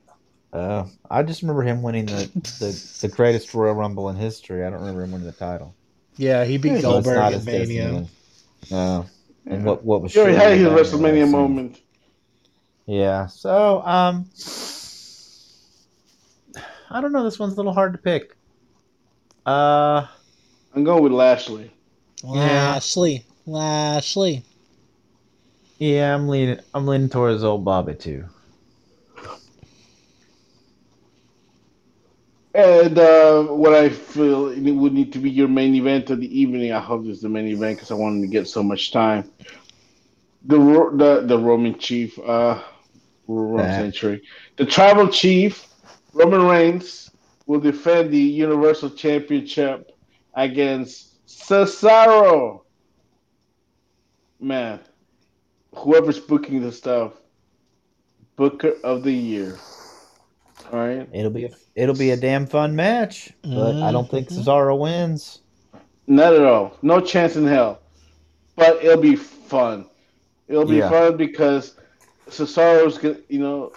Uh, 0.55 0.86
I 1.10 1.22
just 1.24 1.43
remember 1.43 1.62
him 1.62 1.82
winning 1.82 2.06
the, 2.06 2.31
the, 2.60 2.98
the 3.02 3.09
greatest 3.16 3.52
Royal 3.55 3.74
Rumble 3.74 4.09
in 4.09 4.16
history. 4.16 4.64
I 4.64 4.70
don't 4.70 4.78
remember 4.81 5.02
him 5.02 5.10
winning 5.10 5.26
the 5.26 5.32
title. 5.32 5.74
Yeah, 6.16 6.44
he 6.44 6.59
beat 6.59 6.70
Yeah, 6.74 6.76
so 6.76 6.81
So 6.82 6.98
it's 6.98 7.06
Goldberg 7.06 7.18
at 7.18 7.32
his 7.32 7.44
destiny. 7.44 7.66
Mania. 7.78 7.93
then. 7.93 8.09
No. 8.70 9.06
And 9.47 9.60
Yeah. 9.62 9.66
what 9.66 9.85
what 9.85 10.02
was 10.02 10.12
He 10.14 10.20
already 10.20 10.36
short 10.36 10.48
had 10.48 10.56
his 10.59 10.66
of 10.66 10.72
that, 10.72 10.78
I 10.78 10.82
WrestleMania 10.82 11.22
assume. 11.24 11.31
moment. 11.32 11.81
Yeah. 12.86 13.26
So 13.26 13.82
um, 13.85 14.31
I 16.90 17.01
don't 17.01 17.12
know. 17.12 17.24
This 17.24 17.39
one's 17.40 17.55
a 17.55 17.56
little 17.56 17.72
hard 17.74 17.93
to 17.93 17.98
pick. 17.98 18.36
Uh, 19.44 20.06
I'm 20.74 20.85
going 20.85 21.02
with 21.02 21.12
Lashley. 21.12 21.70
Lashley. 22.22 23.24
Lashley. 23.44 24.43
yeah, 25.78 26.14
I'm 26.14 26.28
leaning. 26.28 26.60
I'm 26.72 26.86
leaning 26.86 27.09
towards 27.09 27.43
old 27.44 27.64
Bobby 27.64 27.94
too. 27.94 28.24
And 32.55 32.97
uh, 32.98 33.43
what 33.44 33.74
I 33.74 33.89
feel 33.89 34.48
it 34.48 34.70
would 34.70 34.93
need 34.93 35.12
to 35.14 35.18
be 35.18 35.28
your 35.28 35.48
main 35.48 35.74
event 35.74 36.10
of 36.10 36.20
the 36.20 36.40
evening. 36.40 36.72
I 36.72 36.78
hope 36.78 37.05
it's 37.06 37.20
the 37.20 37.28
main 37.28 37.48
event 37.48 37.76
because 37.76 37.90
I 37.90 37.94
wanted 37.94 38.20
to 38.20 38.28
get 38.28 38.47
so 38.47 38.62
much 38.62 38.93
time. 38.93 39.28
The 40.44 40.56
the 40.56 41.24
the 41.26 41.39
Roman 41.39 41.76
Chief, 41.76 42.16
uh, 42.20 42.62
Roman. 43.26 43.72
Century, 43.72 44.22
the 44.56 44.64
Tribal 44.64 45.09
Chief, 45.09 45.66
Roman 46.12 46.47
Reigns 46.47 47.10
will 47.47 47.59
defend 47.59 48.12
the 48.12 48.18
Universal 48.18 48.90
Championship 48.90 49.90
against 50.35 51.26
Cesaro. 51.26 52.62
Man, 54.39 54.78
whoever's 55.74 56.20
booking 56.20 56.60
the 56.60 56.70
stuff, 56.70 57.14
Booker 58.36 58.74
of 58.85 59.02
the 59.02 59.12
Year. 59.12 59.59
All 60.72 60.78
right. 60.78 61.09
It'll 61.12 61.31
be 61.31 61.44
a 61.47 61.51
it'll 61.74 61.94
be 61.97 62.10
a 62.10 62.16
damn 62.16 62.47
fun 62.47 62.74
match, 62.76 63.32
but 63.43 63.76
I 63.82 63.90
don't 63.93 64.10
think 64.10 64.28
Mhm. 64.28 64.39
Cesaro 64.44 64.78
wins. 64.78 65.40
Not 66.06 66.35
at 66.35 66.44
all. 66.44 66.76
No 66.82 67.01
chance 67.01 67.36
in 67.36 67.47
hell. 67.47 67.81
But 68.56 68.85
it'll 68.85 69.01
be 69.01 69.16
fun. 69.16 69.86
It'll 70.48 70.66
be 70.66 70.76
Yeah. 70.76 70.90
fun 70.90 71.16
because 71.16 71.74
Cesaro's 72.28 73.02
you 73.28 73.39
know, 73.39 73.72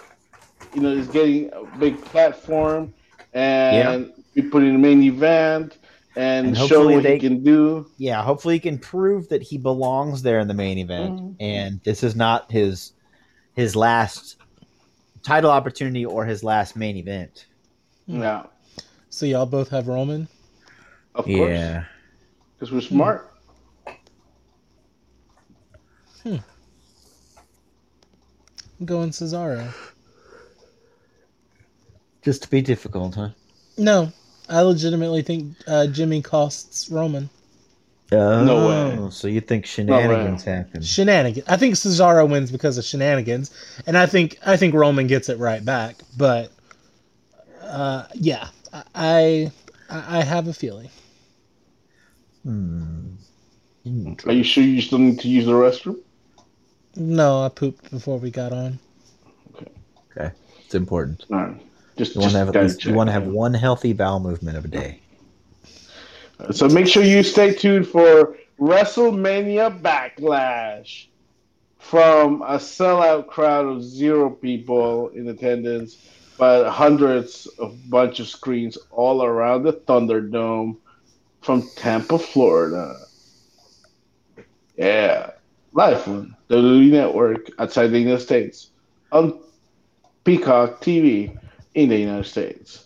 you 0.74 0.80
know, 0.82 0.90
is 0.90 1.08
getting 1.08 1.50
a 1.52 1.64
big 1.78 2.00
platform 2.04 2.92
and 3.34 4.12
be 4.34 4.42
put 4.42 4.62
in 4.62 4.72
the 4.74 4.78
main 4.78 5.02
event 5.02 5.78
and, 6.16 6.48
And 6.48 6.56
show 6.56 6.88
what 6.88 7.02
they- 7.02 7.14
he 7.14 7.20
can 7.20 7.42
do. 7.42 7.86
Yeah, 7.98 8.22
hopefully 8.22 8.54
he 8.54 8.60
can 8.60 8.78
prove 8.78 9.28
that 9.28 9.42
he 9.42 9.58
belongs 9.58 10.22
there 10.22 10.40
in 10.40 10.48
the 10.48 10.54
main 10.54 10.78
event, 10.78 11.20
Mhm. 11.20 11.34
and 11.40 11.80
this 11.84 12.02
is 12.02 12.14
not 12.16 12.50
his 12.50 12.92
his 13.54 13.74
last 13.74 14.36
title 15.22 15.50
opportunity 15.50 16.04
or 16.06 16.24
his 16.24 16.42
last 16.44 16.76
main 16.76 16.96
event. 16.96 17.46
Hmm. 18.06 18.22
Yeah, 18.22 18.42
So 19.10 19.26
y'all 19.26 19.46
both 19.46 19.68
have 19.70 19.88
Roman. 19.88 20.28
of 21.14 21.24
course, 21.24 21.84
because 22.58 22.72
we're 22.72 22.80
smart. 22.80 23.24
I'm 26.24 26.42
going 28.86 29.10
Cesaro. 29.10 29.72
just 32.22 32.42
to 32.42 32.50
be 32.50 32.60
difficult, 32.62 33.14
huh? 33.14 33.30
No, 33.76 34.12
I 34.48 34.60
legitimately 34.60 35.22
think 35.22 35.56
uh, 35.66 35.86
Jimmy 35.88 36.22
costs 36.22 36.88
Roman. 36.90 37.28
Oh, 38.10 38.44
No 38.44 38.68
way. 38.68 39.10
So 39.10 39.28
you 39.28 39.40
think 39.40 39.66
shenanigans 39.66 40.42
happen? 40.44 40.82
Shenanigans. 40.82 41.46
I 41.48 41.56
think 41.56 41.74
Cesaro 41.74 42.28
wins 42.28 42.50
because 42.50 42.78
of 42.78 42.84
shenanigans, 42.84 43.50
and 43.86 43.98
I 43.98 44.06
think 44.06 44.38
I 44.46 44.56
think 44.56 44.74
Roman 44.74 45.06
gets 45.06 45.28
it 45.28 45.38
right 45.38 45.62
back. 45.64 45.96
But 46.16 46.50
uh, 47.62 48.06
yeah, 48.14 48.48
I 48.72 49.52
I 49.90 50.18
I 50.18 50.22
have 50.22 50.48
a 50.48 50.54
feeling. 50.54 50.88
Hmm. 52.44 53.14
Are 54.26 54.32
you 54.32 54.42
sure 54.42 54.64
you 54.64 54.80
still 54.80 54.98
need 54.98 55.20
to 55.20 55.28
use 55.28 55.46
the 55.46 55.52
restroom? 55.52 55.96
No, 56.96 57.44
I 57.44 57.48
pooped 57.48 57.90
before 57.90 58.18
we 58.18 58.30
got 58.30 58.52
on. 58.52 58.78
Okay, 59.54 59.70
Okay, 60.16 60.30
it's 60.64 60.74
important. 60.74 61.24
All 61.30 61.36
right. 61.36 61.62
Just, 61.96 62.14
You 62.14 62.20
want 62.20 62.32
to 62.32 62.38
have 62.38 62.48
at 62.48 62.54
gotta 62.54 62.66
least, 62.66 62.84
you 62.84 62.94
want 62.94 63.08
to 63.08 63.12
have 63.12 63.26
one 63.26 63.54
healthy 63.54 63.92
bowel 63.92 64.20
movement 64.20 64.56
of 64.56 64.64
a 64.64 64.68
day. 64.68 65.00
So 66.52 66.68
make 66.68 66.86
sure 66.86 67.02
you 67.02 67.22
stay 67.22 67.52
tuned 67.52 67.86
for 67.86 68.36
WrestleMania 68.60 69.80
Backlash 69.82 71.06
from 71.78 72.42
a 72.42 72.56
sellout 72.56 73.26
crowd 73.26 73.66
of 73.66 73.82
zero 73.82 74.30
people 74.30 75.08
in 75.08 75.28
attendance, 75.28 75.96
but 76.38 76.70
hundreds 76.70 77.46
of 77.58 77.76
bunch 77.90 78.20
of 78.20 78.28
screens 78.28 78.78
all 78.90 79.24
around 79.24 79.64
the 79.64 79.72
Thunderdome 79.72 80.76
from 81.40 81.68
Tampa, 81.76 82.18
Florida. 82.18 82.96
Yeah, 84.76 85.32
live 85.72 86.06
on 86.06 86.36
WWE 86.50 86.90
Network 86.90 87.50
outside 87.58 87.88
the 87.88 87.98
United 87.98 88.20
States 88.20 88.70
on 89.10 89.40
Peacock 90.24 90.80
TV 90.80 91.36
in 91.74 91.88
the 91.88 91.96
United 91.96 92.26
States. 92.26 92.84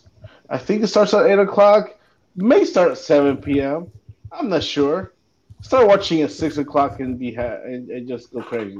I 0.49 0.57
think 0.57 0.83
it 0.83 0.87
starts 0.87 1.13
at 1.13 1.27
eight 1.27 1.39
o'clock 1.39 1.99
may 2.35 2.65
start 2.65 2.91
at 2.91 2.97
7 2.97 3.37
p.m. 3.37 3.91
I'm 4.31 4.49
not 4.49 4.63
sure. 4.63 5.13
Start 5.61 5.87
watching 5.87 6.21
at 6.21 6.31
6 6.31 6.57
o'clock 6.57 6.99
and 6.99 7.17
be 7.17 7.33
ha- 7.33 7.59
and, 7.63 7.89
and 7.89 8.07
just 8.07 8.33
go 8.33 8.41
crazy. 8.41 8.79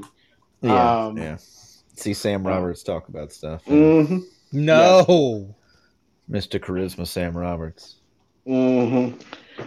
Yeah, 0.62 1.06
Um, 1.06 1.18
yeah. 1.18 1.38
See 1.96 2.14
Sam 2.14 2.46
Roberts 2.46 2.84
talk 2.84 3.08
about 3.08 3.32
stuff. 3.32 3.64
hmm 3.66 4.20
No. 4.52 5.56
Mr. 6.30 6.60
Charisma, 6.60 7.06
Sam 7.08 7.38
Roberts. 7.38 7.96
hmm 8.46 9.10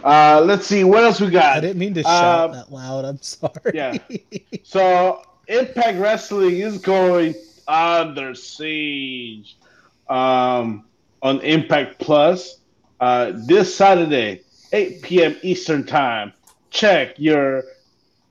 Uh, 0.04 0.42
let's 0.44 0.66
see 0.66 0.82
what 0.84 1.04
else 1.04 1.20
we 1.20 1.30
got. 1.30 1.56
I 1.58 1.60
didn't 1.60 1.78
mean 1.78 1.94
to 1.94 2.02
shout 2.02 2.50
Um, 2.50 2.56
that 2.56 2.72
loud. 2.72 3.04
I'm 3.04 3.20
sorry. 3.22 3.52
yeah. 3.74 3.96
So 4.64 5.22
Impact 5.46 5.98
Wrestling 5.98 6.56
is 6.58 6.78
going 6.78 7.34
under 7.68 8.34
siege 8.34 9.56
um, 10.08 10.84
on 11.22 11.40
Impact 11.40 12.00
Plus 12.00 12.58
uh, 13.00 13.32
this 13.46 13.74
Saturday, 13.74 14.42
8 14.72 15.02
p.m. 15.02 15.36
Eastern 15.42 15.84
Time. 15.84 16.32
Check 16.70 17.14
your 17.18 17.64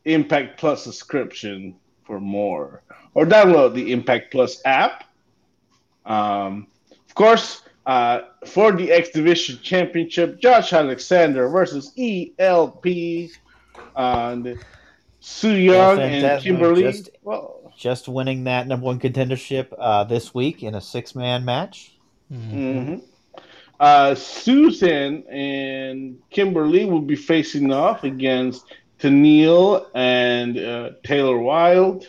Impact 0.06 0.60
Plus 0.60 0.84
subscription 0.84 1.76
for 2.04 2.20
more, 2.20 2.82
or 3.14 3.26
download 3.26 3.74
the 3.74 3.92
Impact 3.92 4.32
Plus 4.32 4.62
app. 4.66 5.06
Um, 6.06 6.68
of 7.08 7.16
course, 7.16 7.62
uh, 7.86 8.22
for 8.46 8.72
the 8.72 8.92
X 8.92 9.10
Division 9.10 9.60
Championship, 9.64 10.40
Josh 10.40 10.74
Alexander 10.74 11.48
versus 11.50 11.92
ELP. 11.98 13.30
And 13.96 14.60
Su 15.20 15.50
Yung 15.52 16.00
and 16.00 16.42
Kimber 16.44 16.74
Lee. 16.76 16.84
just- 16.84 17.10
well, 17.24 17.74
Just 17.78 18.08
winning 18.08 18.44
that 18.46 18.68
number 18.68 18.86
one 18.86 19.00
contendership 19.00 19.68
uh, 19.78 20.04
this 20.06 20.34
week 20.34 20.64
in 20.64 20.76
a 20.76 20.82
six 20.82 21.14
man 21.16 21.44
match. 21.44 21.92
Mhm. 22.32 22.50
hmm 22.86 22.96
Uh, 23.80 24.16
Susan 24.16 25.24
and 25.28 26.18
Kimber 26.30 26.66
Lee 26.68 26.86
will 26.86 27.02
be 27.02 27.16
facing 27.16 27.72
off 27.74 28.04
against 28.04 28.66
Tenille 29.00 29.88
and 29.94 30.58
uh, 30.58 30.92
Taylor 31.04 31.38
Wilde 31.38 32.08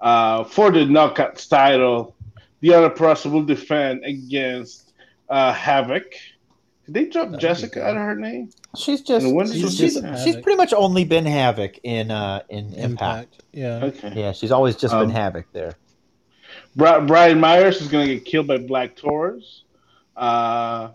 uh, 0.00 0.44
for 0.44 0.70
the 0.70 0.80
Knockouts 0.80 1.48
title. 1.48 2.14
The 2.60 2.72
other 2.72 2.90
person 2.90 3.32
will 3.32 3.44
defend 3.44 4.04
against 4.04 4.94
uh, 5.28 5.52
Havok. 5.52 6.04
Did 6.86 6.94
they 6.94 7.04
drop 7.06 7.26
That'd 7.26 7.40
Jessica 7.40 7.74
good. 7.74 7.82
out 7.82 7.96
of 7.96 8.02
her 8.02 8.14
name? 8.14 8.50
She's 8.76 9.02
just 9.02 9.26
she's, 9.26 9.62
did 9.62 9.72
she's, 9.72 10.22
she's, 10.22 10.36
pretty 10.36 10.56
much 10.56 10.72
only 10.72 11.04
been 11.04 11.24
Havok 11.24 11.78
in 11.82 12.10
uh, 12.10 12.42
in 12.48 12.72
Impact. 12.74 13.42
Impact. 13.42 13.44
Yeah. 13.52 13.84
Okay. 13.84 14.12
Yeah, 14.20 14.32
she's 14.32 14.52
always 14.52 14.76
just 14.76 14.94
Um, 14.94 15.08
been 15.08 15.16
Havok 15.16 15.44
there. 15.52 15.74
Brian 16.76 17.40
Myers 17.40 17.80
is 17.80 17.88
going 17.88 18.06
to 18.06 18.14
get 18.14 18.24
killed 18.24 18.46
by 18.46 18.58
Black 18.58 18.96
Taurus. 18.96 19.62
Uh, 20.16 20.90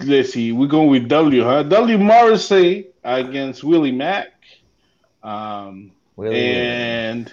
let's 0.00 0.32
see. 0.32 0.52
We're 0.52 0.66
going 0.66 0.90
with 0.90 1.08
W, 1.08 1.42
huh? 1.44 1.62
W 1.64 1.98
Morrissey 1.98 2.88
against 3.04 3.62
Willie 3.64 3.92
Mack. 3.92 4.32
Um, 5.22 5.92
Willie, 6.16 6.36
and 6.36 7.32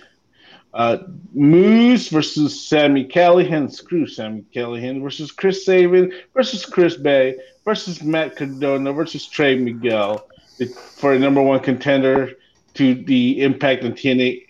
uh, 0.74 0.98
Moose 1.34 2.10
versus 2.10 2.68
Sami 2.68 3.06
Callihan. 3.06 3.72
Screw 3.72 4.06
Sami 4.06 4.44
Callihan 4.54 5.02
versus 5.02 5.32
Chris 5.32 5.66
Sabin 5.66 6.14
versus 6.34 6.66
Chris 6.66 6.96
Bey 6.96 7.38
versus 7.66 8.04
Matt 8.04 8.36
Cardona 8.36 8.94
versus 8.94 9.26
Trey 9.28 9.56
Miguel 9.56 10.28
for 10.68 11.14
a 11.14 11.20
number 11.20 11.41
one 11.41 11.60
contender 11.60 12.34
to 12.76 12.96
the 12.96 13.41
Impact 13.41 13.84
and 13.84 13.96
TNA 13.96 14.48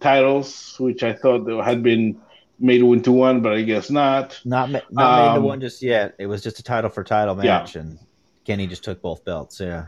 titles, 0.00 0.76
which 0.78 1.02
I 1.02 1.12
thought 1.12 1.46
had 1.64 1.82
been 1.82 2.20
made 2.62 2.80
it 2.80 2.86
into 2.86 3.12
one, 3.12 3.40
but 3.42 3.52
I 3.52 3.62
guess 3.62 3.90
not. 3.90 4.40
not 4.44 4.70
ma- 4.70 4.80
not 4.90 5.18
made 5.28 5.34
the 5.34 5.40
um, 5.40 5.42
one 5.44 5.60
just 5.60 5.82
yet. 5.82 6.14
It 6.18 6.26
was 6.26 6.42
just 6.42 6.58
a 6.58 6.62
title 6.62 6.90
for 6.90 7.02
title 7.04 7.36
Yeah. 7.36 7.58
match, 7.58 7.76
and 7.76 7.98
Kenny 8.44 8.66
just 8.66 8.84
took 8.84 9.02
both 9.02 9.24
belts. 9.24 9.60
Yeah. 9.60 9.86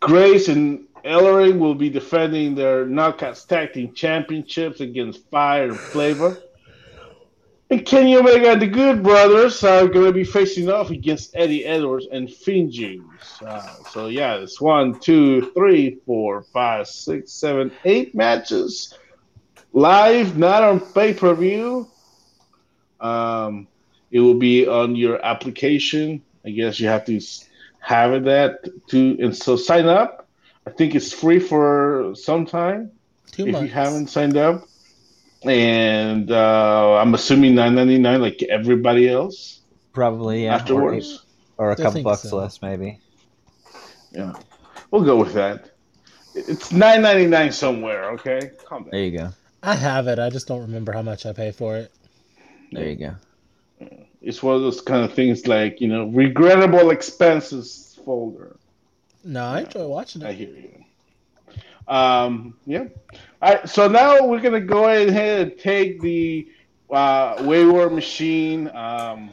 Grace 0.00 0.48
and 0.48 0.86
Ellering 1.04 1.58
will 1.58 1.74
be 1.74 1.88
defending 1.90 2.54
their 2.54 2.84
Knockouts 2.86 3.46
Tag 3.46 3.72
Team 3.72 3.92
Championships 3.94 4.80
against 4.80 5.28
Fire 5.30 5.68
'N 5.70 5.74
Flava. 5.74 6.38
And 7.72 7.86
Kenny 7.86 8.16
Omega 8.16 8.50
and 8.50 8.60
the 8.60 8.66
Good 8.66 9.00
Brothers 9.00 9.62
are 9.62 9.86
going 9.86 10.06
to 10.06 10.12
be 10.12 10.24
facing 10.24 10.68
off 10.68 10.90
against 10.90 11.36
Eddie 11.36 11.64
Edwards 11.64 12.08
and 12.10 12.26
Finjuice. 12.28 13.40
Uh, 13.46 13.60
so, 13.90 14.08
yeah, 14.08 14.34
it's 14.38 14.60
one, 14.60 14.98
two, 14.98 15.52
three, 15.52 15.98
four, 16.04 16.42
five, 16.52 16.88
six, 16.88 17.32
seven, 17.32 17.70
eight 17.84 18.12
matches 18.12 18.98
live, 19.72 20.36
not 20.36 20.62
on 20.62 20.80
pay 20.80 21.14
per 21.14 21.34
view. 21.34 21.88
Um, 23.00 23.66
it 24.10 24.20
will 24.20 24.34
be 24.34 24.66
on 24.66 24.96
your 24.96 25.24
application. 25.24 26.22
I 26.44 26.50
guess 26.50 26.80
you 26.80 26.88
have 26.88 27.04
to 27.06 27.20
have 27.80 28.24
that 28.24 28.64
to 28.88 29.16
and 29.20 29.36
so 29.36 29.56
sign 29.56 29.86
up. 29.86 30.28
I 30.66 30.70
think 30.70 30.94
it's 30.94 31.12
free 31.12 31.38
for 31.40 32.12
some 32.14 32.44
time 32.46 32.90
Two 33.30 33.46
if 33.46 33.52
months. 33.52 33.68
you 33.68 33.72
haven't 33.72 34.08
signed 34.08 34.36
up. 34.36 34.66
And 35.42 36.30
uh, 36.30 36.96
I'm 36.98 37.14
assuming 37.14 37.54
nine 37.54 37.74
ninety 37.74 37.98
nine 37.98 38.20
like 38.20 38.42
everybody 38.42 39.08
else 39.08 39.60
Probably 39.92 40.44
yeah. 40.44 40.52
Or, 40.52 40.54
afterwards. 40.54 41.24
or 41.56 41.70
a 41.70 41.72
I 41.72 41.76
couple 41.76 42.02
bucks 42.02 42.22
so. 42.22 42.36
less, 42.36 42.62
maybe. 42.62 43.00
Yeah, 44.12 44.34
we'll 44.90 45.04
go 45.04 45.16
with 45.16 45.32
that. 45.34 45.70
It's 46.34 46.72
nine 46.72 47.02
ninety 47.02 47.26
nine 47.26 47.52
somewhere. 47.52 48.10
Okay, 48.12 48.52
calm 48.64 48.82
down. 48.82 48.90
There 48.92 49.00
you 49.02 49.18
go. 49.18 49.30
I 49.62 49.74
have 49.74 50.06
it. 50.08 50.18
I 50.18 50.30
just 50.30 50.46
don't 50.46 50.62
remember 50.62 50.92
how 50.92 51.02
much 51.02 51.26
I 51.26 51.32
pay 51.32 51.50
for 51.50 51.76
it. 51.76 51.92
There 52.72 52.88
you 52.88 52.96
go. 52.96 53.16
It's 54.22 54.42
one 54.42 54.54
of 54.54 54.62
those 54.62 54.80
kind 54.80 55.04
of 55.04 55.12
things 55.14 55.46
like 55.46 55.80
you 55.80 55.88
know 55.88 56.06
regrettable 56.06 56.90
expenses 56.90 57.98
folder. 58.04 58.56
No, 59.24 59.44
I 59.44 59.60
enjoy 59.60 59.86
watching 59.86 60.22
it. 60.22 60.28
I 60.28 60.32
hear 60.32 60.48
you. 60.48 60.84
Um, 61.88 62.54
yeah. 62.66 62.84
All 63.42 63.54
right. 63.54 63.68
So 63.68 63.88
now 63.88 64.24
we're 64.26 64.40
gonna 64.40 64.60
go 64.60 64.88
ahead 64.88 65.48
and 65.48 65.58
take 65.58 66.00
the 66.00 66.48
uh, 66.90 67.42
Wayward 67.46 67.92
Machine. 67.92 68.68
Um, 68.74 69.30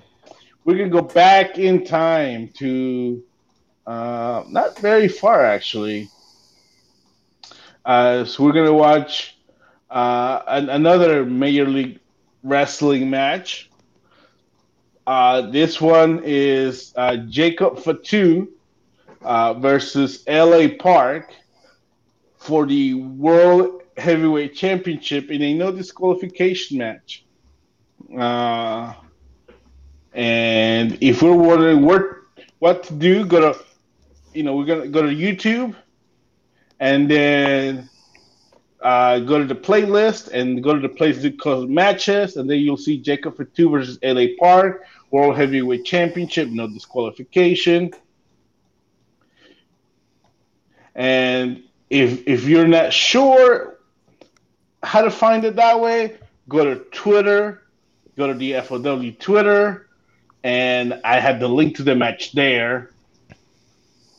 we're 0.66 0.78
gonna 0.78 0.90
go 0.90 1.02
back 1.02 1.58
in 1.58 1.86
time 1.86 2.50
to 2.56 3.24
uh, 3.86 4.44
not 4.50 4.78
very 4.80 5.08
far 5.08 5.46
actually. 5.46 6.10
Uh, 7.86 8.26
so 8.26 8.44
we're 8.44 8.52
gonna 8.52 8.74
watch 8.74 9.37
uh, 9.90 10.42
an, 10.48 10.70
another 10.70 11.26
Major 11.26 11.66
League 11.66 12.00
wrestling 12.44 13.10
match. 13.10 13.70
Uh, 15.06 15.42
this 15.42 15.80
one 15.80 16.22
is 16.26 16.94
uh, 16.98 17.18
Jacob 17.30 17.80
Fatu 17.80 18.50
uh, 19.22 19.54
versus 19.54 20.24
LA 20.28 20.68
Park 20.80 21.34
for 22.38 22.66
the 22.66 22.94
World 22.96 23.84
Heavyweight 23.98 24.54
Championship 24.54 25.32
in 25.32 25.42
a 25.42 25.54
no 25.54 25.72
disqualification 25.72 26.78
match. 26.78 27.26
Uh, 28.18 28.94
and 30.14 30.98
if 31.02 31.22
we're 31.22 31.34
wondering 31.34 31.84
what 31.84 32.04
what 32.60 32.84
to 32.84 32.94
do, 32.94 33.26
go 33.26 33.54
to 33.54 33.60
you 34.34 34.44
know 34.44 34.56
we're 34.56 34.66
gonna 34.66 34.88
go 34.88 35.02
to 35.02 35.10
YouTube, 35.10 35.76
and 36.80 37.10
then 37.10 37.90
uh, 38.88 39.20
go 39.20 39.38
to 39.38 39.44
the 39.44 39.54
playlist 39.54 40.30
and 40.30 40.64
go 40.64 40.74
to 40.74 40.80
the 40.80 40.88
place 40.88 41.18
called 41.42 41.70
matches, 41.70 42.38
and 42.38 42.50
then 42.50 42.60
you'll 42.60 42.78
see 42.78 42.98
Jacob 42.98 43.36
Fatu 43.36 43.70
versus 43.70 44.00
LA 44.02 44.28
Park 44.40 44.86
World 45.12 45.36
Heavyweight 45.36 45.84
Championship, 45.84 46.48
no 46.48 46.70
disqualification. 46.70 47.92
And 50.96 51.64
if 51.90 52.26
if 52.30 52.46
you're 52.46 52.66
not 52.66 52.94
sure 52.94 53.78
how 54.82 55.02
to 55.02 55.12
find 55.12 55.44
it 55.44 55.58
that 55.58 55.82
way, 55.82 56.16
go 56.48 56.64
to 56.64 56.76
Twitter, 56.92 57.64
go 58.16 58.28
to 58.28 58.36
the 58.36 58.54
FOW 58.62 59.12
Twitter, 59.20 59.90
and 60.46 61.02
I 61.04 61.20
have 61.20 61.42
the 61.42 61.50
link 61.50 61.76
to 61.76 61.84
the 61.84 61.94
match 61.94 62.32
there. 62.32 62.92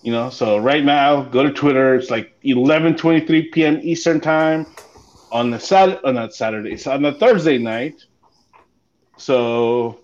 You 0.02 0.12
know, 0.12 0.30
so 0.30 0.58
right 0.58 0.84
now, 0.84 1.22
go 1.22 1.42
to 1.42 1.52
Twitter. 1.52 1.94
It's 1.94 2.10
like 2.10 2.40
11:23 2.42 3.52
p.m. 3.52 3.80
Eastern 3.82 4.20
time 4.20 4.66
on 5.30 5.50
the 5.50 5.58
Saturday, 5.58 6.00
uh, 6.02 6.08
on 6.08 6.14
that 6.14 6.34
Saturday, 6.34 6.72
it's 6.72 6.86
on 6.86 7.02
the 7.02 7.12
Thursday 7.12 7.58
night. 7.58 8.04
So 9.16 10.00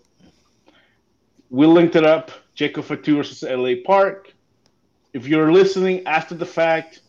we 1.50 1.66
linked 1.66 1.96
it 1.96 2.04
up. 2.04 2.30
Jacob 2.54 2.84
Fatu 2.84 3.16
versus 3.16 3.42
LA 3.42 3.74
Park. 3.84 4.32
If 5.12 5.26
you're 5.26 5.52
listening 5.52 6.06
after 6.06 6.34
the 6.34 6.46
fact, 6.46 7.00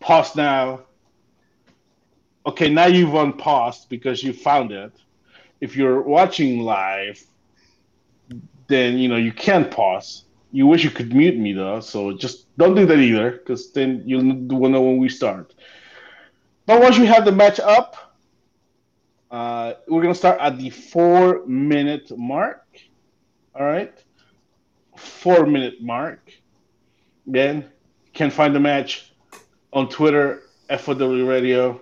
pause 0.00 0.34
now. 0.36 0.80
Okay, 2.46 2.68
now 2.70 2.86
you've 2.86 3.14
unpaused 3.14 3.88
because 3.88 4.22
you 4.22 4.32
found 4.32 4.72
it. 4.72 4.92
If 5.60 5.76
you're 5.76 6.02
watching 6.02 6.60
live, 6.60 7.22
then 8.66 8.98
you 8.98 9.08
know 9.08 9.16
you 9.16 9.32
can't 9.32 9.70
pause. 9.70 10.24
You 10.52 10.66
wish 10.66 10.84
you 10.84 10.90
could 10.90 11.14
mute 11.14 11.38
me 11.38 11.54
though, 11.54 11.80
so 11.80 12.12
just 12.12 12.56
don't 12.58 12.74
do 12.74 12.84
that 12.86 12.98
either, 12.98 13.32
because 13.32 13.72
then 13.72 14.02
you'll 14.04 14.22
know 14.22 14.82
when 14.82 14.98
we 14.98 15.08
start. 15.08 15.54
But 16.66 16.80
once 16.80 16.98
we 16.98 17.06
have 17.06 17.24
the 17.24 17.32
match 17.32 17.58
up, 17.58 18.14
uh, 19.30 19.74
we're 19.88 20.02
gonna 20.02 20.14
start 20.14 20.38
at 20.40 20.58
the 20.58 20.68
four 20.68 21.46
minute 21.46 22.12
mark. 22.16 22.66
All 23.54 23.64
right, 23.64 23.92
four 24.96 25.46
minute 25.46 25.82
mark. 25.82 26.30
You 27.26 27.64
can 28.12 28.30
find 28.30 28.54
the 28.54 28.60
match 28.60 29.12
on 29.72 29.88
Twitter, 29.88 30.42
FOW 30.68 31.26
Radio. 31.26 31.80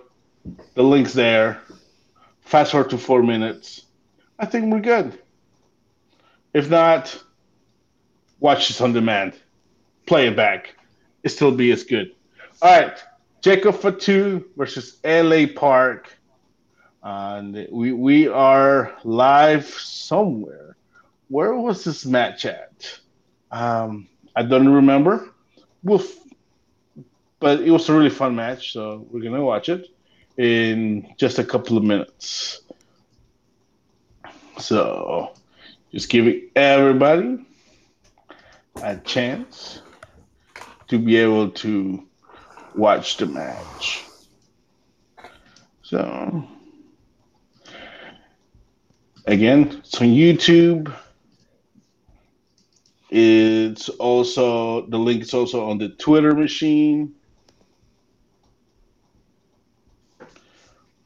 The 0.75 0.81
link's 0.83 1.13
there. 1.13 1.61
Fast 2.41 2.71
forward 2.71 2.89
to 2.91 2.97
four 2.97 3.21
minutes. 3.21 3.85
I 4.39 4.45
think 4.45 4.73
we're 4.73 4.79
good. 4.79 5.19
If 6.53 6.69
not, 6.69 7.21
watch 8.41 8.67
this 8.67 8.81
on 8.81 8.91
demand. 8.91 9.33
Play 10.05 10.27
it 10.27 10.35
back. 10.35 10.75
It 11.23 11.29
still 11.29 11.51
be 11.51 11.71
as 11.71 11.85
good. 11.85 12.11
All 12.61 12.81
right. 12.81 13.01
Jacob 13.39 13.75
Fatu 13.75 14.49
versus 14.57 14.99
LA 15.05 15.45
Park. 15.55 16.17
And 17.03 17.67
we 17.71 17.93
we 17.93 18.27
are 18.27 18.95
live 19.03 19.65
somewhere. 19.65 20.75
Where 21.29 21.55
was 21.55 21.83
this 21.83 22.05
match 22.05 22.45
at? 22.45 22.99
Um, 23.49 24.07
I 24.35 24.43
don't 24.43 24.69
remember. 24.69 25.29
We'll 25.83 26.03
but 27.39 27.61
it 27.61 27.71
was 27.71 27.89
a 27.89 27.93
really 27.93 28.11
fun 28.11 28.35
match, 28.35 28.73
so 28.73 29.07
we're 29.09 29.23
gonna 29.23 29.43
watch 29.43 29.69
it 29.69 29.87
in 30.37 31.11
just 31.17 31.39
a 31.39 31.43
couple 31.43 31.77
of 31.77 31.83
minutes. 31.83 32.61
So, 34.59 35.33
just 35.91 36.09
giving 36.09 36.49
everybody 36.55 37.43
a 38.81 38.97
chance 38.97 39.81
to 40.87 40.99
be 40.99 41.17
able 41.17 41.49
to 41.49 42.03
watch 42.75 43.17
the 43.17 43.25
match. 43.25 44.03
So, 45.83 46.47
again, 49.25 49.81
it's 49.83 50.01
on 50.01 50.07
YouTube. 50.07 50.93
It's 53.09 53.89
also 53.89 54.85
the 54.87 54.97
link 54.97 55.23
is 55.23 55.33
also 55.33 55.69
on 55.69 55.77
the 55.77 55.89
Twitter 55.89 56.33
machine 56.33 57.13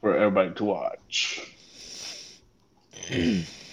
for 0.00 0.16
everybody 0.16 0.54
to 0.54 0.64
watch. 0.64 1.52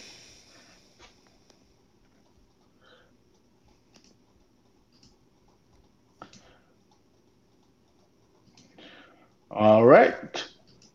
All 9.53 9.85
right. 9.85 10.43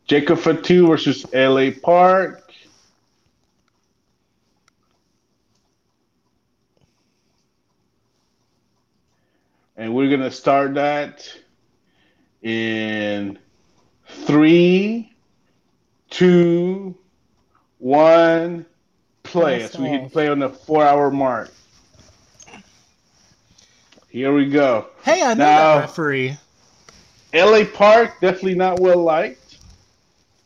Jacob 0.09 0.41
Fatu 0.41 0.89
versus 0.89 1.25
LA 1.33 1.71
Park. 1.81 2.43
And 9.77 9.95
we're 9.95 10.09
going 10.09 10.23
to 10.23 10.33
start 10.33 10.75
that 10.75 11.33
in 12.43 13.39
three, 14.09 15.13
two, 16.11 16.99
one, 17.79 18.67
play. 19.23 19.69
So 19.69 19.81
we 19.81 19.89
hit 19.89 20.11
play 20.11 20.27
on 20.27 20.41
the 20.41 20.49
four 20.49 20.85
hour 20.85 21.13
mark. 21.13 21.53
Here 24.09 24.33
we 24.33 24.47
go. 24.47 24.89
Hey, 25.05 25.23
I 25.23 25.35
know 25.35 25.45
now, 25.45 25.75
that 25.77 25.81
referee. 25.83 26.37
LA 27.35 27.65
Park 27.65 28.21
definitely 28.21 28.55
not 28.55 28.81
well 28.81 29.03
liked. 29.03 29.59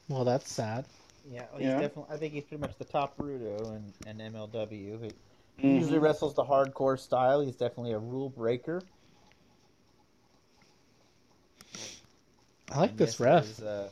Well, 0.09 0.25
that's 0.25 0.51
sad. 0.51 0.85
Yeah, 1.31 1.45
well, 1.53 1.61
he's 1.61 1.69
yeah. 1.69 1.81
definitely. 1.81 2.15
I 2.15 2.17
think 2.19 2.35
he's 2.35 2.45
pretty 2.45 2.61
much 2.61 2.77
the 2.79 2.85
top 2.85 3.17
Rudo 3.17 3.77
in, 3.77 4.19
in 4.21 4.33
MLW. 4.33 4.73
He 4.73 5.67
mm-hmm. 5.67 5.67
usually 5.67 5.99
wrestles 5.99 6.35
the 6.35 6.45
hardcore 6.45 6.99
style. 6.99 7.41
He's 7.41 7.57
definitely 7.57 7.93
a 7.93 7.99
rule 7.99 8.29
breaker. 8.29 8.83
I 12.73 12.81
like 12.81 12.91
and 12.91 12.99
this 12.99 13.21
ref. 13.21 13.45
Is, 13.45 13.61
uh, 13.61 13.89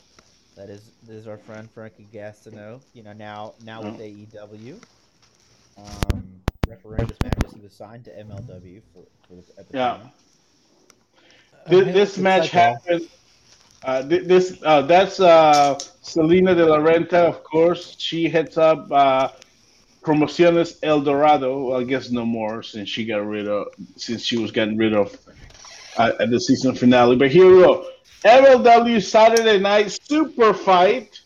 that 0.57 0.69
is, 0.69 0.91
this 1.07 1.17
is 1.17 1.27
our 1.27 1.39
friend 1.39 1.71
Frankie 1.71 2.09
Gastineau. 2.13 2.81
You 2.93 3.03
know, 3.03 3.13
now 3.13 3.55
now 3.65 3.83
with 3.83 3.99
AEW. 3.99 4.83
Um, 5.79 6.41
refereeing 6.69 7.07
this 7.07 7.19
matches, 7.23 7.55
he 7.55 7.61
was 7.61 7.73
signed 7.73 8.05
to 8.05 8.11
MLW 8.11 8.81
for, 8.93 9.05
for 9.29 9.61
at 9.61 9.69
the 9.69 9.79
yeah. 9.79 9.99
Time. 11.67 11.85
This, 11.85 11.95
this 11.95 12.19
match 12.19 12.51
happened. 12.51 13.09
Uh, 13.83 14.03
this 14.03 14.61
uh, 14.63 14.83
that's 14.83 15.21
uh, 15.21 15.79
Salina 16.03 16.55
de 16.55 16.67
la 16.67 16.79
Renta, 16.79 17.27
of 17.27 17.43
course. 17.43 17.97
She 17.99 18.29
heads 18.29 18.59
up 18.59 18.91
uh, 18.93 19.31
Promociones 20.03 20.79
El 20.83 21.01
Dorado. 21.01 21.65
Well, 21.65 21.81
I 21.81 21.85
guess 21.85 22.11
no 22.11 22.27
more 22.27 22.63
since 22.63 22.89
she 22.89 23.07
got 23.07 23.27
rid 23.27 23.49
of 23.49 23.69
since 23.97 24.25
she 24.25 24.37
was 24.37 24.51
getting 24.51 24.77
rid 24.77 24.95
of 24.95 25.17
uh, 25.97 26.13
at 26.21 26.31
the 26.31 26.39
season 26.39 26.75
finale. 26.75 27.17
But 27.17 27.31
here 27.31 27.47
we 27.47 27.63
go. 27.63 27.87
MLW 28.25 29.03
Saturday 29.03 29.59
Night 29.59 29.97
Super 30.03 30.53
Fight 30.53 31.19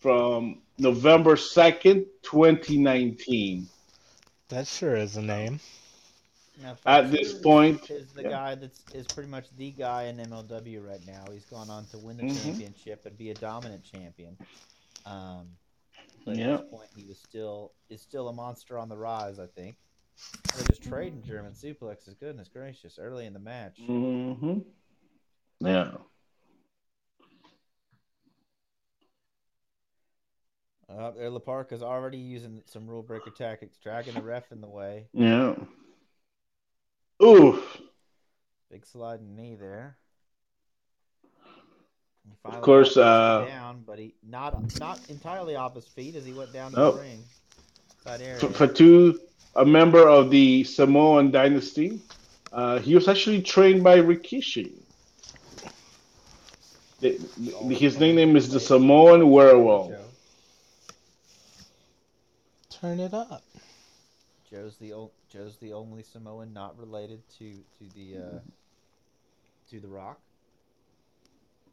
from 0.00 0.62
November 0.78 1.36
second, 1.36 2.06
twenty 2.22 2.76
nineteen. 2.76 3.68
That 4.48 4.66
sure 4.66 4.96
is 4.96 5.16
a 5.16 5.22
name. 5.22 5.60
Now, 6.62 6.76
At 6.86 7.10
this 7.10 7.34
point, 7.34 7.90
is 7.90 8.12
the 8.12 8.22
yeah. 8.22 8.30
guy 8.30 8.54
that's 8.54 8.80
is 8.94 9.06
pretty 9.06 9.28
much 9.28 9.46
the 9.56 9.72
guy 9.72 10.04
in 10.04 10.18
MLW 10.18 10.86
right 10.86 11.04
now. 11.06 11.24
He's 11.32 11.44
gone 11.46 11.68
on 11.68 11.84
to 11.86 11.98
win 11.98 12.16
the 12.16 12.24
mm-hmm. 12.24 12.48
championship 12.48 13.06
and 13.06 13.18
be 13.18 13.30
a 13.30 13.34
dominant 13.34 13.82
champion. 13.84 14.36
Um, 15.04 15.48
but 16.24 16.38
at 16.38 16.60
this 16.60 16.70
point, 16.70 16.88
he 16.96 17.04
was 17.04 17.18
still 17.18 17.72
is 17.90 18.00
still 18.00 18.28
a 18.28 18.32
monster 18.32 18.78
on 18.78 18.88
the 18.88 18.96
rise. 18.96 19.38
I 19.38 19.46
think. 19.46 19.76
They're 20.56 20.66
just 20.68 20.84
trading 20.84 21.22
German 21.26 21.52
suplexes. 21.52 22.18
Goodness 22.20 22.48
gracious! 22.48 22.98
Early 23.00 23.26
in 23.26 23.32
the 23.32 23.40
match. 23.40 23.78
Mm-hmm. 23.88 24.60
Yeah. 25.60 25.90
Uh, 30.88 31.10
there, 31.10 31.28
LA 31.30 31.38
Park 31.40 31.72
is 31.72 31.82
already 31.82 32.18
using 32.18 32.62
some 32.66 32.86
rule 32.86 33.02
breaker 33.02 33.30
tactics, 33.30 33.76
dragging 33.78 34.14
the 34.14 34.22
ref 34.22 34.52
in 34.52 34.60
the 34.60 34.68
way. 34.68 35.06
Yeah. 35.12 35.54
Ooh. 37.24 37.62
Big 38.70 38.84
sliding 38.84 39.34
knee 39.34 39.56
there. 39.58 39.96
Of 42.44 42.60
course, 42.60 42.98
uh, 42.98 43.46
down, 43.46 43.82
but 43.86 43.98
he 43.98 44.14
not 44.22 44.60
not 44.78 45.00
entirely 45.08 45.56
off 45.56 45.74
his 45.74 45.86
feet 45.86 46.14
as 46.14 46.26
he 46.26 46.32
went 46.32 46.52
down 46.52 46.72
to 46.72 46.76
Nope. 46.76 46.94
the 46.96 47.00
ring. 47.00 47.24
Side 48.02 48.20
area. 48.20 48.44
F- 48.44 48.54
Fatu, 48.54 49.18
a 49.56 49.64
member 49.64 50.06
of 50.06 50.30
the 50.30 50.64
Samoan 50.64 51.30
dynasty, 51.30 52.00
uh, 52.52 52.78
he 52.80 52.94
was 52.94 53.08
actually 53.08 53.40
trained 53.40 53.82
by 53.82 53.98
Rikishi. 53.98 54.72
The- 57.00 57.18
the- 57.38 57.74
his 57.74 57.98
nickname 57.98 58.36
is 58.36 58.50
the 58.50 58.60
Samoan 58.60 59.30
Werewolf. 59.30 59.92
Turn 62.68 63.00
it 63.00 63.14
up. 63.14 63.42
Joe's 64.50 64.76
the 64.76 64.92
o- 64.92 65.10
Joe's 65.34 65.56
the 65.58 65.72
only 65.72 66.04
Samoan 66.04 66.52
not 66.52 66.78
related 66.78 67.20
to 67.38 67.52
to 67.52 67.94
the 67.96 68.18
uh, 68.18 68.38
to 69.70 69.80
the 69.80 69.88
Rock. 69.88 70.20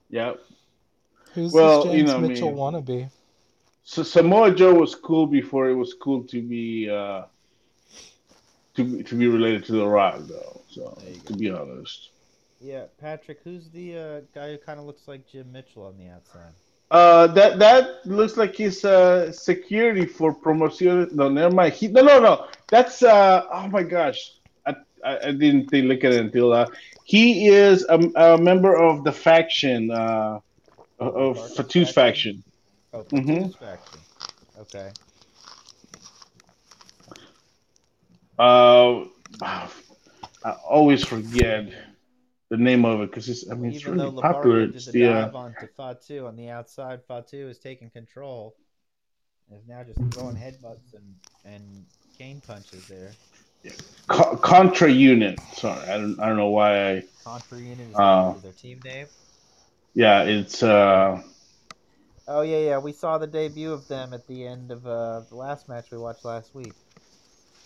Yep. 0.09 0.39
Who's 1.33 1.53
Well, 1.53 1.83
this 1.85 1.93
you 1.93 1.99
James 1.99 2.09
know, 2.09 2.17
I 2.17 2.19
Mitchell 2.21 2.47
mean- 2.49 2.57
wannabe? 2.57 3.09
So 3.83 4.03
Samoa 4.03 4.53
Joe 4.53 4.73
was 4.73 4.95
cool 4.95 5.25
before 5.27 5.69
it 5.69 5.75
was 5.75 5.93
cool 5.93 6.23
to 6.25 6.41
be 6.41 6.89
uh, 6.89 7.23
to 8.75 9.03
to 9.03 9.15
be 9.15 9.27
related 9.27 9.63
to 9.65 9.73
The 9.73 9.85
Rock, 9.87 10.21
though. 10.27 10.61
So 10.69 10.97
to 11.25 11.33
be 11.35 11.51
honest, 11.51 12.09
Yeah, 12.59 12.85
Patrick. 12.99 13.39
Who's 13.43 13.69
the 13.69 13.97
uh, 13.97 14.21
guy 14.33 14.51
who 14.51 14.57
kind 14.57 14.79
of 14.79 14.85
looks 14.87 15.07
like 15.07 15.27
Jim 15.27 15.51
Mitchell 15.51 15.85
on 15.85 15.97
the 15.97 16.07
outside? 16.09 16.53
Uh, 16.91 17.27
that 17.27 17.59
that 17.59 18.05
looks 18.05 18.37
like 18.37 18.55
his 18.55 18.85
uh, 18.85 19.31
security 19.31 20.05
for 20.05 20.33
promotion. 20.33 21.09
No, 21.13 21.29
never 21.29 21.53
mind. 21.53 21.73
He, 21.73 21.87
no, 21.87 22.01
no, 22.03 22.19
no. 22.19 22.47
That's 22.69 23.03
uh, 23.03 23.43
oh 23.53 23.67
my 23.69 23.83
gosh. 23.83 24.19
I, 24.67 24.75
I, 25.05 25.19
I 25.29 25.31
didn't 25.33 25.69
think, 25.69 25.87
look 25.87 26.03
at 26.05 26.13
it 26.13 26.21
until 26.21 26.53
uh, 26.53 26.67
he 27.03 27.47
is 27.49 27.85
a, 27.89 27.99
a 28.15 28.37
member 28.37 28.75
of 28.75 29.03
the 29.03 29.13
faction 29.13 29.91
uh, 29.91 30.39
of 30.99 31.37
Fatu's 31.55 31.91
faction. 31.91 32.43
Oh, 32.93 33.03
Mhm. 33.11 33.53
Faction. 33.59 34.01
Okay. 34.57 34.93
Uh, 38.39 39.05
I 40.43 40.51
always 40.69 41.03
forget 41.05 41.71
the 42.51 42.57
name 42.57 42.83
of 42.83 43.01
it 43.01 43.09
because 43.09 43.29
it's. 43.29 43.49
I 43.49 43.55
mean, 43.55 43.71
it's 43.71 43.85
Even 43.85 43.97
though 43.97 44.09
really 44.09 44.21
popular. 44.21 44.61
It's 44.63 44.85
the 44.85 44.91
the 44.91 45.07
uh, 45.07 45.23
dive 45.23 45.35
onto 45.35 45.67
Fatu 45.77 46.27
on 46.27 46.35
the 46.35 46.49
outside, 46.49 46.99
Fatu 47.07 47.47
is 47.49 47.57
taking 47.57 47.89
control. 47.89 48.53
Is 49.51 49.67
now 49.67 49.83
just 49.83 49.99
throwing 50.13 50.35
headbutts 50.35 50.93
and 50.93 51.15
and 51.45 51.85
cane 52.17 52.41
punches 52.45 52.87
there. 52.87 53.11
co- 54.07 54.35
Contra 54.37 54.91
Unit. 54.91 55.39
Sorry, 55.55 55.81
I 55.89 55.97
don't. 55.97 56.19
I 56.19 56.27
don't 56.27 56.37
know 56.37 56.49
why. 56.49 56.89
I. 56.89 57.03
Contra 57.23 57.57
Unit 57.57 57.89
is, 57.89 57.97
Uh, 57.97 58.33
their 58.43 58.51
team 58.51 58.79
name. 58.83 59.07
Yeah, 59.93 60.23
it's. 60.23 60.61
uh 60.61 61.21
Oh 62.27 62.41
yeah, 62.41 62.59
yeah. 62.59 62.77
We 62.77 62.91
saw 62.91 63.17
the 63.17 63.27
debut 63.27 63.71
of 63.73 63.87
them 63.87 64.13
at 64.13 64.27
the 64.27 64.45
end 64.45 64.71
of 64.71 64.85
uh, 64.85 65.21
the 65.29 65.35
last 65.35 65.67
match 65.69 65.91
we 65.91 65.97
watched 65.97 66.23
last 66.25 66.53
week. 66.53 66.73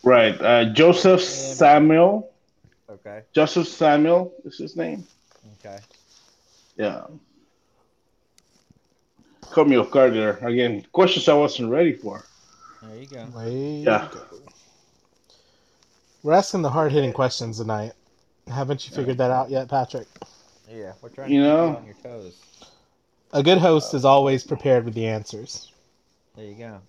Right. 0.04 0.40
Uh, 0.40 0.66
Josef 0.74 1.22
Samael. 1.22 2.30
Okay. 2.90 3.24
Josef 3.34 3.68
Samael 3.68 4.32
is 4.44 4.58
his 4.58 4.76
name. 4.76 5.06
Okay. 5.60 5.80
Yeah. 6.78 7.06
Caught 9.42 9.68
me 9.68 9.78
off 9.78 9.92
guard 9.92 10.14
there. 10.14 10.38
Again, 10.46 10.86
questions 10.92 11.28
I 11.30 11.34
wasn't 11.34 11.70
ready 11.72 11.94
for. 11.94 12.24
There 12.82 12.98
you 12.98 13.08
go. 13.08 13.26
Way 13.36 13.52
Yeah. 13.84 14.08
to 14.08 14.16
go. 14.18 14.26
We're 16.24 16.34
asking 16.34 16.64
the 16.64 16.70
hard 16.70 16.92
hitting 16.92 17.14
questions 17.14 17.58
tonight. 17.58 17.94
Haven't 18.48 18.88
you 18.88 18.96
figured 18.96 19.18
that 19.20 19.32
out 19.32 19.50
yet, 19.50 19.68
Patrick? 19.70 20.08
Yeah, 20.70 20.94
we're 21.02 21.10
trying 21.10 21.32
You 21.32 21.42
to 21.44 21.48
keep 21.48 21.54
know- 21.56 21.70
you 21.72 21.76
on 21.78 21.86
your 21.86 21.96
toes. 22.04 22.42
A 23.34 23.44
good 23.44 23.58
host 23.58 23.94
is 23.94 24.06
always 24.06 24.44
prepared 24.44 24.86
with 24.86 24.94
the 24.94 25.06
answers. 25.08 25.72
There 26.36 26.46
you 26.46 26.56
go. 26.56 26.80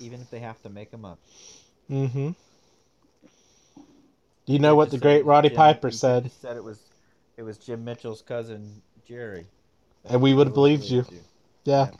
Even 0.00 0.20
if 0.20 0.30
they 0.30 0.40
have 0.40 0.60
to 0.62 0.68
make 0.68 0.90
them 0.90 1.04
up. 1.04 1.18
Mm-hmm. 1.90 2.30
Do 4.46 4.52
you 4.52 4.58
know 4.58 4.74
what 4.74 4.90
the 4.90 4.98
great 4.98 5.24
Roddy 5.24 5.48
Jim- 5.48 5.56
Piper 5.56 5.88
you 5.88 5.92
said? 5.92 6.24
just 6.24 6.40
said 6.40 6.56
it 6.56 6.64
was 6.64 6.80
it 7.36 7.42
was 7.42 7.58
Jim 7.58 7.84
Mitchell's 7.84 8.22
cousin 8.22 8.82
Jerry. 9.06 9.46
And 10.04 10.20
we 10.20 10.34
would 10.34 10.48
have 10.48 10.56
would've 10.56 10.80
believed 10.80 10.84
you. 10.84 11.04
Yeah. 11.64 11.90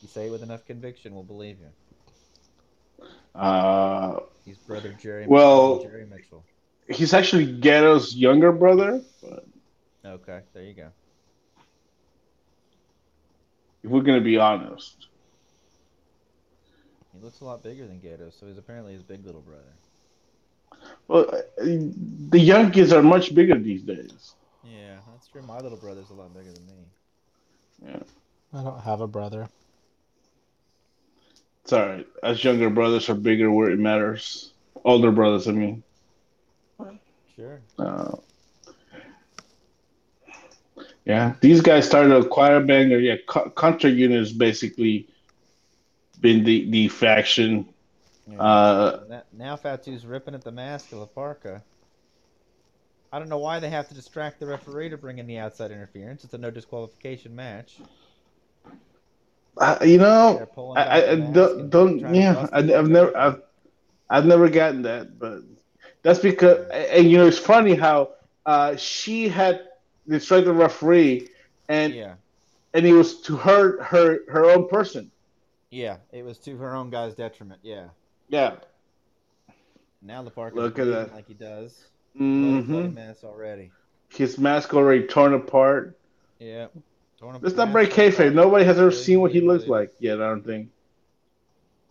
You 0.00 0.08
say 0.08 0.26
it 0.26 0.30
with 0.30 0.42
enough 0.42 0.64
conviction, 0.66 1.14
we'll 1.14 1.22
believe 1.22 1.58
you. 1.60 3.06
Uh, 3.34 4.18
He's 4.44 4.56
brother 4.58 4.92
Jerry. 5.00 5.26
Well- 5.26 5.76
cousin 5.76 5.90
Jerry 5.90 6.06
Mitchell. 6.06 6.44
he's 6.88 7.14
actually 7.14 7.52
Ghetto's 7.60 8.14
younger 8.16 8.50
brother. 8.52 9.00
But 9.22 9.46
Okay, 10.04 10.40
there 10.52 10.64
you 10.64 10.74
go. 10.74 10.88
if 13.84 13.90
we're 13.90 14.02
gonna 14.02 14.20
be 14.20 14.36
honest, 14.38 15.06
He 17.12 17.20
looks 17.20 17.40
a 17.40 17.44
lot 17.44 17.62
bigger 17.62 17.86
than 17.86 18.00
Gato, 18.00 18.30
so 18.30 18.46
he's 18.46 18.58
apparently 18.58 18.94
his 18.94 19.02
big 19.02 19.24
little 19.24 19.42
brother. 19.42 19.62
Well, 21.08 21.34
uh, 21.34 21.40
the 21.58 22.38
young 22.38 22.70
kids 22.70 22.92
are 22.92 23.02
much 23.02 23.34
bigger 23.34 23.58
these 23.58 23.82
days. 23.82 24.34
Yeah, 24.64 24.98
that's 25.10 25.28
true. 25.28 25.42
My 25.42 25.58
little 25.58 25.78
brother's 25.78 26.10
a 26.10 26.14
lot 26.14 26.32
bigger 26.34 26.52
than 26.52 26.66
me. 26.66 26.86
Yeah. 27.84 28.02
I 28.52 28.62
don't 28.62 28.80
have 28.80 29.00
a 29.00 29.06
brother. 29.06 29.48
It's 31.62 31.72
all 31.72 31.86
right. 31.86 32.06
As 32.22 32.42
younger 32.44 32.70
brothers 32.70 33.08
are 33.08 33.14
bigger 33.14 33.50
where 33.50 33.70
it 33.70 33.78
matters. 33.78 34.52
Older 34.84 35.12
brothers, 35.12 35.48
I 35.48 35.52
mean. 35.52 35.82
Sure. 37.34 37.60
Uh, 37.78 38.16
yeah, 41.04 41.34
these 41.40 41.60
guys 41.60 41.86
started 41.86 42.12
a 42.12 42.28
choir 42.28 42.60
banger. 42.60 42.98
Yeah, 42.98 43.16
Co- 43.26 43.50
Contra 43.50 43.90
Unit 43.90 44.18
has 44.18 44.32
basically 44.32 45.08
been 46.20 46.44
the, 46.44 46.70
the 46.70 46.88
faction. 46.88 47.71
Yeah. 48.26 48.42
Uh, 48.42 49.00
now, 49.06 49.22
now 49.32 49.56
Fatu's 49.56 50.06
ripping 50.06 50.34
at 50.34 50.44
the 50.44 50.52
mask 50.52 50.92
of 50.92 50.98
La 50.98 51.06
Parka. 51.06 51.64
I 53.12 53.18
don't 53.18 53.28
know 53.28 53.38
why 53.38 53.60
they 53.60 53.70
have 53.70 53.88
to 53.88 53.94
distract 53.94 54.40
the 54.40 54.46
referee 54.46 54.88
to 54.90 54.98
bring 54.98 55.18
in 55.18 55.26
the 55.26 55.38
outside 55.38 55.70
interference. 55.70 56.24
It's 56.24 56.34
a 56.34 56.38
no 56.38 56.50
disqualification 56.50 57.34
match. 57.34 57.84
uh, 59.58 59.78
you 59.84 59.98
know, 59.98 60.48
I, 60.74 60.82
I, 60.82 61.00
the 61.04 61.12
I 61.12 61.14
mask 61.14 61.32
don't, 61.32 61.70
and 61.70 61.70
don't 61.70 62.08
yeah, 62.14 62.46
I, 62.52 62.58
I've 62.58 62.88
never, 62.88 63.16
I've, 63.16 63.42
I've 64.10 64.26
never 64.26 64.48
gotten 64.48 64.82
that, 64.82 65.18
but 65.18 65.42
that's 66.02 66.20
because, 66.20 66.66
and 66.70 67.10
you 67.10 67.18
know, 67.18 67.26
it's 67.26 67.38
funny 67.38 67.74
how 67.74 68.10
uh, 68.46 68.76
she 68.76 69.28
had 69.28 69.62
distracted 70.08 70.46
the 70.46 70.52
referee, 70.54 71.28
and 71.68 71.94
Yeah, 71.94 72.16
and 72.74 72.86
it 72.86 72.92
was 72.92 73.20
to 73.22 73.36
her, 73.36 73.82
her, 73.82 74.20
her 74.28 74.46
own 74.50 74.68
person. 74.68 75.10
yeah. 75.70 75.98
It 76.12 76.24
was 76.24 76.38
to 76.40 76.56
her 76.58 76.74
own 76.74 76.90
guy's 76.90 77.14
detriment. 77.14 77.60
Yeah. 77.62 77.88
Yeah. 78.32 78.56
Now 80.00 80.22
La 80.22 80.30
Parka's 80.30 80.56
Look 80.56 80.78
at 80.78 80.86
that. 80.86 81.12
like 81.12 81.28
he 81.28 81.34
does. 81.34 81.84
Bloody, 82.38 82.62
bloody 82.62 82.88
hmm 82.88 82.94
mess 82.94 83.24
already. 83.24 83.70
His 84.08 84.38
mask 84.38 84.74
already 84.74 85.06
torn 85.06 85.34
apart. 85.34 85.98
Yeah. 86.40 86.68
Torn 87.18 87.38
Let's 87.40 87.56
not 87.56 87.72
break 87.72 87.90
kayfabe. 87.90 88.34
Nobody 88.34 88.64
has 88.64 88.78
ever 88.78 88.90
seen 88.90 89.20
what 89.20 89.32
he 89.32 89.40
looks 89.40 89.66
like 89.66 89.92
yet. 90.00 90.20
I 90.20 90.28
don't 90.28 90.44
think. 90.44 90.70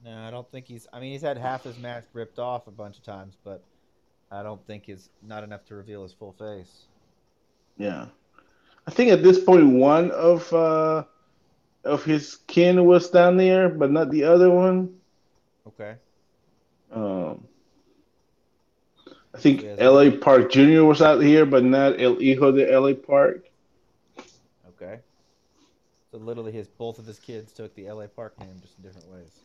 No, 0.03 0.17
I 0.17 0.31
don't 0.31 0.49
think 0.51 0.65
he's. 0.65 0.87
I 0.91 0.99
mean, 0.99 1.11
he's 1.11 1.21
had 1.21 1.37
half 1.37 1.63
his 1.63 1.77
mask 1.77 2.09
ripped 2.13 2.39
off 2.39 2.67
a 2.67 2.71
bunch 2.71 2.97
of 2.97 3.03
times, 3.03 3.37
but 3.43 3.63
I 4.31 4.43
don't 4.43 4.65
think 4.65 4.89
it's 4.89 5.09
not 5.21 5.43
enough 5.43 5.65
to 5.65 5.75
reveal 5.75 6.03
his 6.03 6.13
full 6.13 6.33
face. 6.33 6.87
Yeah, 7.77 8.07
I 8.87 8.91
think 8.91 9.11
at 9.11 9.23
this 9.23 9.43
point 9.43 9.67
one 9.75 10.11
of 10.11 10.51
uh, 10.53 11.05
of 11.83 12.03
his 12.03 12.37
kin 12.47 12.85
was 12.85 13.09
down 13.09 13.37
there, 13.37 13.69
but 13.69 13.91
not 13.91 14.09
the 14.11 14.23
other 14.25 14.49
one. 14.49 14.99
Okay. 15.67 15.95
Um, 16.91 17.47
I 19.33 19.37
think 19.37 19.63
Yeah, 19.63 19.75
L.A. 19.77 20.11
Park 20.11 20.51
Jr. 20.51 20.83
was 20.83 21.01
out 21.01 21.21
here, 21.21 21.45
but 21.45 21.63
not 21.63 22.01
El 22.01 22.15
Hijo 22.15 22.51
de 22.51 22.71
L.A. 22.71 22.93
Park. 22.93 23.45
Okay. 24.67 24.99
So 26.11 26.17
literally, 26.17 26.51
his 26.51 26.67
both 26.67 26.99
of 26.99 27.05
his 27.05 27.19
kids 27.19 27.53
took 27.53 27.73
the 27.75 27.87
L.A. 27.87 28.07
Park 28.07 28.37
name 28.39 28.59
just 28.61 28.77
in 28.77 28.83
different 28.83 29.09
ways. 29.09 29.39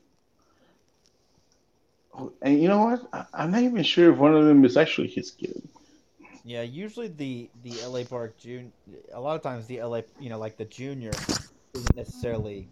Oh, 2.18 2.32
And 2.42 2.60
you 2.60 2.68
know 2.68 2.84
what? 2.84 3.08
I, 3.12 3.24
I'm 3.32 3.52
not 3.52 3.62
even 3.62 3.82
sure 3.84 4.12
if 4.12 4.18
one 4.18 4.34
of 4.34 4.44
them 4.44 4.64
is 4.64 4.76
actually 4.76 5.08
his 5.08 5.30
kid. 5.30 5.62
Yeah, 6.44 6.62
usually 6.62 7.08
the 7.08 7.48
the 7.62 7.80
L.A. 7.82 8.04
Park 8.04 8.38
Junior. 8.38 8.72
A 9.12 9.20
lot 9.20 9.36
of 9.36 9.42
times 9.42 9.66
the 9.66 9.78
L.A. 9.78 10.04
You 10.20 10.30
know, 10.30 10.38
like 10.38 10.56
the 10.56 10.64
Junior 10.64 11.12
isn't 11.74 11.96
necessarily 11.96 12.68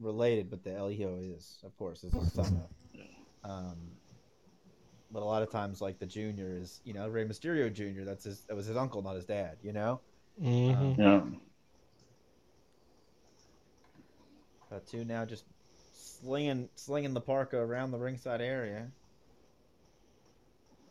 related, 0.00 0.50
but 0.50 0.64
the 0.64 0.74
El 0.74 0.88
Hijo 0.90 1.18
is, 1.20 1.58
of 1.64 1.76
course, 1.78 2.04
is 2.04 2.12
son. 2.32 2.62
Um, 3.46 3.76
but 5.10 5.22
a 5.22 5.24
lot 5.24 5.42
of 5.42 5.50
times, 5.50 5.80
like 5.80 5.98
the 5.98 6.06
Junior 6.06 6.56
is, 6.60 6.80
you 6.84 6.92
know, 6.92 7.08
Rey 7.08 7.24
Mysterio 7.24 7.72
Junior. 7.72 8.04
That's 8.04 8.24
his. 8.24 8.44
That 8.48 8.56
was 8.56 8.66
his 8.66 8.76
uncle, 8.76 9.02
not 9.02 9.14
his 9.16 9.24
dad. 9.24 9.58
You 9.62 9.72
know. 9.72 10.00
hmm 10.40 10.94
Yeah. 10.98 11.22
Uh, 14.70 14.80
two 14.90 15.04
now 15.04 15.24
just 15.24 15.44
slinging 16.20 16.68
slinging 16.76 17.14
the 17.14 17.20
Parka 17.20 17.56
around 17.56 17.92
the 17.92 17.98
ringside 17.98 18.40
area, 18.40 18.88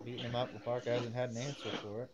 beating 0.06 0.23
him 0.23 0.36
up. 0.36 0.53
The 0.53 0.60
Parka 0.60 0.90
hasn't 0.91 1.15
had 1.15 1.30
an 1.30 1.38
answer 1.38 1.69
for 1.82 2.03
it. 2.03 2.10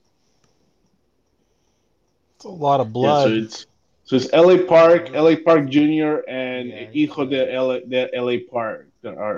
It's 2.37 2.45
a 2.45 2.49
lot 2.49 2.79
of 2.79 2.87
Yeah. 2.87 2.93
blood. 2.93 3.27
So 3.27 3.29
it's 3.29 3.65
So 4.05 4.15
it's 4.17 4.33
LA 4.33 4.57
Park, 4.67 5.09
LA 5.13 5.35
Park 5.35 5.69
Junior, 5.69 6.27
and 6.27 6.69
Yeah, 6.69 6.87
Hijo 6.91 7.25
de. 7.25 7.53
LA, 7.53 7.79
de 7.79 8.09
LA 8.13 8.39
Park 8.51 8.90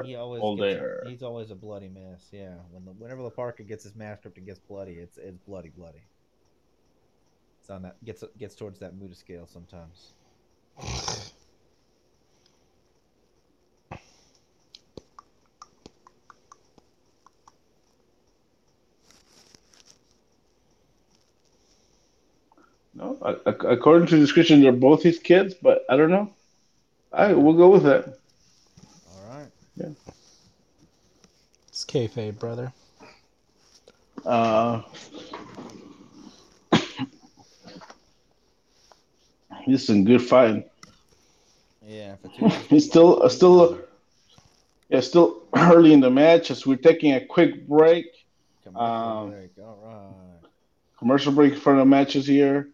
He 0.03 0.15
always 0.15 0.41
all 0.41 0.57
gets, 0.57 0.75
there. 0.75 1.03
He's 1.07 1.23
always 1.23 1.51
a 1.51 1.55
bloody 1.55 1.89
mess. 1.89 2.27
Yeah, 2.31 2.55
when 2.71 2.85
the, 2.85 2.91
whenever 2.91 3.23
the 3.23 3.29
Parker 3.29 3.63
gets 3.63 3.83
his 3.83 3.95
mask 3.95 4.25
ripped 4.25 4.37
and 4.37 4.45
gets 4.45 4.59
bloody, 4.59 4.93
it's 4.93 5.17
it's 5.17 5.37
bloody, 5.39 5.69
bloody. 5.69 6.03
It's 7.61 7.69
on 7.69 7.83
that 7.83 8.03
gets 8.03 8.23
gets 8.37 8.55
towards 8.55 8.79
that 8.79 8.95
Muta 8.95 9.15
scale 9.15 9.47
sometimes. 9.47 10.13
No, 22.95 23.17
according 23.45 24.07
to 24.07 24.15
the 24.15 24.21
description, 24.21 24.61
they're 24.61 24.71
both 24.71 25.01
his 25.01 25.17
kids, 25.19 25.55
but 25.55 25.83
I 25.89 25.97
don't 25.97 26.11
know. 26.11 26.31
I 27.11 27.33
we'll 27.33 27.53
go 27.53 27.69
with 27.69 27.83
that. 27.83 28.19
All 29.15 29.27
right. 29.29 29.47
It's 31.67 31.79
kayfabe, 31.93 32.39
brother. 32.39 32.73
Uh, 34.25 34.81
this 39.67 39.81
is 39.81 39.87
some 39.87 40.03
good 40.03 40.21
fighting. 40.21 40.63
Yeah. 41.85 42.15
Fatusi's 42.23 42.71
It's 42.71 42.85
still, 42.85 43.21
uh, 43.21 43.29
still, 43.29 43.79
yeah, 44.89 45.01
still 45.01 45.43
early 45.55 45.93
in 45.93 45.99
the 45.99 46.09
match 46.09 46.49
as 46.49 46.65
we're 46.65 46.77
taking 46.77 47.13
a 47.13 47.25
quick 47.25 47.67
break, 47.67 48.07
Commercial 48.63 48.87
um, 48.87 49.29
break. 49.31 49.51
All 49.61 49.77
right. 50.41 50.49
commercial 50.97 51.31
break 51.33 51.57
for 51.57 51.75
the 51.75 51.85
matches 51.85 52.25
here. 52.25 52.69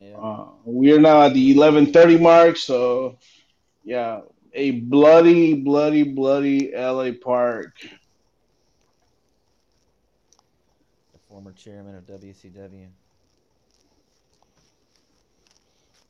Yeah. 0.00 0.16
Uh, 0.16 0.48
we 0.64 0.92
are 0.92 1.00
now 1.00 1.22
at 1.22 1.32
the 1.32 1.54
11:30 1.54 2.20
mark, 2.20 2.56
so 2.56 3.16
yeah, 3.84 4.20
a 4.52 4.72
bloody, 4.72 5.54
bloody, 5.54 6.02
bloody 6.02 6.72
LA 6.74 7.12
Park. 7.12 7.74
the 11.12 11.18
former 11.38 11.52
chairman 11.52 11.94
of 11.94 12.04
WCW. 12.04 12.88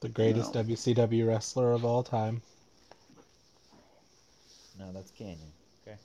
The 0.01 0.09
greatest 0.09 0.55
No. 0.55 0.63
WCW 0.63 1.27
wrestler 1.27 1.73
of 1.73 1.85
all 1.85 2.03
time. 2.03 2.41
No, 4.79 4.91
that's 4.91 5.11
Kanyon. 5.11 5.53
Okay. 5.83 5.99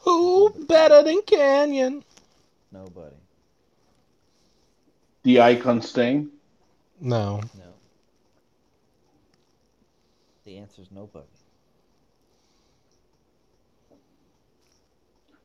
Who 0.00 0.50
better 0.66 1.02
than 1.02 1.22
Kanyon? 1.22 2.04
Nobody. 2.70 3.16
The 5.22 5.40
icon 5.40 5.80
stain. 5.80 6.30
No. 7.00 7.40
No. 7.56 7.72
The 10.44 10.58
answer 10.58 10.82
is 10.82 10.90
nobody. 10.90 11.24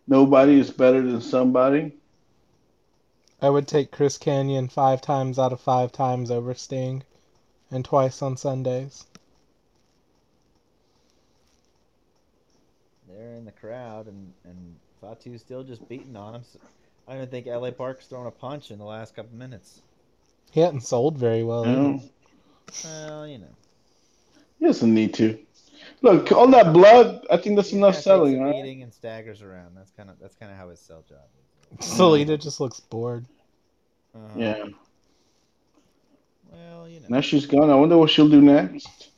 Nobody 0.06 0.60
is 0.60 0.70
better 0.70 1.02
than 1.02 1.22
somebody. 1.22 1.94
I 3.42 3.50
would 3.50 3.68
take 3.68 3.92
Chris 3.92 4.18
Kanyon 4.18 4.68
five 4.70 5.02
times 5.02 5.40
out 5.40 5.54
of 5.54 5.62
five 5.62 5.92
times 5.92 6.30
over 6.30 6.54
Sting, 6.54 7.04
and 7.72 7.86
twice 7.86 8.22
on 8.22 8.36
Sundays. 8.36 9.06
They're 13.08 13.36
in 13.36 13.46
the 13.46 13.52
crowd, 13.52 14.08
and 14.08 14.34
and 14.44 14.76
Fatu's 15.02 15.42
still 15.42 15.64
just 15.64 15.88
beating 15.88 16.16
on 16.16 16.36
him. 16.36 16.44
So 16.44 16.60
I 17.08 17.14
don't 17.14 17.22
even 17.24 17.32
think 17.32 17.48
LA 17.48 17.72
Park's 17.72 18.08
thrown 18.08 18.28
a 18.28 18.32
punch 18.32 18.72
in 18.72 18.78
the 18.78 18.86
last 18.86 19.16
couple 19.16 19.38
minutes. 19.38 19.82
He 20.52 20.60
hadn't 20.60 20.82
sold 20.82 21.18
very 21.18 21.44
well. 21.44 21.66
You 21.66 21.72
know? 21.72 22.04
Well, 22.84 23.28
you 23.28 23.38
know. 23.38 23.56
He 24.60 24.66
doesn't 24.66 24.94
need 24.94 25.14
to. 25.16 25.40
Look, 26.02 26.32
all 26.32 26.48
that 26.48 26.74
blood. 26.74 27.26
I 27.32 27.38
think 27.38 27.56
that's 27.56 27.70
He 27.70 27.78
enough 27.78 27.96
selling, 27.96 28.42
a 28.42 28.46
right? 28.46 28.56
beating 28.56 28.84
and 28.84 28.94
staggers 28.94 29.42
around. 29.42 29.76
That's 29.76 29.92
kind 29.92 30.10
of 30.10 30.20
that's 30.20 30.36
kind 30.36 30.52
of 30.52 30.58
how 30.58 30.70
his 30.70 30.80
sell 30.80 31.04
job 31.08 31.28
is. 31.40 31.49
Salina 31.80 32.38
just 32.38 32.60
looks 32.60 32.80
bored. 32.80 33.26
Uh-huh. 34.16 34.28
Yeah. 34.40 34.66
Well, 36.52 36.88
you 36.90 37.00
know. 37.02 37.06
Now 37.10 37.22
she's 37.22 37.46
gone. 37.46 37.70
I 37.70 37.76
wonder 37.76 37.98
what 37.98 38.10
she'll 38.10 38.30
do 38.30 38.42
next. 38.42 39.10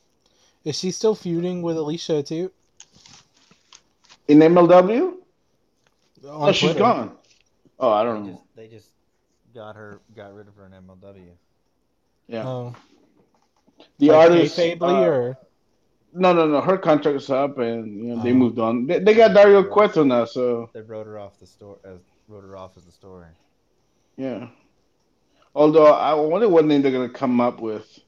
Is 0.63 0.77
she 0.77 0.91
still 0.91 1.15
feuding 1.15 1.61
with 1.61 1.77
Alicia 1.77 2.21
too? 2.23 2.51
In 4.27 4.39
MLW? 4.39 5.01
On 5.11 6.49
Oh, 6.49 6.51
she's 6.51 6.69
Twitter. 6.71 6.79
gone. 6.79 7.17
Oh, 7.79 7.89
I 7.91 8.03
don't 8.03 8.25
know. 8.25 8.31
just 8.33 8.43
they 8.55 8.67
just 8.67 8.89
got 9.55 9.75
her 9.75 9.99
got 10.15 10.33
rid 10.35 10.47
of 10.47 10.55
her 10.55 10.65
in 10.67 10.71
MLW. 10.71 11.31
Yeah. 12.27 12.47
Oh, 12.47 12.75
The 13.97 14.09
like 14.09 14.29
artist. 14.29 14.57
kayfabe-ly, 14.57 15.03
uh, 15.03 15.07
or 15.07 15.37
No, 16.13 16.31
no, 16.33 16.45
no. 16.47 16.61
Her 16.61 16.77
contract 16.77 17.17
is 17.17 17.29
up, 17.31 17.57
and 17.57 17.97
you 17.97 18.15
know 18.15 18.23
they 18.23 18.31
Oh. 18.31 18.35
moved 18.35 18.59
on. 18.59 18.85
They, 18.85 18.99
they 18.99 19.13
got 19.15 19.33
Dario 19.33 19.63
Cueto 19.63 20.03
now, 20.03 20.25
so 20.25 20.69
They 20.73 20.81
wrote 20.81 21.07
her 21.07 21.17
off 21.17 21.39
the 21.39 21.47
store 21.47 21.79
as 21.83 21.99
wrote 22.31 22.43
her 22.43 22.57
off 22.57 22.77
as 22.77 22.85
the 22.85 22.91
story. 22.91 23.27
yeah. 24.17 24.47
Although 25.53 25.85
I 25.93 26.13
wonder 26.13 26.47
what 26.49 26.65
name 26.65 26.81
they're 26.81 26.91
gonna 26.91 27.09
come 27.09 27.41
up 27.41 27.59
with 27.59 27.99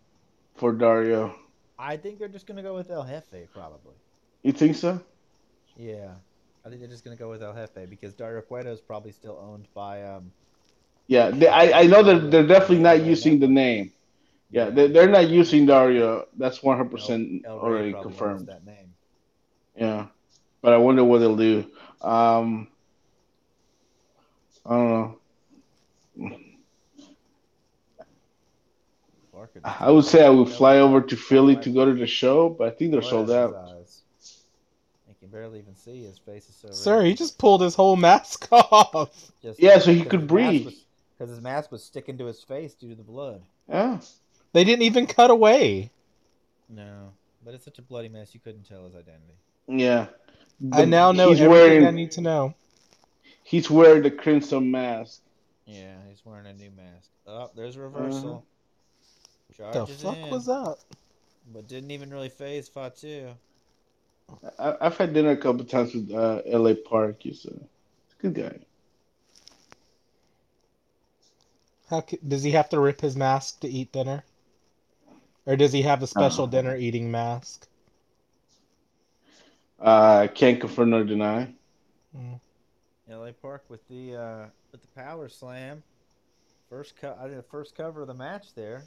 for 0.56 0.72
Dario. 0.74 1.36
I 1.78 1.98
think 1.98 2.20
they're 2.20 2.30
just 2.30 2.48
gonna 2.48 2.64
go 2.64 2.76
with 2.76 2.90
El 2.90 3.04
Jefe 3.06 3.52
probably. 3.54 3.96
You 4.44 4.54
think 4.54 4.76
so? 4.76 5.02
Yeah, 5.76 6.16
I 6.66 6.70
think 6.70 6.80
they're 6.82 6.90
just 6.90 7.04
gonna 7.04 7.18
go 7.18 7.30
with 7.30 7.44
El 7.44 7.54
Jefe 7.54 7.90
because 7.90 8.14
Dario 8.14 8.42
Cueto 8.42 8.72
is 8.72 8.82
probably 8.82 9.12
still 9.12 9.38
owned 9.42 9.68
by 9.74 10.04
um. 10.04 10.32
Yeah. 11.08 11.32
They, 11.32 11.48
I 11.48 11.82
I 11.82 11.88
know 11.88 12.04
that 12.04 12.32
they're 12.32 12.48
definitely 12.48 12.80
not 12.80 13.04
using 13.04 13.40
the 13.40 13.48
name. 13.48 13.92
Yeah, 14.50 14.70
they, 14.70 14.88
they're 14.88 15.10
not 15.10 15.30
using 15.30 15.66
Dario. 15.66 16.28
That's 16.38 16.62
one 16.64 16.78
hundred 16.78 16.92
percent 16.92 17.46
already 17.48 17.94
confirmed. 17.94 18.48
That 18.48 18.66
name. 18.66 18.94
Yeah, 19.76 20.08
but 20.62 20.74
I 20.74 20.78
wonder 20.78 21.04
what 21.04 21.20
they'll 21.20 21.36
do. 21.36 21.66
Um, 22.02 22.68
I 24.66 24.70
don't 24.70 24.90
know. 24.90 25.20
I 29.64 29.92
would 29.92 30.06
say 30.06 30.26
I 30.26 30.30
would 30.30 30.50
fly 30.50 30.78
over 30.78 31.02
to 31.02 31.16
Philly 31.16 31.56
to 31.58 31.70
go 31.72 31.86
to 31.86 31.94
the 31.94 32.08
show, 32.08 32.50
but 32.50 32.68
I 32.68 32.72
think 32.72 32.92
they're 32.92 33.02
sold 33.02 33.32
out. 33.32 33.56
He 35.08 35.14
can 35.20 35.30
barely 35.30 35.60
even 35.60 35.76
see 35.76 36.04
his 36.04 36.18
face 36.18 36.48
is 36.50 36.56
so. 36.56 36.68
red. 36.68 36.76
sir, 36.78 37.04
he 37.04 37.14
just 37.14 37.38
pulled 37.38 37.62
his 37.62 37.76
whole 37.76 37.96
mask 37.96 38.48
off. 38.52 39.32
Just- 39.42 39.60
Yeah, 39.62 39.80
so 39.80 39.94
he 39.94 40.04
could 40.04 40.28
breathe. 40.28 40.72
Because 41.18 41.30
his 41.30 41.42
mask 41.42 41.72
was 41.72 41.84
sticking 41.84 42.18
to 42.18 42.26
his 42.26 42.42
face 42.44 42.74
due 42.74 42.90
to 42.90 42.96
the 42.96 43.04
blood. 43.04 43.42
Yeah, 43.70 44.00
They 44.52 44.64
didn't 44.64 44.84
even 44.84 45.08
cut 45.08 45.32
away. 45.32 45.92
No, 46.70 47.12
but 47.46 47.54
it's 47.54 47.64
such 47.66 47.80
a 47.80 47.82
bloody 47.84 48.10
mess 48.10 48.34
you 48.34 48.40
couldn't 48.40 48.68
tell 48.68 48.86
his 48.86 48.96
identity. 48.96 49.34
yeah. 49.68 50.08
I 50.72 50.86
now 50.86 51.12
know 51.12 51.30
he's 51.30 51.42
everything 51.42 51.50
wearing 51.82 51.86
I 51.86 51.92
need 51.92 52.12
to 52.12 52.22
know. 52.22 52.54
He's 53.44 53.70
wearing 53.70 54.04
the 54.04 54.12
crimson 54.12 54.72
mask. 54.72 55.22
Yeah, 55.66 55.96
he's 56.10 56.26
wearing 56.26 56.46
a 56.48 56.54
new 56.54 56.72
mask. 56.72 57.10
Oh, 57.28 57.50
there's 57.56 57.76
a 57.78 57.82
reversal. 57.82 58.46
The 59.72 59.86
fuck 59.88 60.18
in, 60.18 60.32
was 60.32 60.46
that? 60.48 60.78
but 61.54 61.68
didn't 61.68 61.92
even 61.92 62.10
really 62.12 62.30
phase 62.30 62.68
Fatu. 62.70 63.36
I, 64.60 64.76
I've 64.82 64.98
had 64.98 65.14
dinner 65.14 65.32
a 65.32 65.38
couple 65.38 65.66
times 65.66 65.94
with 65.94 66.12
uh, 66.12 66.42
L.A. 66.46 66.76
Park. 66.76 67.18
He's 67.22 67.46
a, 67.46 67.50
he's 67.52 68.16
a 68.20 68.22
good 68.22 68.34
guy. 68.36 68.60
How 71.90 72.06
c- 72.06 72.20
does 72.28 72.44
he 72.44 72.52
have 72.52 72.70
to 72.70 72.80
rip 72.80 73.02
his 73.02 73.16
mask 73.16 73.60
to 73.62 73.68
eat 73.70 73.92
dinner? 73.92 74.26
Or 75.46 75.56
does 75.56 75.72
he 75.72 75.84
have 75.84 76.04
a 76.04 76.08
special 76.08 76.46
Uh. 76.46 76.48
dinner 76.48 76.76
eating 76.76 77.10
mask? 77.12 77.68
Uh, 79.80 80.28
can't 80.34 80.60
confirm 80.60 80.90
nor 80.92 81.04
deny. 81.04 81.54
LA 83.10 83.32
Park 83.32 83.64
with 83.70 83.86
the 83.90 84.16
uh, 84.16 84.46
with 84.72 84.82
the 84.82 84.88
power 84.96 85.28
slam. 85.30 85.84
First 86.70 86.96
cut. 87.00 87.18
I 87.20 87.24
think 87.26 87.36
the 87.36 87.44
first 87.44 87.76
cover 87.76 88.02
of 88.02 88.08
the 88.08 88.14
match 88.14 88.54
there. 88.56 88.84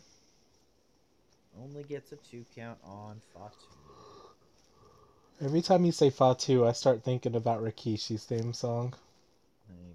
Only 1.63 1.85
gets 1.85 2.13
a 2.13 2.17
two 2.17 2.45
count 2.55 2.79
on 2.85 3.21
Fatu. 3.33 3.55
Every 5.41 5.63
time 5.63 5.85
you 5.85 5.93
say 5.93 6.11
Fatu, 6.11 6.67
I 6.67 6.73
start 6.73 7.03
thinking 7.03 7.35
about 7.35 7.63
Rikishi's 7.63 8.25
theme 8.25 8.53
song. 8.53 8.95
There 9.69 9.79
you 9.87 9.95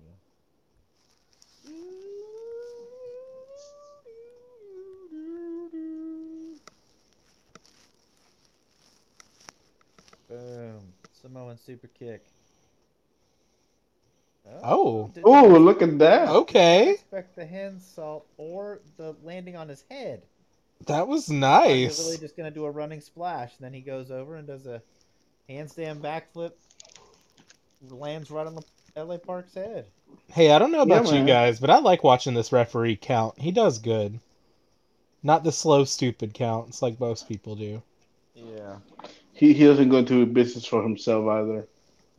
go. 10.29 10.35
Boom. 10.35 10.93
Samoan 11.11 11.57
super 11.57 11.87
kick. 11.87 12.23
Oh. 14.63 15.07
didn't 15.13 15.25
Oh, 15.25 15.47
look 15.47 15.81
at 15.81 15.97
that! 15.99 16.29
Okay, 16.29 16.91
expect 16.91 17.35
the 17.35 17.45
hand 17.45 17.81
salt 17.81 18.25
or 18.37 18.81
the 18.97 19.15
landing 19.23 19.55
on 19.55 19.69
his 19.69 19.83
head. 19.89 20.23
that 20.87 21.07
was 21.07 21.27
Thought 21.27 21.67
he 21.67 21.85
was 21.85 21.99
nice. 21.99 21.99
really 22.05 22.17
just 22.17 22.35
gonna 22.37 22.51
do 22.51 22.65
a 22.65 22.71
running 22.71 23.01
splash, 23.01 23.51
and 23.57 23.65
then 23.65 23.73
he 23.73 23.81
goes 23.81 24.11
over 24.11 24.35
and 24.35 24.47
does 24.47 24.65
a 24.65 24.81
handstand 25.49 25.99
backflip, 26.01 26.51
lands 27.89 28.29
right 28.31 28.47
on 28.47 28.55
the 28.55 28.63
LA 28.95 29.17
Park's 29.17 29.53
head. 29.53 29.85
Hey, 30.27 30.51
I 30.51 30.59
don't 30.59 30.71
know 30.71 30.85
Yeah, 30.85 30.99
about 30.99 31.13
you 31.13 31.25
guys, 31.25 31.59
but 31.59 31.69
I 31.69 31.79
like 31.79 32.03
watching 32.03 32.33
this 32.33 32.51
referee 32.51 32.97
count. 32.97 33.39
He 33.39 33.51
does 33.51 33.79
good. 33.79 34.19
Not 35.23 35.43
the 35.43 35.51
slow, 35.51 35.83
stupid 35.85 36.33
counts 36.33 36.81
like 36.81 36.99
most 36.99 37.27
people 37.27 37.55
do. 37.55 37.81
Yeah. 38.35 38.77
He 39.33 39.53
he 39.53 39.65
doesn't 39.65 39.89
go 39.89 39.97
into 39.97 40.25
business 40.25 40.65
for 40.65 40.81
himself 40.83 41.27
either. 41.27 41.67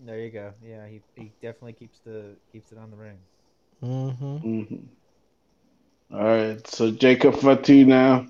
There 0.05 0.19
you 0.19 0.31
go. 0.31 0.53
Yeah, 0.65 0.87
he, 0.89 1.01
he 1.17 1.33
definitely 1.41 1.75
keeps 1.75 2.01
the 2.01 2.37
keeps 2.53 2.73
it 2.73 2.79
on 2.79 2.91
the 2.91 2.97
ring. 2.97 3.19
Mm-hmm. 3.83 4.37
hmm 4.39 4.77
All 6.13 6.25
right, 6.25 6.67
so 6.67 6.91
Jacob 6.91 7.37
Fatu 7.37 7.85
now. 7.85 8.27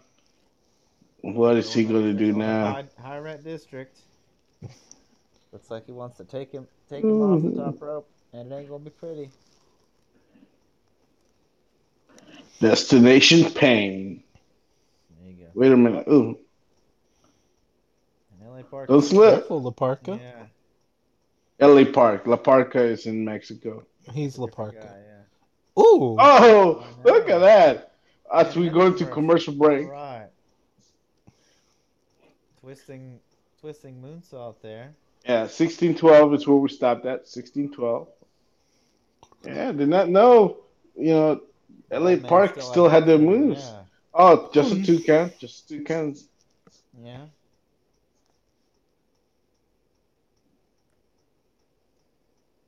What 1.23 1.57
is 1.57 1.73
he 1.73 1.85
going 1.85 2.05
to 2.05 2.15
do 2.15 2.33
now? 2.33 2.73
High, 2.73 2.85
high 3.01 3.19
rent 3.19 3.45
district. 3.45 4.01
Looks 5.53 5.71
like 5.71 5.87
he 5.87 5.93
wants 5.93 6.17
to 6.19 6.25
take 6.25 6.51
him 6.51 6.67
take 6.89 7.05
him 7.05 7.21
off 7.21 7.43
the 7.43 7.63
top 7.63 7.81
rope, 7.81 8.09
and 8.33 8.51
it 8.51 8.55
ain't 8.55 8.69
gonna 8.69 8.85
be 8.85 8.91
pretty. 8.91 9.31
Destination 12.61 13.51
Pain. 13.53 14.23
There 15.21 15.31
you 15.31 15.45
go. 15.45 15.51
Wait 15.55 15.73
a 15.73 15.77
minute. 15.77 16.07
Ooh, 16.09 16.39
And 18.41 18.51
LA 18.51 18.63
Park. 18.63 18.89
don't 18.89 19.03
slip. 19.03 19.35
Careful, 19.41 19.63
La 19.63 19.71
Parca. 19.71 20.19
Yeah. 20.19 20.45
L.A. 21.63 21.85
Park. 21.85 22.27
La 22.27 22.37
Parca 22.37 22.77
is 22.77 23.07
in 23.07 23.25
Mexico. 23.25 23.87
He's 24.13 24.37
La 24.37 24.49
Laparca. 24.49 24.83
guy, 24.83 25.01
yeah. 25.07 25.83
Ooh. 25.83 26.17
Oh, 26.19 26.85
look 27.05 27.29
at 27.29 27.39
that! 27.39 27.93
As 28.35 28.57
we 28.57 28.69
go 28.69 28.87
into 28.87 29.07
commercial. 29.07 29.53
commercial 29.53 29.55
break. 29.55 29.89
Right. 29.89 30.29
Twisting, 32.61 33.21
twisting 33.61 34.03
moonsault 34.03 34.57
there. 34.61 34.93
Yeah, 35.25 35.47
sixteen 35.47 35.95
twelve 35.95 36.35
is 36.35 36.47
where 36.49 36.57
we 36.57 36.69
stopped 36.69 37.07
at. 37.07 37.29
Sixteen 37.29 37.71
twelve. 37.73 38.09
Yeah, 39.45 39.73
did 39.73 39.89
not 39.89 40.09
know. 40.09 40.59
You 40.97 41.15
know, 41.15 41.41
L.A. 41.91 42.17
Batman 42.17 42.29
Park 42.29 42.61
still 42.61 42.89
had 42.89 43.07
their 43.07 43.19
moves. 43.19 43.63
Yeah. 43.63 43.83
Oh, 44.15 44.51
just 44.53 44.73
a 44.73 44.83
two 44.83 45.01
count. 45.01 45.39
Just 45.39 45.69
two 45.69 45.85
counts. 45.85 46.25
Yeah. 47.03 47.27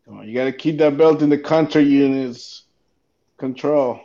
Come 0.05 0.19
on, 0.19 0.29
you 0.29 0.35
got 0.35 0.45
to 0.45 0.53
keep 0.53 0.79
that 0.79 0.97
belt 0.99 1.23
in 1.23 1.31
the 1.31 1.39
Contra 1.39 1.81
Unit's 1.83 2.65
control. 3.39 4.01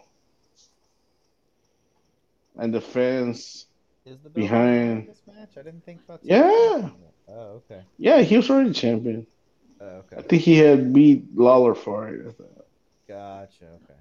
And 2.57 2.73
the 2.73 2.81
fans. 2.81 3.65
Is 4.05 4.17
the 4.19 4.29
belt 4.29 4.35
Behind- 4.35 5.07
this 5.09 5.21
match? 5.27 5.49
I 5.57 5.61
didn't 5.61 5.85
think 5.85 6.01
about. 6.05 6.19
Yeah. 6.23 6.89
Oh, 7.27 7.61
okay. 7.69 7.83
Yeah, 7.97 8.21
he 8.21 8.37
was 8.37 8.49
already 8.49 8.73
champion. 8.73 9.27
Oh, 9.81 9.85
okay. 9.85 10.17
I 10.17 10.21
think 10.23 10.41
he 10.41 10.57
had 10.57 10.93
beat 10.93 11.35
Lawlor 11.35 11.75
for 11.75 12.09
it. 12.09 12.27
I 12.27 12.31
thought. 12.31 12.65
Gotcha. 13.07 13.65
Okay. 13.65 13.99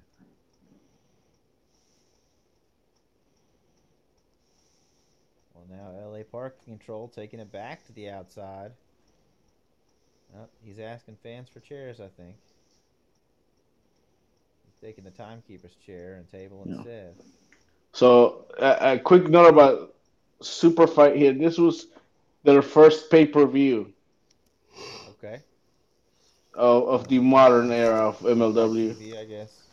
Well, 5.53 5.65
now 5.69 6.07
LA 6.07 6.23
Park 6.23 6.63
control 6.65 7.07
taking 7.07 7.39
it 7.39 7.51
back 7.51 7.85
to 7.85 7.93
the 7.93 8.09
outside. 8.09 8.71
Oh, 10.35 10.47
he's 10.61 10.79
asking 10.79 11.17
fans 11.17 11.49
for 11.49 11.59
chairs, 11.59 11.99
I 11.99 12.07
think. 12.07 12.37
He's 14.65 14.75
taking 14.75 15.03
the 15.03 15.11
timekeeper's 15.11 15.75
chair 15.75 16.15
and 16.15 16.27
table 16.27 16.63
Yeah. 16.63 16.83
instead. 16.83 17.17
So, 17.93 18.45
a, 18.59 18.93
a 18.93 18.99
quick 18.99 19.27
note 19.29 19.47
about 19.49 19.95
Super 20.41 20.87
Fight 20.87 21.15
here. 21.15 21.33
This 21.33 21.57
was 21.57 21.87
their 22.43 22.61
first 22.61 23.09
pay 23.11 23.25
per 23.25 23.45
view 23.45 23.93
Okay. 25.07 25.43
of, 26.55 26.87
of 26.87 27.07
the 27.07 27.19
modern 27.19 27.71
era 27.71 28.07
of 28.09 28.25
MLW. 28.25 28.95
TV, 28.95 29.17
I 29.17 29.25
guess. 29.25 29.67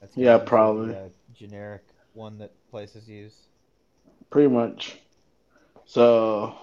That's 0.00 0.16
Yeah, 0.16 0.38
probably. 0.38 0.96
uh, 0.96 1.08
generic 1.32 1.82
one 2.12 2.38
that 2.38 2.52
places 2.70 3.08
use. 3.08 3.48
Pretty 4.30 4.48
much. 4.48 4.98
So, 5.86 6.54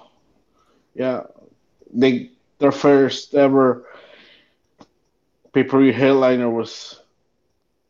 yeah, 0.94 1.24
they 1.94 2.31
their 2.62 2.72
first 2.72 3.34
ever 3.34 3.88
pay 5.52 5.64
per 5.64 5.82
view 5.82 5.92
headliner 5.92 6.50
was 6.50 7.02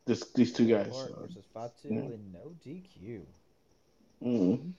this 0.05 0.31
these 0.31 0.53
two 0.53 0.65
guys. 0.65 0.95
So, 0.95 1.13
versus 1.21 1.45
Fatu 1.53 1.89
yeah. 1.89 1.99
in 1.99 2.31
no 2.33 2.55
DQ. 2.65 3.21
mm. 4.23 4.71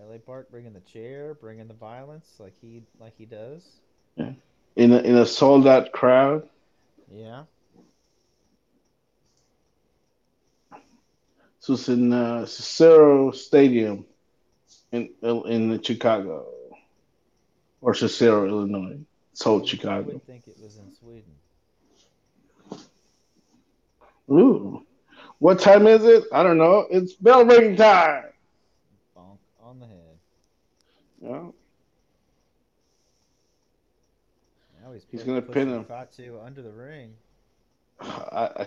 LA 0.00 0.18
Park 0.18 0.50
bringing 0.50 0.72
the 0.72 0.80
chair, 0.80 1.34
bringing 1.34 1.68
the 1.68 1.74
violence 1.74 2.34
like 2.38 2.54
he 2.60 2.82
like 3.00 3.14
he 3.16 3.24
does. 3.24 3.64
Yeah, 4.16 4.32
In 4.74 4.92
a, 4.92 4.98
in 4.98 5.16
a 5.16 5.24
sold 5.26 5.66
out 5.66 5.92
crowd. 5.92 6.48
Yeah. 7.10 7.44
So 11.60 11.74
was 11.74 11.88
in 11.88 12.12
uh, 12.12 12.46
Cicero 12.46 13.30
Stadium 13.30 14.06
in 14.90 15.10
in 15.22 15.82
Chicago 15.82 16.46
or 17.80 17.94
Cicero, 17.94 18.46
Illinois. 18.46 18.98
I 19.86 19.98
Chicago. 19.98 20.04
would 20.04 20.24
think 20.26 20.46
it 20.48 20.56
was 20.60 20.76
in 20.76 20.90
Sweden. 20.92 21.34
Ooh, 24.30 24.82
what 25.38 25.58
time 25.60 25.86
is 25.86 26.04
it? 26.04 26.24
I 26.32 26.42
don't 26.42 26.58
know. 26.58 26.86
It's 26.90 27.14
bell 27.14 27.44
ring 27.44 27.76
time. 27.76 28.24
Bonk 29.14 29.38
on 29.60 29.78
the 29.80 29.86
head. 29.86 30.18
Yeah. 31.20 31.46
Now 34.82 34.92
he's, 34.92 35.04
He's 35.10 35.22
gonna 35.22 35.42
pin 35.42 35.68
him. 35.68 35.84
Fatu 35.84 36.38
under 36.40 36.62
the 36.62 36.70
ring. 36.72 37.14
I, 38.00 38.66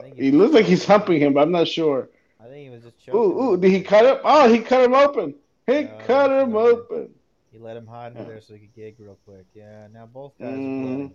I 0.00 0.12
he 0.16 0.30
looks 0.30 0.54
like 0.54 0.66
he's 0.66 0.84
humping 0.84 1.20
him, 1.20 1.34
but 1.34 1.42
I'm 1.42 1.50
not 1.52 1.68
sure. 1.68 2.08
I 2.40 2.44
think 2.46 2.64
he 2.64 2.70
was 2.70 2.82
just 2.82 2.98
choking. 3.04 3.20
Ooh, 3.20 3.42
ooh, 3.52 3.56
did 3.56 3.70
he 3.72 3.80
cut 3.82 4.04
him? 4.04 4.18
Oh, 4.24 4.48
he 4.52 4.60
cut 4.60 4.84
him 4.84 4.94
open. 4.94 5.34
He 5.66 5.84
No, 5.84 5.98
cut 6.06 6.30
him 6.30 6.54
good. 6.54 6.56
open. 6.56 7.10
He 7.50 7.58
let 7.58 7.76
him 7.76 7.86
hide 7.86 8.16
under 8.16 8.24
there 8.24 8.40
so 8.40 8.54
he 8.54 8.60
could 8.60 8.74
gig 8.74 8.96
real 8.98 9.18
quick. 9.24 9.46
Yeah. 9.54 9.86
Now 9.92 10.06
both 10.06 10.32
guys 10.38 10.54
Mhm. 10.54 10.58
are 10.58 10.96
bloody. 10.98 11.14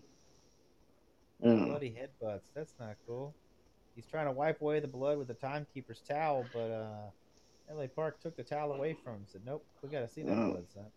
Yeah. 1.39 1.65
Bloody 1.65 1.89
headbutts. 1.91 2.41
That's 2.55 2.73
not 2.79 2.95
cool. 3.05 3.35
He's 3.95 4.07
trying 4.07 4.25
to 4.25 4.31
wipe 4.31 4.61
away 4.61 4.79
the 4.79 4.87
blood 4.87 5.17
with 5.17 5.27
the 5.27 5.33
timekeeper's 5.35 6.01
towel, 6.01 6.45
but 6.53 6.71
uh, 6.71 7.09
LA 7.71 7.87
Park 7.87 8.19
took 8.21 8.35
the 8.35 8.43
towel 8.43 8.71
away 8.71 8.93
from 9.03 9.13
him. 9.17 9.25
Said, 9.27 9.41
"Nope, 9.45 9.63
we 9.81 9.89
got 9.89 9.99
to 10.01 10.07
see 10.07 10.23
that 10.23 10.31
Oh. 10.37 10.51
blood, 10.51 10.69
son. 10.73 10.91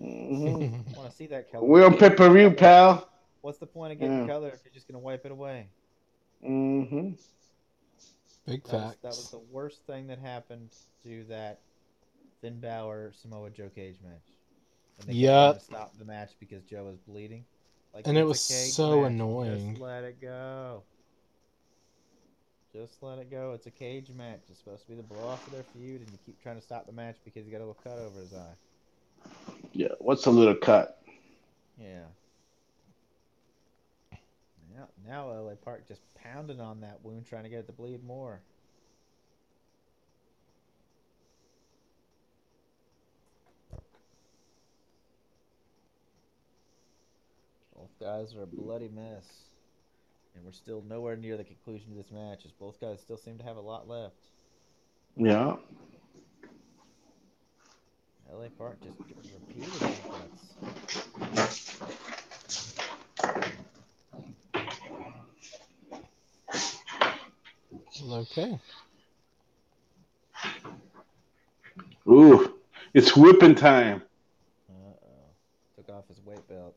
Mhm. 0.00 0.96
Want 0.96 1.10
to 1.10 1.16
see 1.16 1.26
that 1.28 1.50
color." 1.50 1.66
We're 1.66 1.86
on 1.86 1.96
pay 1.96 2.10
per 2.10 2.50
pal. 2.54 3.08
What's 3.40 3.58
the 3.58 3.66
point 3.66 3.92
of 3.92 3.98
getting 4.00 4.20
Yeah. 4.20 4.26
color 4.26 4.48
if 4.50 4.64
you're 4.64 4.74
just 4.74 4.88
gonna 4.88 4.98
wipe 4.98 5.24
it 5.24 5.32
away? 5.32 5.68
Mm-hmm. 6.42 7.12
Big 8.46 8.64
That 8.64 8.72
was, 8.72 8.96
that 9.02 9.08
was 9.08 9.30
the 9.30 9.38
worst 9.38 9.82
thing 9.86 10.06
that 10.08 10.18
happened 10.18 10.70
to 11.04 11.24
that 11.24 11.60
Finn 12.40 12.60
Balor 12.60 13.12
Samoa 13.12 13.50
Joe 13.50 13.68
Cage 13.68 14.00
match. 14.02 14.37
When 14.98 15.06
they 15.06 15.12
kept 15.22 15.24
trying 15.24 15.52
Yep. 15.54 15.62
stop 15.62 15.98
the 15.98 16.04
match 16.04 16.32
because 16.40 16.62
Joe 16.64 16.84
was 16.84 16.98
bleeding. 16.98 17.44
Like 17.94 18.06
And 18.06 18.18
it 18.18 18.24
was 18.24 18.40
so 18.40 19.02
match. 19.02 19.12
annoying. 19.12 19.70
Just 19.70 19.80
let 19.80 20.04
it 20.04 20.20
go. 20.20 20.82
Just 22.72 23.02
let 23.02 23.18
it 23.18 23.30
go. 23.30 23.52
It's 23.52 23.66
a 23.66 23.70
cage 23.70 24.10
match. 24.10 24.40
It's 24.50 24.58
supposed 24.58 24.82
to 24.82 24.88
be 24.88 24.94
the 24.96 25.02
blow 25.02 25.26
off 25.26 25.46
of 25.46 25.52
their 25.52 25.62
feud, 25.62 26.02
and 26.02 26.10
you 26.10 26.18
keep 26.26 26.40
trying 26.42 26.56
to 26.56 26.62
stop 26.62 26.86
the 26.86 26.92
match 26.92 27.16
because 27.24 27.44
he 27.46 27.50
got 27.50 27.58
a 27.58 27.66
little 27.66 27.74
cut 27.82 27.98
over 27.98 28.20
his 28.20 28.34
eye. 28.34 28.54
Yeah. 29.72 29.88
What's 30.00 30.26
a 30.26 30.30
little 30.30 30.54
cut? 30.54 31.02
Yeah. 31.80 32.04
Now, 34.76 34.88
now 35.06 35.30
LA 35.32 35.54
Park 35.54 35.88
just 35.88 36.02
pounding 36.14 36.60
on 36.60 36.80
that 36.82 37.02
wound, 37.02 37.26
trying 37.26 37.44
to 37.44 37.48
get 37.48 37.60
it 37.60 37.66
to 37.66 37.72
bleed 37.72 38.04
more. 38.04 38.40
Both 47.98 48.06
guys 48.06 48.34
are 48.34 48.42
a 48.42 48.46
bloody 48.46 48.88
mess. 48.88 49.24
And 50.34 50.44
we're 50.44 50.52
still 50.52 50.84
nowhere 50.88 51.16
near 51.16 51.36
the 51.36 51.44
conclusion 51.44 51.90
of 51.90 51.96
this 51.96 52.12
match, 52.12 52.44
as 52.44 52.52
both 52.52 52.80
guys 52.80 53.00
still 53.00 53.16
seem 53.16 53.38
to 53.38 53.44
have 53.44 53.56
a 53.56 53.60
lot 53.60 53.88
left. 53.88 54.14
Yeah. 55.16 55.56
LA 58.32 58.48
Park 58.56 58.78
just 58.82 58.98
repeated 59.32 59.72
headbutts. 59.72 60.54
Okay. 68.10 68.60
Ooh, 72.08 72.54
it's 72.94 73.16
whipping 73.16 73.54
time. 73.54 74.02
Uh 74.70 74.92
oh. 75.04 75.30
Took 75.76 75.88
off 75.90 76.06
his 76.08 76.20
weight 76.24 76.46
belt. 76.48 76.74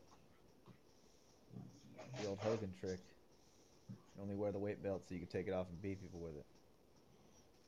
The 2.20 2.26
old 2.26 2.30
Hogan 2.42 2.72
trick. 2.80 2.98
You 4.16 4.22
only 4.22 4.34
wear 4.34 4.52
the 4.52 4.58
weight 4.58 4.82
belt 4.82 5.02
so 5.08 5.14
you 5.14 5.20
can 5.20 5.28
take 5.28 5.48
it 5.48 5.52
off 5.52 5.68
and 5.68 5.80
beat 5.80 6.00
people 6.02 6.20
with 6.20 6.36
it. 6.36 6.44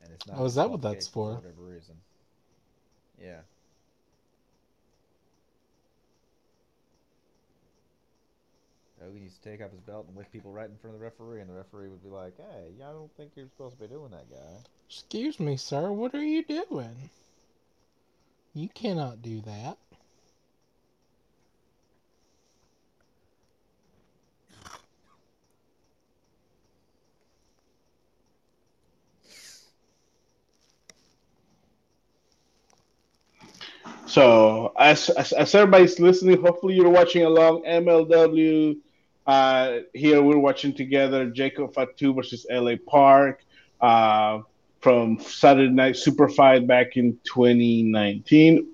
And 0.02 0.12
it's 0.12 0.26
not 0.26 0.38
Oh, 0.38 0.44
is 0.44 0.54
that 0.56 0.70
what 0.70 0.82
that's 0.82 1.06
disqualification 1.06 1.12
for? 1.12 1.48
whatever 1.48 1.74
reason. 1.74 1.94
Yeah. 3.20 3.40
Hogan 9.00 9.22
used 9.22 9.42
to 9.42 9.50
take 9.50 9.60
off 9.60 9.70
his 9.70 9.80
belt 9.80 10.06
and 10.06 10.16
whip 10.16 10.30
people 10.32 10.50
right 10.52 10.68
in 10.68 10.76
front 10.76 10.94
of 10.94 11.00
the 11.00 11.04
referee, 11.04 11.40
and 11.40 11.50
the 11.50 11.54
referee 11.54 11.88
would 11.88 12.02
be 12.02 12.08
like, 12.08 12.36
"Hey, 12.36 12.72
I 12.82 12.92
don't 12.92 13.14
think 13.16 13.32
you're 13.36 13.48
supposed 13.48 13.76
to 13.76 13.82
be 13.82 13.88
doing 13.88 14.10
that, 14.12 14.30
guy." 14.30 14.62
Excuse 14.88 15.38
me, 15.40 15.56
sir. 15.56 15.92
What 15.92 16.14
are 16.14 16.24
you 16.24 16.42
doing? 16.44 17.10
You 18.54 18.68
cannot 18.68 19.20
do 19.20 19.40
that. 19.42 19.78
So 34.14 34.72
as, 34.78 35.10
as 35.10 35.32
as 35.32 35.56
everybody's 35.56 35.98
listening, 35.98 36.40
hopefully 36.40 36.74
you're 36.74 36.88
watching 36.88 37.24
along 37.24 37.64
MLW. 37.64 38.78
Uh, 39.26 39.78
here 39.92 40.22
we're 40.22 40.38
watching 40.38 40.72
together 40.72 41.30
Jacob 41.30 41.74
Fatu 41.74 42.14
versus 42.14 42.46
LA 42.48 42.74
Park 42.86 43.42
uh, 43.80 44.42
from 44.80 45.18
Saturday 45.18 45.72
Night 45.72 45.96
Super 45.96 46.28
Fight 46.28 46.64
back 46.64 46.96
in 46.96 47.18
2019. 47.24 48.68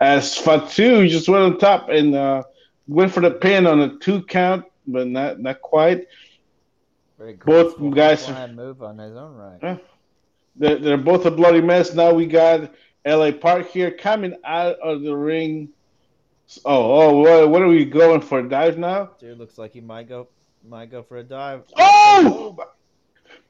As 0.00 0.38
Fatu 0.38 1.08
just 1.08 1.28
went 1.28 1.42
on 1.42 1.58
top 1.58 1.88
and 1.88 2.14
uh, 2.14 2.44
went 2.86 3.10
for 3.10 3.18
the 3.20 3.32
pin 3.32 3.66
on 3.66 3.80
a 3.80 3.98
two 3.98 4.22
count, 4.22 4.64
but 4.86 5.08
not 5.08 5.40
not 5.40 5.60
quite. 5.60 6.06
Very 7.18 7.32
Both 7.32 7.80
guys 7.92 8.28
move 8.52 8.80
on 8.80 8.98
his 8.98 9.16
own 9.16 9.34
right. 9.34 9.58
Yeah. 9.60 9.76
They're, 10.54 10.78
they're 10.78 10.96
both 10.96 11.26
a 11.26 11.32
bloody 11.32 11.62
mess. 11.62 11.94
Now 11.94 12.12
we 12.12 12.26
got 12.26 12.70
LA 13.06 13.32
Park 13.32 13.68
here 13.70 13.90
coming 13.90 14.34
out 14.44 14.78
of 14.80 15.02
the 15.02 15.14
ring. 15.16 15.68
Oh, 16.64 17.00
oh, 17.00 17.18
what, 17.18 17.50
what 17.50 17.62
are 17.62 17.68
we 17.68 17.84
going 17.84 18.20
for? 18.20 18.38
A 18.40 18.48
dive 18.48 18.78
now? 18.78 19.10
Dude 19.18 19.38
looks 19.38 19.58
like 19.58 19.72
he 19.72 19.80
might 19.80 20.08
go, 20.08 20.28
might 20.68 20.90
go 20.90 21.02
for 21.02 21.16
a 21.18 21.22
dive. 21.22 21.64
Oh! 21.76 22.56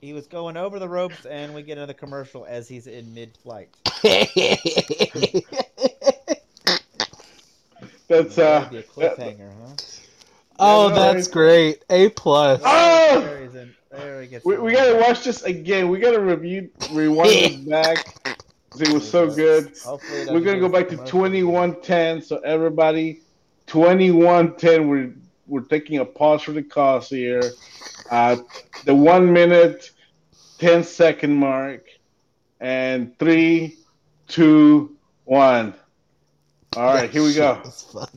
He 0.01 0.12
was 0.12 0.26
going 0.26 0.56
over 0.56 0.78
the 0.78 0.89
ropes, 0.89 1.24
and 1.26 1.55
we 1.55 1.62
get 1.62 1.78
another 1.78 1.93
commercial 1.94 2.44
as 2.47 2.68
he's 2.68 2.86
in 2.86 3.14
mid-flight. 3.14 3.68
That's 8.09 8.39
uh. 8.39 8.68
Be 8.70 8.78
a 8.78 8.82
cliffhanger, 8.82 9.51
huh? 9.60 9.74
oh, 10.59 10.89
no, 10.89 10.94
that's 10.94 11.28
I- 11.28 11.32
great. 11.32 11.85
A 11.90 12.10
plus. 12.10 12.60
Oh! 12.64 13.20
There, 13.20 13.43
he's 13.44 13.55
in, 13.55 13.74
there 13.90 14.22
he 14.22 14.28
gets. 14.28 14.44
We, 14.44 14.59
we 14.59 14.72
gotta 14.72 14.97
watch 15.01 15.24
this 15.24 15.43
again. 15.43 15.89
We 15.89 15.98
gotta 15.98 16.20
review, 16.20 16.70
rewind 16.93 17.31
it 17.32 17.68
back. 17.68 18.34
'Cause 18.74 18.88
It 18.88 18.92
was 18.92 19.09
so 19.09 19.30
good. 19.30 19.72
We're 20.28 20.40
gonna 20.40 20.60
go 20.60 20.68
back 20.68 20.88
to 20.88 20.96
commercial. 20.96 21.20
twenty-one 21.20 21.80
ten. 21.80 22.20
So 22.22 22.38
everybody, 22.38 23.20
twenty-one 23.66 24.56
ten. 24.56 24.88
We're 24.88 25.12
we're 25.46 25.60
taking 25.62 25.98
a 25.98 26.05
pause 26.05 26.42
for 26.42 26.52
the 26.52 26.62
cause 26.62 27.09
here. 27.09 27.42
Uh, 28.10 28.36
the 28.84 28.94
one 28.94 29.32
minute, 29.32 29.90
10 30.59 30.82
second 30.82 31.34
mark, 31.34 31.86
and 32.60 33.18
three, 33.18 33.76
two, 34.26 34.96
one. 35.24 35.74
All 36.76 36.94
right, 36.94 37.10
here 37.10 37.22
we 37.22 37.34
go. 37.34 37.60
That's 37.64 37.82
funny. 37.82 38.09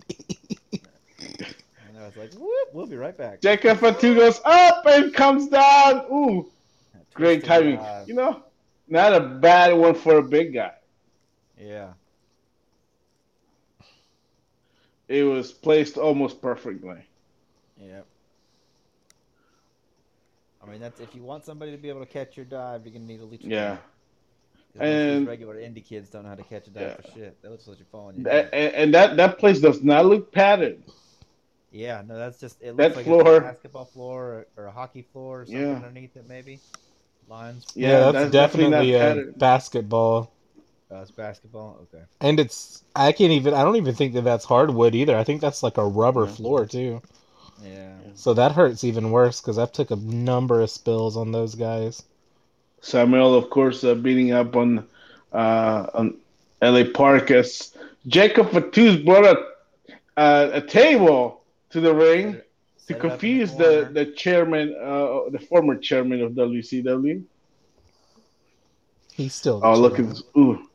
And 1.87 1.97
I 1.97 2.05
was 2.05 2.15
like, 2.17 2.33
whoop, 2.33 2.69
we'll 2.73 2.87
be 2.87 2.95
right 2.95 3.17
back. 3.17 3.41
Jacob 3.41 3.79
Fatu 3.79 4.15
goes 4.15 4.39
up 4.45 4.85
and 4.85 5.13
comes 5.13 5.47
down. 5.47 6.05
Ooh, 6.11 6.49
great 7.13 7.43
timing. 7.43 7.79
You 8.05 8.13
know, 8.15 8.43
not 8.87 9.13
a 9.13 9.19
bad 9.19 9.73
one 9.73 9.95
for 9.95 10.17
a 10.17 10.23
big 10.23 10.53
guy. 10.53 10.73
Yeah. 11.59 11.93
It 15.07 15.23
was 15.23 15.51
placed 15.51 15.97
almost 15.97 16.41
perfectly. 16.41 16.97
Yeah. 17.81 18.01
I 20.65 20.69
mean, 20.69 20.81
that's 20.81 20.99
if 20.99 21.15
you 21.15 21.23
want 21.23 21.45
somebody 21.45 21.71
to 21.71 21.77
be 21.77 21.87
able 21.89 22.01
to 22.01 22.05
catch 22.11 22.35
your 22.35 22.45
dive, 22.45 22.85
you're 22.85 22.93
gonna 22.93 23.05
need 23.05 23.21
a 23.21 23.25
leech. 23.25 23.41
Yeah. 23.43 23.77
And 24.79 25.25
regular 25.25 25.55
indie 25.55 25.83
kids 25.83 26.09
don't 26.09 26.23
know 26.23 26.29
how 26.29 26.35
to 26.35 26.43
catch 26.43 26.67
a 26.67 26.71
dive 26.71 26.81
Yeah. 26.81 26.95
for 27.11 27.17
shit. 27.17 27.41
That 27.41 27.51
looks 27.51 27.67
like 27.67 27.79
you're 27.79 27.87
falling. 27.91 28.17
And, 28.27 28.27
and 28.53 28.93
that 28.93 29.15
that 29.17 29.39
place 29.39 29.59
does 29.59 29.81
not 29.81 30.05
look 30.05 30.31
padded. 30.31 30.83
Yeah, 31.71 32.01
no, 32.05 32.17
that's 32.17 32.39
just 32.39 32.61
it 32.61 32.75
That 32.77 32.95
looks 32.95 32.97
like 32.97 33.05
floor- 33.05 33.37
a 33.37 33.41
basketball 33.41 33.85
floor 33.85 34.23
or, 34.57 34.63
or 34.63 34.65
a 34.67 34.71
hockey 34.71 35.03
floor 35.13 35.41
or 35.41 35.45
something 35.45 35.61
Yeah. 35.61 35.75
underneath 35.75 36.15
it, 36.17 36.27
maybe. 36.27 36.59
Lines. 37.27 37.65
Yeah, 37.75 38.11
that's, 38.11 38.31
definitely, 38.31 38.91
not 38.91 39.17
a 39.17 39.31
basketball. 39.35 40.31
Oh, 40.89 41.01
it's 41.01 41.11
basketball. 41.11 41.79
Okay. 41.83 42.03
And 42.21 42.39
it's 42.39 42.83
I 42.95 43.11
can't 43.11 43.31
even 43.33 43.53
I 43.53 43.63
don't 43.63 43.75
even 43.75 43.93
think 43.93 44.13
that 44.13 44.23
that's 44.23 44.45
hardwood 44.45 44.95
either. 44.95 45.17
I 45.17 45.23
think 45.25 45.41
that's 45.41 45.61
like 45.61 45.77
a 45.77 45.85
rubber 45.85 46.25
Yeah. 46.25 46.31
floor 46.31 46.65
too. 46.65 47.01
Yeah. 47.63 47.95
So 48.15 48.33
that 48.33 48.53
hurts 48.53 48.83
even 48.83 49.11
worse 49.11 49.41
because 49.41 49.57
I've 49.57 49.71
took 49.73 49.91
a 49.91 49.97
number 49.97 50.61
of 50.61 50.69
spills 50.69 51.17
on 51.17 51.31
those 51.31 51.55
guys. 51.55 52.03
Samael, 52.81 53.35
of 53.35 53.49
course, 53.49 53.83
uh, 53.83 53.95
beating 53.95 54.31
up 54.31 54.55
on 54.55 54.87
uh, 55.33 55.87
on 55.93 56.17
LA 56.61 56.83
Park 56.93 57.31
as 57.31 57.75
Jacob 58.07 58.51
Fatu's 58.51 59.03
brought 59.03 59.25
a 59.25 59.45
uh, 60.15 60.49
a 60.53 60.61
table 60.61 61.41
to 61.71 61.81
the 61.81 61.93
ring 61.93 62.39
to 62.87 62.93
Set 62.93 62.95
it 62.95 62.99
up 62.99 63.03
in 63.05 63.09
confuse 63.09 63.55
the, 63.55 63.89
the 63.91 64.05
chairman, 64.07 64.75
uh, 64.81 65.29
the 65.31 65.39
former 65.39 65.75
chairman 65.77 66.21
of 66.21 66.31
WCW. 66.33 67.23
He's 69.13 69.33
still. 69.33 69.61
Oh, 69.63 69.73
look 69.79 69.93
at 69.93 69.97
chilling. 69.97 70.09
this! 70.09 70.23
Ooh, 70.37 70.69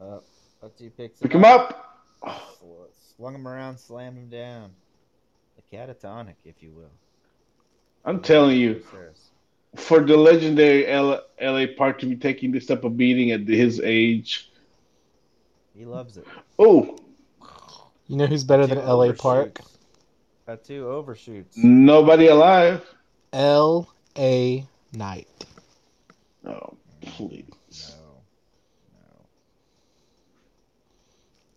Uh, 0.00 0.18
Fatu 0.60 0.90
picks 0.90 1.20
pick 1.20 1.32
him 1.32 1.44
up. 1.44 2.04
Sw- 2.26 3.14
Swung 3.16 3.34
him 3.34 3.46
around, 3.48 3.78
slammed 3.78 4.16
him 4.16 4.28
down. 4.28 4.70
The 5.56 5.76
catatonic, 5.76 6.34
if 6.44 6.62
you 6.62 6.70
will. 6.70 6.90
I'm 8.04 8.20
telling 8.20 8.56
you, 8.56 8.72
Upstairs. 8.76 9.30
for 9.76 10.00
the 10.00 10.16
legendary 10.16 10.86
L- 10.86 11.22
LA 11.40 11.66
Park 11.76 11.98
to 12.00 12.06
be 12.06 12.16
taking 12.16 12.52
this 12.52 12.66
type 12.66 12.84
of 12.84 12.96
beating 12.96 13.32
at 13.32 13.40
his 13.46 13.80
age. 13.84 14.50
He 15.76 15.84
loves 15.84 16.16
it. 16.16 16.24
Oh, 16.58 16.96
You 18.06 18.16
know 18.16 18.26
who's 18.26 18.44
better 18.44 18.66
than 18.66 18.78
L.A. 18.78 19.06
overshoots. 19.08 19.20
Park? 19.20 19.60
Fatu 20.48 20.88
overshoots. 20.88 21.58
nobody 21.58 22.28
alive. 22.28 22.82
L.A. 23.34 24.66
Knight. 24.94 25.28
Oh, 26.46 26.74
please. 27.02 27.44
No. 27.70 28.22
No. 28.94 29.26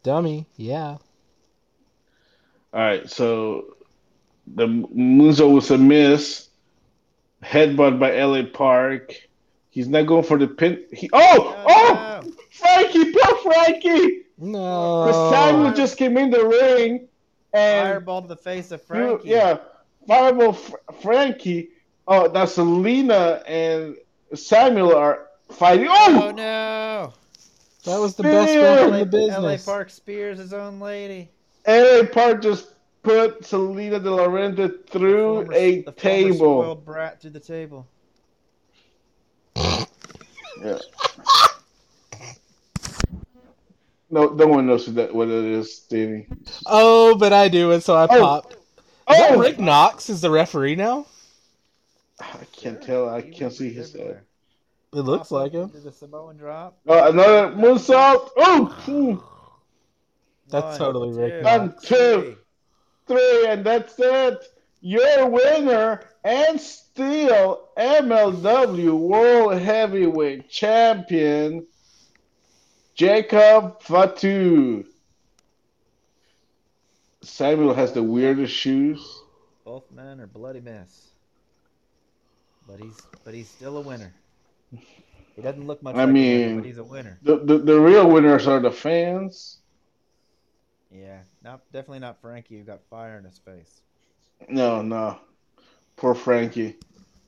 Dummy. 0.04 0.46
Yeah. 0.58 0.98
All 2.74 2.82
right, 2.82 3.10
so 3.10 3.78
the 4.46 4.68
Muzo 4.68 5.54
was 5.54 5.72
a 5.72 5.78
miss. 5.78 6.50
Headbutt 7.42 7.98
by 7.98 8.22
LA 8.22 8.44
Park. 8.44 9.14
He's 9.70 9.88
not 9.88 10.06
going 10.06 10.24
for 10.24 10.38
the 10.38 10.48
pin. 10.48 10.84
He, 10.92 11.10
oh, 11.14 11.64
oh, 11.66 12.22
no. 12.26 12.32
Frankie, 12.50 13.14
poor 13.14 13.38
Frankie. 13.38 14.24
No. 14.38 15.06
Because 15.06 15.32
Samael 15.32 15.74
just 15.76 15.96
came 15.96 16.18
in 16.18 16.30
the 16.30 16.46
ring 16.46 17.08
and 17.54 17.88
Fireball 17.90 18.22
to 18.24 18.28
the 18.28 18.36
face 18.38 18.72
of 18.72 18.80
you- 18.82 18.86
Frankie. 18.86 19.30
yeah, 19.30 19.58
fireball 20.08 20.54
Fr- 20.54 20.76
Frankie. 21.02 21.70
Oh, 22.08 22.26
now 22.34 22.46
Salina 22.46 23.44
and 23.46 23.96
Samael 24.34 24.96
are 24.96 25.28
fighting. 25.52 25.88
Oh 25.90 26.28
Oh, 26.28 26.32
no! 26.32 27.14
That 27.86 28.00
was 28.00 28.16
the 28.16 28.24
best 28.24 28.56
ref 28.56 28.88
in 28.94 29.00
the 29.00 29.06
business. 29.06 29.68
LA 29.68 29.72
Park 29.74 29.90
spears 29.90 30.38
his 30.40 30.54
own 30.54 30.80
lady. 30.80 31.30
LA 31.68 32.04
Park 32.06 32.42
just 32.42 32.68
put 33.04 33.44
Salina 33.46 34.00
De 34.00 34.10
La 34.12 34.26
Renta 34.28 34.56
The 34.56 34.70
through 34.92 35.36
former- 35.46 35.54
a 35.54 35.82
the 35.82 35.92
table. 35.92 36.36
spoiled 36.62 36.86
brat 36.86 37.22
through 37.22 37.32
the 37.32 37.40
table. 37.40 37.88
Yeah. 39.56 40.78
No, 44.12 44.28
no 44.28 44.46
one 44.48 44.68
knows 44.68 44.86
who 44.86 44.92
that 44.94 45.16
what 45.16 45.30
it 45.30 45.46
is, 45.46 45.74
Stevie. 45.78 46.28
Oh, 46.66 47.16
but 47.16 47.32
I 47.32 47.48
do, 47.48 47.72
and 47.72 47.82
so 47.82 47.96
I 47.96 48.04
Oh. 48.04 48.20
popped. 48.20 48.54
Is 48.54 49.18
that 49.18 49.32
Oh, 49.32 49.40
Rick 49.40 49.58
Knox 49.60 50.10
is 50.10 50.22
the 50.22 50.30
referee 50.30 50.76
now? 50.76 51.06
I 52.20 52.46
can't 52.52 52.82
tell. 52.82 53.10
I 53.10 53.22
He 53.22 53.32
can't 53.32 53.54
see 53.54 53.72
his 53.74 53.94
head. 53.94 54.22
It 54.94 54.98
looks 54.98 55.30
Pop 55.30 55.32
like 55.42 55.52
him. 55.54 55.70
Did 55.70 55.84
the 55.84 55.92
Samoan 55.92 56.38
drop? 56.38 56.78
Oh, 56.86 57.10
another 57.10 57.56
moonsault. 57.56 58.30
Oh, 58.38 58.66
hmm. 58.66 59.16
That's 60.50 60.66
One, 60.66 60.78
totally 60.78 61.12
Rick 61.18 61.40
two, 61.40 61.46
One, 61.46 61.76
two. 61.82 61.86
three. 61.88 62.36
three, 63.08 63.48
and 63.48 63.66
that's 63.66 63.96
it. 63.98 64.46
Your 64.82 65.30
winner 65.30 66.02
and 66.26 66.60
still 66.60 67.70
MLW 67.78 68.98
World 68.98 69.62
Heavyweight 69.62 70.50
Champion, 70.50 71.66
Jacob 72.94 73.82
Fatu. 73.82 74.86
Samael 77.24 77.74
has 77.74 77.94
the 77.94 78.04
weirdest 78.04 78.54
shoes. 78.54 79.22
Both 79.64 79.92
men 79.92 80.20
are 80.20 80.28
bloody 80.28 80.60
mess. 80.60 81.10
But 82.68 82.80
he's 82.80 83.00
but 83.24 83.34
he's 83.34 83.50
still 83.50 83.78
a 83.78 83.82
winner. 83.82 84.14
He 85.36 85.42
doesn't 85.42 85.66
look 85.66 85.82
much 85.82 85.96
I 85.96 86.06
like 86.06 86.14
mean- 86.14 86.58
but 86.58 86.66
he's 86.66 86.78
a 86.78 86.84
winner. 86.84 87.20
The, 87.22 87.38
the 87.38 87.58
the 87.60 87.80
real 87.80 88.10
winners 88.10 88.48
are 88.48 88.60
the 88.60 88.72
fans. 88.72 89.60
Yeah, 90.92 91.20
not 91.44 91.62
definitely 91.72 92.00
not 92.00 92.20
Frankie 92.22 92.58
who 92.58 92.64
got 92.64 92.82
fire 92.90 93.18
in 93.18 93.24
his 93.24 93.40
face. 93.40 93.82
No, 94.50 94.82
no. 94.82 95.20
Poor 95.96 96.16
Frankie. 96.16 96.78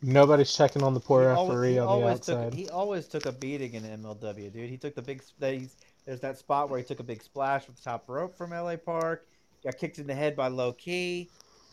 Nobody's 0.04 0.54
checking 0.54 0.84
on 0.84 0.94
the 0.94 1.00
poor 1.00 1.22
He 1.22 1.28
referee 1.28 1.46
always, 1.46 1.74
he 1.76 1.80
on 1.80 1.86
the 2.02 2.08
always 2.08 2.20
took 2.20 2.38
outside. 2.38 2.54
he 2.54 2.70
always 2.70 3.08
took 3.08 3.26
a 3.26 3.32
beating 3.32 3.74
in 3.74 3.84
MLW, 3.84 4.52
dude. 4.52 4.70
He 4.70 4.78
took 4.78 4.96
the 4.96 5.02
big. 5.02 5.22
He's, 5.40 5.76
there's 6.06 6.20
that 6.20 6.38
spot 6.38 6.70
where 6.70 6.78
he 6.78 6.86
took 6.86 7.00
a 7.00 7.04
big 7.04 7.24
splash 7.24 7.68
with 7.68 7.78
the 7.78 7.84
top 7.84 8.10
rope 8.10 8.38
from 8.38 8.52
LA 8.52 8.76
Park. 8.76 9.26
Got 9.64 9.78
kicked 9.78 10.00
in 10.00 10.08
the 10.08 10.14
head 10.14 10.36
by 10.36 10.50
Low 10.50 10.74
Ki 10.74 11.30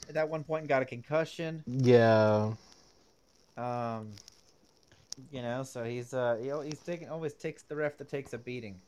at 0.08 0.14
that 0.14 0.28
one 0.28 0.44
point 0.44 0.60
and 0.60 0.68
got 0.68 0.80
a 0.80 0.84
concussion. 0.84 1.64
Yeah. 1.66 2.52
Um, 3.56 4.10
you 5.32 5.42
know, 5.42 5.64
so 5.64 5.82
he's 5.84 6.14
uh 6.14 6.36
he, 6.40 6.52
he's 6.68 6.80
taking 6.80 7.08
always 7.08 7.34
takes 7.34 7.62
the 7.64 7.74
ref 7.74 7.98
that 7.98 8.08
takes 8.08 8.32
a 8.32 8.38
beating. 8.38 8.80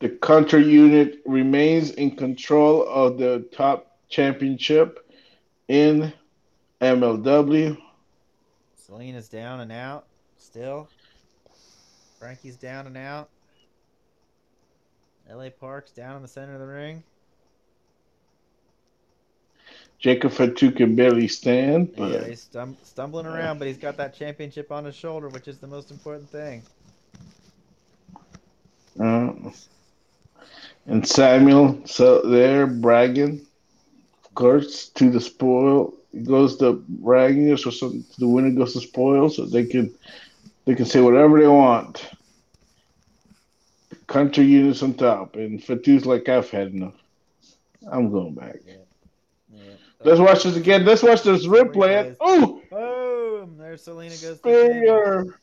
The 0.00 0.08
Contra 0.08 0.60
Unit 0.60 1.20
remains 1.24 1.90
in 1.92 2.16
control 2.16 2.86
of 2.88 3.18
the 3.18 3.48
top 3.52 3.96
championship 4.08 5.07
in 5.68 6.12
MLW. 6.80 7.76
Salina's 8.76 9.28
down 9.28 9.60
and 9.60 9.70
out 9.70 10.06
still. 10.38 10.88
Frankie's 12.18 12.56
down 12.56 12.86
and 12.86 12.96
out. 12.96 13.28
LA 15.30 15.50
Park's 15.50 15.90
down 15.92 16.16
in 16.16 16.22
the 16.22 16.28
center 16.28 16.54
of 16.54 16.60
the 16.60 16.66
ring. 16.66 17.02
Jacob 19.98 20.30
Fatu 20.32 20.70
can 20.70 20.94
barely 20.94 21.26
stand, 21.26 21.92
Yeah, 21.96 22.24
he's 22.24 22.48
stum- 22.48 22.76
stumbling 22.84 23.26
around, 23.26 23.58
but 23.58 23.66
he's 23.66 23.76
got 23.78 23.96
that 23.96 24.14
championship 24.14 24.70
on 24.70 24.84
his 24.84 24.94
shoulder, 24.94 25.28
which 25.28 25.48
is 25.48 25.58
the 25.58 25.66
most 25.66 25.90
important 25.90 26.30
thing. 26.30 26.62
uh, 29.00 29.32
and 30.86 31.06
Samael 31.06 31.84
so 31.84 32.22
there 32.22 32.66
bragging, 32.68 33.44
course, 34.38 34.88
to 34.90 35.10
the 35.10 35.20
spoil 35.20 35.92
goes 36.22 36.58
the 36.58 36.72
bragging, 36.88 37.50
or 37.50 37.56
something. 37.56 38.04
the 38.18 38.28
winner 38.28 38.50
goes 38.50 38.72
to 38.72 38.80
spoil, 38.80 39.28
so 39.28 39.44
they 39.44 39.64
can 39.64 39.92
they 40.64 40.76
can 40.76 40.86
say 40.86 41.00
whatever 41.00 41.40
they 41.40 41.48
want. 41.48 42.08
Contra 44.06 44.44
Unit's 44.44 44.82
on 44.82 44.94
top, 44.94 45.34
and 45.34 45.60
Fatu's 45.60 46.06
like, 46.06 46.28
I've 46.28 46.48
had 46.50 46.68
enough. 46.68 46.94
I'm 47.90 48.10
going 48.10 48.34
back. 48.34 48.56
Yeah. 48.66 49.60
Let's 50.04 50.20
watch 50.20 50.44
this 50.44 50.56
again. 50.56 50.84
Let's 50.84 51.02
watch 51.02 51.22
this 51.24 51.44
replay. 51.44 52.16
Oh, 52.20 52.62
Boom! 52.70 53.58
There's 53.58 53.82
Salina 53.82 54.10
goes 54.10 54.20
to. 54.20 54.36
Spear. 54.38 55.40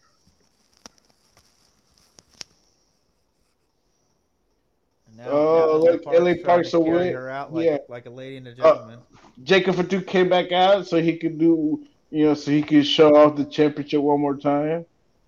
Now, 5.18 5.24
Oh, 5.30 5.82
now 5.86 5.92
look, 5.92 6.04
Park's 6.04 6.20
LA 6.20 6.34
Park's 6.44 6.72
to 6.72 6.78
away. 6.78 7.12
her 7.14 7.30
out 7.30 7.54
like, 7.54 7.66
Yeah. 7.66 7.78
like 7.88 8.06
a 8.06 8.10
lady 8.10 8.38
and 8.38 8.48
a 8.48 8.54
gentleman. 8.56 9.00
Jacob 9.44 9.76
Fatu 9.76 10.02
came 10.02 10.28
back 10.30 10.52
out 10.52 10.88
so 10.88 11.02
he 11.02 11.18
could 11.18 11.38
do, 11.38 11.86
you 12.12 12.26
know, 12.26 12.34
so 12.34 12.52
he 12.52 12.62
could 12.62 12.86
show 12.86 13.16
off 13.16 13.36
the 13.38 13.46
championship 13.46 14.02
one 14.02 14.20
more 14.20 14.36
time. 14.36 14.86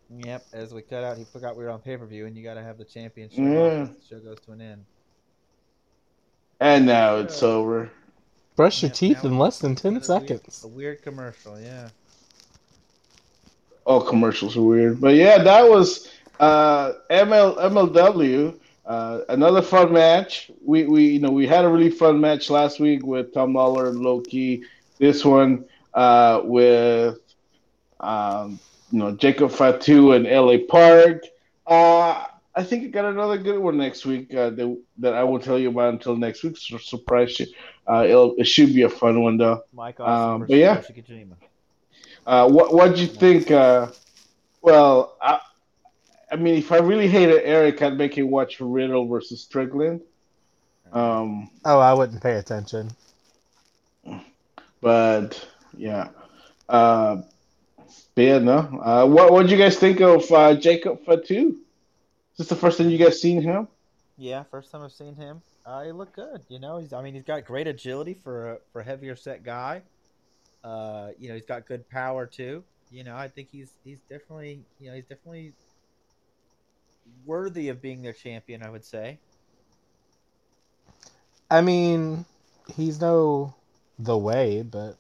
Yep. 0.09 0.45
As 0.53 0.73
we 0.73 0.81
cut 0.81 1.03
out, 1.03 1.18
he 1.18 1.23
forgot 1.26 1.55
we 1.57 1.64
were 1.64 1.69
on 1.69 1.80
pay 1.80 1.97
per 1.97 2.05
view, 2.05 2.26
and 2.26 2.35
you 2.38 2.43
got 2.43 2.53
to 2.55 2.64
have 2.64 2.77
the 2.77 2.85
championship. 2.85 3.39
Yeah. 3.39 3.43
the 3.85 3.95
show 4.09 4.19
goes 4.19 4.39
to 4.45 4.51
an 4.53 4.61
end. 4.61 4.85
And 6.59 6.85
now 6.85 7.18
it's 7.18 7.43
over. 7.43 7.89
Brush 8.55 8.81
your 8.81 8.91
teeth 8.91 9.23
in 9.23 9.38
less 9.38 9.59
than 9.59 9.76
10 9.76 9.93
What 9.95 10.09
a 10.09 10.11
weird- 10.14 10.27
seconds. 10.30 10.64
A 10.64 10.68
weird 10.68 11.01
commercial, 11.03 11.59
yeah. 11.59 11.89
All 13.85 14.01
commercials 14.01 14.57
are 14.57 14.61
weird, 14.64 14.99
but 14.99 15.14
yeah, 15.15 15.41
that 15.43 15.69
was 15.69 16.09
uh, 16.41 16.93
ML 17.09 17.57
MLW. 17.57 18.59
Uh, 18.88 19.22
another 19.27 19.61
fun 19.61 19.91
match. 19.91 20.49
We 20.64 20.85
we 20.85 21.07
you 21.07 21.19
know 21.19 21.30
we 21.30 21.45
had 21.45 21.65
a 21.65 21.69
really 21.69 21.89
fun 21.89 22.22
match 22.22 22.49
last 22.49 22.80
week 22.80 23.05
with 23.05 23.34
Tom 23.34 23.53
Lawlor 23.53 23.89
and 23.89 23.99
Low 23.99 24.22
Ki. 24.22 24.64
This 24.97 25.26
one 25.26 25.65
uh, 25.93 26.41
with 26.45 27.18
um, 27.99 28.59
you 28.91 28.99
know 28.99 29.11
Jacob 29.11 29.51
Fatu 29.51 30.14
and 30.14 30.26
LA 30.26 30.59
Park. 30.69 31.23
Uh, 31.65 32.23
I 32.55 32.64
think 32.64 32.85
I 32.85 32.88
got 32.88 33.05
another 33.05 33.38
good 33.38 33.59
one 33.59 33.77
next 33.77 34.05
week 34.05 34.34
uh, 34.34 34.51
that, 34.51 34.81
that 34.99 35.14
I 35.14 35.23
won't 35.23 35.43
tell 35.43 35.59
you 35.59 35.69
about 35.69 35.93
until 35.93 36.15
next 36.15 36.43
week. 36.43 36.57
So 36.57 36.77
surprise 36.77 37.39
you. 37.39 37.47
Uh, 37.85 38.05
it'll, 38.07 38.35
it 38.38 38.47
should 38.47 38.73
be 38.73 38.84
a 38.84 38.89
fun 38.89 39.22
one 39.22 39.38
though. 39.38 39.64
Mike 39.73 39.99
Um, 39.99 40.45
but 40.47 40.55
yeah. 40.55 40.81
Uh, 42.26 42.49
what 42.49 42.73
what'd 42.73 42.97
you 42.97 43.07
think? 43.07 43.51
Uh, 43.51 43.88
well, 44.61 45.18
I, 45.22 45.39
I 46.32 46.36
mean, 46.36 46.56
if 46.58 46.72
I 46.72 46.78
really 46.78 47.08
hated 47.08 47.41
Eric, 47.44 47.82
I'd 47.82 47.98
make 47.98 48.18
him 48.18 48.30
watch 48.30 48.60
Riddle 48.60 49.08
versus 49.08 49.41
Strickland. 49.41 50.02
Um, 50.91 51.49
Oh, 51.66 51.80
I 51.80 51.94
wouldn't 51.94 52.22
pay 52.22 52.36
attention. 52.36 52.90
but 54.82 55.48
yeah, 55.76 56.10
uh, 56.70 57.22
but 58.16 58.22
yeah, 58.22 58.40
no. 58.40 58.58
Uh, 58.84 59.06
what 59.08 59.32
what'd 59.32 59.52
you 59.52 59.58
guys 59.58 59.78
think 59.78 60.02
of 60.02 60.30
uh, 60.32 60.56
Jacob 60.56 61.04
Fatu? 61.06 61.58
Is 62.34 62.38
this 62.38 62.48
the 62.49 62.56
first 62.56 62.78
time 62.78 62.90
you 62.90 62.98
guys 62.98 63.22
seen 63.22 63.41
him? 63.41 63.68
Yeah, 64.18 64.44
first 64.44 64.72
time 64.72 64.82
I've 64.82 64.91
seen 64.91 65.16
him. 65.16 65.41
Uh, 65.66 65.84
he 65.84 65.91
looked 65.91 66.16
good. 66.16 66.41
You 66.49 66.60
know, 66.60 66.78
he's. 66.78 66.94
I 66.94 67.02
mean, 67.02 67.14
he's 67.14 67.24
got 67.24 67.45
great 67.45 67.68
agility 67.68 68.14
for 68.24 68.54
a 68.54 68.58
for 68.72 68.82
a 68.82 68.84
heavier 68.84 69.16
set 69.16 69.44
guy. 69.44 69.82
Uh, 70.64 71.10
you 71.20 71.30
know, 71.30 71.36
he's 71.36 71.45
got 71.45 71.66
good 71.66 71.88
power 71.90 72.26
too. 72.26 72.64
You 72.91 73.04
know, 73.04 73.16
I 73.16 73.28
think 73.28 73.49
he's 73.52 73.72
he's 73.84 73.99
definitely 74.10 74.62
you 74.80 74.90
know 74.90 74.95
he's 74.95 75.06
definitely 75.06 75.54
worthy 77.26 77.70
of 77.70 77.82
being 77.82 78.02
their 78.02 78.14
champion. 78.14 78.64
I 78.64 78.70
would 78.70 78.86
say. 78.86 79.20
I 81.50 81.62
mean, 81.62 82.26
he's 82.76 83.00
no 83.00 83.54
the 83.98 84.18
way, 84.18 84.62
but 84.62 84.98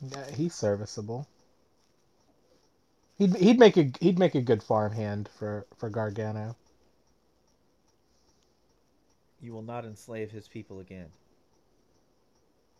yeah, 0.00 0.30
he's 0.30 0.54
serviceable. 0.54 1.26
He'd 3.18 3.36
he'd 3.36 3.58
make 3.58 3.76
a 3.76 3.90
he'd 4.00 4.18
make 4.18 4.34
a 4.34 4.42
good 4.42 4.62
farmhand 4.62 5.28
for 5.38 5.66
for 5.76 5.88
Gargano. 5.88 6.56
You 9.40 9.52
will 9.52 9.62
not 9.62 9.84
enslave 9.84 10.30
his 10.30 10.48
people 10.48 10.80
again. 10.80 11.06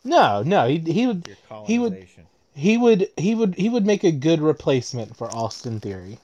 No, 0.05 0.43
no, 0.43 0.69
he 0.69 0.79
he 0.79 1.07
would 1.07 1.25
He 1.67 1.79
would- 1.79 1.93
he 2.55 2.77
would 2.79 3.11
he 3.17 3.35
would 3.35 3.55
he 3.57 3.69
would 3.69 3.87
make 3.87 4.03
a 4.05 4.13
good 4.13 4.41
replacement 4.41 5.17
for 5.17 5.31
Austin 5.31 5.81
Theory. 5.81 6.19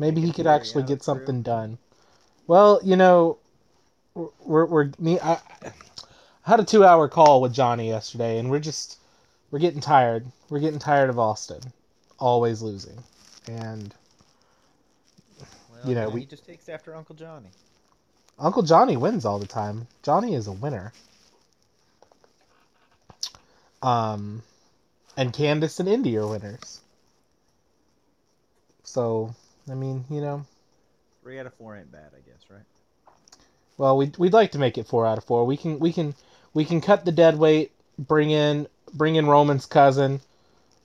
Maybe 0.00 0.22
he 0.22 0.32
could 0.32 0.46
actually 0.46 0.84
get 0.84 1.02
something 1.02 1.42
done. 1.42 1.76
Well, 2.46 2.80
you 2.82 2.96
know, 2.96 3.36
we're 4.14 4.28
we're, 4.40 4.64
we're 4.64 4.90
me. 4.98 5.20
I, 5.20 5.34
I 5.34 5.72
had 6.40 6.58
a 6.58 6.64
two-hour 6.64 7.06
call 7.08 7.42
with 7.42 7.52
Johnny 7.52 7.88
yesterday, 7.88 8.38
and 8.38 8.50
we're 8.50 8.60
just 8.60 8.96
we're 9.50 9.58
getting 9.58 9.82
tired. 9.82 10.24
We're 10.48 10.60
getting 10.60 10.78
tired 10.78 11.10
of 11.10 11.18
Austin, 11.18 11.60
always 12.18 12.62
losing, 12.62 12.96
and 13.46 13.94
Well, 15.70 15.80
you 15.84 15.94
know, 15.94 16.08
we- 16.08 16.20
he 16.20 16.26
just 16.26 16.46
takes 16.46 16.70
after 16.70 16.96
Uncle 16.96 17.14
Johnny. 17.14 17.50
Uncle 18.38 18.62
Johnny 18.62 18.96
wins 18.96 19.26
all 19.26 19.38
the 19.38 19.46
time. 19.46 19.86
Johnny 20.02 20.34
is 20.34 20.46
a 20.46 20.52
winner. 20.52 20.94
Um, 23.82 24.42
and 25.18 25.34
Candice 25.34 25.78
and 25.78 25.88
Indi 25.90 26.16
are 26.16 26.26
winners. 26.26 26.80
So, 28.82 29.34
I 29.68 29.74
mean, 29.74 30.04
you 30.10 30.20
know, 30.20 30.46
Three 31.22 31.38
out 31.38 31.46
of 31.46 31.54
four 31.54 31.76
ain't 31.76 31.90
bad, 31.92 32.12
I 32.16 32.20
guess, 32.20 32.50
right? 32.50 32.64
well, 33.78 33.96
we'd, 33.96 34.16
we'd 34.18 34.32
like 34.32 34.52
to 34.52 34.58
make 34.58 34.78
it 34.78 34.86
four 34.86 35.06
out 35.06 35.18
of 35.18 35.24
four. 35.24 35.44
We 35.44 35.56
can 35.56 35.78
we 35.78 35.92
can 35.92 36.14
we 36.54 36.64
can 36.64 36.80
cut 36.80 37.04
the 37.04 37.12
dead 37.12 37.38
weight, 37.38 37.72
bring 37.98 38.30
in 38.30 38.68
bring 38.92 39.16
in 39.16 39.26
Roman's 39.26 39.66
cousin. 39.66 40.20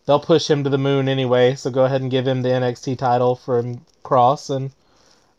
They'll 0.05 0.19
push 0.19 0.49
him 0.49 0.63
to 0.63 0.69
the 0.69 0.77
moon 0.77 1.07
anyway, 1.07 1.55
so 1.55 1.69
go 1.71 1.85
ahead 1.85 2.01
and 2.01 2.11
give 2.11 2.27
him 2.27 2.41
the 2.41 2.49
NXT 2.49 2.97
title 2.97 3.35
from 3.35 3.85
Kross, 4.03 4.49
and 4.49 4.71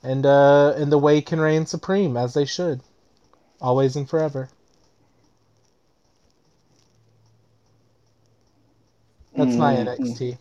and 0.03 0.27
uh 0.27 0.75
and 0.77 0.93
the 0.93 0.99
way 0.99 1.21
can 1.21 1.41
reign 1.41 1.67
supreme 1.67 2.17
as 2.17 2.35
they 2.35 2.45
should, 2.45 2.81
always 3.61 3.97
and 3.97 4.09
forever. 4.09 4.51
That's 9.37 9.59
my 9.59 9.75
Mm, 9.75 9.83
NXT. 9.87 10.39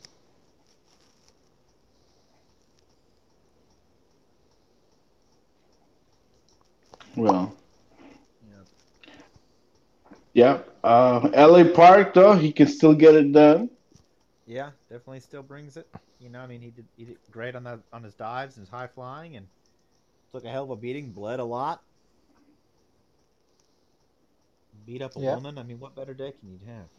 Well, 7.15 7.55
Yeah. 8.41 8.63
yeah. 10.33 10.59
Uh, 10.83 11.29
LA 11.33 11.73
Park 11.73 12.13
though, 12.13 12.33
he 12.33 12.51
can 12.51 12.67
still 12.67 12.93
get 12.93 13.15
it 13.15 13.31
done. 13.31 13.69
Yeah, 14.45 14.71
definitely 14.89 15.19
still 15.21 15.43
brings 15.43 15.77
it. 15.77 15.87
You 16.19 16.29
know, 16.29 16.39
I 16.41 16.47
mean, 16.47 16.61
he 16.61 16.71
did 16.71 16.87
he 16.95 17.05
did 17.05 17.17
great 17.29 17.55
on 17.55 17.63
that 17.63 17.81
on 17.91 18.03
his 18.03 18.15
dives 18.15 18.57
and 18.57 18.63
his 18.63 18.69
high 18.69 18.87
flying, 18.87 19.35
and 19.35 19.47
took 20.33 20.45
a 20.45 20.49
hell 20.49 20.65
of 20.65 20.69
a 20.71 20.75
beating. 20.75 21.11
Bled 21.13 21.39
a 21.39 21.45
lot. 21.45 21.81
Beat 24.85 25.01
up 25.01 25.15
a 25.15 25.19
Yeah. 25.19 25.37
woman. 25.37 25.57
I 25.57 25.63
mean, 25.63 25.79
what 25.79 25.95
better 25.95 26.13
day 26.13 26.31
can 26.33 26.49
you 26.49 26.59
have? 26.65 26.89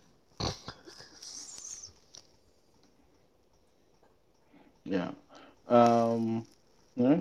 Yeah. 4.85 5.11
Um, 5.69 6.47
yeah. 6.97 7.21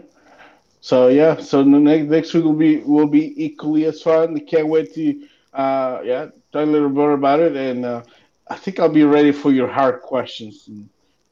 So 0.86 1.07
yeah, 1.07 1.38
so 1.38 1.64
next 1.64 2.10
next 2.12 2.34
week 2.36 2.44
will 2.44 2.53
be 2.53 2.78
will 2.78 3.07
be 3.07 3.44
equally 3.44 3.86
as 3.86 4.03
fun. 4.03 4.40
Can't 4.45 4.68
wait 4.68 4.94
to 4.94 5.28
uh 5.52 6.02
yeah 6.03 6.26
talk 6.53 6.62
a 6.62 6.72
little 6.74 6.90
bit 6.90 7.12
about 7.12 7.40
it, 7.40 7.56
and 7.56 7.84
uh, 7.84 8.03
I 8.48 8.56
think 8.56 8.80
I'll 8.80 8.88
be 8.88 9.03
ready 9.03 9.32
for 9.32 9.52
your 9.52 9.68
hard 9.68 10.03
questions 10.03 10.70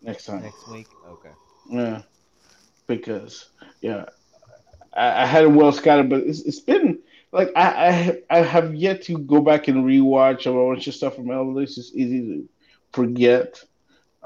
next 0.01 0.25
time. 0.25 0.41
Next 0.41 0.67
week, 0.67 0.87
okay. 1.07 1.29
Yeah, 1.69 2.01
because 2.87 3.49
yeah, 3.79 4.05
I, 4.91 5.21
I 5.21 5.25
had 5.27 5.43
it 5.43 5.51
well 5.51 5.71
scattered, 5.71 6.09
but 6.09 6.21
it's, 6.21 6.41
it's 6.41 6.59
been 6.59 6.97
like 7.31 7.51
I, 7.55 8.23
I 8.31 8.37
I 8.39 8.41
have 8.41 8.73
yet 8.73 9.03
to 9.03 9.19
go 9.19 9.39
back 9.39 9.67
and 9.67 9.85
rewatch 9.85 10.47
a 10.47 10.51
bunch 10.51 10.87
of 10.87 10.95
stuff 10.95 11.15
from 11.15 11.25
Elvis. 11.25 11.77
It's 11.77 11.91
easy 11.93 12.21
to 12.21 12.49
forget 12.91 13.63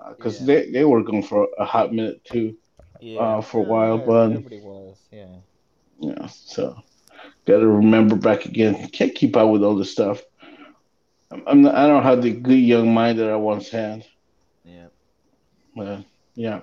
because 0.08 0.40
uh, 0.40 0.46
yeah. 0.46 0.46
they 0.46 0.72
they 0.72 0.86
were 0.86 1.04
going 1.04 1.24
for 1.24 1.50
a 1.60 1.66
hot 1.66 1.92
minute 1.94 2.24
too 2.24 2.56
yeah. 3.00 3.20
uh, 3.20 3.42
for 3.42 3.60
a 3.60 3.64
while, 3.64 3.98
but 3.98 4.32
everybody 4.32 4.62
was, 4.62 4.98
yeah. 5.12 5.28
Yeah, 6.00 6.28
so 6.28 6.82
got 7.46 7.60
to 7.60 7.68
remember 7.68 8.16
back 8.16 8.46
again. 8.46 8.88
Can't 8.90 9.16
keep 9.16 9.36
up 9.36 9.50
with 9.50 9.64
all 9.64 9.76
this 9.76 9.92
stuff. 9.92 10.22
I'm, 11.32 11.44
I'm 11.48 11.62
not, 11.62 11.76
I 11.76 11.88
don't 11.88 12.04
have 12.04 12.22
the 12.22 12.32
good 12.32 12.60
young 12.60 12.94
mind 12.94 13.20
that 13.20 13.30
I 13.30 13.36
once 13.36 13.70
had. 13.70 14.06
Yeah. 14.64 14.88
But 15.76 16.04
yeah. 16.36 16.62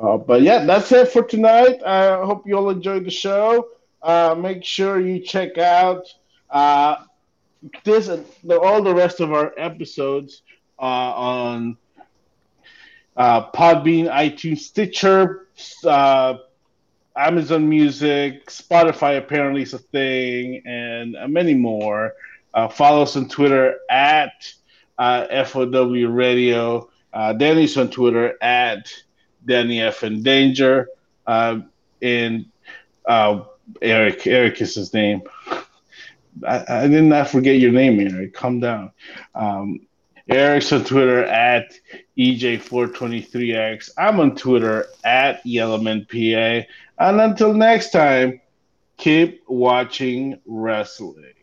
Uh, 0.00 0.16
but 0.16 0.42
yeah, 0.42 0.64
that's 0.64 0.90
it 0.92 1.08
for 1.08 1.22
tonight. 1.22 1.82
I 1.84 2.24
hope 2.24 2.46
you 2.46 2.56
all 2.56 2.70
enjoyed 2.70 3.04
the 3.04 3.10
show. 3.10 3.68
Uh, 4.02 4.34
make 4.38 4.64
sure 4.64 5.00
you 5.00 5.20
check 5.20 5.56
out 5.58 6.06
uh, 6.50 6.96
this 7.84 8.08
and 8.08 8.26
all 8.50 8.82
the 8.82 8.94
rest 8.94 9.20
of 9.20 9.32
our 9.32 9.54
episodes 9.56 10.42
uh, 10.78 10.82
on 10.82 11.76
uh, 13.16 13.50
Podbean, 13.52 14.10
iTunes, 14.10 14.58
Stitcher, 14.58 15.48
uh, 15.84 16.38
Amazon 17.16 17.68
Music, 17.68 18.46
Spotify 18.46 19.18
apparently 19.18 19.62
is 19.62 19.72
a 19.72 19.78
thing, 19.78 20.62
and 20.66 21.16
uh, 21.16 21.28
many 21.28 21.54
more. 21.54 22.14
Uh, 22.52 22.68
follow 22.68 23.02
us 23.02 23.16
on 23.16 23.28
Twitter 23.28 23.78
at 23.90 24.52
uh, 24.98 25.44
FOW 25.44 26.06
Radio. 26.08 26.88
Uh, 27.12 27.32
Danny's 27.32 27.76
on 27.76 27.90
Twitter 27.90 28.36
at 28.42 28.92
Danny 29.44 29.80
F 29.80 30.02
in 30.02 30.22
Danger. 30.22 30.88
And 31.26 32.46
Eric, 33.80 34.26
Eric 34.26 34.60
is 34.60 34.74
his 34.74 34.92
name. 34.92 35.22
I, 36.46 36.64
I, 36.68 36.86
did 36.88 37.04
not 37.04 37.28
forget 37.28 37.60
your 37.60 37.72
name, 37.72 38.00
Eric. 38.00 38.34
Calm 38.34 38.60
down. 38.60 38.90
Um, 39.34 39.86
Eric's 40.28 40.72
on 40.72 40.84
Twitter 40.84 41.24
at 41.24 41.74
EJ423X. 42.16 43.90
I'm 43.98 44.20
on 44.20 44.36
Twitter 44.36 44.86
at 45.04 45.44
YellowmanPA. 45.44 46.66
And 46.98 47.20
until 47.20 47.52
next 47.52 47.90
time, 47.90 48.40
keep 48.96 49.42
watching 49.46 50.40
wrestling. 50.46 51.33